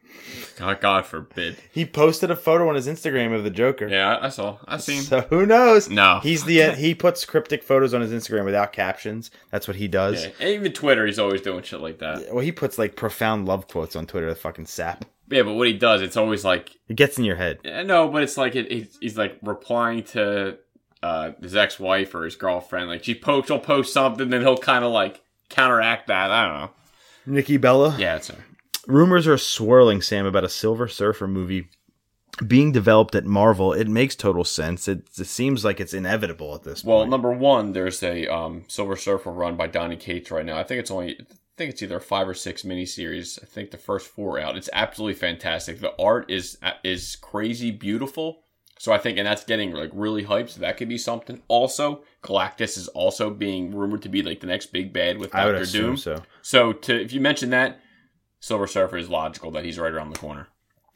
God, 0.57 0.82
God 0.82 1.05
forbid. 1.05 1.55
He 1.71 1.86
posted 1.86 2.29
a 2.32 2.36
photo 2.36 2.67
on 2.67 2.75
his 2.75 2.86
Instagram 2.86 3.34
of 3.34 3.45
the 3.45 3.49
Joker. 3.49 3.88
Yeah, 3.88 4.15
I 4.17 4.25
I 4.25 4.29
saw. 4.29 4.57
I 4.67 4.77
seen. 4.77 5.01
So 5.01 5.21
who 5.21 5.45
knows? 5.45 5.89
No. 5.89 6.19
he's 6.21 6.43
the 6.43 6.63
uh, 6.63 6.75
he 6.75 6.93
puts 6.93 7.23
cryptic 7.23 7.63
photos 7.63 7.93
on 7.93 8.01
his 8.01 8.11
Instagram 8.11 8.43
without 8.43 8.73
captions. 8.73 9.32
That's 9.51 9.67
what 9.69 9.77
he 9.77 9.88
does. 9.88 10.25
Yeah, 10.25 10.32
and 10.41 10.49
even 10.49 10.73
Twitter, 10.73 11.05
he's 11.05 11.17
always 11.17 11.39
doing 11.41 11.63
shit 11.63 11.79
like 11.79 11.99
that. 11.99 12.27
Well, 12.34 12.43
he 12.43 12.51
puts 12.51 12.77
like 12.77 12.97
profound 12.97 13.45
love 13.47 13.69
quotes 13.69 13.95
on 13.95 14.05
Twitter. 14.05 14.27
The 14.29 14.36
fucking 14.36 14.65
sap. 14.65 15.05
Yeah, 15.32 15.43
but 15.43 15.53
what 15.53 15.67
he 15.67 15.73
does, 15.73 16.01
it's 16.01 16.17
always 16.17 16.43
like, 16.43 16.75
It 16.88 16.95
gets 16.95 17.17
in 17.17 17.23
your 17.25 17.38
head. 17.38 17.59
no, 17.63 18.09
but 18.09 18.23
it's 18.23 18.38
like 18.38 18.55
it, 18.55 18.71
he's, 18.71 18.97
he's 18.99 19.17
like 19.17 19.38
replying 19.41 20.03
to 20.03 20.57
uh, 21.01 21.32
his 21.41 21.55
ex-wife 21.55 22.13
or 22.13 22.25
his 22.25 22.36
girlfriend. 22.36 22.89
Like 22.89 23.03
she 23.03 23.15
posts, 23.15 23.47
she'll 23.47 23.59
post 23.59 23.93
something, 23.93 24.29
then 24.29 24.41
he'll 24.41 24.57
kind 24.57 24.84
of 24.84 24.91
like 24.91 25.21
counteract 25.49 26.07
that. 26.07 26.32
I 26.32 26.47
don't 26.47 26.61
know. 26.61 26.69
Nikki 27.25 27.57
Bella. 27.57 27.95
Yeah, 27.97 28.15
it's 28.17 28.29
a, 28.29 28.36
Rumors 28.88 29.27
are 29.27 29.38
swirling, 29.38 30.01
Sam, 30.01 30.25
about 30.25 30.43
a 30.43 30.49
Silver 30.49 30.88
Surfer 30.88 31.27
movie 31.27 31.69
being 32.47 32.71
developed 32.71 33.13
at 33.13 33.25
Marvel. 33.25 33.73
It 33.73 33.88
makes 33.88 34.15
total 34.15 34.43
sense. 34.43 34.88
It, 34.88 35.07
it 35.19 35.27
seems 35.27 35.63
like 35.63 35.79
it's 35.79 35.93
inevitable 35.93 36.55
at 36.55 36.63
this 36.63 36.84
well, 36.84 36.99
point. 36.99 37.09
Well, 37.09 37.19
number 37.19 37.32
one, 37.32 37.73
there's 37.73 38.01
a 38.01 38.27
um, 38.27 38.63
Silver 38.67 38.95
Surfer 38.95 39.32
run 39.32 39.55
by 39.55 39.67
Donny 39.67 39.97
Cates 39.97 40.32
right 40.32 40.45
now. 40.45 40.57
I 40.57 40.63
think 40.63 40.79
it's 40.79 40.89
only, 40.89 41.19
think 41.58 41.72
it's 41.72 41.84
either 41.84 41.99
five 41.99 42.28
or 42.28 42.34
six 42.34 42.64
miniseries. 42.64 43.41
I 43.41 43.45
think 43.45 43.72
the 43.72 43.78
first 43.78 44.08
four 44.08 44.38
are 44.38 44.41
out. 44.41 44.58
It's 44.58 44.70
absolutely 44.74 45.20
fantastic. 45.20 45.80
The 45.80 45.93
art 46.02 46.30
is 46.30 46.58
is 46.84 47.16
crazy 47.16 47.72
beautiful. 47.72 48.43
So 48.80 48.91
I 48.91 48.97
think, 48.97 49.20
and 49.20 49.28
that's 49.28 49.43
getting 49.43 49.74
like 49.74 49.91
really 49.93 50.26
hyped. 50.26 50.49
So 50.49 50.62
that 50.62 50.78
could 50.78 50.89
be 50.89 50.97
something. 50.97 51.41
Also, 51.47 52.04
Galactus 52.24 52.78
is 52.78 52.88
also 52.88 53.30
being 53.30 53.76
rumored 53.76 54.02
to 54.02 54.10
be 54.10 54.24
like 54.24 54.39
the 54.39 54.47
next 54.47 54.74
big 54.74 54.91
bad 54.91 55.20
with 55.20 55.36
I 55.36 55.45
would 55.45 55.52
Doctor 55.52 55.72
Doom. 55.72 55.97
so. 55.97 56.24
So 56.41 56.74
to 56.74 56.99
if 56.99 57.14
you 57.14 57.22
mention 57.22 57.52
that, 57.52 57.80
Silver 58.39 58.66
Surfer 58.66 58.97
is 58.97 59.08
logical 59.10 59.52
that 59.52 59.66
he's 59.66 59.78
right 59.78 59.93
around 59.93 60.12
the 60.12 60.20
corner. 60.20 60.47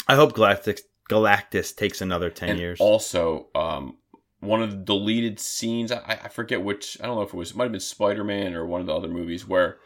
I 0.07 0.15
hope 0.15 0.33
Galactus 0.33 0.81
Galactus 1.09 1.75
takes 1.75 2.01
another 2.01 2.31
ten 2.31 2.49
and 2.49 2.59
years. 2.59 2.79
also, 2.79 3.49
um, 3.53 3.97
one 4.39 4.63
of 4.63 4.71
the 4.71 4.77
deleted 4.77 5.39
scenes, 5.39 5.91
I, 5.91 6.19
I 6.23 6.27
forget 6.29 6.63
which, 6.63 6.97
I 7.01 7.05
don't 7.05 7.15
know 7.15 7.21
if 7.21 7.33
it 7.33 7.37
was, 7.37 7.51
it 7.51 7.57
might 7.57 7.65
have 7.65 7.71
been 7.71 7.81
Spider 7.81 8.23
Man 8.23 8.55
or 8.55 8.65
one 8.65 8.81
of 8.81 8.87
the 8.87 8.95
other 8.95 9.07
movies 9.07 9.47
where 9.47 9.77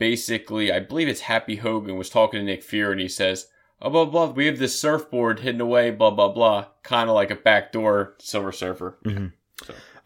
basically, 0.00 0.72
I 0.72 0.80
believe 0.80 1.06
it's 1.06 1.20
Happy 1.20 1.56
Hogan 1.56 1.96
was 1.96 2.10
talking 2.10 2.40
to 2.40 2.44
Nick 2.44 2.64
Fury 2.64 2.92
and 2.92 3.00
he 3.00 3.08
says, 3.08 3.46
oh, 3.80 3.90
blah, 3.90 4.06
blah, 4.06 4.30
we 4.30 4.46
have 4.46 4.58
this 4.58 4.80
surfboard 4.80 5.40
hidden 5.40 5.60
away, 5.60 5.92
blah, 5.92 6.10
blah, 6.10 6.30
blah. 6.30 6.66
Kind 6.82 7.08
of 7.08 7.14
like 7.14 7.30
a 7.30 7.36
backdoor 7.36 8.14
Silver 8.18 8.50
Surfer. 8.50 8.98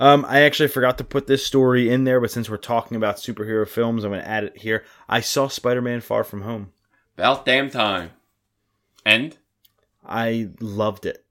Um, 0.01 0.27
I 0.29 0.41
actually 0.41 0.69
forgot 0.69 0.99
to 0.99 1.05
put 1.05 1.29
this 1.29 1.47
story 1.47 1.89
in 1.89 2.03
there, 2.05 2.21
but 2.21 2.33
since 2.33 2.51
we're 2.51 2.57
talking 2.57 2.97
about 2.97 3.17
superhero 3.17 3.67
films, 3.67 4.05
I'm 4.05 4.11
going 4.11 4.23
to 4.23 4.29
add 4.29 4.45
it 4.45 4.59
here. 4.59 4.85
I 5.09 5.21
saw 5.21 5.47
Spider-Man: 5.47 6.01
Far 6.01 6.25
From 6.25 6.43
Home. 6.43 6.73
About 7.17 7.47
damn 7.47 7.71
time. 7.71 8.11
And? 9.07 9.37
I 10.05 10.51
loved 10.61 11.07
it. 11.07 11.25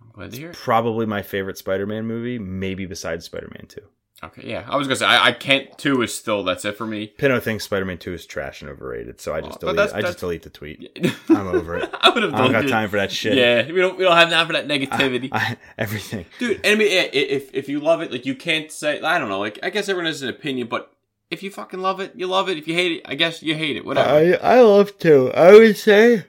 I'm 0.00 0.12
glad 0.12 0.30
to 0.30 0.38
hear 0.38 0.50
it. 0.50 0.56
Probably 0.56 1.06
my 1.06 1.22
favorite 1.22 1.58
Spider-Man 1.58 2.06
movie, 2.06 2.38
maybe 2.38 2.86
besides 2.86 3.24
Spider-Man 3.24 3.66
2. 3.66 3.80
Okay, 4.26 4.48
yeah. 4.48 4.64
I 4.68 4.76
was 4.76 4.88
to 4.88 4.96
say, 4.96 5.06
I, 5.06 5.28
I 5.28 5.32
can't, 5.32 5.76
two 5.78 6.02
is 6.02 6.14
still, 6.14 6.44
that's 6.44 6.64
it 6.64 6.76
for 6.76 6.86
me. 6.86 7.06
Pino 7.08 7.40
thinks 7.40 7.64
Spider-Man 7.64 7.98
2 7.98 8.12
is 8.14 8.26
trash 8.26 8.62
and 8.62 8.70
overrated, 8.70 9.20
so 9.20 9.34
I 9.34 9.40
just 9.40 9.56
Oh, 9.58 9.60
delete. 9.60 9.76
that's- 9.76 9.94
I 9.94 10.00
just 10.02 10.18
delete 10.18 10.42
the 10.42 10.50
tweet. 10.50 10.90
I'm 11.28 11.46
over 11.48 11.76
it. 11.76 11.90
I 12.00 12.10
would 12.10 12.22
have 12.22 12.34
I 12.34 12.38
don't 12.38 12.52
got 12.52 12.68
time 12.68 12.88
for 12.88 12.96
that 12.96 13.10
shit. 13.12 13.34
Yeah, 13.34 13.66
we 13.66 13.80
don't, 13.80 13.98
we 13.98 14.04
don't 14.04 14.16
have 14.16 14.30
time 14.30 14.46
for 14.46 14.52
that 14.54 14.66
negativity. 14.68 15.28
I, 15.32 15.56
everything. 15.78 16.26
Dude, 16.38 16.56
and 16.64 16.66
I 16.66 16.74
mean, 16.76 16.88
if 17.12 17.52
if 17.54 17.68
you 17.68 17.80
love 17.80 18.02
it, 18.02 18.12
like 18.12 18.24
you 18.26 18.34
can't 18.34 18.70
say 18.70 19.00
I 19.00 19.18
don't 19.18 19.28
know. 19.28 19.40
Like 19.40 19.58
I 19.62 19.70
guess 19.70 19.88
everyone 19.88 20.06
has 20.06 20.22
an 20.22 20.28
opinion, 20.28 20.68
but 20.68 20.92
if 21.30 21.42
you 21.42 21.50
fucking 21.50 21.80
love 21.80 22.00
it, 22.00 22.12
you 22.14 22.26
love 22.26 22.48
it. 22.48 22.58
If 22.58 22.68
you 22.68 22.74
hate 22.74 22.92
it, 22.92 23.02
I 23.06 23.14
guess 23.14 23.42
you 23.42 23.54
hate 23.56 23.76
it. 23.76 23.84
Whatever. 23.84 24.08
I 24.42 24.56
I 24.56 24.60
love 24.60 24.96
two. 24.98 25.32
I 25.32 25.52
would 25.52 25.76
say. 25.76 26.24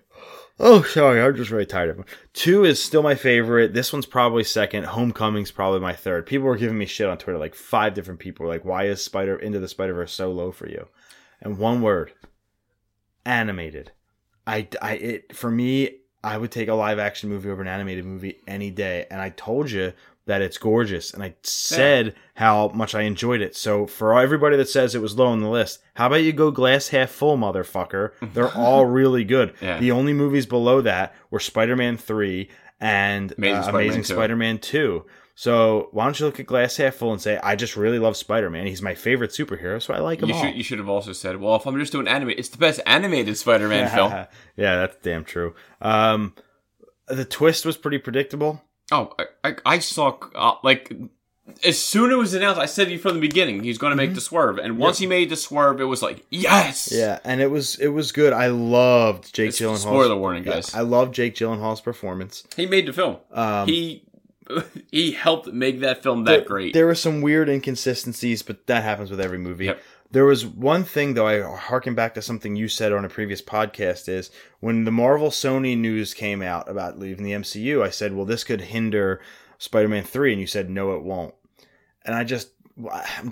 Oh, 0.58 0.84
sorry, 0.84 1.22
I'm 1.22 1.36
just 1.36 1.51
really 1.51 1.66
tired 1.66 1.89
of 1.89 1.97
them. 1.97 2.06
Two 2.34 2.64
is 2.64 2.82
still 2.82 3.03
my 3.03 3.16
favorite. 3.16 3.74
This 3.74 3.91
one's 3.91 4.06
probably 4.06 4.43
second. 4.43 4.86
Homecoming's 4.86 5.51
probably 5.51 5.82
my 5.82 5.93
third. 5.93 6.26
People 6.26 6.47
were 6.47 6.56
giving 6.56 6.78
me 6.78 6.86
shit 6.86 7.08
on 7.08 7.18
Twitter, 7.18 7.38
like 7.38 7.56
five 7.56 7.93
different 7.93 8.22
people 8.22 8.45
were 8.45 8.51
like, 8.51 8.64
"Why 8.64 8.86
is 8.86 9.03
Spider 9.03 9.36
Into 9.36 9.60
the 9.60 9.68
Spider 9.68 9.93
Verse 9.93 10.14
so 10.14 10.32
low 10.32 10.51
for 10.51 10.70
you?" 10.70 10.88
And 11.41 11.58
one 11.58 11.82
word, 11.82 12.14
animated. 13.26 13.91
I, 14.47 14.68
I 14.82 14.93
it 14.93 15.36
for 15.36 15.51
me, 15.51 15.97
I 16.24 16.38
would 16.38 16.51
take 16.51 16.70
a 16.70 16.74
live 16.74 16.99
action 16.99 17.30
movie 17.30 17.49
over 17.49 17.62
an 17.62 17.68
animated 17.68 18.06
movie 18.06 18.39
any 18.47 18.72
day. 18.72 19.08
And 19.12 19.20
I 19.20 19.30
told 19.32 19.70
you 19.72 19.91
that 20.26 20.41
it's 20.41 20.57
gorgeous, 20.57 21.13
and 21.13 21.21
I 21.23 21.36
said 21.43 22.15
how 22.34 22.69
much 22.69 22.95
I 22.95 23.01
enjoyed 23.03 23.41
it. 23.41 23.55
So 23.55 23.86
for 23.86 24.17
everybody 24.19 24.57
that 24.57 24.67
says 24.69 24.95
it 24.95 25.01
was 25.01 25.15
low 25.17 25.28
on 25.28 25.39
the 25.39 25.49
list, 25.49 25.80
how 25.95 26.07
about 26.07 26.23
you 26.23 26.34
go 26.34 26.49
glass 26.51 26.88
half 26.89 27.11
full, 27.11 27.38
motherfucker? 27.38 28.11
They're 28.34 28.51
all 28.53 28.86
really 28.86 29.23
good. 29.23 29.53
Yeah. 29.61 29.80
The 29.80 29.91
only 29.91 30.13
movies 30.13 30.45
below 30.45 30.82
that 30.82 31.13
were 31.30 31.39
Spider 31.39 31.76
Man 31.76 31.97
three 31.97 32.49
and 32.80 33.34
Amazing 33.38 33.55
uh, 33.55 33.61
Spider-Man 33.63 33.82
Amazing 33.86 34.03
2. 34.03 34.13
Spider 34.13 34.36
Man 34.36 34.57
two. 34.59 35.05
So 35.38 35.89
why 35.91 36.05
don't 36.05 36.17
you 36.19 36.26
look 36.26 36.39
at 36.39 36.45
glass 36.45 36.78
half 36.78 36.95
full 36.95 37.11
and 37.11 37.21
say, 37.21 37.38
I 37.43 37.55
just 37.55 37.76
really 37.76 37.99
love 37.99 38.15
Spider 38.17 38.49
Man. 38.49 38.67
He's 38.67 38.82
my 38.82 38.95
favorite 38.95 39.32
superhero, 39.32 39.82
so 39.82 39.93
I 39.93 39.99
like 39.99 40.21
him 40.21 40.30
you 40.30 40.36
should 40.36 40.55
you 40.55 40.63
should 40.63 40.80
have 40.80 40.89
also 40.89 41.11
said, 41.13 41.39
well, 41.39 41.55
if 41.55 41.65
I'm 41.65 41.78
just 41.80 41.91
doing 41.91 42.07
anime, 42.07 42.30
it's 42.32 42.49
the 42.49 42.57
best 42.57 42.80
animated 42.86 43.38
Spider-Man 43.38 43.89
film. 43.95 44.11
yeah, 44.11 44.76
that's 44.78 44.95
damn 45.03 45.23
true. 45.23 45.53
Um, 45.82 46.34
the 47.07 47.26
twist 47.26 47.65
was 47.65 47.78
pretty 47.78 47.97
predictable. 47.97 48.61
Oh, 48.92 49.14
I, 49.20 49.26
I, 49.44 49.56
I 49.66 49.80
saw 49.80 50.18
uh, 50.36 50.56
like 50.64 50.92
as 51.64 51.82
soon 51.84 52.10
as 52.10 52.14
it 52.14 52.18
was 52.18 52.34
announced, 52.34 52.60
I 52.60 52.66
said 52.66 53.00
from 53.00 53.16
the 53.16 53.20
beginning 53.20 53.64
he's 53.64 53.78
going 53.78 53.92
to 53.92 53.96
make 53.96 54.14
the 54.14 54.22
swerve, 54.22 54.58
and 54.58 54.78
once 54.78 54.98
he 54.98 55.08
made 55.08 55.30
the 55.30 55.36
swerve, 55.36 55.80
it 55.80 55.86
was 55.86 56.02
like 56.02 56.26
yes. 56.30 56.90
Mm-hmm. 56.90 57.00
Yeah, 57.00 57.20
and 57.24 57.42
it 57.42 57.52
was 57.52 57.76
it 57.80 57.90
was 57.90 58.12
good. 58.12 58.34
I 58.34 58.48
loved 58.48 59.34
Jake 59.34 59.50
It's- 59.50 59.62
Gyllenhaal. 59.62 59.78
spoiler 59.80 60.16
warning, 60.18 60.44
guys. 60.44 60.74
I 60.74 60.82
love 60.82 61.12
Jake 61.12 61.36
Gyllenhaal's 61.36 61.82
performance. 61.82 62.44
He 62.56 62.66
made 62.66 62.88
the 62.88 62.94
film. 62.94 63.18
Um, 63.32 63.68
he 63.68 64.04
he 64.92 65.12
helped 65.12 65.48
make 65.48 65.80
that 65.82 66.04
film 66.04 66.24
that 66.26 66.32
there, 66.32 66.46
great. 66.46 66.74
There 66.74 66.86
were 66.86 66.96
some 66.96 67.22
weird 67.22 67.50
inconsistencies, 67.50 68.42
but 68.42 68.68
that 68.68 68.84
happens 68.84 69.10
with 69.12 69.20
every 69.22 69.38
movie. 69.40 69.66
Yep. 69.66 69.82
There 70.16 70.24
was 70.24 70.45
one 70.45 70.86
thing 70.86 71.13
though. 71.13 71.28
I 71.28 71.41
harken 71.41 71.93
back 71.93 72.13
to 72.13 72.22
something 72.22 72.55
you 72.55 72.70
said 72.70 72.93
on 72.93 73.03
a 73.03 73.09
previous 73.09 73.41
podcast. 73.41 74.07
Is 74.07 74.32
when 74.61 74.86
the 74.86 74.91
Marvel 74.91 75.28
Sony 75.28 75.78
news 75.78 76.13
came 76.13 76.41
out 76.41 76.70
about 76.70 76.97
leaving 76.97 77.26
the 77.26 77.34
MCU, 77.34 77.84
I 77.84 77.89
said, 77.89 78.13
"Well, 78.13 78.24
this 78.24 78.45
could 78.45 78.61
hinder 78.61 79.20
Spider-Man 79.57 80.05
three," 80.05 80.32
and 80.32 80.39
you 80.39 80.47
said, 80.47 80.70
"No, 80.70 80.95
it 80.95 81.03
won't." 81.03 81.36
And 82.05 82.16
I 82.16 82.24
just 82.24 82.51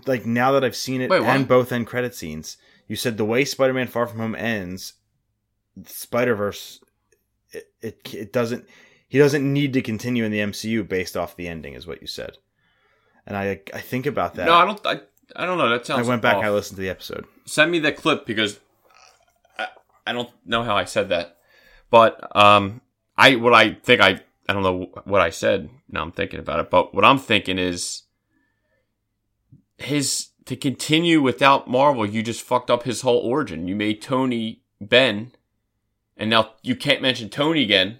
like 0.05 0.25
now 0.25 0.51
that 0.51 0.65
I've 0.65 0.75
seen 0.75 0.99
it 0.99 1.09
Wait, 1.09 1.21
and 1.21 1.47
both 1.47 1.71
end 1.71 1.88
credit 1.88 2.15
scenes, 2.15 2.57
you 2.86 2.97
said 2.97 3.15
the 3.15 3.23
way 3.23 3.45
Spider-Man 3.45 3.88
Far 3.88 4.05
From 4.05 4.19
Home 4.19 4.36
ends, 4.36 4.95
Spider 5.86 6.36
Verse, 6.36 6.81
it, 7.51 7.71
it 7.81 8.13
it 8.13 8.34
doesn't. 8.34 8.67
He 9.07 9.17
doesn't 9.17 9.53
need 9.53 9.71
to 9.71 9.81
continue 9.81 10.25
in 10.25 10.34
the 10.34 10.39
MCU 10.39 10.86
based 10.86 11.15
off 11.15 11.38
the 11.38 11.47
ending, 11.47 11.75
is 11.75 11.88
what 11.88 12.01
you 12.01 12.07
said. 12.07 12.39
And 13.25 13.38
I 13.38 13.61
I 13.73 13.79
think 13.79 14.05
about 14.05 14.34
that. 14.34 14.47
no, 14.47 14.55
I 14.55 14.65
don't. 14.65 14.86
I, 14.86 14.99
I 15.36 15.45
don't 15.45 15.57
know. 15.57 15.69
That 15.69 15.86
sounds. 15.86 16.05
I 16.05 16.09
went 16.09 16.21
back 16.21 16.36
off. 16.36 16.43
and 16.43 16.47
I 16.47 16.51
listened 16.51 16.76
to 16.78 16.82
the 16.82 16.89
episode. 16.89 17.26
send 17.45 17.71
me 17.71 17.80
that 17.80 17.97
clip 17.97 18.26
because 18.26 18.59
I, 19.57 19.67
I 20.07 20.13
don't 20.13 20.30
know 20.45 20.63
how 20.63 20.76
I 20.78 20.86
said 20.86 21.09
that. 21.09 21.38
But 21.89 22.36
um 22.36 22.82
I 23.17 23.36
what 23.36 23.53
I 23.53 23.74
think 23.76 24.01
I 24.01 24.21
I 24.49 24.53
don't 24.53 24.63
know 24.63 24.89
what 25.05 25.21
I 25.21 25.30
said. 25.30 25.69
Now 25.89 26.01
I'm 26.01 26.11
thinking 26.11 26.39
about 26.39 26.59
it. 26.59 26.69
But 26.69 26.93
what 26.93 27.05
I'm 27.05 27.17
thinking 27.19 27.57
is 27.57 28.03
his 29.78 30.28
to 30.45 30.55
continue 30.55 31.21
without 31.21 31.69
Marvel, 31.69 32.05
you 32.05 32.21
just 32.21 32.41
fucked 32.41 32.69
up 32.69 32.84
his 32.84 33.01
whole 33.01 33.19
origin. 33.19 33.67
You 33.67 33.76
made 33.76 34.01
Tony 34.01 34.61
Ben 34.82 35.32
and 36.17 36.30
now 36.30 36.51
you 36.61 36.76
can't 36.76 37.01
mention 37.01 37.30
Tony 37.30 37.63
again. 37.63 37.99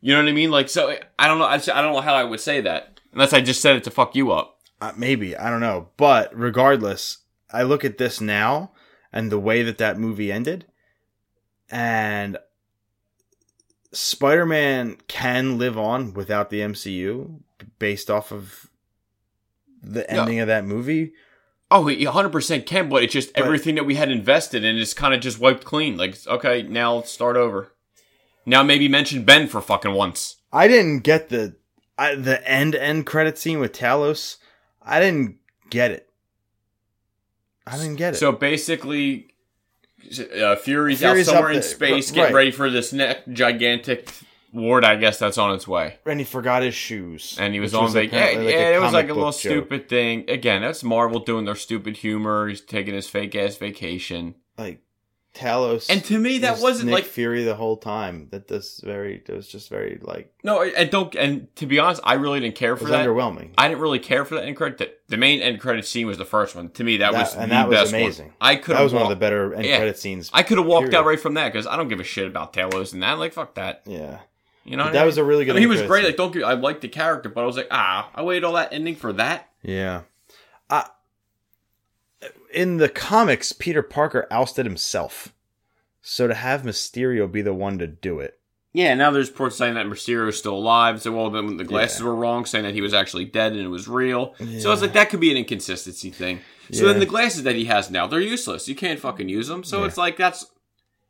You 0.00 0.14
know 0.14 0.22
what 0.22 0.28
I 0.28 0.32
mean? 0.32 0.50
Like 0.50 0.68
so 0.68 0.94
I 1.18 1.26
don't 1.26 1.38
know 1.38 1.46
I, 1.46 1.56
just- 1.56 1.70
I 1.70 1.80
don't 1.82 1.94
know 1.94 2.00
how 2.00 2.14
I 2.14 2.24
would 2.24 2.40
say 2.40 2.60
that. 2.60 3.00
Unless 3.12 3.32
I 3.32 3.40
just 3.40 3.60
said 3.62 3.74
it 3.76 3.84
to 3.84 3.90
fuck 3.90 4.14
you 4.14 4.32
up. 4.32 4.57
Uh, 4.80 4.92
maybe 4.96 5.36
I 5.36 5.50
don't 5.50 5.60
know, 5.60 5.88
but 5.96 6.30
regardless, 6.36 7.18
I 7.50 7.62
look 7.62 7.84
at 7.84 7.98
this 7.98 8.20
now 8.20 8.72
and 9.12 9.32
the 9.32 9.38
way 9.40 9.62
that 9.62 9.78
that 9.78 9.98
movie 9.98 10.30
ended, 10.30 10.66
and 11.70 12.38
Spider-Man 13.92 14.98
can 15.08 15.58
live 15.58 15.78
on 15.78 16.12
without 16.14 16.50
the 16.50 16.60
MCU 16.60 17.40
based 17.78 18.10
off 18.10 18.30
of 18.32 18.68
the 19.82 20.08
ending 20.10 20.40
of 20.40 20.46
that 20.48 20.64
movie. 20.64 21.12
Oh, 21.70 21.86
he 21.86 22.04
100% 22.04 22.66
can, 22.66 22.88
but 22.88 23.02
it's 23.02 23.12
just 23.12 23.34
But- 23.34 23.44
everything 23.44 23.74
that 23.74 23.84
we 23.86 23.96
had 23.96 24.10
invested 24.10 24.64
in 24.64 24.76
is 24.76 24.94
kind 24.94 25.14
of 25.14 25.20
just 25.20 25.38
wiped 25.38 25.64
clean. 25.64 25.96
Like, 25.96 26.14
okay, 26.26 26.62
now 26.62 27.02
start 27.02 27.36
over. 27.36 27.72
Now 28.46 28.62
maybe 28.62 28.88
mention 28.88 29.24
Ben 29.24 29.46
for 29.48 29.60
fucking 29.60 29.92
once. 29.92 30.36
I 30.52 30.68
didn't 30.68 31.00
get 31.00 31.28
the 31.28 31.56
I, 31.98 32.14
the 32.14 32.46
end 32.48 32.74
end 32.74 33.04
credit 33.06 33.36
scene 33.36 33.58
with 33.58 33.72
Talos, 33.72 34.36
I 34.88 35.00
didn't 35.00 35.36
get 35.70 35.90
it. 35.90 36.08
I 37.66 37.76
didn't 37.76 37.96
get 37.96 38.14
it. 38.14 38.16
So 38.16 38.32
basically, 38.32 39.34
uh, 40.40 40.56
Fury's, 40.56 41.00
Fury's 41.00 41.28
out 41.28 41.34
somewhere 41.34 41.52
in 41.52 41.62
space, 41.62 42.10
getting 42.10 42.34
right. 42.34 42.38
ready 42.38 42.50
for 42.50 42.70
this 42.70 42.92
next 42.92 43.28
gigantic 43.30 44.10
ward. 44.52 44.84
I 44.84 44.96
guess 44.96 45.18
that's 45.18 45.36
on 45.36 45.54
its 45.54 45.68
way. 45.68 45.98
and 46.06 46.18
he 46.18 46.24
forgot 46.24 46.62
his 46.62 46.74
shoes, 46.74 47.36
And 47.38 47.52
he 47.52 47.60
was 47.60 47.74
on 47.74 47.92
vacation. 47.92 48.40
Yeah, 48.40 48.46
like 48.46 48.54
yeah, 48.54 48.76
it 48.76 48.80
was 48.80 48.92
like 48.94 49.10
a 49.10 49.14
little 49.14 49.32
joke. 49.32 49.40
stupid 49.40 49.88
thing. 49.88 50.28
Again, 50.28 50.62
that's 50.62 50.82
Marvel 50.82 51.20
doing 51.20 51.44
their 51.44 51.54
stupid 51.54 51.98
humor. 51.98 52.48
He's 52.48 52.62
taking 52.62 52.94
his 52.94 53.08
fake 53.08 53.34
ass 53.34 53.56
vacation. 53.56 54.36
Like 54.56 54.80
Talos, 55.38 55.86
And 55.88 56.04
to 56.06 56.18
me, 56.18 56.38
that 56.38 56.52
was 56.54 56.62
wasn't 56.62 56.86
Nick 56.86 56.94
like 56.94 57.04
Fury 57.04 57.44
the 57.44 57.54
whole 57.54 57.76
time. 57.76 58.26
That 58.32 58.48
this 58.48 58.80
very, 58.84 59.22
it 59.26 59.32
was 59.32 59.46
just 59.46 59.68
very 59.70 59.98
like 60.02 60.32
no. 60.42 60.62
And 60.62 60.90
don't. 60.90 61.14
And 61.14 61.54
to 61.56 61.66
be 61.66 61.78
honest, 61.78 62.00
I 62.04 62.14
really 62.14 62.40
didn't 62.40 62.56
care 62.56 62.72
it 62.74 62.78
for 62.78 62.84
was 62.84 62.90
that. 62.92 63.06
underwhelming. 63.06 63.50
I 63.56 63.68
didn't 63.68 63.80
really 63.80 64.00
care 64.00 64.24
for 64.24 64.34
that 64.34 64.44
end 64.44 64.56
credit. 64.56 64.78
The, 64.78 64.92
the 65.08 65.16
main 65.16 65.40
end 65.40 65.60
credit 65.60 65.86
scene 65.86 66.06
was 66.06 66.18
the 66.18 66.24
first 66.24 66.56
one. 66.56 66.70
To 66.70 66.82
me, 66.84 66.96
that, 66.98 67.12
That- 67.12 67.18
was 67.20 67.34
and 67.36 67.52
that 67.52 67.68
was 67.68 67.78
best 67.78 67.92
one. 67.92 68.02
amazing. 68.02 68.32
I 68.40 68.56
could. 68.56 68.76
that 68.76 68.82
was 68.82 68.92
one 68.92 69.02
of 69.04 69.08
the 69.10 69.16
better 69.16 69.54
end 69.54 69.64
Yeah. 69.64 69.76
credit 69.76 69.98
scenes. 69.98 70.30
I 70.34 70.42
could 70.42 70.58
have 70.58 70.66
walked 70.66 70.86
period. 70.90 70.98
out 70.98 71.06
right 71.06 71.20
from 71.20 71.34
that 71.34 71.52
because 71.52 71.66
I 71.66 71.76
don't 71.76 71.88
give 71.88 72.00
a 72.00 72.04
shit 72.04 72.26
about 72.26 72.52
Talos 72.52 72.92
and 72.92 73.02
that. 73.02 73.18
Like 73.18 73.32
fuck 73.32 73.54
that. 73.54 73.82
yeah, 73.86 74.18
You 74.64 74.76
know, 74.76 74.84
what 74.84 74.92
that 74.92 74.98
I 74.98 75.02
mean? 75.02 75.06
was 75.06 75.18
a 75.18 75.24
really 75.24 75.44
good. 75.44 75.52
I 75.52 75.54
mean, 75.60 75.62
he 75.62 75.66
was 75.66 75.82
great. 75.82 76.00
scene. 76.02 76.08
Like, 76.10 76.16
don't 76.16 76.32
get. 76.32 76.42
I 76.44 76.54
liked 76.54 76.80
the 76.80 76.88
character, 76.88 77.28
but 77.28 77.42
I 77.42 77.46
was 77.46 77.56
like, 77.56 77.68
ah, 77.70 78.10
I 78.14 78.22
waited 78.22 78.44
all 78.44 78.54
that 78.54 78.72
ending 78.72 78.96
for 78.96 79.12
that. 79.14 79.48
Yeah. 79.62 80.02
Uh, 80.70 80.82
in 82.58 82.78
the 82.78 82.88
comics, 82.88 83.52
Peter 83.52 83.82
Parker 83.82 84.26
ousted 84.30 84.66
himself. 84.66 85.32
So 86.02 86.26
to 86.26 86.34
have 86.34 86.62
Mysterio 86.62 87.30
be 87.30 87.42
the 87.42 87.54
one 87.54 87.78
to 87.78 87.86
do 87.86 88.18
it. 88.18 88.38
Yeah, 88.72 88.94
now 88.94 89.10
there's 89.10 89.30
reports 89.30 89.56
saying 89.56 89.74
that 89.74 89.86
Mysterio 89.86 90.28
is 90.28 90.38
still 90.38 90.54
alive. 90.56 91.00
So, 91.00 91.12
well, 91.12 91.30
then 91.30 91.56
the 91.56 91.64
glasses 91.64 92.00
Yeah. 92.00 92.06
were 92.06 92.14
wrong, 92.14 92.44
saying 92.46 92.64
that 92.64 92.74
he 92.74 92.80
was 92.80 92.92
actually 92.94 93.24
dead 93.26 93.52
and 93.52 93.60
it 93.62 93.68
was 93.68 93.88
real. 93.88 94.34
So 94.60 94.68
I 94.68 94.72
was 94.72 94.82
like 94.82 94.92
that 94.92 95.08
could 95.10 95.20
be 95.20 95.30
an 95.30 95.36
inconsistency 95.36 96.10
thing. 96.10 96.40
So 96.72 96.84
Yeah. 96.84 96.92
then 96.92 97.00
the 97.00 97.06
glasses 97.06 97.44
that 97.44 97.54
he 97.56 97.64
has 97.66 97.90
now, 97.90 98.06
they're 98.06 98.20
useless. 98.20 98.68
You 98.68 98.74
can't 98.74 99.00
fucking 99.00 99.28
use 99.28 99.48
them. 99.48 99.64
So 99.64 99.80
Yeah. 99.80 99.86
it's 99.86 99.96
like 99.96 100.16
that's 100.16 100.46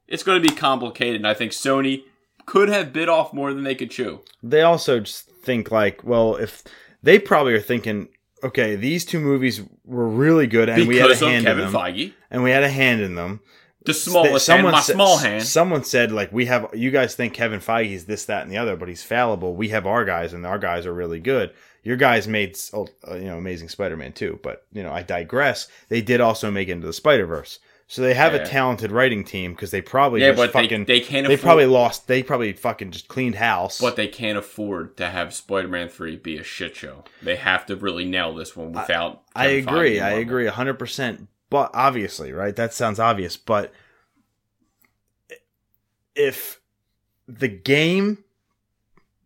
it's 0.06 0.22
going 0.22 0.42
to 0.42 0.48
be 0.48 0.54
complicated. 0.54 1.16
And 1.16 1.26
I 1.26 1.34
think 1.34 1.52
Sony 1.52 2.04
could 2.46 2.68
have 2.70 2.92
bit 2.94 3.08
off 3.10 3.32
more 3.34 3.52
than 3.52 3.64
they 3.64 3.74
could 3.74 3.90
chew. 3.90 4.20
They 4.42 4.62
also 4.62 5.00
just 5.00 5.28
think 5.30 5.70
like, 5.70 6.02
well, 6.04 6.36
if 6.36 6.62
they 7.02 7.18
probably 7.18 7.52
are 7.54 7.60
thinking, 7.60 8.08
okay, 8.42 8.76
these 8.76 9.04
two 9.04 9.20
movies 9.20 9.62
were 9.84 10.08
really 10.08 10.46
good 10.46 10.68
and 10.68 10.86
we 10.88 10.96
had 10.96 11.10
a 11.10 11.16
hand 11.16 11.44
Kevin 11.46 11.64
in 11.66 11.72
them, 11.72 11.80
Feige, 11.80 12.12
and 12.30 12.42
we 12.42 12.50
had 12.50 12.62
a 12.64 12.68
hand 12.68 13.00
in 13.00 13.14
them. 13.14 13.40
the 13.84 13.94
smallest 13.94 14.44
Someone 14.46 14.72
hand, 14.72 14.72
my 14.72 14.80
said- 14.80 14.92
small 14.94 15.16
hand. 15.18 15.42
Someone 15.44 15.84
said 15.84 16.12
like 16.12 16.32
we 16.32 16.46
have. 16.46 16.68
You 16.74 16.90
guys 16.90 17.14
think 17.14 17.34
Kevin 17.34 17.60
Feige 17.60 17.92
is 17.92 18.04
this, 18.06 18.24
that, 18.26 18.42
and 18.42 18.50
the 18.52 18.56
other, 18.58 18.76
but 18.76 18.88
he's 18.88 19.02
fallible. 19.02 19.54
We 19.54 19.68
have 19.70 19.86
our 19.86 20.04
guys, 20.04 20.32
and 20.32 20.44
our 20.44 20.58
guys 20.58 20.84
are 20.86 20.92
really 20.94 21.20
good. 21.20 21.52
Your 21.84 21.96
guys 21.96 22.28
made 22.28 22.58
uh, 22.74 22.84
you 23.14 23.24
know 23.26 23.38
Amazing 23.38 23.70
Spider-Man 23.70 24.12
too, 24.12 24.38
but 24.42 24.66
you 24.72 24.82
know 24.82 24.92
I 24.92 25.02
digress. 25.02 25.68
They 25.88 26.02
did 26.02 26.20
also 26.20 26.50
make 26.50 26.68
Into 26.68 26.86
the 26.86 26.92
Spider 26.92 27.24
Verse, 27.24 27.60
so 27.90 28.02
they 28.02 28.14
have 28.14 28.34
Yeah. 28.34 28.40
a 28.42 28.46
talented 28.46 28.92
writing 28.92 29.24
team 29.24 29.54
because 29.54 29.70
they 29.72 29.80
probably 29.80 30.20
Yeah, 30.20 30.28
just 30.32 30.36
but 30.36 30.52
they- 30.52 30.62
fucking 30.62 30.84
they 30.84 31.00
can't 31.00 31.26
They 31.26 31.34
afford- 31.34 31.44
probably 31.44 31.66
lost. 31.66 32.06
They 32.06 32.22
probably 32.22 32.52
fucking 32.52 32.90
just 32.92 33.08
cleaned 33.08 33.34
house. 33.36 33.80
But 33.80 33.96
they 33.96 34.06
can't 34.08 34.36
afford 34.38 34.96
to 34.98 35.08
have 35.08 35.32
Spider-Man 35.34 35.88
Three 35.88 36.16
be 36.16 36.36
a 36.38 36.44
shit 36.44 36.76
show. 36.76 37.04
They 37.22 37.36
have 37.36 37.64
to 37.66 37.76
really 37.76 38.04
nail 38.04 38.34
this 38.34 38.54
one 38.54 38.72
without. 38.72 39.22
I 39.34 39.46
Feige 39.48 39.58
agree. 39.66 40.00
I 40.00 40.10
agree 40.10 40.46
hundred 40.46 40.74
percent. 40.78 41.26
But 41.50 41.70
obviously, 41.72 42.30
right? 42.32 42.54
That 42.54 42.74
sounds 42.74 43.00
obvious. 43.00 43.36
But 43.38 43.72
if 46.14 46.60
the 47.26 47.48
game 47.48 48.24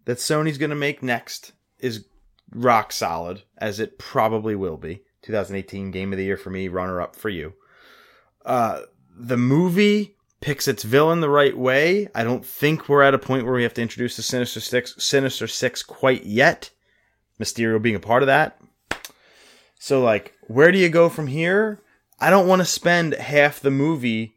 that 0.04 0.18
Sony's 0.18 0.58
going 0.58 0.70
to 0.70 0.76
make 0.76 1.02
next 1.02 1.52
is 1.78 2.06
rock 2.54 2.92
solid, 2.92 3.42
as 3.58 3.80
it 3.80 3.98
probably 3.98 4.54
will 4.54 4.76
be, 4.76 5.02
2018 5.22 5.90
Game 5.90 6.12
of 6.12 6.18
the 6.18 6.24
Year 6.24 6.36
for 6.36 6.50
me, 6.50 6.68
runner 6.68 7.00
up 7.00 7.16
for 7.16 7.28
you. 7.28 7.54
Uh, 8.45 8.82
the 9.16 9.36
movie 9.36 10.16
picks 10.40 10.66
its 10.66 10.82
villain 10.82 11.20
the 11.20 11.30
right 11.30 11.57
way. 11.57 12.09
I 12.14 12.24
don't 12.24 12.45
think 12.45 12.88
we're 12.88 13.03
at 13.03 13.14
a 13.14 13.18
point 13.18 13.45
where 13.45 13.55
we 13.55 13.62
have 13.62 13.74
to 13.74 13.82
introduce 13.82 14.16
the 14.16 14.22
Sinister 14.22 14.61
Six, 14.61 14.95
Sinister 14.99 15.47
Six 15.47 15.82
quite 15.82 16.24
yet. 16.24 16.70
Mysterio 17.40 17.80
being 17.80 17.97
a 17.97 18.01
part 18.01 18.22
of 18.22 18.26
that. 18.26 18.61
So, 19.78 20.01
like, 20.01 20.34
where 20.43 20.70
do 20.70 20.78
you 20.78 20.88
go 20.88 21.09
from 21.09 21.26
here? 21.26 21.80
I 22.20 22.30
don't 22.30 22.47
want 22.47 22.61
to 22.61 22.66
spend 22.66 23.14
half 23.14 23.61
the 23.61 23.70
movie 23.70 24.36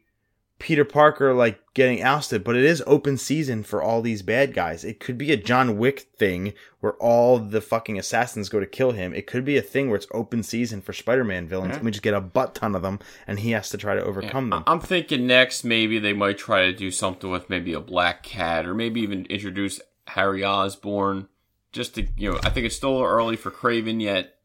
Peter 0.58 0.84
Parker 0.84 1.34
like 1.34 1.60
getting 1.74 2.02
ousted, 2.02 2.42
but 2.42 2.56
it 2.56 2.64
is 2.64 2.82
open 2.86 3.18
season 3.18 3.62
for 3.62 3.82
all 3.82 4.00
these 4.00 4.22
bad 4.22 4.54
guys. 4.54 4.84
It 4.84 4.98
could 5.00 5.18
be 5.18 5.30
a 5.30 5.36
John 5.36 5.76
Wick 5.76 6.08
thing 6.16 6.54
where 6.80 6.94
all 6.94 7.38
the 7.38 7.60
fucking 7.60 7.98
assassins 7.98 8.48
go 8.48 8.58
to 8.58 8.66
kill 8.66 8.92
him. 8.92 9.12
It 9.12 9.26
could 9.26 9.44
be 9.44 9.58
a 9.58 9.62
thing 9.62 9.88
where 9.88 9.96
it's 9.96 10.06
open 10.12 10.42
season 10.42 10.80
for 10.80 10.94
Spider-Man 10.94 11.46
villains, 11.46 11.72
Yeah. 11.72 11.76
and 11.76 11.84
we 11.84 11.90
just 11.90 12.02
get 12.02 12.14
a 12.14 12.20
butt 12.22 12.54
ton 12.54 12.74
of 12.74 12.80
them, 12.82 13.00
and 13.26 13.38
he 13.40 13.50
has 13.50 13.68
to 13.70 13.76
try 13.76 13.94
to 13.94 14.02
overcome 14.02 14.48
them. 14.48 14.64
I- 14.66 14.72
I'm 14.72 14.80
thinking 14.80 15.26
next 15.26 15.62
maybe 15.62 15.98
they 15.98 16.14
might 16.14 16.38
try 16.38 16.64
to 16.66 16.72
do 16.72 16.90
something 16.90 17.30
with 17.30 17.50
maybe 17.50 17.74
a 17.74 17.80
black 17.80 18.22
cat 18.22 18.64
or 18.66 18.74
maybe 18.74 19.02
even 19.02 19.26
introduce 19.26 19.80
Harry 20.08 20.42
Osborn. 20.42 21.28
Just 21.72 21.96
to 21.96 22.06
you 22.16 22.32
know, 22.32 22.40
I 22.42 22.48
think 22.48 22.64
it's 22.64 22.76
still 22.76 23.02
early 23.02 23.36
for 23.36 23.50
Kraven 23.50 24.00
yet. 24.00 24.35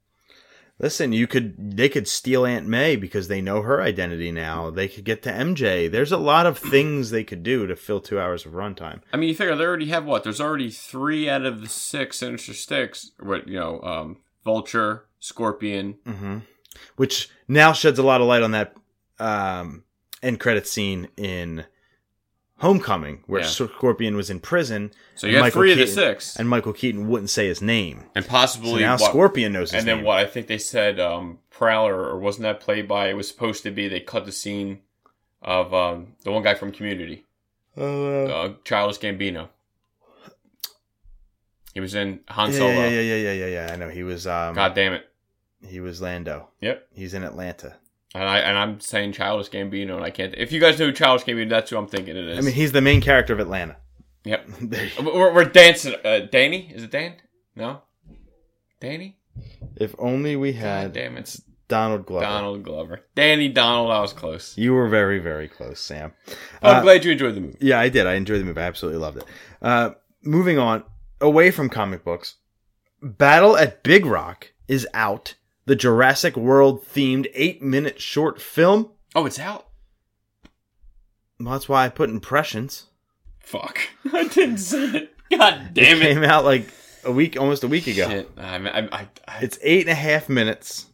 Listen, 0.82 1.14
you 1.14 1.28
could 1.28 1.78
they 1.78 1.88
could 1.90 2.08
steal 2.08 2.44
Aunt 2.44 2.66
May 2.66 2.96
because 2.96 3.28
they 3.28 3.40
know 3.40 3.62
her 3.62 3.82
identity 3.82 4.32
now. 4.32 4.72
They 4.72 4.88
could 4.88 5.04
get 5.04 5.22
to 5.24 5.32
MJ. 5.32 5.90
There's 5.90 6.12
a 6.12 6.18
lot 6.18 6.48
of 6.48 6.58
things 6.58 7.12
they 7.12 7.24
could 7.24 7.44
do 7.44 7.68
to 7.68 7.76
fill 7.76 8.02
two 8.02 8.20
hours 8.20 8.48
of 8.48 8.54
runtime. 8.54 9.02
I 9.14 9.18
mean, 9.18 9.30
you 9.30 9.36
figure 9.36 9.56
they 9.56 9.64
already 9.64 9.90
have 9.90 10.06
what? 10.06 10.24
There's 10.24 10.42
already 10.42 10.72
three 10.72 11.30
out 11.30 11.46
of 11.46 11.62
the 11.62 11.70
six 11.70 12.18
Sinister 12.18 12.56
Six. 12.56 13.12
What 13.20 13.48
you 13.48 13.60
know, 13.60 13.80
um, 13.82 14.18
Vulture, 14.44 15.06
Scorpion. 15.20 16.00
hmm 16.04 16.40
Which 16.96 17.30
now 17.48 17.74
sheds 17.74 18.00
a 18.00 18.04
lot 18.04 18.22
of 18.22 18.28
light 18.28 18.42
on 18.42 18.52
that 18.52 18.76
um, 19.20 19.84
end 20.24 20.40
credit 20.40 20.68
scene 20.68 21.10
in 21.16 21.66
Homecoming, 22.62 23.24
where 23.28 23.42
Yeah. 23.42 23.48
Scorpion 23.48 24.16
was 24.16 24.30
in 24.30 24.40
prison. 24.40 24.92
So 25.16 25.28
you 25.28 25.36
have 25.36 25.46
Michael 25.46 25.62
three 25.62 25.72
of 25.72 25.78
Keaton- 25.80 25.96
the 25.96 26.02
six, 26.02 26.36
and 26.38 26.48
Michael 26.48 26.74
Keaton 26.74 27.08
wouldn't 27.08 27.30
say 27.30 27.48
his 27.48 27.62
name. 27.62 28.06
and 28.16 28.24
So 28.26 28.30
possibly 28.32 28.82
now 28.82 28.98
what- 28.98 29.10
Scorpion 29.10 29.54
knows 29.54 29.72
his 29.72 29.80
And 29.80 29.88
then 29.88 29.98
name. 29.98 30.06
what? 30.06 30.18
I 30.20 30.26
think 30.26 30.48
they 30.48 30.58
said 30.58 31.00
um, 31.00 31.40
Prowler, 31.50 31.96
or 31.96 32.20
wasn't 32.20 32.44
that 32.44 32.60
played 32.60 32.88
by? 32.88 33.10
It 33.10 33.14
was 33.16 33.28
supposed 33.28 33.64
to 33.64 33.72
be. 33.72 33.88
They 33.88 34.00
cut 34.00 34.26
the 34.26 34.32
scene 34.32 34.80
of 35.42 35.74
um, 35.74 36.16
the 36.24 36.32
one 36.32 36.44
guy 36.44 36.54
from 36.54 36.72
Community, 36.72 37.26
Uh, 37.78 38.24
uh, 38.26 38.54
Childish 38.64 39.00
Gambino. 39.00 39.50
He 41.74 41.80
was 41.80 41.96
in 41.96 42.20
Han 42.30 42.52
yeah, 42.52 42.58
Solo. 42.58 42.72
yeah, 42.74 42.88
yeah, 42.90 43.00
yeah, 43.02 43.16
yeah, 43.16 43.32
yeah, 43.34 43.46
yeah. 43.66 43.74
I 43.74 43.76
know 43.78 43.90
he 43.90 44.04
was. 44.04 44.28
Um, 44.28 44.54
God 44.56 44.76
damn 44.76 44.94
it! 44.94 45.08
he 45.68 45.80
was 45.80 46.02
Lando. 46.02 46.50
Yep. 46.60 46.88
He's 46.94 47.14
in 47.14 47.24
Atlanta. 47.24 47.78
And 48.14 48.24
I 48.24 48.40
and 48.40 48.58
I'm 48.58 48.80
saying 48.82 49.14
Childish 49.14 49.50
Gambino, 49.50 49.96
and 49.96 50.04
I 50.04 50.10
can't. 50.10 50.34
If 50.36 50.52
you 50.52 50.60
guys 50.60 50.78
know 50.80 50.88
who 50.88 50.92
Childish 50.92 51.26
Gambino, 51.26 51.50
that's 51.50 51.70
who 51.70 51.78
I'm 51.78 51.88
thinking 51.88 52.18
it 52.18 52.28
is. 52.28 52.38
I 52.38 52.42
mean, 52.42 52.54
he's 52.54 52.72
the 52.74 52.82
main 52.82 53.00
character 53.02 53.32
of 53.34 53.40
Atlanta. 53.40 53.78
yep. 54.26 54.46
We're, 55.02 55.34
we're 55.34 55.46
dancing. 55.46 55.96
Uh, 56.04 56.20
Danny, 56.32 56.72
is 56.76 56.84
it 56.84 56.92
Dan? 56.92 57.16
No, 57.56 57.82
Danny. 58.80 59.18
if 59.78 59.96
only 59.98 60.36
we 60.36 60.52
God 60.52 60.60
had 60.60 60.94
damn 60.94 61.18
it, 61.18 61.38
Donald 61.70 62.06
Glover. 62.06 62.26
Donald 62.26 62.64
Glover. 62.64 63.02
Danny 63.16 63.48
Donald. 63.48 63.92
I 63.92 64.02
was 64.02 64.12
close. 64.14 64.58
You 64.58 64.74
were 64.74 64.90
very, 64.90 65.20
very 65.20 65.48
close, 65.48 65.80
Sam. 65.80 66.12
I'm 66.62 66.78
Uh, 66.78 66.82
glad 66.82 67.06
you 67.06 67.12
enjoyed 67.14 67.36
the 67.36 67.42
movie. 67.42 67.58
Yeah, 67.62 67.80
I 67.80 67.90
did. 67.90 68.08
I 68.08 68.16
enjoyed 68.16 68.42
the 68.42 68.46
movie. 68.46 68.60
I 68.62 68.66
absolutely 68.66 69.00
loved 69.00 69.18
it. 69.20 69.24
Uh, 69.62 69.92
moving 70.24 70.58
on, 70.60 70.84
away 71.22 71.50
from 71.52 71.70
comic 71.70 72.04
books, 72.04 72.36
Battle 73.02 73.56
at 73.58 73.84
Big 73.84 74.06
Rock 74.06 74.52
is 74.68 74.86
out. 74.94 75.36
The 75.66 75.76
Jurassic 75.76 76.36
World 76.36 76.84
themed 76.86 77.28
eight 77.34 77.62
minute 77.62 78.02
short 78.02 78.42
film. 78.42 78.90
Oh, 79.16 79.26
it's 79.26 79.40
out. 79.40 79.68
Well, 81.40 81.54
that's 81.54 81.70
why 81.70 81.86
I 81.86 81.90
put 81.90 82.10
impressions. 82.10 82.88
Fuck. 83.40 83.80
I 84.14 84.28
didn't 84.28 84.58
see 84.60 84.98
it. 84.98 85.16
God 85.30 85.70
damn 85.74 85.98
it 85.98 86.04
it. 86.04 86.14
came 86.14 86.24
out 86.24 86.46
like 86.46 86.68
a 87.04 87.12
week, 87.12 87.40
almost 87.40 87.64
a 87.64 87.68
week 87.68 87.88
ago. 87.88 88.08
Shit. 88.08 88.32
I, 88.38 88.56
I, 88.58 88.80
I, 88.80 89.08
I, 89.28 89.38
It's 89.42 89.58
eight 89.62 89.82
and 89.82 89.90
a 89.92 89.96
half 89.96 90.30
minutes. 90.30 90.88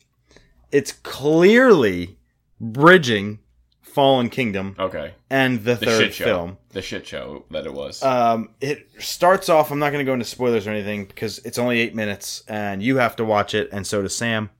It's 0.72 0.92
clearly 0.92 2.18
bridging 2.60 3.40
Fallen 3.82 4.30
Kingdom 4.30 4.76
okay. 4.78 5.14
and 5.30 5.64
the, 5.64 5.76
The 5.76 5.86
third 5.86 6.14
film. 6.14 6.58
The 6.70 6.82
shit 6.82 7.08
show 7.08 7.46
that 7.52 7.66
it 7.66 7.74
was. 7.74 8.04
Um, 8.04 8.50
it 8.62 8.88
starts 9.00 9.50
off. 9.50 9.72
I'm 9.72 9.80
not 9.80 9.92
going 9.92 10.06
to 10.06 10.10
go 10.10 10.14
into 10.14 10.26
spoilers 10.26 10.68
or 10.68 10.72
anything 10.72 11.06
because 11.06 11.40
it's 11.40 11.58
only 11.58 11.80
eight 11.80 11.96
minutes, 11.96 12.44
and 12.48 12.84
you 12.84 12.98
have 12.98 13.16
to 13.16 13.26
watch 13.26 13.56
it, 13.56 13.70
and 13.72 13.88
so 13.88 14.02
does 14.02 14.16
Sam. 14.16 14.52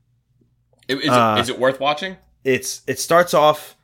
Is- 0.88 1.08
uh, 1.08 1.36
it, 1.38 1.42
is 1.42 1.48
it 1.48 1.58
worth 1.58 1.80
watching? 1.80 2.16
It's 2.44 2.82
it 2.86 2.98
starts 2.98 3.34
off 3.34 3.76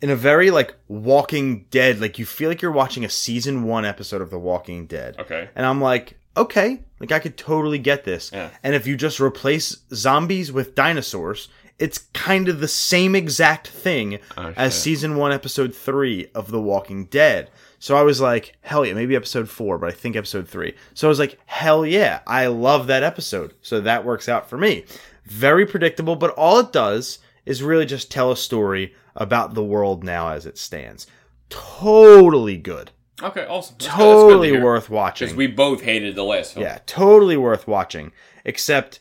in 0.00 0.10
a 0.10 0.16
very 0.16 0.50
like 0.50 0.74
Walking 0.88 1.64
Dead, 1.70 2.00
like 2.00 2.18
you 2.18 2.26
feel 2.26 2.48
like 2.48 2.62
you're 2.62 2.70
watching 2.72 3.04
a 3.04 3.08
season 3.08 3.64
one 3.64 3.84
episode 3.84 4.20
of 4.22 4.30
The 4.30 4.38
Walking 4.38 4.86
Dead, 4.86 5.16
Okay. 5.18 5.48
and 5.54 5.64
I'm 5.66 5.80
like, 5.80 6.18
okay, 6.36 6.80
like 7.00 7.12
I 7.12 7.18
could 7.18 7.36
totally 7.36 7.78
get 7.78 8.04
this. 8.04 8.30
Yeah. 8.32 8.50
And 8.62 8.74
if 8.74 8.86
you 8.86 8.96
just 8.96 9.20
replace 9.20 9.76
zombies 9.94 10.50
with 10.52 10.74
dinosaurs, 10.74 11.48
it's 11.78 11.98
kind 12.12 12.48
of 12.48 12.60
the 12.60 12.68
same 12.68 13.14
exact 13.16 13.68
thing 13.68 14.18
Oh, 14.36 14.52
as 14.56 14.80
season 14.80 15.16
one, 15.16 15.32
episode 15.32 15.74
three 15.74 16.28
of 16.34 16.50
The 16.50 16.60
Walking 16.60 17.06
Dead. 17.06 17.50
So 17.78 17.96
I 17.96 18.02
was 18.02 18.20
like, 18.20 18.56
hell 18.60 18.84
yeah, 18.86 18.94
maybe 18.94 19.16
episode 19.16 19.48
four, 19.48 19.78
but 19.78 19.88
I 19.88 19.92
think 19.92 20.14
episode 20.14 20.46
three. 20.48 20.74
So 20.94 21.08
I 21.08 21.10
was 21.10 21.18
like, 21.18 21.38
hell 21.46 21.84
yeah, 21.84 22.20
I 22.26 22.46
love 22.46 22.86
that 22.86 23.02
episode. 23.02 23.54
So 23.62 23.80
that 23.80 24.04
works 24.04 24.28
out 24.28 24.48
for 24.48 24.56
me. 24.56 24.84
Very 25.24 25.66
predictable, 25.66 26.16
but 26.16 26.30
all 26.30 26.58
it 26.58 26.72
does 26.72 27.18
is 27.46 27.62
really 27.62 27.86
just 27.86 28.10
tell 28.10 28.30
a 28.30 28.36
story 28.36 28.94
about 29.14 29.54
the 29.54 29.64
world 29.64 30.04
now 30.04 30.28
as 30.28 30.46
it 30.46 30.58
stands. 30.58 31.06
Totally 31.48 32.56
good. 32.56 32.90
Okay, 33.22 33.46
awesome. 33.46 33.76
That's 33.78 33.90
good- 33.90 33.96
good 33.98 34.04
to 34.06 34.14
Totally 34.22 34.58
worth 34.60 34.90
watching. 34.90 35.26
Because 35.26 35.36
we 35.36 35.46
both 35.46 35.82
hated 35.82 36.14
the 36.16 36.24
last 36.24 36.54
film. 36.54 36.64
Yeah, 36.64 36.78
totally 36.86 37.36
worth 37.36 37.66
watching. 37.68 38.12
Except, 38.44 39.00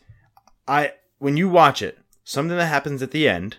I 0.68 0.94
when 1.18 1.38
you 1.38 1.50
watch 1.50 1.82
it, 1.82 1.98
something 2.24 2.58
that 2.58 2.66
happens 2.68 3.02
at 3.02 3.12
the 3.12 3.28
end, 3.28 3.58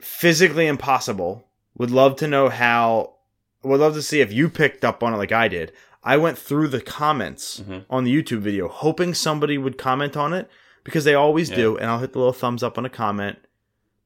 physically 0.00 0.66
impossible. 0.66 1.44
Would 1.76 1.90
love 1.90 2.16
to 2.16 2.26
know 2.28 2.48
how. 2.48 3.14
Would 3.62 3.80
love 3.80 3.94
to 3.94 4.02
see 4.02 4.20
if 4.20 4.32
you 4.32 4.48
picked 4.48 4.84
up 4.84 5.02
on 5.02 5.12
it 5.12 5.16
like 5.16 5.32
I 5.32 5.48
did. 5.48 5.72
I 6.08 6.16
went 6.16 6.38
through 6.38 6.68
the 6.68 6.80
comments 6.80 7.60
Mhm. 7.60 7.84
on 7.90 8.04
the 8.04 8.14
YouTube 8.22 8.38
video, 8.38 8.66
hoping 8.68 9.12
somebody 9.12 9.58
would 9.58 9.76
comment 9.76 10.16
on 10.16 10.32
it 10.32 10.48
because 10.82 11.04
they 11.04 11.14
always 11.14 11.50
Yeah. 11.50 11.56
do, 11.56 11.76
and 11.76 11.90
I'll 11.90 11.98
hit 11.98 12.12
the 12.14 12.18
little 12.18 12.32
thumbs 12.32 12.62
up 12.62 12.78
on 12.78 12.86
a 12.86 12.88
comment, 12.88 13.38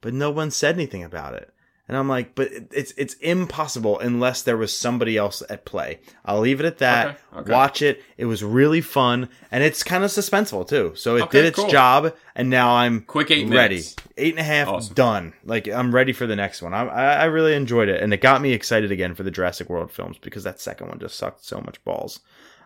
but 0.01 0.13
no 0.13 0.31
one 0.31 0.51
said 0.51 0.75
anything 0.75 1.05
about 1.05 1.35
it. 1.35 1.52
And 1.89 1.97
I'm 1.97 2.09
like, 2.09 2.35
but 2.37 2.49
it's 2.71 2.93
it's 2.97 3.15
impossible 3.15 3.99
unless 3.99 4.41
there 4.43 4.57
was 4.57 4.75
somebody 4.75 5.17
else 5.17 5.43
at 5.51 5.65
play. 5.65 5.99
I'll 6.25 6.39
leave 6.41 6.61
it 6.61 6.65
at 6.65 6.79
that. 6.79 7.07
Okay, 7.09 7.19
okay. 7.41 7.53
Watch 7.53 7.83
it. 7.83 8.03
It 8.17 8.27
was 8.27 8.43
really 8.45 8.81
fun, 8.81 9.29
and 9.51 9.65
it's 9.65 9.83
kind 9.83 10.05
of 10.05 10.11
suspenseful 10.11 10.67
too. 10.69 10.93
So 10.95 11.17
it 11.17 11.23
Okay, 11.23 11.39
did 11.39 11.47
its 11.47 11.59
cool. 11.59 11.69
job, 11.69 12.15
and 12.37 12.49
now 12.49 12.75
I'm 12.77 13.01
Quick 13.03 13.31
eight 13.33 13.49
ready. 13.51 13.75
minutes. 13.77 13.97
Eight 14.17 14.33
and 14.35 14.41
a 14.41 14.45
half 14.45 14.69
Awesome. 14.69 14.95
done. 14.95 15.33
Like 15.45 15.67
I'm 15.69 15.93
ready 15.95 16.13
for 16.13 16.27
the 16.27 16.37
next 16.37 16.63
one. 16.63 16.73
I, 16.73 16.85
I 16.87 17.05
I 17.15 17.25
really 17.25 17.55
enjoyed 17.55 17.89
it, 17.89 18.01
and 18.01 18.15
it 18.15 18.21
got 18.21 18.41
me 18.41 18.53
excited 18.53 18.93
again 18.93 19.15
for 19.15 19.25
the 19.25 19.31
Jurassic 19.33 19.69
World 19.69 19.91
films 19.91 20.17
because 20.19 20.45
that 20.45 20.61
second 20.61 20.89
one 20.89 21.01
just 21.01 21.17
sucked 21.17 21.45
so 21.45 21.61
much 21.61 21.83
balls. 21.85 22.21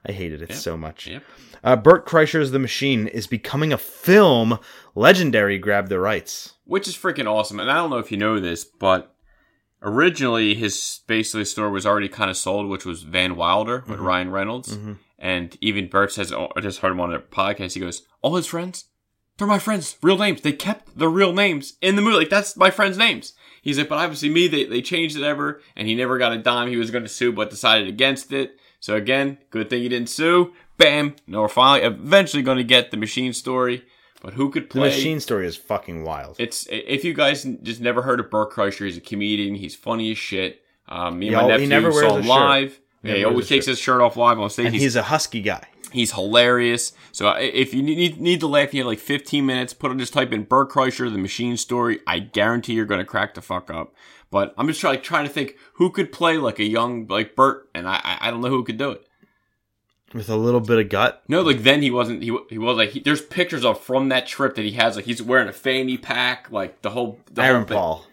I 0.08 0.12
hated 0.12 0.42
it 0.42 0.50
Yep. 0.50 0.58
so 0.58 0.76
much. 0.76 1.06
Yep. 1.08 1.22
Uh, 1.64 1.76
Bert 1.76 2.06
Kreischer's 2.06 2.52
The 2.52 2.58
Machine 2.60 3.06
is 3.08 3.26
becoming 3.26 3.72
a 3.72 3.78
film. 3.78 4.58
Legendary 4.94 5.58
grabbed 5.58 5.88
the 5.88 5.98
rights. 5.98 6.54
Which 6.64 6.86
is 6.86 6.96
freaking 6.96 7.26
awesome. 7.26 7.58
And 7.58 7.70
I 7.70 7.74
don't 7.74 7.90
know 7.90 7.98
if 7.98 8.12
you 8.12 8.18
know 8.18 8.38
this, 8.38 8.64
but 8.64 9.14
originally 9.82 10.54
his 10.54 11.00
basically 11.06 11.44
store 11.44 11.70
was 11.70 11.86
already 11.86 12.08
kind 12.08 12.30
of 12.30 12.36
sold, 12.36 12.68
which 12.68 12.84
was 12.84 13.02
Van 13.02 13.36
Wilder 13.36 13.84
with 13.88 13.98
Ryan 14.00 14.30
Reynolds. 14.30 14.78
And 15.18 15.56
even 15.60 15.88
Bert 15.88 16.12
says, 16.12 16.32
oh, 16.32 16.52
I 16.56 16.60
just 16.60 16.80
heard 16.80 16.92
him 16.92 17.00
on 17.00 17.14
a 17.14 17.18
podcast. 17.18 17.72
He 17.74 17.80
goes, 17.80 18.02
All 18.22 18.36
his 18.36 18.46
friends, 18.46 18.84
they're 19.38 19.46
my 19.46 19.58
friends, 19.58 19.96
real 20.02 20.18
names. 20.18 20.42
They 20.42 20.52
kept 20.52 20.98
the 20.98 21.08
real 21.08 21.32
names 21.32 21.74
in 21.80 21.96
the 21.96 22.02
movie. 22.02 22.16
Like, 22.18 22.30
that's 22.30 22.56
my 22.56 22.70
friends' 22.70 22.98
names. 22.98 23.32
He's 23.62 23.78
like, 23.78 23.88
But 23.88 23.98
obviously, 23.98 24.28
me, 24.28 24.46
they, 24.46 24.64
they 24.64 24.82
changed 24.82 25.16
it 25.16 25.22
ever. 25.22 25.62
And 25.74 25.88
he 25.88 25.94
never 25.94 26.18
got 26.18 26.32
a 26.32 26.38
dime. 26.38 26.68
He 26.68 26.76
was 26.76 26.90
going 26.90 27.04
to 27.04 27.08
sue, 27.08 27.32
but 27.32 27.50
decided 27.50 27.88
against 27.88 28.30
it. 28.32 28.56
So, 28.80 28.94
again, 28.94 29.38
good 29.50 29.70
thing 29.70 29.82
he 29.82 29.88
didn't 29.88 30.08
sue. 30.10 30.52
Bam. 30.78 31.16
No, 31.26 31.42
we're 31.42 31.48
finally 31.48 31.86
eventually 31.86 32.42
going 32.42 32.58
to 32.58 32.64
get 32.64 32.90
the 32.90 32.96
machine 32.96 33.32
story. 33.32 33.84
But 34.22 34.34
who 34.34 34.50
could 34.50 34.68
play? 34.70 34.90
The? 34.90 34.96
Machine 34.96 35.20
story 35.20 35.46
is 35.46 35.56
fucking 35.56 36.02
wild. 36.04 36.36
It's 36.38 36.66
if 36.70 37.04
you 37.04 37.14
guys 37.14 37.44
just 37.62 37.80
never 37.80 38.02
heard 38.02 38.18
of 38.20 38.30
Bert 38.30 38.50
Kreischer, 38.52 38.84
he's 38.86 38.96
a 38.96 39.00
comedian. 39.00 39.54
He's 39.54 39.74
funny 39.76 40.10
as 40.10 40.18
shit. 40.18 40.62
Um, 40.88 41.18
me 41.18 41.28
and 41.28 41.36
He 41.36 41.42
my 41.42 41.42
al- 41.42 41.48
he 41.58 41.66
nephew 41.66 41.68
never 41.68 41.92
saw 41.92 42.16
him 42.16 42.26
live. 42.26 42.80
Yeah, 43.02 43.14
he 43.14 43.24
always 43.24 43.48
takes 43.48 43.66
shirt. 43.66 43.72
his 43.72 43.78
shirt 43.78 44.00
off 44.00 44.16
live 44.16 44.38
on 44.40 44.50
stage. 44.50 44.66
and 44.66 44.74
He's, 44.74 44.82
he's 44.82 44.96
a 44.96 45.02
husky 45.04 45.40
guy. 45.42 45.64
he's 45.92 46.12
hilarious. 46.12 46.92
So 47.12 47.28
uh, 47.28 47.36
if 47.38 47.72
you 47.74 47.82
need 47.82 48.20
need 48.20 48.40
to 48.40 48.46
laugh, 48.46 48.74
you 48.74 48.80
have 48.80 48.86
like 48.88 48.98
15 48.98 49.44
minutes. 49.46 49.72
Put 49.74 49.90
on 49.90 49.98
just 49.98 50.12
type 50.12 50.32
in 50.32 50.42
Bert 50.44 50.70
Kreischer, 50.70 51.10
the 51.10 51.18
Machine 51.18 51.56
Story. 51.56 52.00
I 52.06 52.18
guarantee 52.18 52.72
you're 52.72 52.84
gonna 52.86 53.04
crack 53.04 53.34
the 53.34 53.42
fuck 53.42 53.70
up. 53.70 53.94
But 54.30 54.54
I'm 54.58 54.66
just 54.66 54.80
trying 54.80 54.94
like, 54.94 55.02
trying 55.02 55.26
to 55.26 55.32
think 55.32 55.56
who 55.74 55.90
could 55.90 56.12
play 56.12 56.36
like 56.38 56.58
a 56.58 56.64
young 56.64 57.06
like 57.06 57.36
Bert, 57.36 57.68
and 57.74 57.88
I 57.88 58.00
I- 58.02 58.28
I 58.28 58.30
don't 58.30 58.40
know 58.40 58.48
who 58.48 58.64
could 58.64 58.78
do 58.78 58.90
it. 58.90 59.06
with 60.14 60.28
a 60.28 60.36
little 60.36 60.60
bit 60.60 60.78
of 60.78 60.88
gut. 60.88 61.22
No, 61.28 61.42
like 61.42 61.62
then 61.62 61.82
he 61.82 61.90
wasn't. 61.90 62.22
He 62.22 62.36
he 62.48 62.58
was 62.58 62.76
like 62.76 62.90
he, 62.90 63.00
there's 63.00 63.22
pictures 63.22 63.64
of 63.64 63.80
from 63.80 64.08
that 64.08 64.26
trip 64.26 64.54
that 64.56 64.64
he 64.64 64.72
has 64.72 64.96
like 64.96 65.04
he's 65.04 65.22
wearing 65.22 65.48
a 65.48 65.52
fanny 65.52 65.96
pack, 65.98 66.50
like 66.50 66.82
the 66.82 66.90
whole 66.90 67.20
the 67.32 67.42
Aaron 67.42 67.66
thing. 67.66 67.76
Paul. 67.76 68.04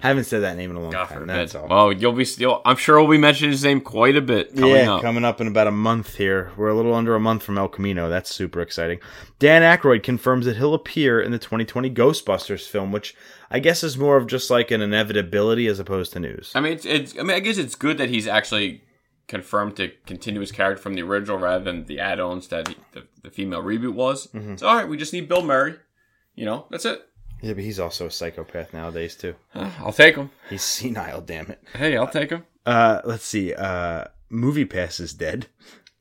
Haven't 0.00 0.24
said 0.24 0.42
that 0.42 0.56
name 0.56 0.70
in 0.70 0.76
a 0.76 0.80
long 0.80 0.90
God 0.90 1.08
time. 1.08 1.26
That's 1.26 1.54
all. 1.54 1.68
Well, 1.68 1.92
you'll 1.92 2.12
be 2.12 2.24
still. 2.24 2.60
I'm 2.64 2.76
sure 2.76 3.00
we'll 3.00 3.10
be 3.10 3.18
mentioning 3.18 3.52
his 3.52 3.64
name 3.64 3.80
quite 3.80 4.16
a 4.16 4.20
bit 4.20 4.54
coming 4.54 4.76
yeah, 4.76 4.94
up. 4.94 5.02
coming 5.02 5.24
up 5.24 5.40
in 5.40 5.46
about 5.46 5.66
a 5.66 5.72
month 5.72 6.16
here. 6.16 6.52
We're 6.56 6.68
a 6.68 6.74
little 6.74 6.94
under 6.94 7.14
a 7.14 7.20
month 7.20 7.42
from 7.42 7.56
El 7.56 7.68
Camino. 7.68 8.08
That's 8.08 8.34
super 8.34 8.60
exciting. 8.60 9.00
Dan 9.38 9.62
Aykroyd 9.62 10.02
confirms 10.02 10.44
that 10.46 10.56
he'll 10.56 10.74
appear 10.74 11.20
in 11.20 11.32
the 11.32 11.38
2020 11.38 11.90
Ghostbusters 11.90 12.68
film, 12.68 12.92
which 12.92 13.14
I 13.50 13.58
guess 13.60 13.82
is 13.82 13.96
more 13.96 14.16
of 14.16 14.26
just 14.26 14.50
like 14.50 14.70
an 14.70 14.82
inevitability 14.82 15.66
as 15.66 15.78
opposed 15.78 16.12
to 16.12 16.20
news. 16.20 16.52
I 16.54 16.60
mean, 16.60 16.72
it's, 16.72 16.84
it's. 16.84 17.18
I 17.18 17.22
mean, 17.22 17.36
I 17.36 17.40
guess 17.40 17.58
it's 17.58 17.74
good 17.74 17.98
that 17.98 18.08
he's 18.08 18.26
actually 18.26 18.82
confirmed 19.28 19.76
to 19.76 19.88
continue 20.06 20.40
his 20.40 20.52
character 20.52 20.82
from 20.82 20.94
the 20.94 21.02
original 21.02 21.38
rather 21.38 21.64
than 21.64 21.84
the 21.86 21.98
add-ons 21.98 22.48
that 22.48 22.68
he, 22.68 22.76
the, 22.92 23.06
the 23.22 23.30
female 23.30 23.62
reboot 23.62 23.94
was. 23.94 24.28
Mm-hmm. 24.28 24.56
So 24.56 24.68
all 24.68 24.76
right, 24.76 24.88
we 24.88 24.96
just 24.96 25.12
need 25.12 25.28
Bill 25.28 25.42
Murray. 25.42 25.76
You 26.34 26.44
know, 26.44 26.66
that's 26.70 26.84
it. 26.84 27.08
Yeah, 27.42 27.54
but 27.54 27.64
he's 27.64 27.80
also 27.80 28.06
a 28.06 28.10
psychopath 28.10 28.72
nowadays 28.72 29.16
too. 29.16 29.34
I'll 29.54 29.92
take 29.92 30.16
him. 30.16 30.30
He's 30.48 30.62
senile, 30.62 31.20
damn 31.20 31.50
it. 31.50 31.62
Hey, 31.74 31.96
I'll 31.96 32.08
take 32.08 32.30
him. 32.30 32.44
Uh, 32.64 33.00
let's 33.04 33.24
see. 33.24 33.54
Uh, 33.54 34.04
Movie 34.28 34.64
Pass 34.64 35.00
is 35.00 35.12
dead. 35.12 35.46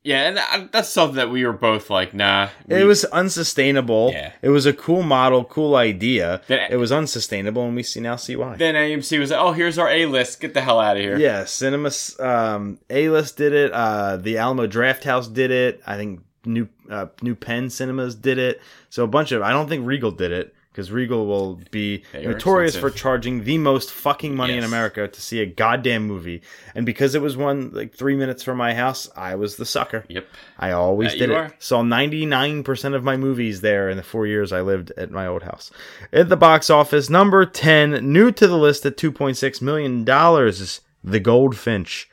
Yeah, 0.05 0.27
and 0.27 0.37
that- 0.37 0.71
that's 0.71 0.87
something 0.89 1.15
that 1.15 1.31
we 1.31 1.43
were 1.45 1.51
both 1.51 1.89
like, 1.89 2.13
nah. 2.13 2.49
It 2.69 2.83
was 2.85 3.03
unsustainable. 3.05 4.11
Yeah. 4.13 4.33
It 4.43 4.49
was 4.49 4.67
a 4.67 4.71
cool 4.73 5.01
model, 5.01 5.43
cool 5.43 5.75
idea. 5.75 6.41
Then- 6.47 6.71
it 6.71 6.75
was 6.77 6.91
unsustainable, 6.91 7.65
and 7.65 7.75
we 7.75 7.81
see 7.83 7.99
now 7.99 8.15
see 8.15 8.35
why. 8.35 8.55
Then 8.55 8.75
AMC 8.75 9.17
was 9.19 9.31
like, 9.31 9.39
oh, 9.39 9.51
here's 9.53 9.79
our 9.79 9.89
A 9.89 10.05
list. 10.05 10.39
Get 10.39 10.53
the 10.53 10.61
hell 10.61 10.79
out 10.79 10.95
of 10.95 11.01
here. 11.01 11.17
Yeah, 11.17 11.45
Cinema 11.45 11.89
um, 12.19 12.77
A 12.89 13.09
List 13.09 13.37
did 13.37 13.53
it. 13.53 13.71
Uh, 13.73 14.17
the 14.17 14.37
Alamo 14.37 14.67
Drafthouse 14.67 15.33
did 15.33 15.49
it. 15.51 15.81
I 15.87 15.97
think 15.97 16.21
New 16.45 16.67
uh, 16.89 17.07
New 17.23 17.33
Penn 17.33 17.71
Cinemas 17.71 18.13
did 18.13 18.37
it. 18.37 18.61
So 18.91 19.03
a 19.03 19.07
bunch 19.07 19.31
of. 19.31 19.41
I 19.41 19.51
don't 19.51 19.67
think 19.67 19.87
Regal 19.87 20.11
did 20.11 20.31
it 20.31 20.53
because 20.75 20.91
Regal 20.91 21.25
will 21.25 21.57
be 21.71 22.03
They 22.11 22.25
notorious 22.25 22.75
for 22.75 22.89
charging 22.89 23.45
the 23.45 23.57
most 23.57 23.91
fucking 23.91 24.35
money 24.35 24.57
in 24.57 24.63
America 24.65 25.07
to 25.07 25.21
see 25.21 25.39
a 25.39 25.45
goddamn 25.45 26.05
movie. 26.05 26.41
And 26.75 26.85
because 26.85 27.15
it 27.15 27.21
was 27.21 27.37
one 27.37 27.71
like 27.71 27.93
three 27.95 28.17
minutes 28.17 28.43
from 28.43 28.57
my 28.57 28.73
house, 28.73 29.09
I 29.15 29.35
was 29.35 29.55
the 29.55 29.65
sucker. 29.65 30.03
Yep. 30.09 30.27
I 30.59 30.71
always 30.71 31.13
That 31.13 31.17
did 31.19 31.29
it. 31.29 31.33
are. 31.33 31.53
Saw 31.59 31.81
99% 31.81 32.93
of 32.93 33.05
my 33.05 33.15
movies 33.15 33.61
there 33.61 33.89
in 33.89 33.95
the 33.95 34.03
four 34.03 34.27
years 34.27 34.51
I 34.51 34.59
lived 34.59 34.91
at 34.97 35.11
my 35.11 35.25
old 35.25 35.43
house. 35.43 35.71
At 36.11 36.27
the 36.27 36.35
box 36.35 36.69
office, 36.69 37.09
number 37.09 37.45
10, 37.45 38.11
new 38.11 38.29
to 38.33 38.45
the 38.45 38.57
list 38.57 38.85
at 38.85 38.97
$2.6 38.97 39.61
million, 39.61 40.05
is 40.49 40.81
The 41.05 41.21
Goldfinch. 41.21 42.09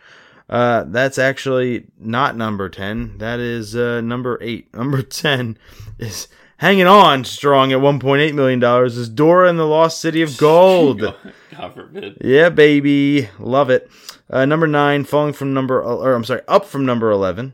Uh, 0.49 0.85
that's 0.87 1.19
actually 1.19 1.87
not 1.99 2.37
number 2.37 2.69
10. 2.69 3.19
That 3.19 3.41
is 3.41 3.75
uh, 3.75 4.03
number 4.03 4.39
8. 4.41 4.73
Number 4.73 5.03
10 5.03 5.59
is 5.99 6.29
hanging 6.63 6.87
on 6.87 7.25
strong 7.25 7.73
at 7.73 7.81
$1.8 7.81 8.35
million, 8.35 8.87
is 8.87 9.09
Dora 9.09 9.49
and 9.49 9.59
the 9.59 9.67
Lost 9.67 10.01
City 10.01 10.23
of 10.23 10.39
Gold. 10.39 11.01
God 11.51 11.75
forbid. 11.75 12.19
Yeah, 12.21 12.51
baby, 12.51 13.29
love 13.41 13.69
it. 13.69 13.91
Uh, 14.31 14.45
number 14.47 14.69
nine, 14.69 15.03
falling 15.05 15.33
from 15.33 15.53
number, 15.53 15.83
or 15.83 16.15
I'm 16.15 16.23
sorry, 16.25 16.43
up 16.47 16.65
from 16.65 16.87
number 16.87 17.11
eleven, 17.11 17.53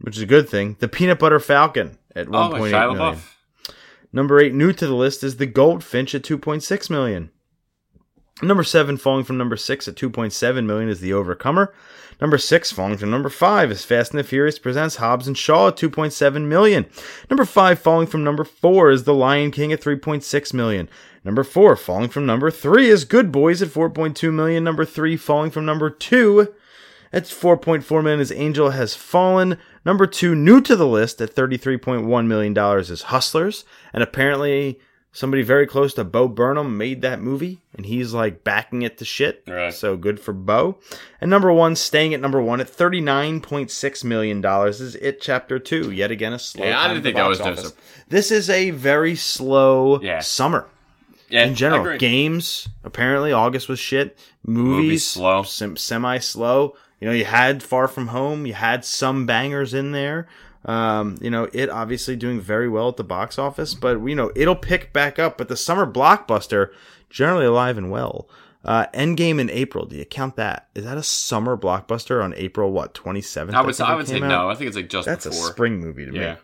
which 0.00 0.16
is 0.16 0.22
a 0.22 0.26
good 0.26 0.48
thing. 0.48 0.76
The 0.80 0.88
Peanut 0.88 1.18
Butter 1.20 1.38
Falcon 1.38 1.98
at 2.16 2.26
Oh, 2.28 2.30
one 2.30 2.50
my 2.50 2.58
point 2.58 2.72
eight 2.72 2.76
Shia 2.76 2.92
million. 2.96 3.14
LaBeouf. 3.14 3.34
Number 4.12 4.40
eight, 4.40 4.54
new 4.54 4.72
to 4.72 4.86
the 4.86 4.94
list, 4.94 5.22
is 5.22 5.36
the 5.36 5.46
Goldfinch 5.46 6.14
at 6.16 6.24
two 6.24 6.38
point 6.38 6.62
six 6.64 6.90
million. 6.90 7.30
Number 8.42 8.64
seven, 8.64 8.96
falling 8.96 9.22
from 9.24 9.36
number 9.38 9.56
six 9.56 9.86
at 9.86 9.94
two 9.96 10.10
point 10.10 10.32
seven 10.32 10.66
million, 10.66 10.88
is 10.88 11.00
the 11.00 11.12
Overcomer. 11.12 11.72
Number 12.20 12.36
six, 12.38 12.70
falling 12.70 12.98
from 12.98 13.10
number 13.10 13.30
five, 13.30 13.70
is 13.70 13.84
Fast 13.84 14.12
and 14.12 14.18
the 14.18 14.24
Furious 14.24 14.58
presents 14.58 14.96
Hobbs 14.96 15.26
and 15.26 15.38
Shaw 15.38 15.68
at 15.68 15.76
two 15.76 15.88
point 15.88 16.12
seven 16.12 16.48
million. 16.48 16.86
Number 17.30 17.44
five, 17.44 17.78
falling 17.78 18.06
from 18.06 18.22
number 18.24 18.44
four, 18.44 18.90
is 18.90 19.04
The 19.04 19.14
Lion 19.14 19.50
King 19.50 19.72
at 19.72 19.80
three 19.80 19.96
point 19.96 20.22
six 20.22 20.52
million. 20.52 20.88
Number 21.24 21.44
four, 21.44 21.76
falling 21.76 22.08
from 22.08 22.26
number 22.26 22.50
three, 22.50 22.88
is 22.88 23.04
Good 23.04 23.30
Boys 23.30 23.60
at 23.60 23.68
4.2 23.68 24.32
million. 24.32 24.64
Number 24.64 24.86
three, 24.86 25.18
falling 25.18 25.50
from 25.50 25.66
number 25.66 25.90
two, 25.90 26.54
at 27.12 27.24
4.4 27.24 28.02
million, 28.02 28.20
is 28.20 28.32
Angel 28.32 28.70
Has 28.70 28.94
Fallen. 28.94 29.58
Number 29.84 30.06
two, 30.06 30.34
new 30.34 30.62
to 30.62 30.76
the 30.76 30.86
list 30.86 31.20
at 31.20 31.34
33.1 31.34 32.26
million 32.26 32.54
dollars, 32.54 32.90
is 32.90 33.02
Hustlers, 33.02 33.64
and 33.92 34.02
apparently 34.02 34.80
somebody 35.12 35.42
very 35.42 35.66
close 35.66 35.94
to 35.94 36.04
Bo 36.04 36.28
Burnham 36.28 36.76
made 36.78 37.02
that 37.02 37.20
movie, 37.20 37.60
and 37.76 37.84
he's 37.86 38.12
like 38.14 38.44
backing 38.44 38.82
it 38.82 38.98
to 38.98 39.04
shit. 39.04 39.42
Right. 39.48 39.72
So 39.74 39.96
good 39.96 40.20
for 40.20 40.32
Bo. 40.32 40.78
And 41.20 41.30
number 41.30 41.52
one, 41.52 41.76
staying 41.76 42.14
at 42.14 42.20
number 42.20 42.40
one 42.40 42.60
at 42.60 42.68
39.6 42.68 44.04
million 44.04 44.40
dollars, 44.40 44.80
is 44.80 44.94
It 44.96 45.20
Chapter 45.20 45.58
Two. 45.58 45.90
Yet 45.90 46.10
again, 46.10 46.32
a 46.32 46.38
slow. 46.38 46.64
Yeah, 46.66 46.80
I 46.80 46.88
didn't 46.88 47.02
think 47.02 47.16
that 47.16 47.28
was 47.28 47.40
office. 47.40 47.62
just 47.62 47.76
This 48.08 48.30
is 48.30 48.50
a 48.50 48.70
very 48.70 49.16
slow 49.16 50.00
Yeah. 50.00 50.20
summer 50.20 50.66
Yeah, 51.28 51.44
in 51.44 51.54
general. 51.54 51.96
Games 51.98 52.68
apparently 52.84 53.32
August 53.32 53.68
was 53.68 53.78
shit. 53.78 54.18
Movies, 54.44 54.66
Movies 54.82 55.06
slow. 55.06 55.42
sem- 55.42 55.76
semi 55.76 56.18
slow. 56.18 56.74
You 57.00 57.08
know, 57.08 57.14
you 57.14 57.24
had 57.24 57.62
Far 57.62 57.88
From 57.88 58.08
Home, 58.08 58.46
you 58.46 58.52
had 58.54 58.84
some 58.84 59.24
bangers 59.26 59.72
in 59.72 59.92
there. 59.92 60.26
Um, 60.64 61.16
you 61.20 61.30
know, 61.30 61.48
it 61.52 61.70
obviously 61.70 62.16
doing 62.16 62.40
very 62.40 62.68
well 62.68 62.88
at 62.88 62.96
the 62.96 63.04
box 63.04 63.38
office, 63.38 63.74
but 63.74 64.02
you 64.04 64.14
know, 64.14 64.30
it'll 64.36 64.56
pick 64.56 64.92
back 64.92 65.18
up. 65.18 65.38
But 65.38 65.48
the 65.48 65.56
summer 65.56 65.90
blockbuster 65.90 66.70
generally 67.08 67.46
alive 67.46 67.78
and 67.78 67.90
well. 67.90 68.28
Uh, 68.62 68.86
Endgame 68.92 69.40
in 69.40 69.48
April. 69.48 69.86
Do 69.86 69.96
you 69.96 70.04
count 70.04 70.36
that? 70.36 70.68
Is 70.74 70.84
that 70.84 70.98
a 70.98 71.02
summer 71.02 71.56
blockbuster 71.56 72.22
on 72.22 72.34
April 72.34 72.72
what 72.72 72.92
twenty 72.92 73.22
seventh? 73.22 73.56
I 73.56 73.62
would 73.62 73.74
say, 73.74 73.84
I 73.84 73.94
would 73.94 74.06
say 74.06 74.20
no. 74.20 74.50
I 74.50 74.54
think 74.54 74.68
it's 74.68 74.76
like 74.76 74.90
just 74.90 75.06
That's 75.06 75.26
before. 75.26 75.48
a 75.48 75.52
spring 75.52 75.80
movie 75.80 76.04
to 76.04 76.12
me. 76.12 76.20
Yeah. 76.20 76.34
me. 76.34 76.40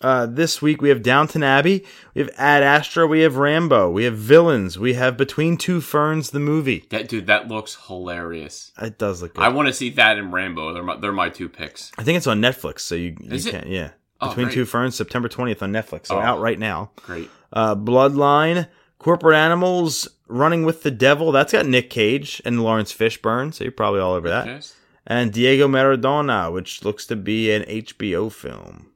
Uh, 0.00 0.26
this 0.26 0.62
week 0.62 0.80
we 0.80 0.90
have 0.90 1.02
Downton 1.02 1.42
Abbey, 1.42 1.84
we 2.14 2.20
have 2.22 2.30
Ad 2.38 2.62
Astra, 2.62 3.04
we 3.06 3.20
have 3.22 3.36
Rambo, 3.36 3.90
we 3.90 4.04
have 4.04 4.16
Villains, 4.16 4.78
we 4.78 4.94
have 4.94 5.16
Between 5.16 5.56
Two 5.56 5.80
Ferns, 5.80 6.30
the 6.30 6.38
movie. 6.38 6.84
That 6.90 7.08
dude, 7.08 7.26
that 7.26 7.48
looks 7.48 7.76
hilarious. 7.88 8.70
It 8.80 8.96
does 8.98 9.22
look 9.22 9.34
good. 9.34 9.42
I 9.42 9.48
want 9.48 9.66
to 9.66 9.72
see 9.74 9.90
that 9.90 10.16
and 10.18 10.32
Rambo. 10.32 10.72
They're 10.72 10.84
my, 10.84 10.96
they're 10.96 11.12
my 11.12 11.30
two 11.30 11.48
picks. 11.48 11.90
I 11.98 12.04
think 12.04 12.16
it's 12.16 12.28
on 12.28 12.40
Netflix, 12.40 12.80
so 12.80 12.94
you, 12.94 13.16
you 13.20 13.42
can't. 13.42 13.66
Yeah, 13.66 13.90
Oh, 14.20 14.28
Between 14.28 14.46
great. 14.46 14.54
Two 14.54 14.64
Ferns, 14.66 14.94
September 14.94 15.28
twentieth 15.28 15.62
on 15.64 15.72
Netflix, 15.72 16.06
so 16.06 16.16
Oh. 16.16 16.20
out 16.20 16.40
right 16.40 16.58
now. 16.60 16.92
Great. 16.96 17.28
Uh, 17.52 17.74
Bloodline, 17.74 18.68
Corporate 18.98 19.36
Animals, 19.36 20.06
Running 20.28 20.64
with 20.64 20.82
the 20.84 20.90
Devil. 20.92 21.32
That's 21.32 21.52
got 21.52 21.66
Nick 21.66 21.90
Cage 21.90 22.40
and 22.44 22.62
Laurence 22.62 22.92
Fishburne, 22.92 23.52
so 23.54 23.64
you're 23.64 23.72
probably 23.72 23.98
all 24.00 24.12
over 24.14 24.28
that. 24.28 24.46
Yes. 24.46 24.74
And 25.06 25.32
Diego 25.32 25.66
Maradona, 25.66 26.52
which 26.52 26.84
looks 26.84 27.06
to 27.06 27.16
be 27.16 27.50
an 27.50 27.62
HBO 27.62 28.30
film. 28.30 28.88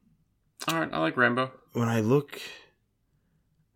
All 0.68 0.78
right, 0.78 0.88
I 0.92 0.98
like 0.98 1.16
Rambo. 1.16 1.50
When 1.72 1.88
I 1.88 2.00
look 2.00 2.40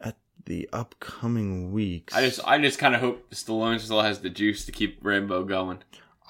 at 0.01 0.17
the 0.45 0.69
upcoming 0.73 1.73
weeks, 1.73 2.15
I 2.15 2.23
just 2.25 2.41
I 2.47 2.59
just 2.59 2.79
kind 2.79 2.95
of 2.95 3.01
hope 3.01 3.31
Stallone 3.31 3.81
still 3.81 4.03
has 4.03 4.21
the 4.21 4.31
juice 4.31 4.65
to 4.67 4.73
keep 4.73 4.99
Rambo 5.03 5.45
going. 5.45 5.79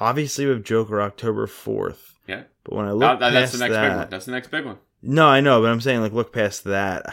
obviously 0.00 0.46
we 0.46 0.52
have 0.52 0.62
Joker 0.62 1.00
October 1.02 1.46
fourth. 1.46 2.14
Yeah. 2.26 2.44
But 2.64 2.74
when 2.74 2.86
I 2.86 2.92
look 2.92 3.00
That- 3.00 3.20
that- 3.20 3.30
that's 3.32 3.52
the 3.52 3.58
next 3.58 3.72
that, 3.74 3.88
big 3.88 3.96
one. 3.98 4.10
That's 4.10 4.24
the 4.26 4.32
next 4.32 4.50
big 4.50 4.64
one. 4.64 4.78
no, 5.02 5.26
I 5.26 5.40
know, 5.40 5.60
but 5.60 5.70
I'm 5.70 5.80
saying 5.80 6.00
like 6.00 6.12
look 6.12 6.32
past 6.32 6.64
that. 6.64 7.12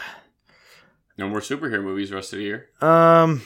No 1.16 1.28
more 1.28 1.40
superhero 1.40 1.82
movies 1.82 2.10
rest 2.12 2.32
of 2.32 2.38
the 2.40 2.44
year. 2.44 2.68
Um, 2.80 3.42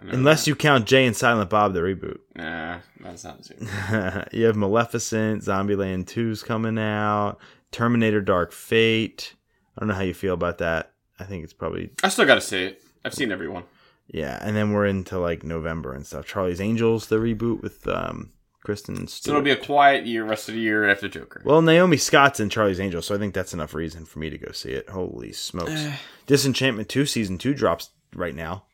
unless 0.00 0.44
that. 0.44 0.48
you 0.50 0.54
count 0.56 0.86
Jay 0.86 1.06
and 1.06 1.16
Silent 1.16 1.48
Bob 1.48 1.72
the 1.72 1.80
reboot. 1.80 2.18
Nah, 2.36 2.80
that's 3.00 3.24
not 3.24 3.42
super. 3.46 4.26
you 4.32 4.44
have 4.44 4.56
Maleficent, 4.56 5.42
Zombieland 5.42 6.04
2's 6.04 6.42
coming 6.42 6.78
out, 6.78 7.38
Terminator 7.74 8.20
Dark 8.20 8.52
Fate. 8.52 9.34
I 9.76 9.80
don't 9.80 9.88
know 9.88 9.94
how 9.96 10.02
you 10.02 10.14
feel 10.14 10.34
about 10.34 10.58
that. 10.58 10.92
I 11.18 11.24
think 11.24 11.42
it's 11.42 11.52
probably 11.52 11.90
I 12.04 12.08
still 12.08 12.24
got 12.24 12.36
to 12.36 12.40
see 12.40 12.62
it. 12.64 12.82
I've 13.04 13.14
seen 13.14 13.32
everyone. 13.32 13.64
yeah, 14.06 14.38
and 14.40 14.56
then 14.56 14.72
we're 14.72 14.86
into 14.86 15.18
like 15.18 15.42
November 15.42 15.92
and 15.92 16.06
stuff. 16.06 16.24
Charlie's 16.24 16.60
Angels, 16.60 17.08
the 17.08 17.16
reboot 17.16 17.62
with 17.62 17.86
um 17.88 18.30
Kristen 18.64 19.08
Stewart. 19.08 19.24
So 19.24 19.30
it'll 19.32 19.42
be 19.42 19.50
a 19.50 19.56
quiet 19.56 20.06
year 20.06 20.24
rest 20.24 20.48
of 20.48 20.54
the 20.54 20.60
year 20.60 20.88
after 20.88 21.08
Joker. 21.08 21.42
well, 21.44 21.60
Naomi 21.62 21.96
Scott's 21.96 22.38
in 22.40 22.48
Charlie's 22.48 22.80
Angels, 22.80 23.06
so 23.06 23.14
I 23.14 23.18
think 23.18 23.34
that's 23.34 23.52
enough 23.52 23.74
reason 23.74 24.04
for 24.06 24.20
me 24.20 24.30
to 24.30 24.38
go 24.38 24.52
see 24.52 24.70
it. 24.70 24.88
Holy 24.88 25.32
smokes. 25.32 25.72
Eh. 25.72 25.96
Disenchantment 26.26 26.88
2 26.88 27.04
season 27.06 27.38
2 27.38 27.54
drops 27.54 27.90
right 28.14 28.34
now. 28.34 28.64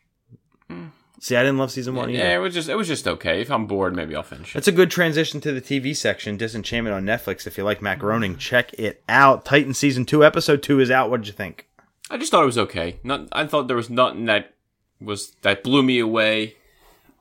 See, 1.23 1.37
I 1.37 1.43
didn't 1.43 1.59
love 1.59 1.71
season 1.71 1.95
1 1.95 2.09
either. 2.09 2.19
Hmm. 2.19 2.27
yeah, 2.27 2.35
it 2.35 2.39
was 2.39 2.55
just 2.55 2.71
it 2.71 2.77
was 2.77 2.89
just 2.89 3.07
okay. 3.07 3.43
If 3.43 3.51
I'm 3.51 3.67
bored, 3.67 3.95
maybe 3.95 4.17
I'll 4.17 4.23
finish 4.23 4.51
it. 4.51 4.55
That's 4.55 4.69
a 4.69 4.73
good 4.73 4.91
transition 4.91 5.41
to 5.43 5.53
the 5.53 5.61
TV 5.61 5.95
section. 5.95 6.39
Disenchantment 6.39 6.97
on 6.97 7.05
Netflix. 7.05 7.47
If 7.47 7.59
you 7.59 7.65
like 7.65 7.81
macaroning, 7.81 8.39
check 8.39 8.73
it 8.75 9.05
out. 9.07 9.45
Titan 9.45 9.75
season 9.75 10.07
two, 10.07 10.25
episode 10.25 10.63
two 10.63 10.81
is 10.81 10.91
out. 10.91 11.11
What 11.11 11.21
did 11.21 11.27
you 11.27 11.35
think? 11.35 11.69
I 12.11 12.17
just 12.17 12.31
thought 12.31 12.43
it 12.43 12.47
was 12.47 12.59
okay. 12.59 13.01
Not, 13.05 13.29
I 13.33 13.47
thought 13.47 13.69
there 13.69 13.77
was 13.77 13.91
nothing 13.91 14.25
that 14.25 14.55
was 14.99 15.33
that 15.43 15.63
blew 15.63 15.83
me 15.83 15.99
away. 15.99 16.57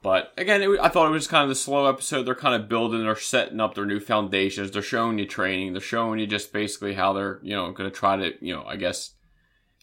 But 0.02 0.32
again, 0.38 0.62
it, 0.62 0.80
I 0.80 0.88
thought 0.88 1.08
it 1.08 1.12
was 1.12 1.28
kind 1.28 1.43
of 1.43 1.50
the 1.50 1.56
slow 1.56 1.86
episode. 1.88 2.24
They're 2.24 2.36
kind 2.36 2.56
of 2.56 2.70
building, 2.70 3.04
they're 3.04 3.18
setting 3.18 3.60
up 3.60 3.76
their 3.76 3.86
new 3.86 4.00
foundations. 4.00 4.72
They're 4.72 4.82
showing 4.82 5.20
you 5.20 5.26
training. 5.26 5.74
They're 5.74 5.82
showing 5.82 6.20
you 6.20 6.26
just 6.26 6.54
basically 6.54 6.93
how 6.93 7.12
they're 7.12 7.39
you 7.43 7.54
know 7.54 7.70
going 7.74 7.89
to 7.89 7.95
try 7.95 8.16
to 8.16 8.34
you 8.39 8.56
know 8.56 8.64
I 8.66 8.78
guess 8.78 9.12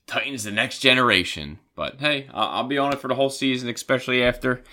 Titans 0.07 0.45
the 0.45 0.53
next 0.53 0.79
generation. 0.79 1.59
But 1.77 2.01
hey, 2.01 2.27
I'll, 2.33 2.65
be 2.65 2.79
on 2.79 2.95
it 2.95 3.01
for 3.01 3.09
the 3.09 3.15
whole 3.15 3.29
season, 3.29 3.69
especially 3.69 4.25
after 4.25 4.65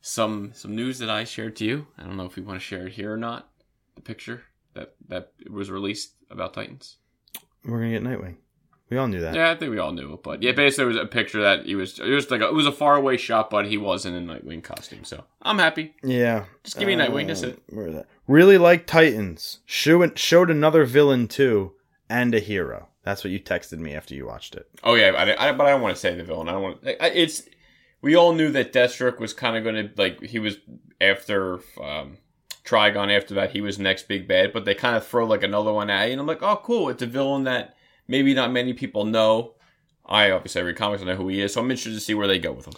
some 0.00 0.52
some 0.54 0.74
news 0.74 0.98
that 0.98 1.10
I 1.10 1.24
shared 1.24 1.54
to 1.56 1.64
you. 1.66 1.86
I 1.98 2.04
don't 2.04 2.16
know 2.16 2.24
if 2.24 2.34
we 2.34 2.42
want 2.42 2.58
to 2.58 2.64
share 2.64 2.86
it 2.86 2.94
here 2.94 3.12
or 3.12 3.18
not. 3.18 3.48
The 3.94 4.00
picture 4.00 4.44
that 4.72 4.94
that 5.08 5.32
was 5.48 5.70
released 5.70 6.14
about 6.30 6.54
Titans. 6.54 6.96
We're 7.62 7.80
gonna 7.80 7.90
get 7.90 8.02
Nightwing. 8.02 8.36
We 8.88 8.96
all 8.96 9.06
knew 9.06 9.20
that. 9.20 9.34
Yeah, 9.34 9.50
I 9.50 9.54
think 9.54 9.70
we 9.70 9.78
all 9.78 9.92
knew 9.92 10.14
it, 10.14 10.22
but 10.22 10.42
yeah, 10.42 10.50
basically 10.50 10.84
it 10.84 10.88
was 10.88 10.96
a 10.96 11.06
picture 11.06 11.42
that 11.42 11.66
he 11.66 11.76
was. 11.76 11.98
It 12.00 12.10
was 12.10 12.30
like 12.30 12.40
a, 12.40 12.48
it 12.48 12.54
was 12.54 12.66
a 12.66 12.72
faraway 12.72 13.18
shot, 13.18 13.50
but 13.50 13.66
he 13.66 13.76
was 13.76 14.06
in 14.06 14.14
a 14.14 14.20
Nightwing 14.20 14.64
costume, 14.64 15.04
so 15.04 15.24
I'm 15.42 15.58
happy. 15.58 15.94
Yeah. 16.02 16.46
Just 16.64 16.78
give 16.78 16.88
me 16.88 16.94
uh, 16.94 17.06
Nightwing, 17.06 17.28
that's 17.28 17.42
it. 17.42 17.62
Where 17.68 17.92
that? 17.92 18.06
Really 18.26 18.58
like 18.58 18.86
Titans. 18.86 19.60
Showed 19.66 20.18
showed 20.18 20.50
another 20.50 20.84
villain 20.84 21.28
too, 21.28 21.74
and 22.08 22.34
a 22.34 22.40
hero. 22.40 22.88
That's 23.02 23.24
what 23.24 23.30
you 23.30 23.40
texted 23.40 23.78
me 23.78 23.94
after 23.94 24.14
you 24.14 24.26
watched 24.26 24.54
it. 24.54 24.68
Oh 24.84 24.94
yeah, 24.94 25.10
I, 25.10 25.48
I, 25.48 25.52
but 25.52 25.66
I 25.66 25.70
don't 25.70 25.80
want 25.80 25.94
to 25.94 26.00
say 26.00 26.14
the 26.14 26.24
villain. 26.24 26.48
I 26.48 26.52
don't 26.52 26.62
want. 26.62 26.78
I, 26.84 27.08
it's 27.08 27.42
we 28.02 28.14
all 28.14 28.34
knew 28.34 28.50
that 28.52 28.72
Deathstroke 28.72 29.18
was 29.18 29.32
kind 29.32 29.56
of 29.56 29.64
going 29.64 29.74
to 29.76 29.90
like 29.96 30.22
he 30.22 30.38
was 30.38 30.58
after 31.00 31.60
um, 31.82 32.18
Trigon. 32.64 33.16
After 33.16 33.34
that, 33.34 33.52
he 33.52 33.60
was 33.60 33.78
next 33.78 34.08
big 34.08 34.28
bad, 34.28 34.52
but 34.52 34.64
they 34.64 34.74
kind 34.74 34.96
of 34.96 35.06
throw 35.06 35.26
like 35.26 35.42
another 35.42 35.72
one 35.72 35.88
at 35.88 36.06
you, 36.06 36.12
and 36.12 36.20
I'm 36.20 36.26
like, 36.26 36.42
oh 36.42 36.60
cool, 36.62 36.88
it's 36.90 37.02
a 37.02 37.06
villain 37.06 37.44
that 37.44 37.76
maybe 38.06 38.34
not 38.34 38.52
many 38.52 38.74
people 38.74 39.04
know. 39.04 39.54
I 40.04 40.30
obviously 40.32 40.62
read 40.62 40.76
comics, 40.76 41.02
I 41.02 41.06
know 41.06 41.16
who 41.16 41.28
he 41.28 41.40
is, 41.40 41.54
so 41.54 41.60
I'm 41.60 41.70
interested 41.70 41.94
to 41.94 42.00
see 42.00 42.14
where 42.14 42.26
they 42.26 42.38
go 42.38 42.52
with 42.52 42.66
him. 42.66 42.74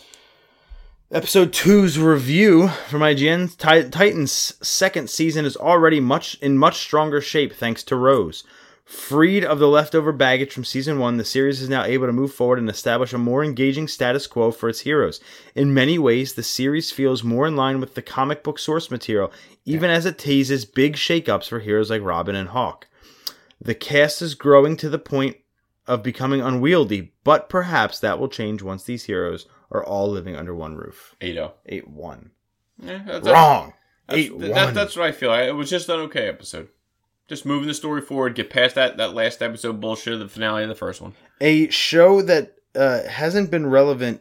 Episode 1.11 1.53
2's 1.53 1.99
review 1.99 2.69
from 2.69 3.01
IGN 3.01 3.57
Ti- 3.57 3.91
Titans' 3.91 4.55
second 4.67 5.11
season 5.11 5.45
is 5.45 5.57
already 5.57 6.01
much 6.01 6.37
in 6.41 6.57
much 6.57 6.79
stronger 6.79 7.21
shape 7.21 7.55
thanks 7.55 7.83
to 7.85 7.97
Rose. 7.97 8.45
Freed 8.85 9.45
of 9.45 9.59
the 9.59 9.69
leftover 9.69 10.13
baggage 10.13 10.53
from 10.53 10.65
season 10.65 10.99
1, 10.99 11.17
the 11.17 11.25
series 11.25 11.63
is 11.63 11.69
now 11.69 11.85
able 11.85 12.07
to 12.07 12.13
move 12.13 12.35
forward 12.35 12.59
and 12.59 12.69
establish 12.69 13.13
a 13.13 13.19
more 13.19 13.45
engaging 13.45 13.87
status 13.87 14.27
quo 14.27 14.51
for 14.51 14.69
its 14.69 14.81
heroes. 14.81 15.21
In 15.55 15.73
many 15.73 15.99
ways, 15.99 16.35
the 16.35 16.43
series 16.43 16.91
feels 16.91 17.23
more 17.23 17.47
in 17.47 17.55
line 17.57 17.81
with 17.81 17.95
the 17.95 18.03
comic 18.03 18.43
book 18.43 18.59
source 18.59 18.91
material, 18.91 19.33
even 19.65 19.89
as 19.89 20.05
it 20.05 20.19
teases 20.19 20.65
big 20.65 20.97
shakeups 20.97 21.49
for 21.49 21.61
heroes 21.61 21.91
like 21.91 22.03
Robin 22.03 22.35
and 22.35 22.49
Hawk. 22.51 22.89
The 23.61 23.75
cast 23.77 24.21
is 24.21 24.35
growing 24.35 24.77
to 24.79 24.89
the 24.89 24.99
point 24.99 25.37
of 25.87 26.03
becoming 26.03 26.41
unwieldy, 26.41 27.13
but 27.23 27.49
perhaps 27.49 28.01
that 28.01 28.19
will 28.19 28.29
change 28.29 28.63
once 28.63 28.83
these 28.83 29.05
heroes 29.05 29.47
are 29.71 29.85
all 29.85 30.11
living 30.11 30.35
under 30.37 30.55
one 30.55 30.75
roof. 30.77 31.15
Ado. 31.21 31.51
8 31.67 31.89
1. 31.89 32.31
Yeah, 32.83 33.03
that's, 33.07 33.29
Wrong. 33.29 33.75
That's, 34.09 34.19
8 34.23 34.39
that- 34.41 34.51
1. 34.51 34.75
that's 34.75 34.97
what 34.97 35.07
I 35.07 35.13
feel. 35.13 35.33
It 35.33 35.53
was 35.53 35.71
just 35.71 35.89
an 35.89 36.01
okay 36.01 36.27
episode. 36.29 36.69
Just 37.33 37.47
moving 37.47 37.67
the 37.67 37.73
story 37.73 38.03
forward, 38.03 38.35
get 38.35 38.51
past 38.51 38.75
that, 38.75 38.99
that 38.99 39.15
last 39.15 39.41
episode 39.41 39.81
bullshit 39.81 40.13
of 40.13 40.21
the 40.21 40.29
finale 40.29 40.65
of 40.65 40.69
the 40.69 40.75
first 40.75 41.01
one. 41.01 41.15
a 41.41 41.71
show 41.71 42.21
that 42.21 42.57
uh, 42.75 43.05
hasn't 43.09 43.51
been 43.51 43.67
relevant 43.67 44.21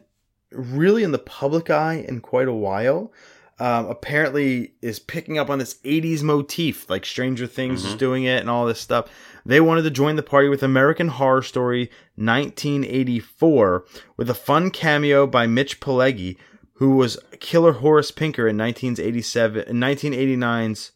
really 0.50 1.02
in 1.02 1.12
the 1.12 1.18
public 1.18 1.68
eye 1.68 2.06
in 2.08 2.22
quite 2.22 2.48
a 2.48 2.54
while. 2.54 3.12
Um, 3.58 3.84
apparently 3.84 4.72
is 4.80 4.98
picking 4.98 5.36
up 5.36 5.50
on 5.50 5.58
this 5.58 5.74
80s 5.84 6.22
motif 6.22 6.88
like 6.88 7.04
stranger 7.04 7.46
things 7.46 7.84
is 7.84 7.94
doing 7.94 8.24
it 8.24 8.40
and 8.40 8.48
all 8.48 8.64
this 8.64 8.80
stuff 8.80 9.10
they 9.44 9.60
wanted 9.60 9.82
to 9.82 9.90
join 9.90 10.16
the 10.16 10.22
party 10.22 10.48
with 10.48 10.62
american 10.62 11.08
horror 11.08 11.42
story 11.42 11.90
1984 12.16 13.84
with 14.16 14.30
a 14.30 14.34
fun 14.34 14.70
cameo 14.70 15.26
by 15.26 15.46
mitch 15.46 15.80
pileggi 15.80 16.38
who 16.76 16.96
was 16.96 17.18
killer 17.38 17.72
horace 17.72 18.10
pinker 18.10 18.48
in 18.48 18.56
1987 18.56 19.68
in 19.68 19.76
1989's 19.76 20.92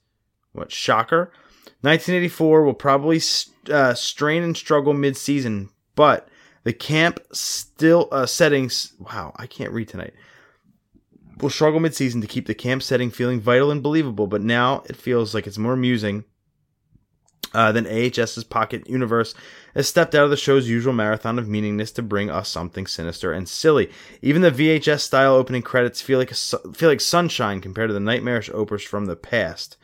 what 0.52 0.72
shocker 0.72 1.30
1984 1.86 2.64
will 2.64 2.74
probably 2.74 3.20
uh, 3.70 3.94
strain 3.94 4.42
and 4.42 4.56
struggle 4.56 4.92
mid-season 4.92 5.70
but 5.94 6.28
the 6.64 6.72
camp 6.72 7.20
still 7.32 8.08
uh, 8.10 8.26
settings 8.26 8.92
wow 8.98 9.32
i 9.36 9.46
can't 9.46 9.72
read 9.72 9.88
tonight 9.88 10.12
will 11.40 11.50
struggle 11.50 11.80
mid-season 11.80 12.20
to 12.20 12.26
keep 12.26 12.46
the 12.46 12.54
camp 12.54 12.82
setting 12.82 13.10
feeling 13.10 13.40
vital 13.40 13.70
and 13.70 13.82
believable 13.82 14.26
but 14.26 14.42
now 14.42 14.82
it 14.88 14.96
feels 14.96 15.34
like 15.34 15.46
it's 15.46 15.58
more 15.58 15.74
amusing 15.74 16.24
uh, 17.54 17.72
than 17.72 17.86
AHS's 17.86 18.44
Pocket 18.44 18.88
Universe 18.88 19.34
has 19.74 19.88
stepped 19.88 20.14
out 20.14 20.24
of 20.24 20.30
the 20.30 20.36
show's 20.36 20.68
usual 20.68 20.92
marathon 20.92 21.38
of 21.38 21.48
meaningless 21.48 21.90
to 21.92 22.02
bring 22.02 22.28
us 22.28 22.50
something 22.50 22.86
sinister 22.86 23.32
and 23.32 23.48
silly. 23.48 23.90
Even 24.20 24.42
the 24.42 24.50
VHS 24.50 25.00
style 25.00 25.34
opening 25.34 25.62
credits 25.62 26.02
feel 26.02 26.18
like 26.18 26.30
a, 26.30 26.34
feel 26.34 26.90
like 26.90 27.00
sunshine 27.00 27.62
compared 27.62 27.88
to 27.88 27.94
the 27.94 28.00
nightmarish 28.00 28.50
operas 28.50 28.82
from 28.82 29.06
the 29.06 29.16
past. 29.16 29.78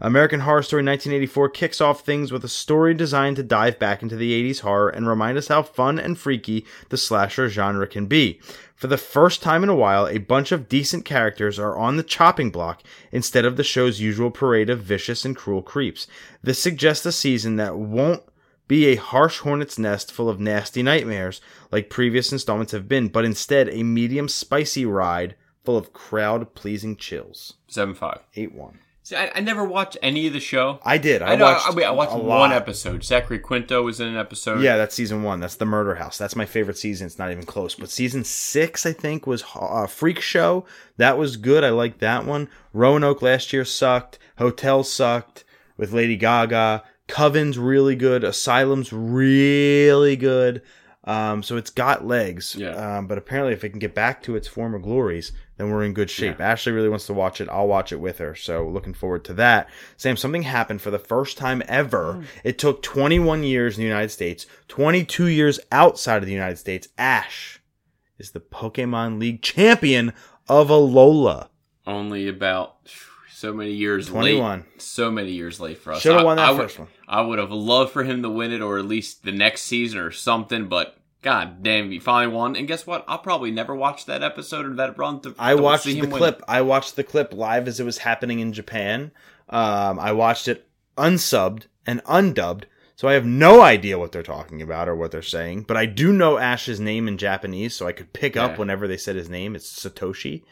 American 0.00 0.40
Horror 0.40 0.62
Story 0.62 0.84
1984 0.84 1.48
kicks 1.50 1.80
off 1.80 2.02
things 2.02 2.30
with 2.30 2.44
a 2.44 2.48
story 2.48 2.94
designed 2.94 3.34
to 3.36 3.42
dive 3.42 3.80
back 3.80 4.00
into 4.00 4.14
the 4.14 4.32
80s 4.32 4.60
horror 4.60 4.88
and 4.88 5.08
remind 5.08 5.36
us 5.36 5.48
how 5.48 5.62
fun 5.62 5.98
and 5.98 6.16
freaky 6.16 6.64
the 6.90 6.96
slasher 6.96 7.48
genre 7.48 7.86
can 7.86 8.06
be. 8.06 8.40
For 8.76 8.86
the 8.86 8.96
first 8.96 9.42
time 9.42 9.64
in 9.64 9.68
a 9.68 9.74
while, 9.74 10.06
a 10.06 10.18
bunch 10.18 10.52
of 10.52 10.68
decent 10.68 11.04
characters 11.04 11.58
are 11.58 11.76
on 11.76 11.96
the 11.96 12.04
chopping 12.04 12.50
block 12.50 12.84
instead 13.10 13.44
of 13.44 13.56
the 13.56 13.64
show's 13.64 14.00
usual 14.00 14.30
parade 14.30 14.70
of 14.70 14.82
vicious 14.82 15.24
and 15.24 15.34
cruel 15.34 15.62
creeps. 15.62 16.06
This 16.42 16.62
suggests 16.62 17.04
a 17.04 17.10
season 17.10 17.56
that 17.56 17.76
won't 17.76 18.22
be 18.68 18.86
a 18.86 18.96
harsh 18.96 19.40
hornet's 19.40 19.80
nest 19.80 20.12
full 20.12 20.28
of 20.28 20.38
nasty 20.38 20.80
nightmares 20.80 21.40
like 21.72 21.90
previous 21.90 22.30
installments 22.30 22.70
have 22.70 22.86
been, 22.86 23.08
but 23.08 23.24
instead 23.24 23.68
a 23.70 23.82
medium 23.82 24.28
spicy 24.28 24.86
ride 24.86 25.34
full 25.64 25.76
of 25.76 25.92
crowd 25.92 26.54
pleasing 26.54 26.94
chills. 26.94 27.54
7 27.66 27.96
5. 27.96 28.20
8 28.36 28.54
1. 28.54 28.78
See, 29.08 29.16
I, 29.16 29.32
I 29.36 29.40
never 29.40 29.64
watched 29.64 29.96
any 30.02 30.26
of 30.26 30.34
the 30.34 30.40
show. 30.40 30.80
I 30.82 30.98
did. 30.98 31.22
I, 31.22 31.32
I 31.32 31.36
know. 31.36 31.46
watched. 31.46 31.66
I, 31.66 31.74
mean, 31.74 31.86
I 31.86 31.90
watched 31.92 32.12
a 32.12 32.18
one 32.18 32.50
lot. 32.50 32.52
episode. 32.52 33.02
Zachary 33.02 33.38
Quinto 33.38 33.82
was 33.82 34.00
in 34.00 34.08
an 34.08 34.18
episode. 34.18 34.60
Yeah, 34.60 34.76
that's 34.76 34.94
season 34.94 35.22
one. 35.22 35.40
That's 35.40 35.56
the 35.56 35.64
Murder 35.64 35.94
House. 35.94 36.18
That's 36.18 36.36
my 36.36 36.44
favorite 36.44 36.76
season. 36.76 37.06
It's 37.06 37.18
not 37.18 37.30
even 37.30 37.46
close. 37.46 37.74
But 37.74 37.88
season 37.88 38.22
six, 38.22 38.84
I 38.84 38.92
think, 38.92 39.26
was 39.26 39.44
uh, 39.54 39.86
Freak 39.86 40.20
Show. 40.20 40.66
That 40.98 41.16
was 41.16 41.38
good. 41.38 41.64
I 41.64 41.70
liked 41.70 42.00
that 42.00 42.26
one. 42.26 42.50
Roanoke 42.74 43.22
last 43.22 43.50
year 43.50 43.64
sucked. 43.64 44.18
Hotel 44.36 44.84
sucked 44.84 45.42
with 45.78 45.94
Lady 45.94 46.18
Gaga. 46.18 46.82
Coven's 47.06 47.56
really 47.56 47.96
good. 47.96 48.24
Asylum's 48.24 48.92
really 48.92 50.16
good. 50.16 50.60
Um, 51.04 51.42
so 51.42 51.56
it's 51.56 51.70
got 51.70 52.06
legs. 52.06 52.54
Yeah. 52.56 52.98
Um, 52.98 53.06
but 53.06 53.16
apparently, 53.16 53.54
if 53.54 53.64
it 53.64 53.70
can 53.70 53.78
get 53.78 53.94
back 53.94 54.22
to 54.24 54.36
its 54.36 54.46
former 54.48 54.78
glories, 54.78 55.32
then 55.58 55.70
we're 55.70 55.84
in 55.84 55.92
good 55.92 56.08
shape. 56.08 56.40
Ashley 56.40 56.72
really 56.72 56.88
wants 56.88 57.06
to 57.06 57.12
watch 57.12 57.40
it. 57.40 57.48
I'll 57.50 57.68
watch 57.68 57.92
it 57.92 58.00
with 58.00 58.18
her. 58.18 58.34
So 58.34 58.66
looking 58.66 58.94
forward 58.94 59.24
to 59.26 59.34
that. 59.34 59.68
Sam, 59.96 60.16
something 60.16 60.42
happened 60.42 60.80
for 60.80 60.90
the 60.90 60.98
first 60.98 61.36
time 61.36 61.62
ever. 61.68 62.14
Hmm. 62.14 62.22
It 62.44 62.58
took 62.58 62.82
21 62.82 63.42
years 63.42 63.76
in 63.76 63.82
the 63.82 63.88
United 63.88 64.10
States, 64.10 64.46
22 64.68 65.26
years 65.26 65.60
outside 65.70 66.18
of 66.22 66.26
the 66.26 66.32
United 66.32 66.56
States. 66.56 66.88
Ash 66.96 67.60
is 68.18 68.30
the 68.30 68.40
Pokemon 68.40 69.18
League 69.20 69.42
champion 69.42 70.12
of 70.48 70.68
Alola. 70.68 71.48
Only 71.86 72.28
about 72.28 72.76
so 73.32 73.52
many 73.52 73.72
years 73.72 74.08
21. 74.08 74.58
late. 74.60 74.82
So 74.82 75.10
many 75.10 75.30
years 75.32 75.60
late 75.60 75.78
for 75.78 75.92
us. 75.92 76.02
Should 76.02 76.16
have 76.16 76.24
won 76.24 76.36
that 76.36 76.48
I 76.48 76.50
would- 76.52 76.62
first 76.62 76.78
one. 76.78 76.88
I 77.06 77.20
would 77.20 77.38
have 77.38 77.50
loved 77.52 77.92
for 77.92 78.04
him 78.04 78.22
to 78.22 78.28
win 78.28 78.52
it, 78.52 78.60
or 78.60 78.78
at 78.78 78.84
least 78.84 79.24
the 79.24 79.32
next 79.32 79.62
season 79.62 79.98
or 79.98 80.10
something. 80.10 80.66
But 80.68 80.97
god 81.22 81.62
damn, 81.62 81.90
he 81.90 81.98
finally 81.98 82.34
won. 82.34 82.56
And 82.56 82.68
guess 82.68 82.86
what? 82.86 83.04
I'll 83.08 83.18
probably 83.18 83.50
never 83.50 83.74
watch 83.74 84.06
that 84.06 84.22
episode 84.22 84.66
or 84.66 84.74
that 84.74 84.98
run. 84.98 85.20
To, 85.22 85.34
I 85.38 85.54
watched 85.54 85.84
the 85.84 85.94
him 85.94 86.10
win. 86.10 86.18
clip. 86.18 86.42
I 86.48 86.62
watched 86.62 86.96
the 86.96 87.04
clip 87.04 87.32
live 87.32 87.68
as 87.68 87.80
it 87.80 87.84
was 87.84 87.98
happening 87.98 88.40
in 88.40 88.52
Japan. 88.52 89.12
Um, 89.48 89.98
I 89.98 90.12
watched 90.12 90.48
it 90.48 90.68
unsubbed 90.96 91.64
and 91.86 92.02
undubbed, 92.04 92.64
so 92.96 93.08
I 93.08 93.14
have 93.14 93.24
no 93.24 93.62
idea 93.62 93.98
what 93.98 94.12
they're 94.12 94.22
talking 94.22 94.60
about 94.60 94.88
or 94.88 94.96
what 94.96 95.10
they're 95.10 95.22
saying. 95.22 95.62
But 95.62 95.76
I 95.76 95.86
do 95.86 96.12
know 96.12 96.38
Ash's 96.38 96.80
name 96.80 97.08
in 97.08 97.16
Japanese, 97.18 97.74
so 97.74 97.86
I 97.86 97.92
could 97.92 98.12
pick 98.12 98.36
up 98.36 98.58
whenever 98.58 98.86
they 98.86 98.96
said 98.96 99.16
his 99.16 99.28
name. 99.30 99.54
It's 99.56 99.72
Satoshi, 99.72 100.42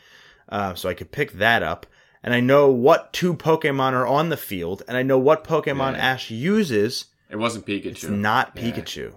uh, 0.49 0.75
so 0.75 0.89
I 0.89 0.95
could 0.95 1.13
pick 1.13 1.33
that 1.33 1.63
up. 1.63 1.87
And 2.23 2.35
I 2.35 2.41
know 2.41 2.71
what 2.71 3.13
two 3.13 3.35
Pokemon 3.35 3.93
are 3.93 4.07
on 4.07 4.31
the 4.31 4.37
field, 4.37 4.83
and 4.89 4.97
I 4.97 5.03
know 5.03 5.19
what 5.19 5.45
Pokemon 5.45 5.93
Yeah. 5.93 5.99
Ash 6.13 6.31
uses. 6.31 7.07
It 7.31 7.37
wasn't 7.37 7.67
Pikachu. 7.67 7.87
It's 7.87 8.05
not 8.05 8.57
Pikachu. 8.57 9.13
Or 9.13 9.17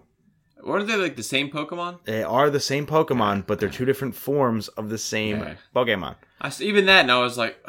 are 0.68 0.84
they 0.84 0.96
like 0.96 1.16
the 1.16 1.24
same 1.24 1.50
Pokemon? 1.50 2.00
They 2.04 2.24
are 2.24 2.50
the 2.50 2.60
same 2.60 2.86
Pokemon, 2.86 3.48
but 3.48 3.60
they're 3.60 3.70
two 3.70 3.86
different 3.86 4.16
forms 4.16 4.68
of 4.70 4.90
the 4.90 4.98
same. 4.98 5.56
Pokemon. 5.76 6.16
I 6.42 6.52
even 6.62 6.86
that, 6.86 7.02
and 7.02 7.12
I 7.12 7.20
was 7.20 7.38
like, 7.38 7.66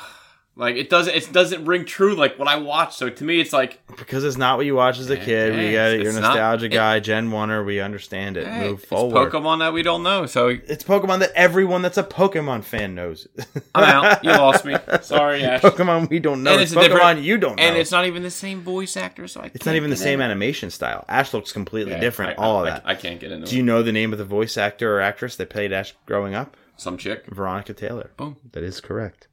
like 0.60 0.76
it 0.76 0.88
doesn't 0.90 1.14
it 1.16 1.32
doesn't 1.32 1.64
ring 1.64 1.84
true 1.84 2.14
like 2.14 2.38
what 2.38 2.46
I 2.46 2.56
watched. 2.56 2.92
So 2.94 3.08
to 3.10 3.24
me, 3.24 3.40
it's 3.40 3.52
like 3.52 3.80
Because 3.96 4.22
it's 4.22 4.36
not 4.36 4.56
what 4.58 4.66
you 4.66 4.74
watch 4.76 4.98
as 5.00 5.10
a 5.10 5.16
Yeah, 5.16 5.24
kid. 5.24 5.56
we 5.56 5.64
yeah, 5.64 5.70
get 5.72 5.92
it. 5.94 5.96
You're 6.02 6.06
a 6.06 6.10
it's 6.10 6.20
not- 6.20 6.28
nostalgia 6.34 6.66
it- 6.66 6.68
guy, 6.68 7.00
Gen 7.00 7.30
Oneer. 7.30 7.64
We 7.66 7.80
understand 7.80 8.36
it. 8.36 8.46
hey, 8.46 8.68
Move 8.68 8.78
it's 8.80 8.88
forward. 8.88 9.32
Pokemon 9.32 9.58
that 9.60 9.72
we 9.72 9.82
don't 9.82 10.02
know. 10.02 10.26
So 10.26 10.48
It's 10.48 10.84
Pokemon 10.84 11.20
that 11.20 11.32
everyone 11.34 11.82
that's 11.82 11.98
a 11.98 12.04
Pokemon 12.04 12.62
fan 12.64 12.94
knows. 12.94 13.26
I'm 13.74 13.84
out. 14.04 14.24
You 14.24 14.30
lost 14.32 14.64
me. 14.64 14.76
Sorry, 15.02 15.42
Ash. 15.42 15.62
Pokemon 15.62 16.10
we 16.10 16.18
don't 16.20 16.42
know. 16.42 16.52
And 16.52 16.60
it's 16.60 16.72
it's 16.72 16.80
Pokemon 16.80 17.22
you 17.24 17.38
don't 17.38 17.56
know. 17.56 17.62
And 17.62 17.76
it's 17.76 17.90
not 17.90 18.06
even 18.06 18.22
the 18.22 18.30
same 18.30 18.60
voice 18.60 18.96
actor, 18.96 19.26
so 19.28 19.40
I 19.40 19.50
It's 19.54 19.64
not 19.66 19.74
even 19.76 19.90
the 19.90 19.96
same 19.96 20.20
animation 20.20 20.70
style. 20.70 21.04
Ash 21.08 21.32
looks 21.34 21.52
completely 21.52 21.98
different. 21.98 22.38
all 22.38 22.60
of 22.60 22.66
that. 22.66 22.82
I, 22.84 22.94
can't 22.94 23.18
get 23.18 23.32
into 23.32 23.46
Do 23.48 23.56
you 23.56 23.62
know 23.62 23.82
the 23.82 23.92
name 23.92 24.12
of 24.12 24.18
the 24.18 24.24
voice 24.26 24.58
actor 24.58 24.94
or 24.94 25.00
actress 25.00 25.36
that 25.36 25.48
played 25.48 25.72
Ash 25.72 25.94
growing 26.06 26.34
up? 26.34 26.56
Some 26.76 26.96
chick. 26.98 27.24
Veronica 27.26 27.72
Taylor. 27.74 28.10
Boom. 28.16 28.36
That 28.52 28.62
is 28.62 28.80
correct. 28.80 29.26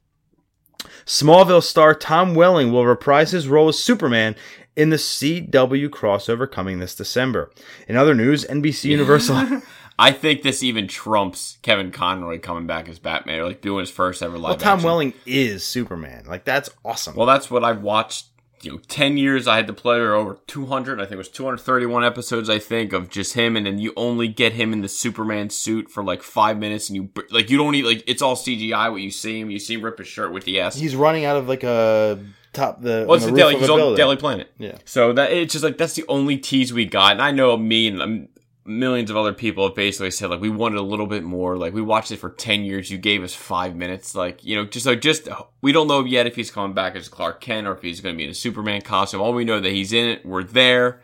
Smallville 1.04 1.62
star 1.62 1.94
Tom 1.94 2.34
Welling 2.34 2.72
will 2.72 2.86
reprise 2.86 3.30
his 3.30 3.48
role 3.48 3.68
as 3.68 3.78
Superman 3.78 4.36
in 4.76 4.90
the 4.90 4.96
CW 4.96 5.88
crossover 5.88 6.50
coming 6.50 6.78
this 6.78 6.94
December. 6.94 7.50
In 7.88 7.96
other 7.96 8.14
news, 8.14 8.44
NBC 8.44 8.84
Universal. 8.84 9.62
I 9.98 10.12
think 10.12 10.42
this 10.42 10.62
even 10.62 10.86
trumps 10.86 11.58
Kevin 11.62 11.90
Conroy 11.90 12.38
coming 12.38 12.68
back 12.68 12.88
as 12.88 13.00
Batman, 13.00 13.40
or 13.40 13.46
like 13.46 13.60
doing 13.60 13.80
his 13.80 13.90
first 13.90 14.22
ever 14.22 14.38
live. 14.38 14.50
well, 14.50 14.56
Tom 14.56 14.74
action. 14.74 14.86
Welling 14.86 15.14
is 15.26 15.64
Superman. 15.64 16.24
Like 16.26 16.44
that's 16.44 16.70
awesome. 16.84 17.16
Well, 17.16 17.26
that's 17.26 17.50
what 17.50 17.64
I've 17.64 17.82
watched. 17.82 18.26
You 18.62 18.72
know, 18.72 18.78
ten 18.88 19.16
years. 19.16 19.46
I 19.46 19.56
had 19.56 19.66
the 19.66 19.72
pleasure 19.72 20.14
over 20.14 20.38
two 20.46 20.66
hundred. 20.66 21.00
I 21.00 21.04
think 21.04 21.12
it 21.12 21.18
was 21.18 21.28
two 21.28 21.44
hundred 21.44 21.58
thirty-one 21.58 22.04
episodes. 22.04 22.50
I 22.50 22.58
think 22.58 22.92
of 22.92 23.08
just 23.08 23.34
him, 23.34 23.56
and 23.56 23.66
then 23.66 23.78
you 23.78 23.92
only 23.96 24.28
get 24.28 24.52
him 24.54 24.72
in 24.72 24.80
the 24.80 24.88
Superman 24.88 25.50
suit 25.50 25.90
for 25.90 26.02
like 26.02 26.22
five 26.22 26.58
minutes, 26.58 26.88
and 26.88 26.96
you 26.96 27.10
like 27.30 27.50
you 27.50 27.56
don't 27.56 27.72
need 27.72 27.84
like 27.84 28.02
it's 28.06 28.22
all 28.22 28.36
CGI. 28.36 28.90
What 28.90 29.00
you 29.00 29.10
see 29.10 29.40
him, 29.40 29.50
you 29.50 29.58
see 29.58 29.74
him 29.74 29.82
rip 29.82 29.98
his 29.98 30.08
shirt 30.08 30.32
with 30.32 30.44
the 30.44 30.60
S. 30.60 30.76
He's 30.76 30.96
running 30.96 31.24
out 31.24 31.36
of 31.36 31.48
like 31.48 31.62
a 31.62 32.18
top 32.52 32.80
the, 32.80 33.04
Well, 33.06 33.16
it's 33.16 33.24
the 33.24 33.32
the 33.32 33.36
Daily, 33.36 33.56
he's 33.56 33.70
on. 33.70 33.94
Daily 33.94 34.16
Planet. 34.16 34.50
Yeah. 34.58 34.78
So 34.84 35.12
that 35.12 35.32
it's 35.32 35.52
just 35.52 35.64
like 35.64 35.78
that's 35.78 35.94
the 35.94 36.04
only 36.08 36.36
tease 36.36 36.72
we 36.72 36.84
got, 36.84 37.12
and 37.12 37.22
I 37.22 37.30
know 37.30 37.56
me 37.56 37.88
and 37.88 38.02
um, 38.02 38.28
millions 38.68 39.10
of 39.10 39.16
other 39.16 39.32
people 39.32 39.66
have 39.66 39.74
basically 39.74 40.10
said 40.10 40.30
like 40.30 40.40
we 40.40 40.50
wanted 40.50 40.78
a 40.78 40.82
little 40.82 41.06
bit 41.06 41.24
more. 41.24 41.56
Like 41.56 41.72
we 41.72 41.82
watched 41.82 42.10
it 42.12 42.18
for 42.18 42.30
ten 42.30 42.64
years, 42.64 42.90
you 42.90 42.98
gave 42.98 43.22
us 43.22 43.34
five 43.34 43.74
minutes. 43.74 44.14
Like 44.14 44.44
you 44.44 44.54
know, 44.54 44.64
just 44.64 44.86
like 44.86 45.00
just 45.00 45.28
we 45.60 45.72
don't 45.72 45.88
know 45.88 46.04
yet 46.04 46.26
if 46.26 46.36
he's 46.36 46.50
coming 46.50 46.74
back 46.74 46.94
as 46.94 47.08
Clark 47.08 47.40
Kent 47.40 47.66
or 47.66 47.72
if 47.72 47.82
he's 47.82 48.00
going 48.00 48.14
to 48.14 48.16
be 48.16 48.24
in 48.24 48.30
a 48.30 48.34
Superman 48.34 48.82
costume. 48.82 49.20
All 49.20 49.32
we 49.32 49.44
know 49.44 49.60
that 49.60 49.72
he's 49.72 49.92
in 49.92 50.08
it. 50.08 50.26
We're 50.26 50.44
there. 50.44 51.00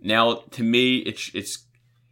Now, 0.00 0.44
to 0.52 0.62
me, 0.62 0.98
it's 0.98 1.30
it's 1.34 1.64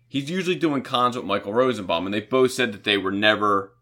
he's 0.08 0.28
usually 0.28 0.56
doing 0.56 0.82
cons 0.82 1.16
with 1.16 1.24
Michael 1.24 1.52
Rosenbaum, 1.52 2.06
and 2.06 2.14
they 2.14 2.20
both 2.20 2.52
said 2.52 2.72
that 2.72 2.84
they 2.84 2.98
were 2.98 3.12
never 3.12 3.72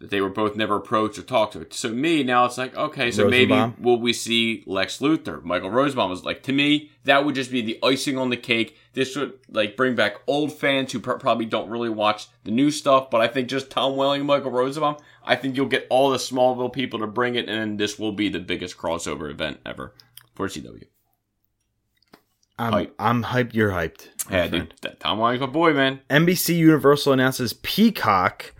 that 0.00 0.10
they 0.10 0.20
were 0.20 0.30
both 0.30 0.56
never 0.56 0.76
approached 0.76 1.18
or 1.18 1.22
talked 1.22 1.52
to. 1.52 1.66
So 1.70 1.90
me 1.90 2.22
now 2.22 2.46
it's 2.46 2.58
like 2.58 2.76
okay, 2.76 3.10
so 3.10 3.24
Rosenbaum? 3.24 3.70
maybe 3.76 3.82
will 3.82 4.00
we 4.00 4.12
see 4.12 4.64
Lex 4.66 4.98
Luthor? 4.98 5.42
Michael 5.44 5.70
Rosenbaum 5.70 6.10
was 6.10 6.24
like 6.24 6.42
to 6.44 6.52
me 6.52 6.90
that 7.04 7.24
would 7.24 7.34
just 7.34 7.50
be 7.50 7.62
the 7.62 7.78
icing 7.82 8.18
on 8.18 8.30
the 8.30 8.36
cake. 8.36 8.76
This 8.94 9.14
would 9.16 9.34
like 9.50 9.76
bring 9.76 9.94
back 9.94 10.16
old 10.26 10.52
fans 10.52 10.92
who 10.92 11.00
pr- 11.00 11.12
probably 11.12 11.46
don't 11.46 11.70
really 11.70 11.88
watch 11.88 12.28
the 12.44 12.50
new 12.50 12.70
stuff, 12.70 13.10
but 13.10 13.20
I 13.20 13.28
think 13.28 13.48
just 13.48 13.70
Tom 13.70 13.96
Welling 13.96 14.20
and 14.22 14.26
Michael 14.26 14.50
Rosenbaum, 14.50 14.96
I 15.24 15.36
think 15.36 15.56
you'll 15.56 15.66
get 15.66 15.86
all 15.90 16.10
the 16.10 16.16
Smallville 16.18 16.72
people 16.72 16.98
to 17.00 17.06
bring 17.06 17.34
it, 17.36 17.48
and 17.48 17.78
this 17.78 17.98
will 17.98 18.12
be 18.12 18.28
the 18.28 18.40
biggest 18.40 18.76
crossover 18.76 19.30
event 19.30 19.60
ever 19.64 19.94
for 20.34 20.48
CW. 20.48 20.84
I'm, 22.58 22.72
Hype. 22.72 22.94
I'm 22.98 23.24
hyped. 23.24 23.54
You're 23.54 23.70
hyped. 23.70 24.08
Yeah, 24.30 24.48
friend. 24.48 24.74
dude, 24.82 25.00
Tom 25.00 25.18
Welling's 25.18 25.40
my 25.40 25.46
boy, 25.46 25.72
man. 25.72 26.00
NBC 26.10 26.56
Universal 26.56 27.14
announces 27.14 27.54
Peacock, 27.54 28.54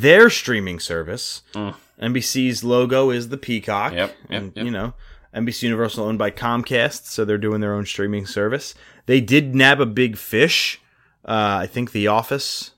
their 0.00 0.30
streaming 0.30 0.80
service. 0.80 1.42
Mm. 1.54 1.74
NBC's 2.00 2.64
logo 2.64 3.10
is 3.10 3.28
the 3.28 3.36
peacock. 3.36 3.92
Yep, 3.92 4.08
yep, 4.08 4.16
and 4.30 4.52
yep. 4.56 4.64
you 4.64 4.70
know, 4.70 4.94
NBC 5.34 5.64
Universal 5.64 6.04
owned 6.04 6.18
by 6.18 6.30
Comcast, 6.30 7.06
so 7.06 7.24
they're 7.24 7.38
doing 7.38 7.60
their 7.60 7.74
own 7.74 7.86
streaming 7.86 8.26
service. 8.26 8.74
They 9.06 9.20
did 9.20 9.54
nab 9.54 9.80
a 9.80 9.86
big 9.86 10.16
fish. 10.16 10.80
Uh, 11.24 11.58
I 11.62 11.66
think 11.66 11.92
The 11.92 12.08
Office 12.08 12.72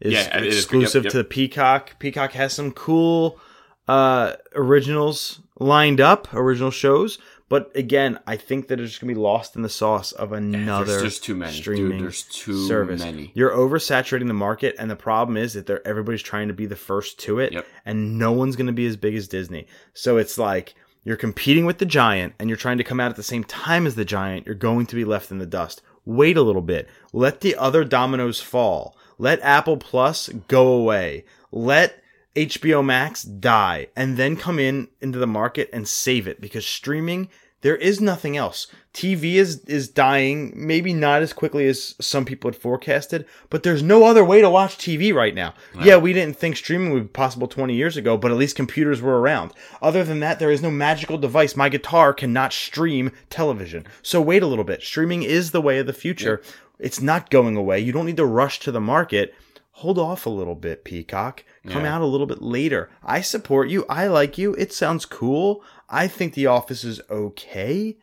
is 0.00 0.12
Yeah, 0.12 0.36
it 0.38 0.46
is. 0.46 0.56
exclusive 0.56 1.04
Yep, 1.04 1.14
yep. 1.14 1.22
to 1.22 1.28
Peacock. 1.28 1.98
Peacock 1.98 2.32
has 2.32 2.52
some 2.52 2.72
cool 2.72 3.38
uh, 3.86 4.34
originals 4.54 5.40
lined 5.58 6.00
up, 6.00 6.32
original 6.34 6.70
shows. 6.70 7.18
But 7.48 7.70
again, 7.74 8.18
I 8.26 8.36
think 8.36 8.68
that 8.68 8.78
it's 8.78 8.90
just 8.90 9.00
gonna 9.00 9.12
be 9.14 9.18
lost 9.18 9.56
in 9.56 9.62
the 9.62 9.68
sauce 9.70 10.12
of 10.12 10.32
another 10.32 10.84
There's 10.84 11.02
just 11.02 11.24
too 11.24 11.34
many, 11.34 11.52
streaming 11.56 11.92
dude. 11.92 12.00
There's 12.02 12.24
too 12.24 12.66
service. 12.66 13.00
many. 13.02 13.30
You're 13.34 13.50
oversaturating 13.52 14.26
the 14.28 14.34
market, 14.34 14.74
and 14.78 14.90
the 14.90 14.96
problem 14.96 15.36
is 15.36 15.54
that 15.54 15.66
they're 15.66 15.86
everybody's 15.86 16.22
trying 16.22 16.48
to 16.48 16.54
be 16.54 16.66
the 16.66 16.76
first 16.76 17.18
to 17.20 17.38
it, 17.38 17.52
Yep. 17.52 17.66
and 17.86 18.18
no 18.18 18.32
one's 18.32 18.56
going 18.56 18.66
to 18.66 18.72
be 18.72 18.86
as 18.86 18.96
big 18.96 19.14
as 19.14 19.28
Disney. 19.28 19.66
So 19.94 20.18
it's 20.18 20.36
like 20.36 20.74
you're 21.04 21.16
competing 21.16 21.64
with 21.64 21.78
the 21.78 21.86
giant, 21.86 22.34
and 22.38 22.50
you're 22.50 22.56
trying 22.58 22.76
to 22.78 22.84
come 22.84 23.00
out 23.00 23.10
at 23.10 23.16
the 23.16 23.22
same 23.22 23.44
time 23.44 23.86
as 23.86 23.94
the 23.94 24.04
giant. 24.04 24.44
You're 24.44 24.54
going 24.54 24.84
to 24.86 24.94
be 24.96 25.04
left 25.06 25.30
in 25.30 25.38
the 25.38 25.46
dust. 25.46 25.80
Wait 26.04 26.36
a 26.36 26.42
little 26.42 26.60
bit. 26.62 26.86
Let 27.14 27.40
the 27.40 27.56
other 27.56 27.82
dominoes 27.84 28.40
fall. 28.40 28.94
Let 29.16 29.40
Apple 29.42 29.76
Plus 29.78 30.28
go 30.48 30.68
away. 30.68 31.24
Let 31.50 32.02
HBO 32.34 32.84
Max 32.84 33.22
die 33.22 33.88
and 33.96 34.16
then 34.16 34.36
come 34.36 34.58
in 34.58 34.88
into 35.00 35.18
the 35.18 35.26
market 35.26 35.68
and 35.72 35.88
save 35.88 36.28
it 36.28 36.40
because 36.40 36.66
streaming 36.66 37.28
there 37.60 37.76
is 37.76 38.00
nothing 38.00 38.36
else. 38.36 38.68
TV 38.94 39.34
is 39.34 39.64
is 39.64 39.88
dying, 39.88 40.52
maybe 40.54 40.92
not 40.92 41.22
as 41.22 41.32
quickly 41.32 41.66
as 41.66 41.96
some 42.00 42.24
people 42.24 42.48
had 42.48 42.60
forecasted, 42.60 43.26
but 43.50 43.62
there's 43.62 43.82
no 43.82 44.04
other 44.04 44.24
way 44.24 44.40
to 44.40 44.50
watch 44.50 44.78
TV 44.78 45.12
right 45.12 45.34
now. 45.34 45.54
Yeah, 45.80 45.96
we 45.96 46.12
didn't 46.12 46.36
think 46.36 46.56
streaming 46.56 46.92
would 46.92 47.02
be 47.04 47.08
possible 47.08 47.48
20 47.48 47.74
years 47.74 47.96
ago, 47.96 48.16
but 48.16 48.30
at 48.30 48.36
least 48.36 48.56
computers 48.56 49.02
were 49.02 49.20
around. 49.20 49.52
Other 49.82 50.04
than 50.04 50.20
that, 50.20 50.38
there 50.38 50.52
is 50.52 50.62
no 50.62 50.70
magical 50.70 51.18
device. 51.18 51.56
My 51.56 51.68
guitar 51.68 52.14
cannot 52.14 52.52
stream 52.52 53.10
television. 53.28 53.86
So 54.02 54.20
wait 54.20 54.42
a 54.42 54.46
little 54.46 54.64
bit. 54.64 54.82
Streaming 54.82 55.24
is 55.24 55.50
the 55.50 55.62
way 55.62 55.78
of 55.78 55.86
the 55.86 55.92
future. 55.92 56.40
It's 56.78 57.00
not 57.00 57.30
going 57.30 57.56
away. 57.56 57.80
You 57.80 57.92
don't 57.92 58.06
need 58.06 58.16
to 58.18 58.26
rush 58.26 58.60
to 58.60 58.70
the 58.70 58.80
market 58.80 59.34
hold 59.78 59.98
off 59.98 60.26
a 60.26 60.30
little 60.30 60.54
bit, 60.56 60.84
Peacock. 60.84 61.44
Come 61.68 61.84
Yeah. 61.84 61.94
out 61.96 62.02
a 62.02 62.06
little 62.06 62.26
bit 62.26 62.42
later. 62.42 62.90
I 63.02 63.20
support 63.20 63.68
you. 63.68 63.84
I 63.88 64.06
like 64.08 64.36
you. 64.38 64.54
It 64.54 64.72
sounds 64.72 65.04
cool. 65.06 65.62
I 65.88 66.08
think 66.08 66.34
The 66.34 66.46
Office 66.46 66.84
is 66.84 67.00
okay. 67.10 67.96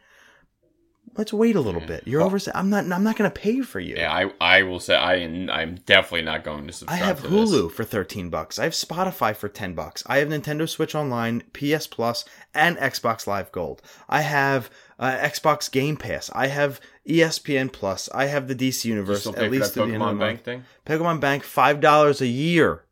let's 1.18 1.32
wait 1.32 1.56
a 1.56 1.62
little 1.62 1.80
bit. 1.80 2.04
You're 2.06 2.22
over. 2.22 2.38
I'm 2.54 2.70
not. 2.70 2.92
I'm 2.92 3.04
not 3.04 3.16
going 3.16 3.30
to 3.32 3.40
pay 3.40 3.62
for 3.62 3.80
you. 3.80 3.96
Yeah, 3.96 4.12
I 4.12 4.32
I 4.42 4.64
will 4.64 4.82
say 4.82 4.96
I 4.96 5.14
I'm 5.16 5.76
definitely 5.86 6.24
not 6.24 6.44
going 6.44 6.64
to 6.68 6.74
I 6.74 6.76
subscribe. 6.76 7.00
have 7.02 7.22
to 7.24 7.28
this. 7.30 7.52
Hulu 7.52 7.72
for 7.72 7.84
13 7.86 8.30
bucks. 8.30 8.60
I 8.60 8.64
have 8.64 8.74
Spotify 8.74 9.34
for 9.36 9.48
10 9.48 9.76
bucks. 9.76 10.04
I 10.08 10.18
have 10.18 10.28
Nintendo 10.28 10.68
Switch 10.68 10.94
Online, 10.94 11.44
PS 11.54 11.88
Plus, 11.88 12.26
and 12.54 12.76
Xbox 12.78 13.28
Live 13.28 13.50
Gold. 13.54 13.82
I 14.10 14.22
have 14.22 14.70
uh, 15.00 15.12
Xbox 15.18 15.72
Game 15.72 15.98
Pass. 15.98 16.30
I 16.34 16.48
have 16.48 16.80
ESPN 17.08 17.72
Plus. 17.72 18.10
I 18.14 18.26
have 18.26 18.48
the 18.48 18.56
DC 18.56 18.86
You 18.86 18.94
Universe 18.94 19.28
at 19.28 19.52
least 19.52 19.74
that 19.76 19.82
to 19.82 19.88
the 19.88 19.94
end 19.94 20.02
of 20.04 20.10
the 20.10 20.16
Pokemon 20.16 20.20
Bank 20.20 20.20
month. 20.20 20.42
thing? 20.44 20.64
Pokemon 20.86 21.20
Bank 21.20 21.44
five 21.44 21.80
dollars 21.82 22.22
a 22.22 22.28
year. 22.28 22.84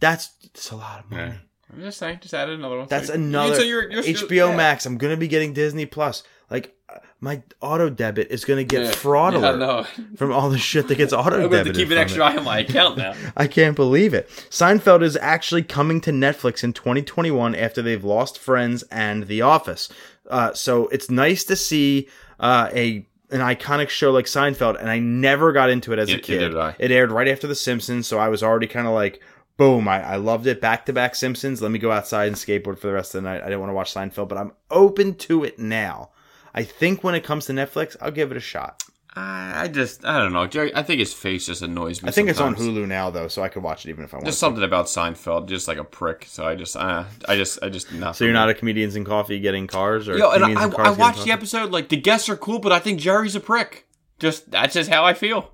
That's, 0.00 0.28
that's 0.42 0.70
a 0.72 0.76
lot 0.76 1.00
of 1.04 1.10
money. 1.10 1.22
Yeah. 1.32 1.36
I'm 1.74 1.80
just 1.80 1.98
saying, 1.98 2.18
just 2.20 2.34
added 2.34 2.58
another 2.58 2.78
one. 2.78 2.88
That's 2.88 3.06
So- 3.06 3.14
another 3.14 3.54
so 3.54 3.62
you're- 3.62 3.86
you're- 3.90 4.02
HBO 4.12 4.50
yeah. 4.50 4.56
Max. 4.56 4.84
I'm 4.84 4.98
gonna 4.98 5.16
be 5.16 5.28
getting 5.28 5.52
Disney 5.54 5.86
Plus. 5.86 6.22
Like 6.50 6.74
uh, 6.92 6.98
my 7.20 7.42
auto 7.62 7.88
debit 7.88 8.30
is 8.30 8.44
gonna 8.44 8.64
get 8.64 8.82
Yeah. 8.82 8.90
fraud 8.90 9.32
alert 9.32 9.86
from 10.16 10.32
all 10.32 10.50
the 10.50 10.58
shit 10.58 10.88
that 10.88 10.96
gets 10.96 11.14
auto 11.14 11.36
I'm 11.44 11.48
going 11.48 11.64
debited. 11.64 11.74
to 11.74 11.80
keep 11.80 11.90
an 11.92 11.96
extra 11.96 12.24
eye 12.26 12.36
on 12.36 12.44
my 12.44 12.58
account 12.58 12.98
now. 12.98 13.14
I 13.38 13.46
can't 13.46 13.74
believe 13.76 14.12
it. 14.12 14.28
Seinfeld 14.50 15.02
is 15.02 15.16
actually 15.16 15.62
coming 15.62 16.02
to 16.02 16.10
Netflix 16.10 16.62
in 16.62 16.74
2021 16.74 17.54
after 17.54 17.80
they've 17.80 18.04
lost 18.04 18.38
Friends 18.38 18.82
and 18.90 19.26
The 19.28 19.40
Office. 19.40 19.88
Uh, 20.28 20.52
so 20.54 20.88
it's 20.88 21.10
nice 21.10 21.44
to 21.44 21.56
see 21.56 22.08
uh, 22.40 22.70
a 22.72 23.06
an 23.30 23.40
iconic 23.40 23.88
show 23.88 24.12
like 24.12 24.26
Seinfeld, 24.26 24.78
and 24.78 24.90
I 24.90 24.98
never 24.98 25.52
got 25.52 25.70
into 25.70 25.92
it 25.92 25.98
as 25.98 26.10
a 26.10 26.18
kid. 26.18 26.38
did 26.38 26.56
I. 26.56 26.76
It 26.78 26.90
aired 26.90 27.10
right 27.10 27.28
after 27.28 27.46
The 27.46 27.54
Simpsons, 27.54 28.06
so 28.06 28.18
I 28.18 28.28
was 28.28 28.42
already 28.42 28.66
kind 28.66 28.86
of 28.86 28.92
like, 28.92 29.22
boom, 29.56 29.88
I, 29.88 30.02
I 30.02 30.16
loved 30.16 30.46
it. 30.46 30.60
Back 30.60 30.84
to 30.86 30.92
back 30.92 31.14
Simpsons. 31.14 31.62
Let 31.62 31.70
me 31.70 31.78
go 31.78 31.90
outside 31.90 32.26
and 32.28 32.36
skateboard 32.36 32.78
for 32.78 32.88
the 32.88 32.92
rest 32.92 33.14
of 33.14 33.22
the 33.22 33.28
night. 33.30 33.40
I 33.40 33.44
didn't 33.46 33.60
want 33.60 33.70
to 33.70 33.74
watch 33.74 33.94
Seinfeld, 33.94 34.28
but 34.28 34.38
I'm 34.38 34.52
open 34.70 35.14
to 35.14 35.44
it 35.44 35.58
now. 35.58 36.10
I 36.54 36.62
think 36.62 37.02
when 37.02 37.14
it 37.14 37.24
comes 37.24 37.46
to 37.46 37.52
Netflix, 37.52 37.96
I'll 38.00 38.10
give 38.10 38.30
it 38.30 38.36
a 38.36 38.40
shot. 38.40 38.84
I 39.14 39.64
I 39.64 39.68
just, 39.68 40.04
I 40.04 40.18
don't 40.18 40.32
know. 40.32 40.46
Jerry, 40.46 40.74
I 40.74 40.82
think 40.82 40.98
his 40.98 41.12
face 41.12 41.46
just 41.46 41.62
annoys 41.62 42.02
me. 42.02 42.08
I 42.08 42.12
think 42.12 42.28
it's 42.28 42.40
on. 42.40 42.54
Hulu 42.54 42.86
now, 42.88 43.10
though, 43.10 43.28
so 43.28 43.42
I 43.42 43.48
could 43.48 43.62
watch 43.62 43.84
it 43.84 43.90
even 43.90 44.04
if 44.04 44.14
I 44.14 44.16
want. 44.16 44.26
Just 44.26 44.36
to. 44.36 44.40
something 44.40 44.62
about 44.62 44.86
Seinfeld, 44.86 45.48
just 45.48 45.68
like 45.68 45.78
a 45.78 45.84
prick. 45.84 46.24
So 46.28 46.46
I 46.46 46.54
just, 46.54 46.76
uh, 46.76 47.04
I 47.28 47.36
just, 47.36 47.58
I 47.62 47.68
just 47.68 47.92
not. 47.92 48.16
So 48.16 48.24
you're 48.24 48.32
not 48.32 48.48
a 48.48 48.54
comedians 48.54 48.96
in 48.96 49.04
coffee 49.04 49.38
getting 49.40 49.66
cars, 49.66 50.08
or 50.08 50.16
Yo, 50.16 50.30
and 50.30 50.44
I, 50.44 50.50
in 50.50 50.70
cars 50.70 50.88
I 50.88 50.90
watched 50.90 51.24
the 51.24 51.32
episode. 51.32 51.70
Like 51.70 51.90
the 51.90 51.96
guests 51.96 52.28
are 52.28 52.36
cool, 52.36 52.58
but 52.58 52.72
I 52.72 52.78
think 52.78 53.00
Jerry's 53.00 53.36
a 53.36 53.40
prick. 53.40 53.86
Just 54.18 54.50
that's 54.50 54.74
just 54.74 54.90
how 54.90 55.04
I 55.04 55.14
feel. 55.14 55.52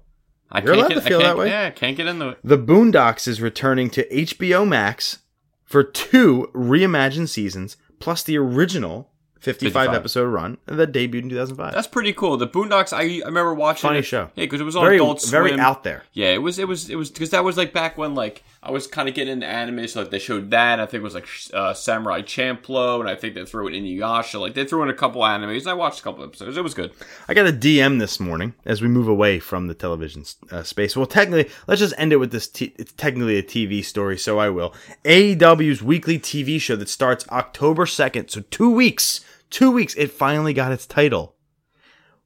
I 0.51 0.61
You're 0.61 0.75
can't 0.75 0.79
allowed 0.79 0.89
get, 0.89 0.95
to 0.95 1.01
feel 1.03 1.19
that 1.19 1.37
way. 1.37 1.49
Yeah, 1.49 1.67
I 1.67 1.71
can't 1.71 1.97
get 1.97 2.07
into 2.07 2.31
it. 2.31 2.39
The 2.43 2.59
Boondocks 2.59 3.29
is 3.29 3.41
returning 3.41 3.91
to 3.91 4.09
HBO 4.09 4.67
Max 4.67 5.19
for 5.65 5.83
two 5.83 6.51
reimagined 6.55 7.29
seasons, 7.29 7.77
plus 7.99 8.23
the 8.23 8.39
original 8.39 9.11
55, 9.41 9.73
55. 9.73 9.95
episode 9.95 10.27
run 10.27 10.59
that 10.67 10.93
debuted 10.93 11.23
in 11.23 11.29
2005. 11.29 11.73
That's 11.73 11.87
pretty 11.87 12.13
cool. 12.13 12.37
The 12.37 12.49
Boondocks. 12.49 12.93
I, 12.93 13.23
I 13.23 13.27
remember 13.27 13.55
watching. 13.55 13.89
Funny 13.89 14.01
it. 14.01 14.05
show. 14.05 14.31
Yeah, 14.35 14.45
because 14.45 14.61
it 14.61 14.65
was 14.65 14.77
on 14.77 14.85
very, 14.85 14.97
Adult 14.97 15.25
very 15.27 15.59
out 15.59 15.85
there. 15.85 16.05
Yeah, 16.13 16.29
it 16.29 16.43
was. 16.43 16.59
It 16.59 16.67
was. 16.67 16.91
It 16.91 16.97
was 16.97 17.11
because 17.11 17.31
that 17.31 17.45
was 17.45 17.57
like 17.57 17.73
back 17.73 17.97
when 17.97 18.15
like 18.15 18.43
I 18.63 18.71
was 18.71 18.87
kind 18.87 19.09
of 19.09 19.15
getting 19.15 19.35
into 19.35 19.47
anime. 19.47 19.87
So 19.87 20.01
like 20.01 20.11
they 20.11 20.19
showed 20.19 20.51
that. 20.51 20.81
I 20.81 20.87
think 20.87 21.01
it 21.01 21.05
was 21.05 21.15
like 21.15 21.29
uh, 21.55 21.73
Samurai 21.75 22.23
Champloo, 22.23 23.01
and 23.01 23.09
I 23.09 23.15
think 23.15 23.35
they 23.35 23.45
threw 23.45 23.69
it 23.69 23.75
in 23.75 23.85
Inuyasha. 23.85 24.41
Like 24.41 24.55
they 24.55 24.65
threw 24.65 24.83
in 24.83 24.91
a 24.91 24.95
couple 24.95 25.23
animes. 25.23 25.61
And 25.61 25.69
I 25.69 25.75
watched 25.75 26.01
a 26.01 26.03
couple 26.03 26.25
episodes. 26.25 26.57
It 26.57 26.65
was 26.65 26.75
good. 26.75 26.93
I 27.29 27.35
got 27.35 27.47
a 27.47 27.53
DM 27.53 27.99
this 27.99 28.19
morning 28.19 28.55
as 28.65 28.83
we 28.83 28.89
move 28.89 29.09
away 29.09 29.39
from 29.39 29.69
the 29.69 29.75
television 29.75 30.25
uh, 30.51 30.63
space. 30.65 30.97
Well, 30.97 31.07
technically, 31.07 31.53
let's 31.67 31.81
just 31.81 31.95
end 31.97 32.13
it 32.13 32.17
with 32.17 32.33
this. 32.33 32.49
T- 32.49 32.75
it's 32.77 32.93
technically 32.93 33.39
a 33.39 33.43
TV 33.43 33.85
story, 33.85 34.19
so 34.19 34.39
I 34.39 34.51
will. 34.51 34.75
AEW's 35.05 35.83
weekly 35.83 36.19
TV 36.19 36.61
show 36.61 36.77
that 36.77 36.89
starts 36.89 37.29
October 37.29 37.85
2nd, 37.85 38.31
so 38.31 38.43
two 38.51 38.71
weeks. 38.71 39.25
Two 39.51 39.71
weeks. 39.71 39.95
It 39.97 40.11
finally 40.11 40.53
got 40.53 40.73
its 40.73 40.87
title. 40.87 41.35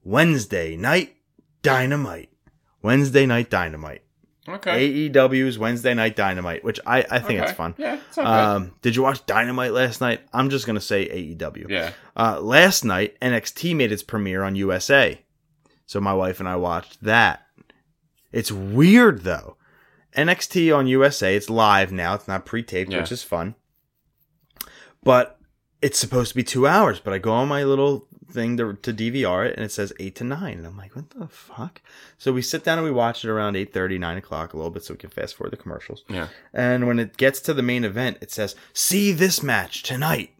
Wednesday 0.04 0.76
Night 0.76 1.16
Dynamite. 1.62 2.30
Wednesday 2.82 3.26
Night 3.26 3.50
Dynamite. 3.50 4.02
Okay. 4.48 5.10
AEW's 5.10 5.56
Wednesday 5.56 5.94
Night 5.94 6.16
Dynamite, 6.16 6.64
which 6.64 6.80
I, 6.84 7.04
I 7.08 7.20
think 7.20 7.40
okay. 7.40 7.48
it's 7.48 7.52
fun. 7.56 7.74
Yeah. 7.78 8.00
It's 8.08 8.18
Um, 8.18 8.72
did 8.82 8.96
you 8.96 9.02
watch 9.02 9.24
Dynamite 9.24 9.72
last 9.72 10.00
night? 10.00 10.20
I'm 10.32 10.50
just 10.50 10.66
gonna 10.66 10.80
say 10.80 11.08
AEW. 11.08 11.68
Yeah. 11.68 11.92
Uh, 12.16 12.40
last 12.40 12.84
night, 12.84 13.16
NXT 13.20 13.76
made 13.76 13.92
its 13.92 14.02
premiere 14.02 14.42
on 14.42 14.56
USA. 14.56 15.20
So 15.86 16.00
my 16.00 16.12
wife 16.12 16.40
and 16.40 16.48
I 16.48 16.56
watched 16.56 17.02
that. 17.04 17.46
It's 18.32 18.50
weird 18.50 19.22
though. 19.22 19.56
NXT 20.16 20.76
on 20.76 20.88
USA, 20.88 21.36
it's 21.36 21.48
live 21.48 21.92
now. 21.92 22.14
It's 22.14 22.26
not 22.28 22.44
pre-taped, 22.44 22.90
Yeah. 22.90 23.00
which 23.00 23.12
is 23.12 23.22
fun. 23.22 23.54
But 25.04 25.38
it's 25.82 25.98
supposed 25.98 26.30
to 26.30 26.36
be 26.36 26.44
two 26.44 26.66
hours. 26.66 27.00
But 27.00 27.12
I 27.12 27.18
go 27.18 27.32
on 27.32 27.48
my 27.48 27.64
little 27.64 28.06
thing 28.30 28.56
to, 28.56 28.72
to 28.74 28.92
DVR 28.94 29.46
it, 29.46 29.56
and 29.56 29.64
it 29.64 29.72
says 29.72 29.92
eight 30.00 30.14
to 30.16 30.24
nine. 30.24 30.56
And 30.58 30.66
I'm 30.66 30.76
like, 30.78 30.96
what 30.96 31.10
the 31.10 31.26
fuck? 31.28 31.82
So 32.16 32.32
we 32.32 32.40
sit 32.40 32.64
down 32.64 32.78
and 32.78 32.84
we 32.84 32.90
watch 32.90 33.24
it 33.24 33.30
around 33.30 33.54
8.30, 33.56 33.98
9 34.00 34.16
o'clock 34.16 34.54
a 34.54 34.56
little 34.56 34.70
bit 34.70 34.84
so 34.84 34.94
we 34.94 34.98
can 34.98 35.10
fast 35.10 35.34
forward 35.34 35.52
the 35.52 35.56
commercials. 35.58 36.02
Yeah. 36.08 36.28
And 36.54 36.86
when 36.86 36.98
it 36.98 37.16
gets 37.18 37.40
to 37.40 37.52
the 37.52 37.62
main 37.62 37.84
event, 37.84 38.18
it 38.22 38.30
says, 38.30 38.54
see 38.72 39.12
this 39.12 39.42
match 39.42 39.82
tonight 39.82 40.30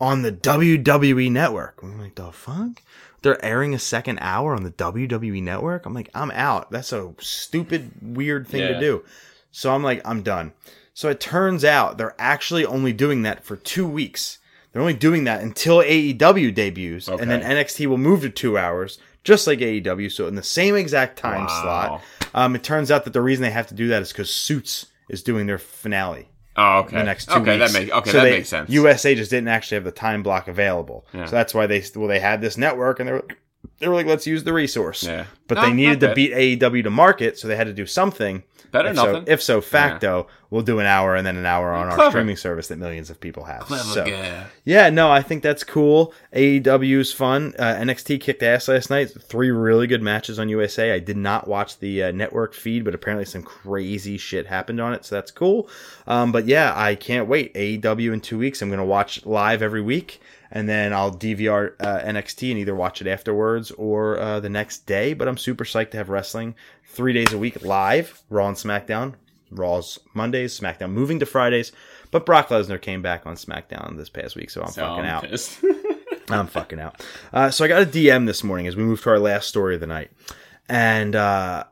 on 0.00 0.22
the 0.22 0.30
WWE 0.32 1.32
network. 1.32 1.80
I'm 1.82 2.00
like, 2.00 2.14
the 2.14 2.30
fuck? 2.30 2.82
They're 3.22 3.44
airing 3.44 3.72
a 3.74 3.78
second 3.78 4.18
hour 4.20 4.54
on 4.54 4.62
the 4.64 4.72
WWE 4.72 5.42
network? 5.42 5.86
I'm 5.86 5.94
like, 5.94 6.10
I'm 6.14 6.30
out. 6.32 6.70
That's 6.70 6.92
a 6.92 7.14
stupid, 7.18 7.90
weird 8.02 8.46
thing 8.46 8.60
to 8.60 8.72
Yeah. 8.74 8.80
do. 8.80 9.04
So 9.50 9.74
I'm 9.74 9.82
like, 9.82 10.00
I'm 10.04 10.22
done. 10.22 10.52
So 10.94 11.08
it 11.08 11.20
turns 11.20 11.64
out 11.64 11.98
they're 11.98 12.14
actually 12.18 12.64
only 12.66 12.92
doing 12.92 13.22
that 13.22 13.44
for 13.44 13.56
two 13.56 13.86
weeks. 13.86 14.38
They're 14.72 14.80
only 14.82 14.94
doing 14.94 15.24
that 15.24 15.42
until 15.42 15.78
AEW 15.82 16.54
debuts, 16.54 17.08
and 17.08 17.30
then 17.30 17.42
NXT 17.42 17.86
will 17.86 17.98
move 17.98 18.22
to 18.22 18.30
two 18.30 18.56
hours, 18.56 18.98
just 19.24 19.46
like 19.46 19.58
AEW. 19.60 20.10
So 20.10 20.26
in 20.26 20.34
the 20.34 20.42
same 20.42 20.74
exact 20.76 21.18
time 21.18 21.42
Wow. 21.46 21.62
slot. 21.62 22.02
Um, 22.34 22.54
it 22.56 22.62
turns 22.62 22.90
out 22.90 23.04
that 23.04 23.12
the 23.12 23.20
reason 23.20 23.42
they 23.42 23.50
have 23.50 23.66
to 23.68 23.74
do 23.74 23.88
that 23.88 24.00
is 24.02 24.10
because 24.12 24.30
Suits 24.34 24.86
is 25.10 25.22
doing 25.22 25.46
their 25.46 25.58
finale 25.58 26.28
Oh, 26.56 26.78
okay. 26.80 26.96
the 26.96 27.04
next 27.04 27.26
two 27.26 27.34
okay, 27.34 27.58
weeks. 27.58 27.72
that 27.72 27.78
makes 27.80 27.92
okay. 27.92 28.10
So 28.10 28.16
that 28.18 28.24
they- 28.24 28.30
makes 28.30 28.48
sense. 28.48 28.70
USA 28.70 29.14
just 29.14 29.30
didn't 29.30 29.48
actually 29.48 29.76
have 29.76 29.84
the 29.84 29.90
time 29.90 30.22
block 30.22 30.48
available, 30.48 31.06
Yeah. 31.12 31.26
so 31.26 31.32
that's 31.32 31.52
why 31.52 31.66
they 31.66 31.84
well 31.94 32.08
they 32.08 32.20
had 32.20 32.40
this 32.40 32.56
network 32.56 32.98
and 33.00 33.08
they 33.08 33.12
were 33.12 33.24
they 33.78 33.88
were 33.88 33.94
like 33.94 34.06
let's 34.06 34.26
use 34.26 34.44
the 34.44 34.52
resource. 34.54 35.02
Yeah. 35.04 35.26
But 35.48 35.56
No, 35.56 35.62
they 35.66 35.72
needed 35.74 36.00
to 36.00 36.14
beat 36.14 36.32
AEW 36.32 36.82
to 36.84 36.90
market, 36.90 37.38
so 37.38 37.46
they 37.48 37.56
had 37.56 37.66
to 37.66 37.72
do 37.74 37.84
something. 37.86 38.42
Better 38.72 38.88
if 38.88 38.96
nothing. 38.96 39.26
So, 39.26 39.32
if 39.32 39.42
so 39.42 39.60
facto, 39.60 40.26
we'll 40.48 40.62
do 40.62 40.78
an 40.78 40.86
hour 40.86 41.14
and 41.14 41.26
then 41.26 41.36
an 41.36 41.44
hour 41.44 41.72
on 41.72 41.88
our 41.88 42.10
streaming 42.10 42.36
service 42.36 42.68
that 42.68 42.78
millions 42.78 43.10
of 43.10 43.20
people 43.20 43.44
have. 43.44 43.60
Clever 43.60 43.82
so, 43.84 44.04
guy. 44.06 44.46
yeah, 44.64 44.88
no, 44.88 45.10
I 45.12 45.20
think 45.20 45.42
that's 45.42 45.62
cool. 45.62 46.14
AEW's 46.34 47.12
fun. 47.12 47.54
Uh, 47.58 47.74
NXT 47.74 48.20
kicked 48.22 48.42
ass 48.42 48.68
last 48.68 48.88
night. 48.88 49.10
Three 49.10 49.50
really 49.50 49.86
good 49.86 50.00
matches 50.00 50.38
on 50.38 50.48
USA. 50.48 50.92
I 50.92 51.00
did 51.00 51.18
not 51.18 51.46
watch 51.46 51.78
the 51.80 52.04
uh, 52.04 52.10
network 52.12 52.54
feed, 52.54 52.82
but 52.82 52.94
apparently 52.94 53.26
some 53.26 53.42
crazy 53.42 54.16
shit 54.16 54.46
happened 54.46 54.80
on 54.80 54.94
it, 54.94 55.04
so 55.04 55.16
that's 55.16 55.30
cool. 55.30 55.68
Um, 56.06 56.32
but 56.32 56.46
yeah, 56.46 56.72
I 56.74 56.94
can't 56.94 57.28
wait. 57.28 57.52
AEW 57.52 58.14
in 58.14 58.20
two 58.22 58.38
weeks. 58.38 58.62
I'm 58.62 58.70
gonna 58.70 58.86
watch 58.86 59.26
live 59.26 59.60
every 59.60 59.82
week, 59.82 60.20
and 60.52 60.68
then 60.68 60.92
I'll 60.92 61.10
DVR 61.10 61.74
uh, 61.80 62.00
NXT 62.00 62.50
and 62.50 62.60
either 62.60 62.74
watch 62.74 63.00
it 63.00 63.06
afterwards 63.06 63.70
or 63.72 64.18
uh, 64.18 64.38
the 64.38 64.50
next 64.50 64.86
day. 64.86 65.14
But 65.14 65.26
I'm 65.26 65.38
super 65.38 65.64
psyched 65.64 65.90
to 65.92 65.96
have 65.96 66.10
wrestling 66.10 66.54
three 66.84 67.12
days 67.12 67.32
a 67.32 67.38
week 67.38 67.64
live, 67.64 68.22
Raw 68.28 68.48
and 68.48 68.56
SmackDown. 68.56 69.14
Raw's 69.50 69.98
Mondays, 70.14 70.58
SmackDown 70.58 70.92
moving 70.92 71.18
to 71.20 71.26
Fridays. 71.26 71.72
But 72.10 72.26
Brock 72.26 72.48
Lesnar 72.48 72.80
came 72.80 73.02
back 73.02 73.26
on 73.26 73.36
SmackDown 73.36 73.96
this 73.96 74.08
past 74.08 74.36
week, 74.36 74.50
so 74.50 74.62
I'm 74.62 74.70
So 74.70 74.82
fucking 74.82 75.04
I'm 75.04 75.10
out. 75.10 75.58
I'm 76.30 76.46
fucking 76.46 76.80
out. 76.80 77.02
Uh, 77.32 77.50
so 77.50 77.64
I 77.64 77.68
got 77.68 77.82
a 77.82 77.86
DM 77.86 78.26
this 78.26 78.44
morning 78.44 78.66
as 78.66 78.76
we 78.76 78.84
move 78.84 79.02
to 79.02 79.10
our 79.10 79.18
last 79.18 79.48
story 79.48 79.74
of 79.74 79.80
the 79.80 79.86
night, 79.86 80.10
and 80.68 81.16
uh, 81.16 81.64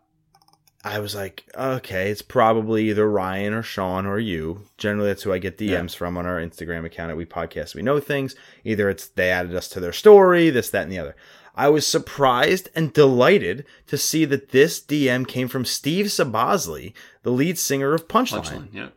I 0.82 0.98
was 0.98 1.14
like, 1.14 1.44
okay, 1.54 2.10
it's 2.10 2.22
probably 2.22 2.88
either 2.88 3.08
Ryan 3.08 3.52
or 3.52 3.62
Sean 3.62 4.06
or 4.06 4.18
you. 4.18 4.62
Generally, 4.78 5.08
that's 5.08 5.22
who 5.24 5.32
I 5.32 5.38
get 5.38 5.58
DMs 5.58 5.92
Yeah. 5.92 5.98
from 5.98 6.16
on 6.16 6.24
our 6.24 6.38
Instagram 6.40 6.86
account 6.86 7.10
at 7.10 7.16
We 7.18 7.26
Podcast 7.26 7.74
We 7.74 7.82
Know 7.82 8.00
Things. 8.00 8.34
Either 8.64 8.88
it's 8.88 9.06
they 9.08 9.28
added 9.30 9.54
us 9.54 9.68
to 9.70 9.80
their 9.80 9.92
story, 9.92 10.48
this, 10.48 10.70
that, 10.70 10.84
and 10.84 10.92
the 10.92 10.98
other. 10.98 11.14
I 11.54 11.68
was 11.68 11.86
surprised 11.86 12.70
and 12.74 12.92
delighted 12.94 13.66
to 13.88 13.98
see 13.98 14.24
that 14.26 14.50
this 14.50 14.80
DM 14.80 15.28
came 15.28 15.48
from 15.48 15.66
Steve 15.66 16.06
Soboslai, 16.06 16.94
the 17.24 17.30
lead 17.32 17.58
singer 17.58 17.92
of 17.92 18.08
Punchline. 18.08 18.44
Punchline. 18.44 18.68
Yeah. 18.72 18.88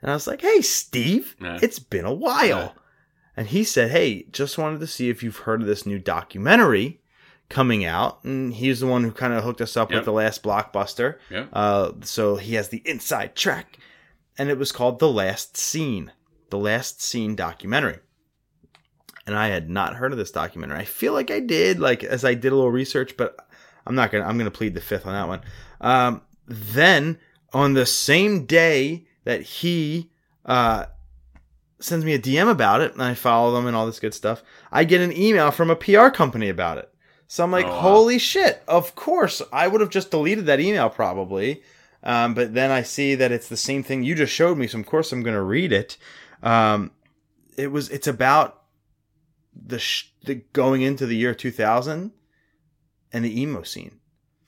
And 0.00 0.10
I 0.12 0.14
was 0.14 0.26
like, 0.26 0.40
hey, 0.40 0.62
Steve, 0.62 1.36
Yeah. 1.42 1.58
it's 1.60 1.78
been 1.80 2.06
a 2.06 2.14
while. 2.14 2.46
Yeah. 2.46 2.70
And 3.36 3.48
he 3.48 3.64
said, 3.64 3.90
hey, 3.90 4.22
just 4.32 4.56
wanted 4.56 4.80
to 4.80 4.86
see 4.86 5.10
if 5.10 5.22
you've 5.22 5.38
heard 5.38 5.60
of 5.60 5.66
this 5.66 5.84
new 5.84 5.98
documentary 5.98 7.00
coming 7.48 7.84
out. 7.84 8.22
And 8.24 8.52
he's 8.54 8.80
the 8.80 8.86
one 8.86 9.04
who 9.04 9.10
kind 9.12 9.32
of 9.32 9.42
hooked 9.44 9.60
us 9.60 9.76
up 9.76 9.90
Yep. 9.90 9.98
with 10.00 10.04
the 10.04 10.12
last 10.12 10.42
blockbuster. 10.42 11.16
Yep. 11.30 11.48
Uh, 11.52 11.92
so 12.02 12.36
he 12.36 12.54
has 12.54 12.68
the 12.68 12.82
inside 12.84 13.34
track. 13.34 13.78
And 14.36 14.48
it 14.50 14.58
was 14.58 14.70
called 14.72 14.98
The 15.00 15.08
Last 15.10 15.56
Scene, 15.56 16.12
The 16.50 16.58
Last 16.58 17.02
Scene 17.02 17.34
documentary. 17.34 17.98
And 19.26 19.36
I 19.36 19.48
had 19.48 19.68
not 19.68 19.96
heard 19.96 20.12
of 20.12 20.18
this 20.18 20.30
documentary. 20.30 20.78
I 20.78 20.84
feel 20.84 21.12
like 21.12 21.30
I 21.30 21.40
did, 21.40 21.80
like 21.80 22.02
as 22.04 22.24
I 22.24 22.34
did 22.34 22.52
a 22.52 22.54
little 22.54 22.70
research, 22.70 23.16
but 23.16 23.36
I'm 23.86 23.94
not 23.94 24.10
gonna. 24.10 24.24
I'm 24.24 24.38
gonna 24.38 24.50
plead 24.50 24.74
the 24.74 24.80
fifth 24.80 25.06
on 25.06 25.12
that 25.12 25.28
one. 25.28 25.40
Um, 25.80 26.22
then 26.46 27.18
on 27.52 27.74
the 27.74 27.84
same 27.84 28.46
day 28.46 29.06
that 29.24 29.42
he 29.42 30.10
uh, 30.46 30.86
sends 31.80 32.04
me 32.06 32.14
a 32.14 32.18
DM 32.18 32.50
about 32.50 32.80
it, 32.80 32.92
and 32.94 33.02
I 33.02 33.12
follow 33.14 33.52
them 33.54 33.66
and 33.66 33.76
all 33.76 33.84
this 33.86 34.00
good 34.00 34.14
stuff, 34.14 34.42
I 34.72 34.84
get 34.84 35.00
an 35.02 35.14
email 35.14 35.50
from 35.50 35.68
a 35.70 35.76
PR 35.76 36.08
company 36.08 36.48
about 36.48 36.78
it. 36.78 36.90
So 37.28 37.44
I'm 37.44 37.52
like, 37.52 37.66
Oh, 37.66 37.68
wow. 37.68 37.80
holy 37.80 38.18
shit! 38.18 38.62
Of 38.66 38.94
course, 38.94 39.40
I 39.52 39.68
would 39.68 39.80
have 39.80 39.90
just 39.90 40.10
deleted 40.10 40.46
that 40.46 40.60
email 40.60 40.88
probably. 40.90 41.62
Um, 42.02 42.32
but 42.34 42.54
then 42.54 42.70
I 42.70 42.82
see 42.82 43.14
that 43.16 43.32
it's 43.32 43.48
the 43.48 43.56
same 43.56 43.82
thing 43.82 44.02
you 44.02 44.14
just 44.14 44.32
showed 44.32 44.56
me, 44.56 44.66
so 44.66 44.78
of 44.78 44.86
course 44.86 45.12
I'm 45.12 45.22
going 45.22 45.34
to 45.36 45.42
read 45.42 45.72
it. 45.72 45.96
Um, 46.42 46.90
it 47.56 47.70
was 47.72 47.88
it's 47.90 48.06
about 48.06 48.62
the, 49.54 49.78
sh- 49.80 50.12
the 50.24 50.36
going 50.52 50.82
into 50.82 51.04
the 51.06 51.16
year 51.16 51.34
2000 51.34 52.12
and 53.12 53.24
the 53.24 53.40
emo 53.42 53.62
scene. 53.62 53.98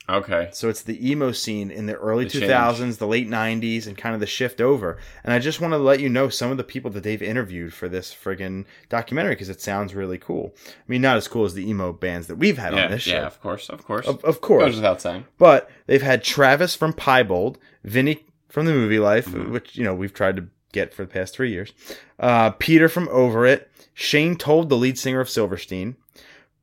Okay. 0.09 0.49
So 0.51 0.67
it's 0.67 0.81
the 0.81 1.09
emo 1.09 1.31
scene 1.31 1.71
in 1.71 1.85
the 1.85 1.95
early 1.95 2.25
The 2.25 2.41
2000s, 2.41 2.97
the 2.97 3.07
late 3.07 3.29
90s, 3.29 3.87
and 3.87 3.97
kind 3.97 4.13
of 4.13 4.19
the 4.19 4.25
shift 4.27 4.59
over. 4.59 4.97
And 5.23 5.31
I 5.33 5.39
just 5.39 5.61
want 5.61 5.73
to 5.73 5.77
let 5.77 5.99
you 6.01 6.09
know 6.09 6.27
some 6.27 6.51
of 6.51 6.57
the 6.57 6.63
people 6.63 6.91
that 6.91 7.03
they've 7.03 7.21
interviewed 7.21 7.73
for 7.73 7.87
this 7.87 8.13
friggin' 8.13 8.65
documentary 8.89 9.33
because 9.35 9.47
it 9.49 9.61
sounds 9.61 9.93
really 9.95 10.17
cool. 10.17 10.53
I 10.67 10.71
mean, 10.87 11.01
not 11.01 11.17
as 11.17 11.27
cool 11.27 11.45
as 11.45 11.53
the 11.53 11.69
emo 11.69 11.93
bands 11.93 12.27
that 12.27 12.35
we've 12.37 12.57
had 12.57 12.73
Yeah, 12.73 12.85
on 12.85 12.91
this 12.91 13.03
show. 13.03 13.11
yeah, 13.13 13.25
of 13.27 13.39
course, 13.41 13.69
of 13.69 13.85
course. 13.85 14.07
Of, 14.07 14.15
of 14.25 14.35
Goes 14.35 14.37
course. 14.39 14.75
without 14.75 15.01
saying. 15.01 15.25
But 15.37 15.69
they've 15.85 16.01
had 16.01 16.23
Travis 16.23 16.75
from 16.75 16.93
Piebald, 16.93 17.57
Vinny 17.83 18.25
from 18.49 18.65
the 18.65 18.71
Movielife, 18.73 19.29
Mhm. 19.29 19.51
which, 19.51 19.77
you 19.77 19.83
know, 19.83 19.93
we've 19.95 20.13
tried 20.13 20.35
to 20.37 20.47
get 20.73 20.93
for 20.93 21.03
the 21.05 21.11
past 21.13 21.33
three 21.35 21.51
years. 21.51 21.73
Uh, 22.19 22.49
Peter 22.51 22.89
from 22.89 23.07
Over 23.09 23.45
It, 23.45 23.69
Shane 23.93 24.35
Told, 24.35 24.67
the 24.69 24.77
lead 24.77 24.97
singer 24.97 25.19
of 25.21 25.29
Silverstein, 25.29 25.95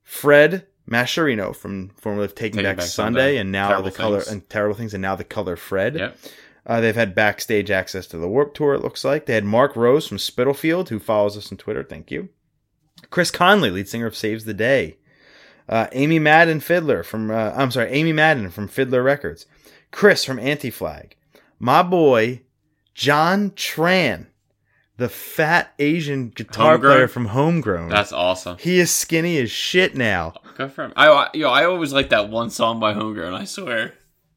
Fred 0.02 0.66
Mascherino 0.88 1.54
from 1.54 1.90
formerly 1.96 2.24
of 2.24 2.34
Taking, 2.34 2.58
Taking 2.58 2.64
Back, 2.70 2.76
Back 2.78 2.86
Sunday, 2.86 3.20
Sunday. 3.20 3.36
and 3.38 3.52
now 3.52 3.68
Terrible 3.68 3.90
the 3.90 3.96
color 3.96 4.20
Things. 4.20 4.32
and 4.32 4.48
Terrible 4.50 4.74
Things, 4.76 4.94
and 4.94 5.02
now 5.02 5.14
the 5.16 5.24
color 5.24 5.56
Fred. 5.56 5.94
Yep. 5.96 6.18
Uh, 6.66 6.80
they've 6.80 6.94
had 6.94 7.14
backstage 7.14 7.70
access 7.70 8.06
to 8.08 8.18
the 8.18 8.28
Warped 8.28 8.56
Tour, 8.56 8.74
it 8.74 8.82
looks 8.82 9.04
like. 9.04 9.26
They 9.26 9.34
had 9.34 9.44
Mark 9.44 9.74
Rose 9.76 10.06
from 10.06 10.18
Spitalfield, 10.18 10.88
who 10.90 10.98
follows 10.98 11.36
us 11.36 11.50
on 11.50 11.56
Twitter. 11.58 11.82
Thank 11.82 12.10
you. 12.10 12.28
Chris 13.10 13.30
Conley, 13.30 13.70
lead 13.70 13.88
singer 13.88 14.06
of 14.06 14.16
Saves 14.16 14.44
the 14.44 14.52
Day. 14.54 14.98
Uh, 15.68 15.86
Amy 15.92 16.18
Madden 16.18 16.60
Fiddler 16.60 17.02
from, 17.02 17.30
uh, 17.30 17.52
I'm 17.54 17.70
sorry, 17.70 17.90
Amy 17.90 18.12
Madden 18.12 18.50
from 18.50 18.68
Fiddler 18.68 19.02
Records. 19.02 19.46
Chris 19.90 20.24
from 20.24 20.38
Anti 20.38 20.70
Flag. 20.70 21.14
My 21.58 21.82
boy, 21.82 22.42
John 22.94 23.50
Tran, 23.52 24.26
the 24.98 25.08
fat 25.08 25.72
Asian 25.78 26.28
guitar 26.28 26.72
Homegrown? 26.72 26.92
player 26.94 27.08
from 27.08 27.26
Homegrown. 27.26 27.88
That's 27.88 28.12
awesome. 28.12 28.58
he 28.58 28.78
is 28.78 28.90
skinny 28.92 29.38
as 29.38 29.50
shit 29.50 29.96
now. 29.96 30.34
Good 30.56 30.72
for 30.72 30.84
him. 30.84 30.92
I, 30.96 31.08
I, 31.08 31.28
yo, 31.34 31.48
I 31.50 31.64
always 31.64 31.92
like 31.92 32.10
that 32.10 32.28
one 32.28 32.50
song 32.50 32.78
by 32.80 32.92
Homegrown. 32.92 33.32
I 33.32 33.44
swear. 33.44 33.94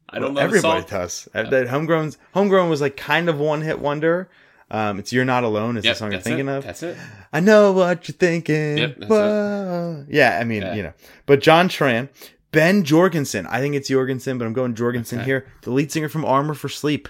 I 0.08 0.18
don't 0.18 0.34
know 0.34 0.40
the 0.40 0.44
Everybody 0.44 0.80
song. 0.80 0.88
does. 0.90 1.28
Uh, 1.34 1.44
That 1.50 1.68
Homegrown's 1.68 2.16
Homegrown 2.34 2.68
was 2.70 2.80
like 2.80 2.96
kind 2.96 3.28
of 3.28 3.38
one 3.38 3.60
hit 3.62 3.78
wonder. 3.78 4.28
Um, 4.70 4.98
it's 4.98 5.12
"You're 5.12 5.24
Not 5.26 5.44
Alone" 5.44 5.76
is 5.76 5.84
Yep, 5.84 5.94
the 5.94 5.98
song 5.98 6.12
you're 6.12 6.20
thinking 6.22 6.48
it. 6.48 6.52
of. 6.52 6.64
That's 6.64 6.82
it. 6.82 6.96
I 7.32 7.40
know 7.40 7.72
what 7.72 8.08
you're 8.08 8.14
thinking. 8.16 8.78
Yep, 8.78 9.04
Whoa. 9.04 10.06
Yeah, 10.08 10.38
I 10.40 10.44
mean, 10.44 10.62
Yeah. 10.62 10.74
you 10.74 10.82
know. 10.82 10.92
But 11.26 11.40
John 11.42 11.68
Tran, 11.68 12.08
Ben 12.52 12.82
Jorgensen. 12.84 13.46
I 13.46 13.60
think 13.60 13.74
it's 13.74 13.88
Jorgensen, 13.88 14.38
but 14.38 14.44
I'm 14.46 14.52
going 14.54 14.74
Jorgensen 14.74 15.18
Okay. 15.20 15.26
here. 15.26 15.46
The 15.62 15.70
lead 15.72 15.92
singer 15.92 16.08
from 16.08 16.24
Armor 16.24 16.54
for 16.54 16.68
Sleep. 16.70 17.08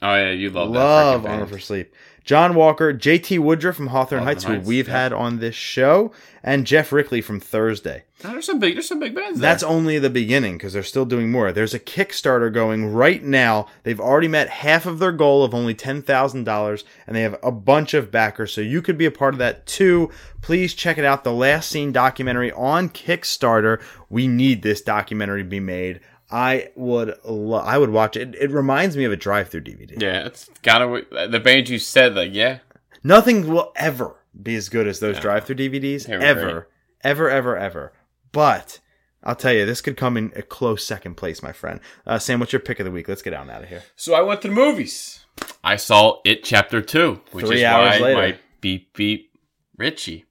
Oh 0.00 0.14
yeah, 0.14 0.30
you 0.30 0.50
love 0.50 0.72
that. 0.72 0.78
Love 0.78 1.26
Armor 1.26 1.46
for 1.46 1.58
Sleep. 1.58 1.94
John 2.24 2.54
Walker, 2.54 2.94
JT 2.94 3.38
Woodruff 3.40 3.76
from 3.76 3.88
Hawthorne 3.88 4.20
Hawthorne 4.20 4.24
Heights, 4.24 4.44
who 4.44 4.68
we've 4.68 4.88
yeah. 4.88 5.02
had 5.02 5.12
on 5.12 5.38
this 5.38 5.54
show, 5.54 6.12
and 6.42 6.66
Geoff 6.66 6.92
Rickly 6.92 7.20
from 7.20 7.40
Thursday. 7.40 8.04
There's 8.20 8.46
some 8.46 8.60
big, 8.60 8.74
there's 8.74 8.86
some 8.86 9.00
big 9.00 9.14
bands. 9.14 9.40
There. 9.40 9.50
That's 9.50 9.64
only 9.64 9.98
the 9.98 10.10
beginning 10.10 10.56
because 10.56 10.72
they're 10.72 10.82
still 10.84 11.04
doing 11.04 11.30
more. 11.30 11.50
There's 11.50 11.74
a 11.74 11.80
Kickstarter 11.80 12.52
going 12.52 12.92
right 12.92 13.22
now. 13.22 13.66
They've 13.82 14.00
already 14.00 14.28
met 14.28 14.48
half 14.48 14.86
of 14.86 15.00
their 15.00 15.12
goal 15.12 15.42
of 15.42 15.54
only 15.54 15.74
$10,000 15.74 16.84
and 17.06 17.16
they 17.16 17.22
have 17.22 17.36
a 17.42 17.50
bunch 17.50 17.94
of 17.94 18.12
backers. 18.12 18.52
So 18.52 18.60
you 18.60 18.80
could 18.80 18.96
be 18.96 19.06
a 19.06 19.10
part 19.10 19.34
of 19.34 19.38
that 19.38 19.66
too. 19.66 20.10
Please 20.40 20.74
check 20.74 20.98
it 20.98 21.04
out. 21.04 21.24
The 21.24 21.32
Last 21.32 21.68
Scene 21.68 21.90
documentary 21.90 22.52
on 22.52 22.90
Kickstarter. 22.90 23.82
We 24.08 24.28
need 24.28 24.62
this 24.62 24.82
documentary 24.82 25.42
to 25.42 25.48
be 25.48 25.60
made. 25.60 26.00
I 26.32 26.70
would 26.76 27.14
lo- 27.24 27.58
I 27.58 27.76
would 27.78 27.90
watch 27.90 28.16
it. 28.16 28.34
It 28.34 28.50
reminds 28.50 28.96
me 28.96 29.04
of 29.04 29.12
a 29.12 29.16
Drive-Thru 29.16 29.60
DVD. 29.60 30.00
yeah, 30.00 30.26
it's 30.26 30.48
gotta. 30.62 31.04
The 31.28 31.38
band 31.40 31.68
you 31.68 31.78
said, 31.78 32.14
like, 32.14 32.30
yeah, 32.32 32.58
Nothing 33.04 33.48
will 33.52 33.72
ever 33.76 34.16
be 34.42 34.54
as 34.56 34.68
good 34.68 34.86
as 34.88 34.98
those 35.00 35.20
Drive-Thru 35.20 35.54
DVDs. 35.56 36.08
Ever, 36.08 36.50
great. 36.52 36.64
ever, 37.04 37.28
ever, 37.30 37.56
ever. 37.58 37.92
But 38.32 38.80
I'll 39.22 39.34
tell 39.36 39.52
you, 39.52 39.66
this 39.66 39.80
could 39.82 39.96
come 39.96 40.16
in 40.16 40.32
a 40.34 40.42
close 40.42 40.84
second 40.86 41.16
place, 41.16 41.42
my 41.42 41.52
friend. 41.52 41.80
Uh, 42.06 42.18
Sam, 42.18 42.40
what's 42.40 42.52
your 42.52 42.60
pick 42.60 42.80
of 42.80 42.84
the 42.86 42.90
week? 42.90 43.08
Let's 43.08 43.22
get 43.22 43.34
on 43.34 43.50
out 43.50 43.62
of 43.64 43.68
here. 43.68 43.82
So 43.94 44.14
I 44.14 44.22
went 44.22 44.40
to 44.42 44.48
the 44.48 44.54
movies. 44.54 45.26
I 45.62 45.76
saw 45.76 46.20
It 46.24 46.44
Chapter 46.44 46.80
Two, 46.80 47.20
which 47.32 47.46
Three 47.46 47.58
is 47.58 47.62
hours 47.64 48.00
why 48.00 48.06
later. 48.06 48.20
my 48.34 48.38
beep 48.60 48.94
beep 48.96 49.30
Richie. 49.76 50.24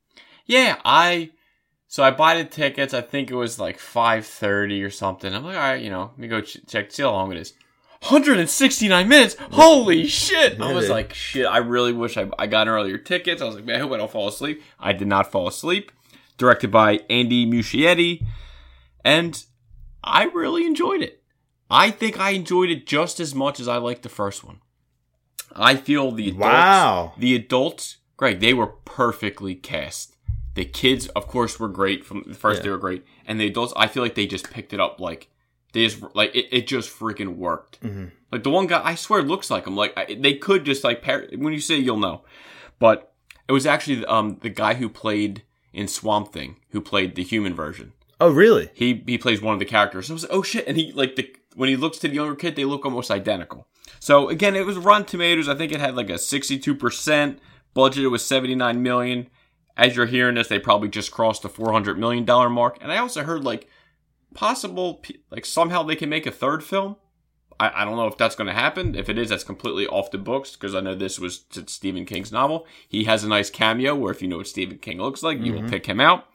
Yeah, 0.45 0.77
I. 0.83 1.31
So 1.91 2.03
I 2.03 2.11
buy 2.11 2.37
the 2.37 2.45
tickets. 2.45 2.93
I 2.93 3.01
think 3.01 3.29
it 3.29 3.35
was 3.35 3.59
like 3.59 3.77
five 3.77 4.25
thirty 4.25 4.81
or 4.81 4.89
something. 4.89 5.35
I'm 5.35 5.43
like, 5.43 5.57
all 5.57 5.61
right, 5.61 5.81
you 5.83 5.89
know, 5.89 6.03
let 6.11 6.17
me 6.17 6.29
go 6.29 6.39
ch- 6.39 6.65
check 6.65 6.89
see 6.89 7.03
how 7.03 7.11
long 7.11 7.33
it 7.33 7.37
is. 7.37 7.51
169 8.07 9.09
minutes. 9.09 9.35
Holy 9.51 10.07
shit! 10.07 10.61
I 10.61 10.71
was 10.71 10.87
like, 10.89 11.13
shit. 11.13 11.45
I 11.45 11.57
really 11.57 11.91
wish 11.91 12.15
I, 12.15 12.29
I 12.39 12.47
got 12.47 12.69
earlier 12.69 12.97
tickets. 12.97 13.41
I 13.41 13.45
was 13.45 13.55
like, 13.55 13.65
man, 13.65 13.75
I 13.75 13.79
hope 13.79 13.91
I 13.91 13.97
don't 13.97 14.09
fall 14.09 14.29
asleep. 14.29 14.63
I 14.79 14.93
did 14.93 15.09
not 15.09 15.29
fall 15.33 15.49
asleep. 15.49 15.91
Directed 16.37 16.71
by 16.71 17.01
Andy 17.09 17.45
Muschietti, 17.45 18.25
and 19.03 19.43
I 20.01 20.23
really 20.23 20.65
enjoyed 20.65 21.01
it. 21.01 21.21
I 21.69 21.91
think 21.91 22.17
I 22.17 22.29
enjoyed 22.29 22.69
it 22.69 22.87
just 22.87 23.19
as 23.19 23.35
much 23.35 23.59
as 23.59 23.67
I 23.67 23.75
liked 23.75 24.03
the 24.03 24.09
first 24.09 24.45
one. 24.45 24.61
I 25.57 25.75
feel 25.75 26.11
the 26.11 26.29
adults, 26.29 26.41
Wow. 26.41 27.13
the 27.17 27.35
adults, 27.35 27.97
Greg, 28.15 28.39
they 28.39 28.53
were 28.53 28.67
perfectly 28.67 29.55
cast. 29.55 30.11
The 30.53 30.65
kids, 30.65 31.07
of 31.09 31.27
course, 31.27 31.59
were 31.59 31.69
great 31.69 32.05
from 32.05 32.23
the 32.27 32.33
first. 32.33 32.57
Yeah. 32.59 32.63
They 32.63 32.69
were 32.71 32.77
great, 32.77 33.05
and 33.25 33.39
the 33.39 33.47
adults, 33.47 33.73
I 33.77 33.87
feel 33.87 34.03
like 34.03 34.15
they 34.15 34.27
just 34.27 34.49
picked 34.51 34.73
it 34.73 34.79
up 34.79 34.99
like 34.99 35.29
they 35.73 35.87
just 35.87 36.03
like 36.13 36.35
it. 36.35 36.47
It 36.51 36.67
just 36.67 36.89
freaking 36.89 37.35
worked. 37.37 37.77
hmm 37.77 38.05
Like 38.31 38.43
the 38.43 38.49
one 38.49 38.67
guy, 38.67 38.81
I 38.83 38.95
swear, 38.95 39.21
looks 39.21 39.49
like 39.49 39.65
him. 39.65 39.75
Like 39.75 39.93
I, 39.97 40.17
they 40.19 40.33
could 40.35 40.65
just 40.65 40.83
like 40.83 41.01
par- 41.01 41.27
when 41.37 41.53
you 41.53 41.61
say, 41.61 41.77
you'll 41.77 41.97
know. 41.97 42.23
But 42.79 43.13
it 43.47 43.53
was 43.53 43.65
actually 43.65 44.05
um 44.05 44.39
the 44.41 44.49
guy 44.49 44.73
who 44.73 44.89
played 44.89 45.43
in 45.71 45.87
Swamp 45.87 46.33
Thing, 46.33 46.57
who 46.71 46.81
played 46.81 47.15
the 47.15 47.23
human 47.23 47.53
version. 47.55 47.93
Oh, 48.19 48.29
really? 48.29 48.69
He 48.73 49.03
he 49.07 49.17
plays 49.17 49.41
one 49.41 49.53
of 49.53 49.59
the 49.59 49.65
characters. 49.65 50.07
So 50.07 50.13
I 50.13 50.15
was 50.15 50.23
like, 50.23 50.33
oh 50.33 50.43
shit! 50.43 50.67
And 50.67 50.75
he 50.77 50.91
like 50.91 51.15
the 51.15 51.33
when 51.55 51.69
he 51.69 51.75
looks 51.77 51.97
to 51.99 52.07
the 52.09 52.15
younger 52.15 52.35
kid, 52.35 52.55
they 52.57 52.65
look 52.65 52.83
almost 52.85 53.09
identical. 53.09 53.67
So 53.99 54.27
again, 54.29 54.55
it 54.55 54.65
was 54.65 54.77
Rotten 54.77 55.05
Tomatoes. 55.05 55.47
I 55.47 55.55
think 55.55 55.71
it 55.71 55.79
had 55.79 55.95
like 55.95 56.09
a 56.09 56.17
sixty-two 56.17 56.75
percent 56.75 57.39
budget. 57.73 58.03
It 58.03 58.07
was 58.09 58.25
seventy-nine 58.25 58.83
million. 58.83 59.29
As 59.82 59.95
you're 59.95 60.05
hearing 60.05 60.36
this, 60.36 60.47
they 60.47 60.59
probably 60.59 60.89
just 60.89 61.11
crossed 61.11 61.41
the 61.41 61.49
four 61.49 61.71
hundred 61.71 61.97
million 61.97 62.23
dollar 62.23 62.49
mark. 62.49 62.77
And 62.82 62.91
I 62.91 62.97
also 62.97 63.23
heard 63.23 63.43
like 63.43 63.67
possible 64.36 65.01
like 65.32 65.45
somehow 65.45 65.84
they 65.84 65.95
can 65.95 66.09
make 66.09 66.25
a 66.27 66.32
third 66.32 66.63
film. 66.63 66.97
I, 67.59 67.82
I 67.82 67.86
don't 67.86 67.95
know 67.95 68.07
if 68.07 68.17
that's 68.17 68.36
going 68.36 68.47
to 68.47 68.53
happen. 68.53 68.95
If 68.95 69.09
it 69.09 69.17
is, 69.17 69.29
that's 69.29 69.43
completely 69.43 69.88
off 69.88 70.11
the 70.11 70.17
books 70.17 70.51
because 70.51 70.75
I 70.75 70.82
know 70.82 70.95
this 70.95 71.19
was 71.19 71.45
Stephen 71.67 72.05
King's 72.05 72.32
novel. 72.32 72.65
He 72.88 73.05
has 73.05 73.23
a 73.23 73.27
nice 73.27 73.49
cameo 73.49 73.95
where 73.95 74.11
if 74.11 74.21
you 74.21 74.27
know 74.27 74.38
what 74.38 74.47
Stephen 74.47 74.77
King 74.77 74.99
looks 75.01 75.23
like, 75.23 75.39
you 75.39 75.53
will 75.53 75.61
Mhm. 75.63 75.69
pick 75.69 75.86
him 75.88 75.99
out. 75.99 76.25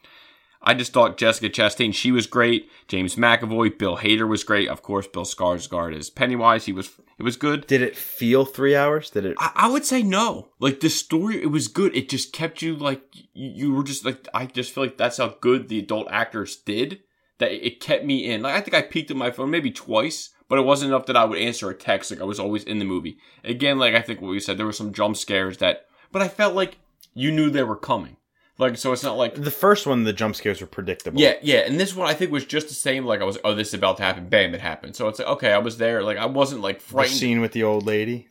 I 0.63 0.75
just 0.75 0.93
thought 0.93 1.17
Jessica 1.17 1.49
Chastain, 1.49 1.95
she 1.95 2.11
was 2.11 2.27
great. 2.27 2.69
James 2.89 3.17
McAvoy, 3.17 3.79
Bill 3.79 3.99
Hader 3.99 4.29
was 4.29 4.45
great. 4.45 4.69
Of 4.69 4.83
course, 4.83 5.07
Bill 5.07 5.25
Skarsgård 5.25 5.97
as 5.97 6.11
Pennywise. 6.11 6.67
He 6.67 6.73
was 6.73 6.91
it 7.19 7.23
was 7.23 7.37
good. 7.37 7.67
Did 7.67 7.81
it 7.83 7.97
feel 7.97 8.45
three 8.45 8.77
hours? 8.77 9.11
Did 9.11 9.25
it? 9.25 9.37
I, 9.39 9.53
I 9.55 9.69
would 9.71 9.85
say 9.85 10.03
no. 10.03 10.49
Like 10.59 10.81
the 10.81 10.91
story, 10.91 11.43
it 11.43 11.51
was 11.51 11.69
good. 11.69 11.97
It 11.97 12.09
just 12.09 12.33
kept 12.33 12.61
you 12.61 12.77
like 12.77 13.03
you, 13.33 13.73
were 13.73 13.85
just 13.85 14.05
like 14.05 14.29
I 14.35 14.47
just 14.47 14.73
feel 14.73 14.85
like 14.85 14.99
that's 14.99 15.17
how 15.17 15.37
good 15.41 15.69
the 15.69 15.79
adult 15.79 16.09
actors 16.11 16.57
did. 16.57 17.01
That 17.39 17.53
it, 17.53 17.65
it 17.65 17.81
kept 17.81 18.05
me 18.05 18.31
in. 18.31 18.43
Like 18.43 18.55
I 18.55 18.61
think 18.61 18.75
I 18.75 18.83
peeked 18.83 19.11
at 19.11 19.17
my 19.17 19.31
phone 19.31 19.51
maybe 19.51 19.71
twice, 19.71 20.31
but 20.49 20.59
it 20.59 20.65
wasn't 20.67 20.91
enough 20.91 21.07
that 21.07 21.17
I 21.17 21.25
would 21.25 21.39
answer 21.39 21.71
a 21.71 21.75
text. 21.75 22.11
Like 22.11 22.21
I 22.21 22.25
was 22.25 22.41
always 22.41 22.65
in 22.65 22.79
the 22.79 22.85
movie. 22.85 23.19
Again, 23.45 23.79
like 23.79 23.95
I 23.95 24.03
think 24.03 24.21
what 24.21 24.31
we 24.31 24.41
said, 24.41 24.59
there 24.59 24.67
were 24.67 24.73
some 24.73 24.93
jump 24.93 25.17
scares 25.17 25.59
that, 25.59 25.87
but 26.13 26.23
I 26.23 26.29
felt 26.29 26.55
like 26.55 26.79
you 27.15 27.31
knew 27.31 27.49
they 27.49 27.63
were 27.63 27.77
coming. 27.77 28.17
Like 28.59 28.79
so, 28.79 28.93
it's 28.93 29.03
not 29.03 29.19
like 29.19 29.35
The 29.35 29.51
first 29.51 29.87
one, 29.87 30.05
the 30.05 30.13
jump 30.15 30.35
scares 30.35 30.61
were 30.63 30.67
predictable. 30.67 31.21
yeah, 31.21 31.35
yeah, 31.43 31.59
and 31.59 31.79
this 31.79 31.95
one 31.95 32.09
I 32.09 32.15
think 32.15 32.31
was 32.33 32.47
just 32.47 32.69
the 32.69 32.75
same. 32.75 33.05
Like 33.05 33.21
I 33.21 33.25
was, 33.25 33.37
oh, 33.45 33.55
this 33.55 33.69
is 33.69 33.75
about 33.75 33.99
to 33.99 34.03
happen. 34.03 34.29
Bam, 34.29 34.55
it 34.55 34.61
happened. 34.63 34.97
So 34.97 35.09
it's 35.09 35.19
like, 35.19 35.29
okay, 35.29 35.53
I 35.53 35.59
was 35.59 35.77
there. 35.79 36.03
Like 36.03 36.17
I 36.17 36.25
wasn't 36.27 36.63
like 36.63 36.79
The 36.79 36.85
frightened. 36.85 37.19
scene 37.19 37.41
with 37.43 37.53
the 37.53 37.63
old 37.65 37.85
lady. 37.85 38.29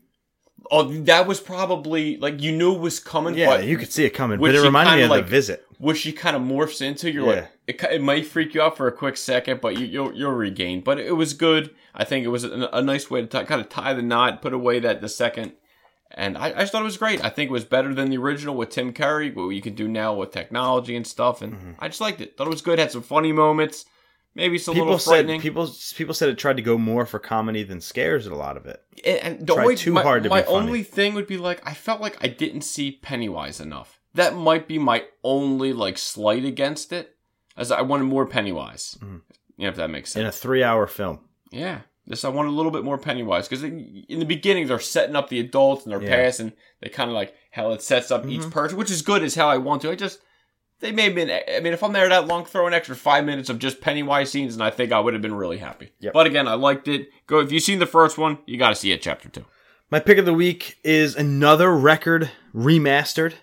Oh, 0.72 0.82
that 0.84 1.28
was 1.28 1.40
probably 1.40 2.18
like 2.18 2.42
you 2.42 2.52
knew 2.52 2.74
it 2.74 2.80
was 2.80 3.00
coming. 3.00 3.36
Yeah, 3.36 3.46
but 3.58 3.66
you 3.68 3.78
could 3.78 3.92
see 3.92 4.04
it 4.06 4.12
coming, 4.12 4.40
but 4.40 4.56
it 4.56 4.62
reminded 4.62 4.96
me 4.96 5.04
of 5.04 5.10
like- 5.12 5.26
the 5.26 5.30
visit. 5.30 5.64
what 5.78 5.96
she 5.96 6.12
kind 6.12 6.36
of 6.36 6.42
morphs 6.42 6.82
into. 6.82 7.12
You're 7.12 7.26
Yeah. 7.28 7.48
like, 7.68 7.84
it, 7.84 7.84
it 7.92 8.02
might 8.02 8.26
freak 8.26 8.56
you 8.56 8.62
out 8.64 8.78
for 8.78 8.88
a 8.88 8.92
quick 8.92 9.18
second, 9.18 9.62
but 9.62 9.78
you, 9.78 9.86
you'll 9.86 10.14
you'll 10.16 10.32
regain. 10.32 10.82
But 10.82 10.98
it 11.00 11.16
was 11.16 11.34
good. 11.34 11.70
I 11.94 12.04
think 12.04 12.26
it 12.26 12.30
was 12.30 12.44
a, 12.44 12.68
a 12.74 12.82
nice 12.82 13.12
way 13.12 13.22
to 13.22 13.28
t- 13.28 13.46
kind 13.46 13.62
of 13.62 13.70
tie 13.70 13.94
the 13.94 14.02
knot, 14.02 14.42
put 14.42 14.54
away 14.54 14.80
that 14.80 15.02
the 15.02 15.10
second. 15.10 15.52
And 16.18 16.38
I, 16.38 16.48
I 16.48 16.52
just 16.62 16.72
thought 16.72 16.82
it 16.82 16.86
was 16.86 16.98
great. 16.98 17.24
I 17.24 17.30
think 17.30 17.50
it 17.50 17.54
was 17.54 17.66
better 17.66 17.94
than 17.94 18.10
the 18.10 18.18
original 18.18 18.56
with 18.56 18.70
Tim 18.70 18.94
Curry, 18.94 19.32
what 19.32 19.50
you 19.50 19.62
can 19.62 19.76
do 19.76 19.86
now 19.88 20.14
with 20.16 20.32
technology 20.32 20.96
and 20.96 21.06
stuff. 21.06 21.42
And 21.42 21.54
Mm-hmm. 21.54 21.72
I 21.80 21.90
just 21.90 22.00
liked 22.00 22.22
it. 22.22 22.38
Thought 22.38 22.48
it 22.48 22.52
was 22.52 22.62
good. 22.62 22.80
Had 22.80 22.92
some 22.92 23.02
funny 23.02 23.34
moments, 23.34 23.84
maybe 24.34 24.58
some 24.58 24.74
People 24.76 24.86
little 24.88 25.00
said 25.00 25.28
people 25.42 25.70
people 25.96 26.14
said 26.14 26.30
it 26.30 26.38
tried 26.38 26.56
to 26.56 26.62
go 26.64 26.78
more 26.78 27.06
for 27.06 27.20
comedy 27.20 27.64
than 27.64 27.82
scares. 27.82 28.26
at 28.26 28.32
A 28.32 28.36
lot 28.38 28.56
of 28.56 28.66
it. 28.66 28.82
And, 29.06 29.20
and 29.20 29.48
the 29.48 29.56
only, 29.56 29.76
too 29.76 29.92
my, 29.92 30.04
hard 30.04 30.24
to 30.24 30.30
my 30.30 30.44
only 30.46 30.84
thing 30.84 31.16
would 31.16 31.28
be 31.28 31.38
like 31.38 31.62
I 31.68 31.74
felt 31.74 32.00
like 32.00 32.18
I 32.24 32.28
didn't 32.30 32.62
see 32.62 32.92
Pennywise 32.92 33.60
enough. 33.60 34.00
That 34.14 34.36
might 34.36 34.68
be 34.70 34.80
my 34.80 35.04
only 35.24 35.74
like 35.74 35.98
slight 35.98 36.46
against 36.46 36.94
it. 36.94 37.12
As 37.58 37.72
I 37.72 37.82
wanted 37.82 38.06
more 38.06 38.26
Pennywise. 38.26 38.98
You 39.02 39.22
know, 39.58 39.68
if 39.68 39.76
that 39.76 39.90
makes 39.90 40.12
sense. 40.12 40.22
in 40.22 40.28
a 40.28 40.32
three-hour 40.32 40.88
film. 40.88 41.20
Yeah. 41.52 41.82
This 42.08 42.24
I 42.24 42.30
want 42.30 42.48
a 42.48 42.52
little 42.52 42.72
bit 42.72 42.84
more 42.84 42.98
Pennywise 42.98 43.48
because 43.48 43.64
in 43.64 44.06
the 44.20 44.26
beginning 44.26 44.68
they're 44.68 44.80
setting 44.80 45.16
up 45.16 45.30
the 45.30 45.40
adults 45.40 45.84
and 45.86 45.92
they're 45.92 46.02
Yeah. 46.04 46.16
passing. 46.26 46.54
They 46.82 46.90
kind 46.90 47.10
of 47.10 47.16
like 47.16 47.34
how 47.52 47.72
it 47.72 47.82
sets 47.82 48.12
up 48.12 48.22
Mm-hmm. 48.22 48.32
each 48.32 48.50
person, 48.52 48.78
which 48.78 48.92
is 48.92 49.02
good 49.02 49.24
as 49.24 49.34
how 49.36 49.48
I 49.50 49.58
want 49.58 49.82
to. 49.84 49.92
I 49.92 49.96
just 49.96 50.20
they 50.82 50.92
may 50.92 51.04
have 51.04 51.16
been. 51.16 51.32
I 51.32 51.62
mean, 51.62 51.74
if 51.74 51.82
I'm 51.84 51.94
there 51.94 52.10
that 52.10 52.28
long, 52.28 52.46
throw 52.46 52.68
an 52.68 52.74
extra 52.74 52.96
five 52.98 53.24
minutes 53.26 53.50
of 53.50 53.60
just 53.60 53.80
Pennywise 53.82 54.30
scenes, 54.30 54.54
and 54.56 54.64
I 54.64 54.70
think 54.70 54.92
I 54.92 55.00
would 55.00 55.14
have 55.14 55.22
been 55.22 55.34
really 55.34 55.58
happy. 55.58 55.94
Yep. 56.02 56.12
But 56.14 56.28
again, 56.28 56.48
I 56.50 56.54
liked 56.56 56.88
it. 56.90 57.08
Go 57.28 57.40
if 57.40 57.52
you've 57.52 57.64
seen 57.64 57.80
the 57.80 57.86
first 57.86 58.18
one, 58.18 58.40
you 58.46 58.58
got 58.58 58.70
to 58.70 58.76
see 58.76 58.92
it. 58.92 59.02
Chapter 59.02 59.30
two. 59.30 59.46
My 59.90 60.00
pick 60.00 60.18
of 60.18 60.26
the 60.26 60.34
week 60.34 60.78
is 60.84 61.16
another 61.16 61.74
record 61.76 62.30
remastered. 62.54 63.34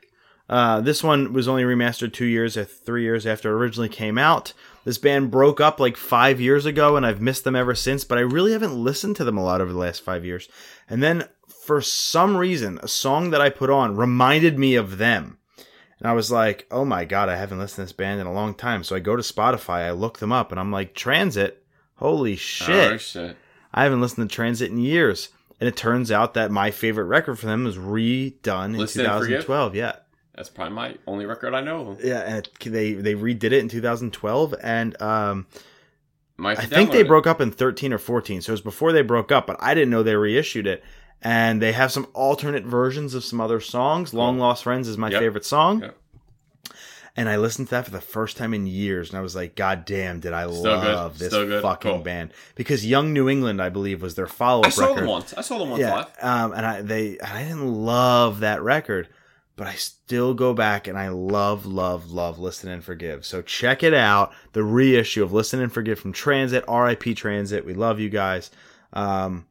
Uh, 0.48 0.80
this 0.82 1.02
one 1.02 1.32
was 1.32 1.48
only 1.48 1.62
remastered 1.62 2.12
two 2.12 2.26
years 2.26 2.56
or 2.56 2.64
three 2.64 3.02
years 3.04 3.26
after 3.26 3.48
it 3.50 3.54
originally 3.54 3.88
came 3.88 4.18
out. 4.18 4.52
This 4.84 4.98
band 4.98 5.30
broke 5.30 5.60
up 5.60 5.78
like 5.78 5.96
five 5.96 6.40
years 6.40 6.66
ago, 6.66 6.96
and 6.96 7.06
I've 7.06 7.20
missed 7.20 7.44
them 7.44 7.56
ever 7.56 7.74
since. 7.74 8.04
But 8.04 8.18
I 8.18 8.22
really 8.22 8.52
haven't 8.52 8.74
listened 8.74 9.16
to 9.16 9.24
them 9.24 9.38
a 9.38 9.44
lot 9.44 9.60
over 9.60 9.72
the 9.72 9.78
last 9.78 10.02
five 10.02 10.24
years. 10.24 10.48
And 10.88 11.02
then, 11.02 11.28
for 11.46 11.80
some 11.80 12.36
reason, 12.36 12.80
a 12.82 12.88
song 12.88 13.30
that 13.30 13.40
I 13.40 13.48
put 13.48 13.70
on 13.70 13.96
reminded 13.96 14.58
me 14.58 14.74
of 14.74 14.98
them. 14.98 15.38
And 16.02 16.10
I 16.10 16.14
was 16.14 16.32
like, 16.32 16.66
oh 16.72 16.84
my 16.84 17.04
god, 17.04 17.28
I 17.28 17.36
haven't 17.36 17.60
listened 17.60 17.76
to 17.76 17.82
this 17.82 17.92
band 17.92 18.20
in 18.20 18.26
a 18.26 18.32
long 18.32 18.54
time. 18.54 18.82
So 18.82 18.96
I 18.96 18.98
go 18.98 19.14
to 19.14 19.22
Spotify, 19.22 19.86
I 19.86 19.92
look 19.92 20.18
them 20.18 20.32
up, 20.32 20.50
and 20.50 20.58
I'm 20.58 20.72
like, 20.72 20.94
Transit, 20.94 21.64
holy 21.94 22.34
shit. 22.34 22.92
Oh, 22.92 22.96
shit. 22.96 23.36
I 23.72 23.84
haven't 23.84 24.00
listened 24.00 24.28
to 24.28 24.34
Transit 24.34 24.72
in 24.72 24.78
years. 24.78 25.28
And 25.60 25.68
it 25.68 25.76
turns 25.76 26.10
out 26.10 26.34
that 26.34 26.50
my 26.50 26.72
favorite 26.72 27.04
record 27.04 27.38
for 27.38 27.46
them 27.46 27.62
was 27.62 27.76
redone 27.76 28.70
in 28.70 28.78
Listen 28.78 29.06
and 29.06 29.22
2012. 29.22 29.76
Yeah. 29.76 29.94
That's 30.34 30.48
probably 30.48 30.74
my 30.74 30.96
only 31.06 31.26
record 31.26 31.54
I 31.54 31.60
know. 31.60 31.90
of. 31.90 32.04
Yeah, 32.04 32.20
and 32.20 32.48
they 32.64 32.94
they 32.94 33.14
redid 33.14 33.44
it 33.44 33.52
in 33.54 33.68
2012 33.68 34.54
and 34.62 35.00
um 35.02 35.46
I 36.44 36.54
think 36.56 36.90
they 36.90 37.02
it. 37.02 37.06
broke 37.08 37.26
up 37.26 37.40
in 37.40 37.52
13 37.52 37.92
or 37.92 37.98
14. 37.98 38.40
So 38.42 38.50
it 38.50 38.54
was 38.54 38.60
before 38.62 38.92
they 38.92 39.02
broke 39.02 39.30
up, 39.30 39.46
but 39.46 39.56
I 39.60 39.74
didn't 39.74 39.90
know 39.90 40.02
they 40.02 40.16
reissued 40.16 40.66
it. 40.66 40.82
And 41.20 41.62
they 41.62 41.70
have 41.72 41.92
some 41.92 42.08
alternate 42.14 42.64
versions 42.64 43.14
of 43.14 43.22
some 43.22 43.40
other 43.40 43.60
songs. 43.60 44.12
Long 44.12 44.38
Lost 44.40 44.64
Friends 44.64 44.88
is 44.88 44.98
my 44.98 45.08
Yep. 45.10 45.20
favorite 45.20 45.44
song. 45.44 45.82
Yep. 45.82 45.96
And 47.14 47.28
I 47.28 47.36
listened 47.36 47.68
to 47.68 47.72
that 47.72 47.84
for 47.84 47.90
the 47.90 48.00
first 48.00 48.38
time 48.38 48.54
in 48.54 48.66
years, 48.66 49.10
and 49.10 49.18
I 49.18 49.20
was 49.20 49.36
like, 49.36 49.54
God 49.54 49.84
damn, 49.84 50.18
did 50.18 50.32
I 50.32 50.44
Still 50.50 50.62
good. 50.80 50.94
love 50.94 51.18
this 51.18 51.32
fucking 51.62 51.90
Cool. 51.92 52.00
band? 52.00 52.32
Because 52.54 52.86
Young 52.86 53.12
New 53.12 53.28
England, 53.28 53.60
I 53.60 53.68
believe, 53.68 54.00
was 54.00 54.14
their 54.14 54.26
follow-up 54.26 54.66
I 54.66 54.70
saw 54.70 54.86
record. 54.86 54.98
them 55.00 55.06
once. 55.10 55.34
I 55.34 55.42
saw 55.42 55.58
them 55.58 55.68
once 55.70 55.80
yeah, 55.82 55.94
live. 55.94 56.06
um, 56.22 56.52
and 56.54 56.64
I 56.66 56.80
they 56.80 57.20
I 57.20 57.42
didn't 57.44 57.70
love 57.70 58.40
that 58.40 58.62
record, 58.62 59.08
but 59.56 59.66
I 59.66 59.74
still 59.74 60.34
go 60.34 60.54
back 60.54 60.86
and 60.86 60.98
I 60.98 61.08
love 61.08 61.66
love 61.66 62.10
love 62.10 62.38
Listen 62.38 62.70
and 62.70 62.82
Forgive. 62.84 63.24
So 63.24 63.42
check 63.42 63.82
it 63.82 63.94
out, 63.94 64.32
the 64.52 64.64
reissue 64.64 65.22
of 65.22 65.32
Listen 65.32 65.60
and 65.60 65.72
Forgive 65.72 65.98
from 65.98 66.12
Transit, 66.12 66.64
R.I.P. 66.66 67.14
Transit. 67.14 67.64
We 67.64 67.74
love 67.74 68.00
you 68.00 68.08
guys. 68.08 68.50
Um, 68.92 69.46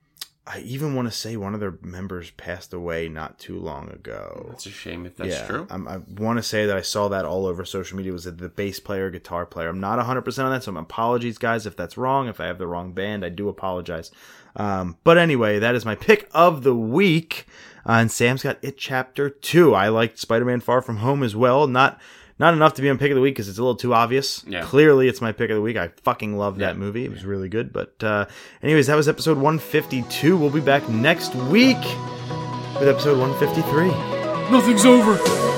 I 0.46 0.60
even 0.62 0.96
want 0.96 1.08
to 1.08 1.16
say 1.16 1.38
one 1.38 1.54
of 1.54 1.60
their 1.60 1.78
members 1.82 2.32
passed 2.32 2.74
away 2.74 3.08
not 3.08 3.38
too 3.38 3.60
long 3.60 3.90
ago. 3.90 4.48
That's 4.50 4.66
a 4.66 4.72
shame 4.72 5.06
if 5.06 5.16
that's 5.16 5.30
yeah, 5.30 5.46
true. 5.46 5.68
I'm, 5.70 5.88
I 5.88 5.98
want 5.98 6.38
to 6.38 6.44
say 6.44 6.66
that 6.66 6.76
I 6.76 6.82
saw 6.82 7.08
that 7.10 7.26
all 7.26 7.46
over 7.46 7.64
social 7.64 7.96
media. 7.96 8.12
Was 8.12 8.26
it 8.26 8.40
the 8.40 8.50
bass 8.50 8.80
player, 8.80 9.12
guitar 9.12 9.46
player? 9.46 9.70
I'm 9.70 9.80
not 9.80 9.98
100 9.98 10.24
percent 10.24 10.48
on 10.48 10.52
that, 10.52 10.64
so 10.64 10.76
apologies, 10.76 11.38
guys, 11.38 11.68
if 11.68 11.78
that's 11.78 11.96
wrong. 11.96 12.28
If 12.28 12.40
I 12.40 12.48
have 12.48 12.58
the 12.58 12.68
wrong 12.68 12.92
band, 12.92 13.24
I 13.24 13.30
do 13.30 13.50
apologize. 13.50 14.12
Um, 14.56 14.98
but 15.04 15.20
anyway, 15.20 15.60
that 15.60 15.76
is 15.76 15.86
my 15.86 15.96
pick 15.96 16.28
of 16.34 16.64
the 16.64 16.76
week. 16.76 17.46
Uh, 17.86 17.94
and 17.94 18.12
Sam's 18.12 18.44
got 18.44 18.58
it 18.62 18.78
chapter 18.78 19.30
two. 19.30 19.74
I 19.74 19.90
liked 19.90 20.20
Spider-Man 20.20 20.62
Far 20.62 20.82
From 20.82 20.98
Home 20.98 21.24
as 21.24 21.36
well. 21.36 21.68
Not 21.68 22.00
not 22.40 22.54
enough 22.56 22.74
to 22.76 22.82
be 22.82 22.90
on 22.90 22.98
pick 22.98 23.12
of 23.12 23.16
the 23.16 23.22
week 23.22 23.36
because 23.36 23.48
it's 23.50 23.60
a 23.60 23.62
little 23.62 23.76
too 23.76 23.94
obvious. 23.94 24.44
Yeah. 24.48 24.64
Clearly, 24.64 25.08
it's 25.08 25.22
my 25.22 25.32
pick 25.32 25.52
of 25.52 25.56
the 25.56 25.62
week. 25.62 25.78
I 25.78 25.90
fucking 26.04 26.38
love 26.38 26.58
that 26.58 26.76
movie. 26.76 27.06
It 27.06 27.12
was 27.12 27.24
really 27.24 27.50
good. 27.50 27.72
But 27.72 28.04
uh, 28.04 28.26
anyways, 28.64 28.88
that 28.88 28.96
was 28.96 29.08
episode 29.08 29.38
152. 29.38 30.36
We'll 30.38 30.50
be 30.50 30.60
back 30.60 30.88
next 30.90 31.36
week 31.36 31.78
with 32.80 32.88
episode 32.88 33.20
153. 33.20 33.90
Nothing's 34.52 34.86
over. 34.86 35.51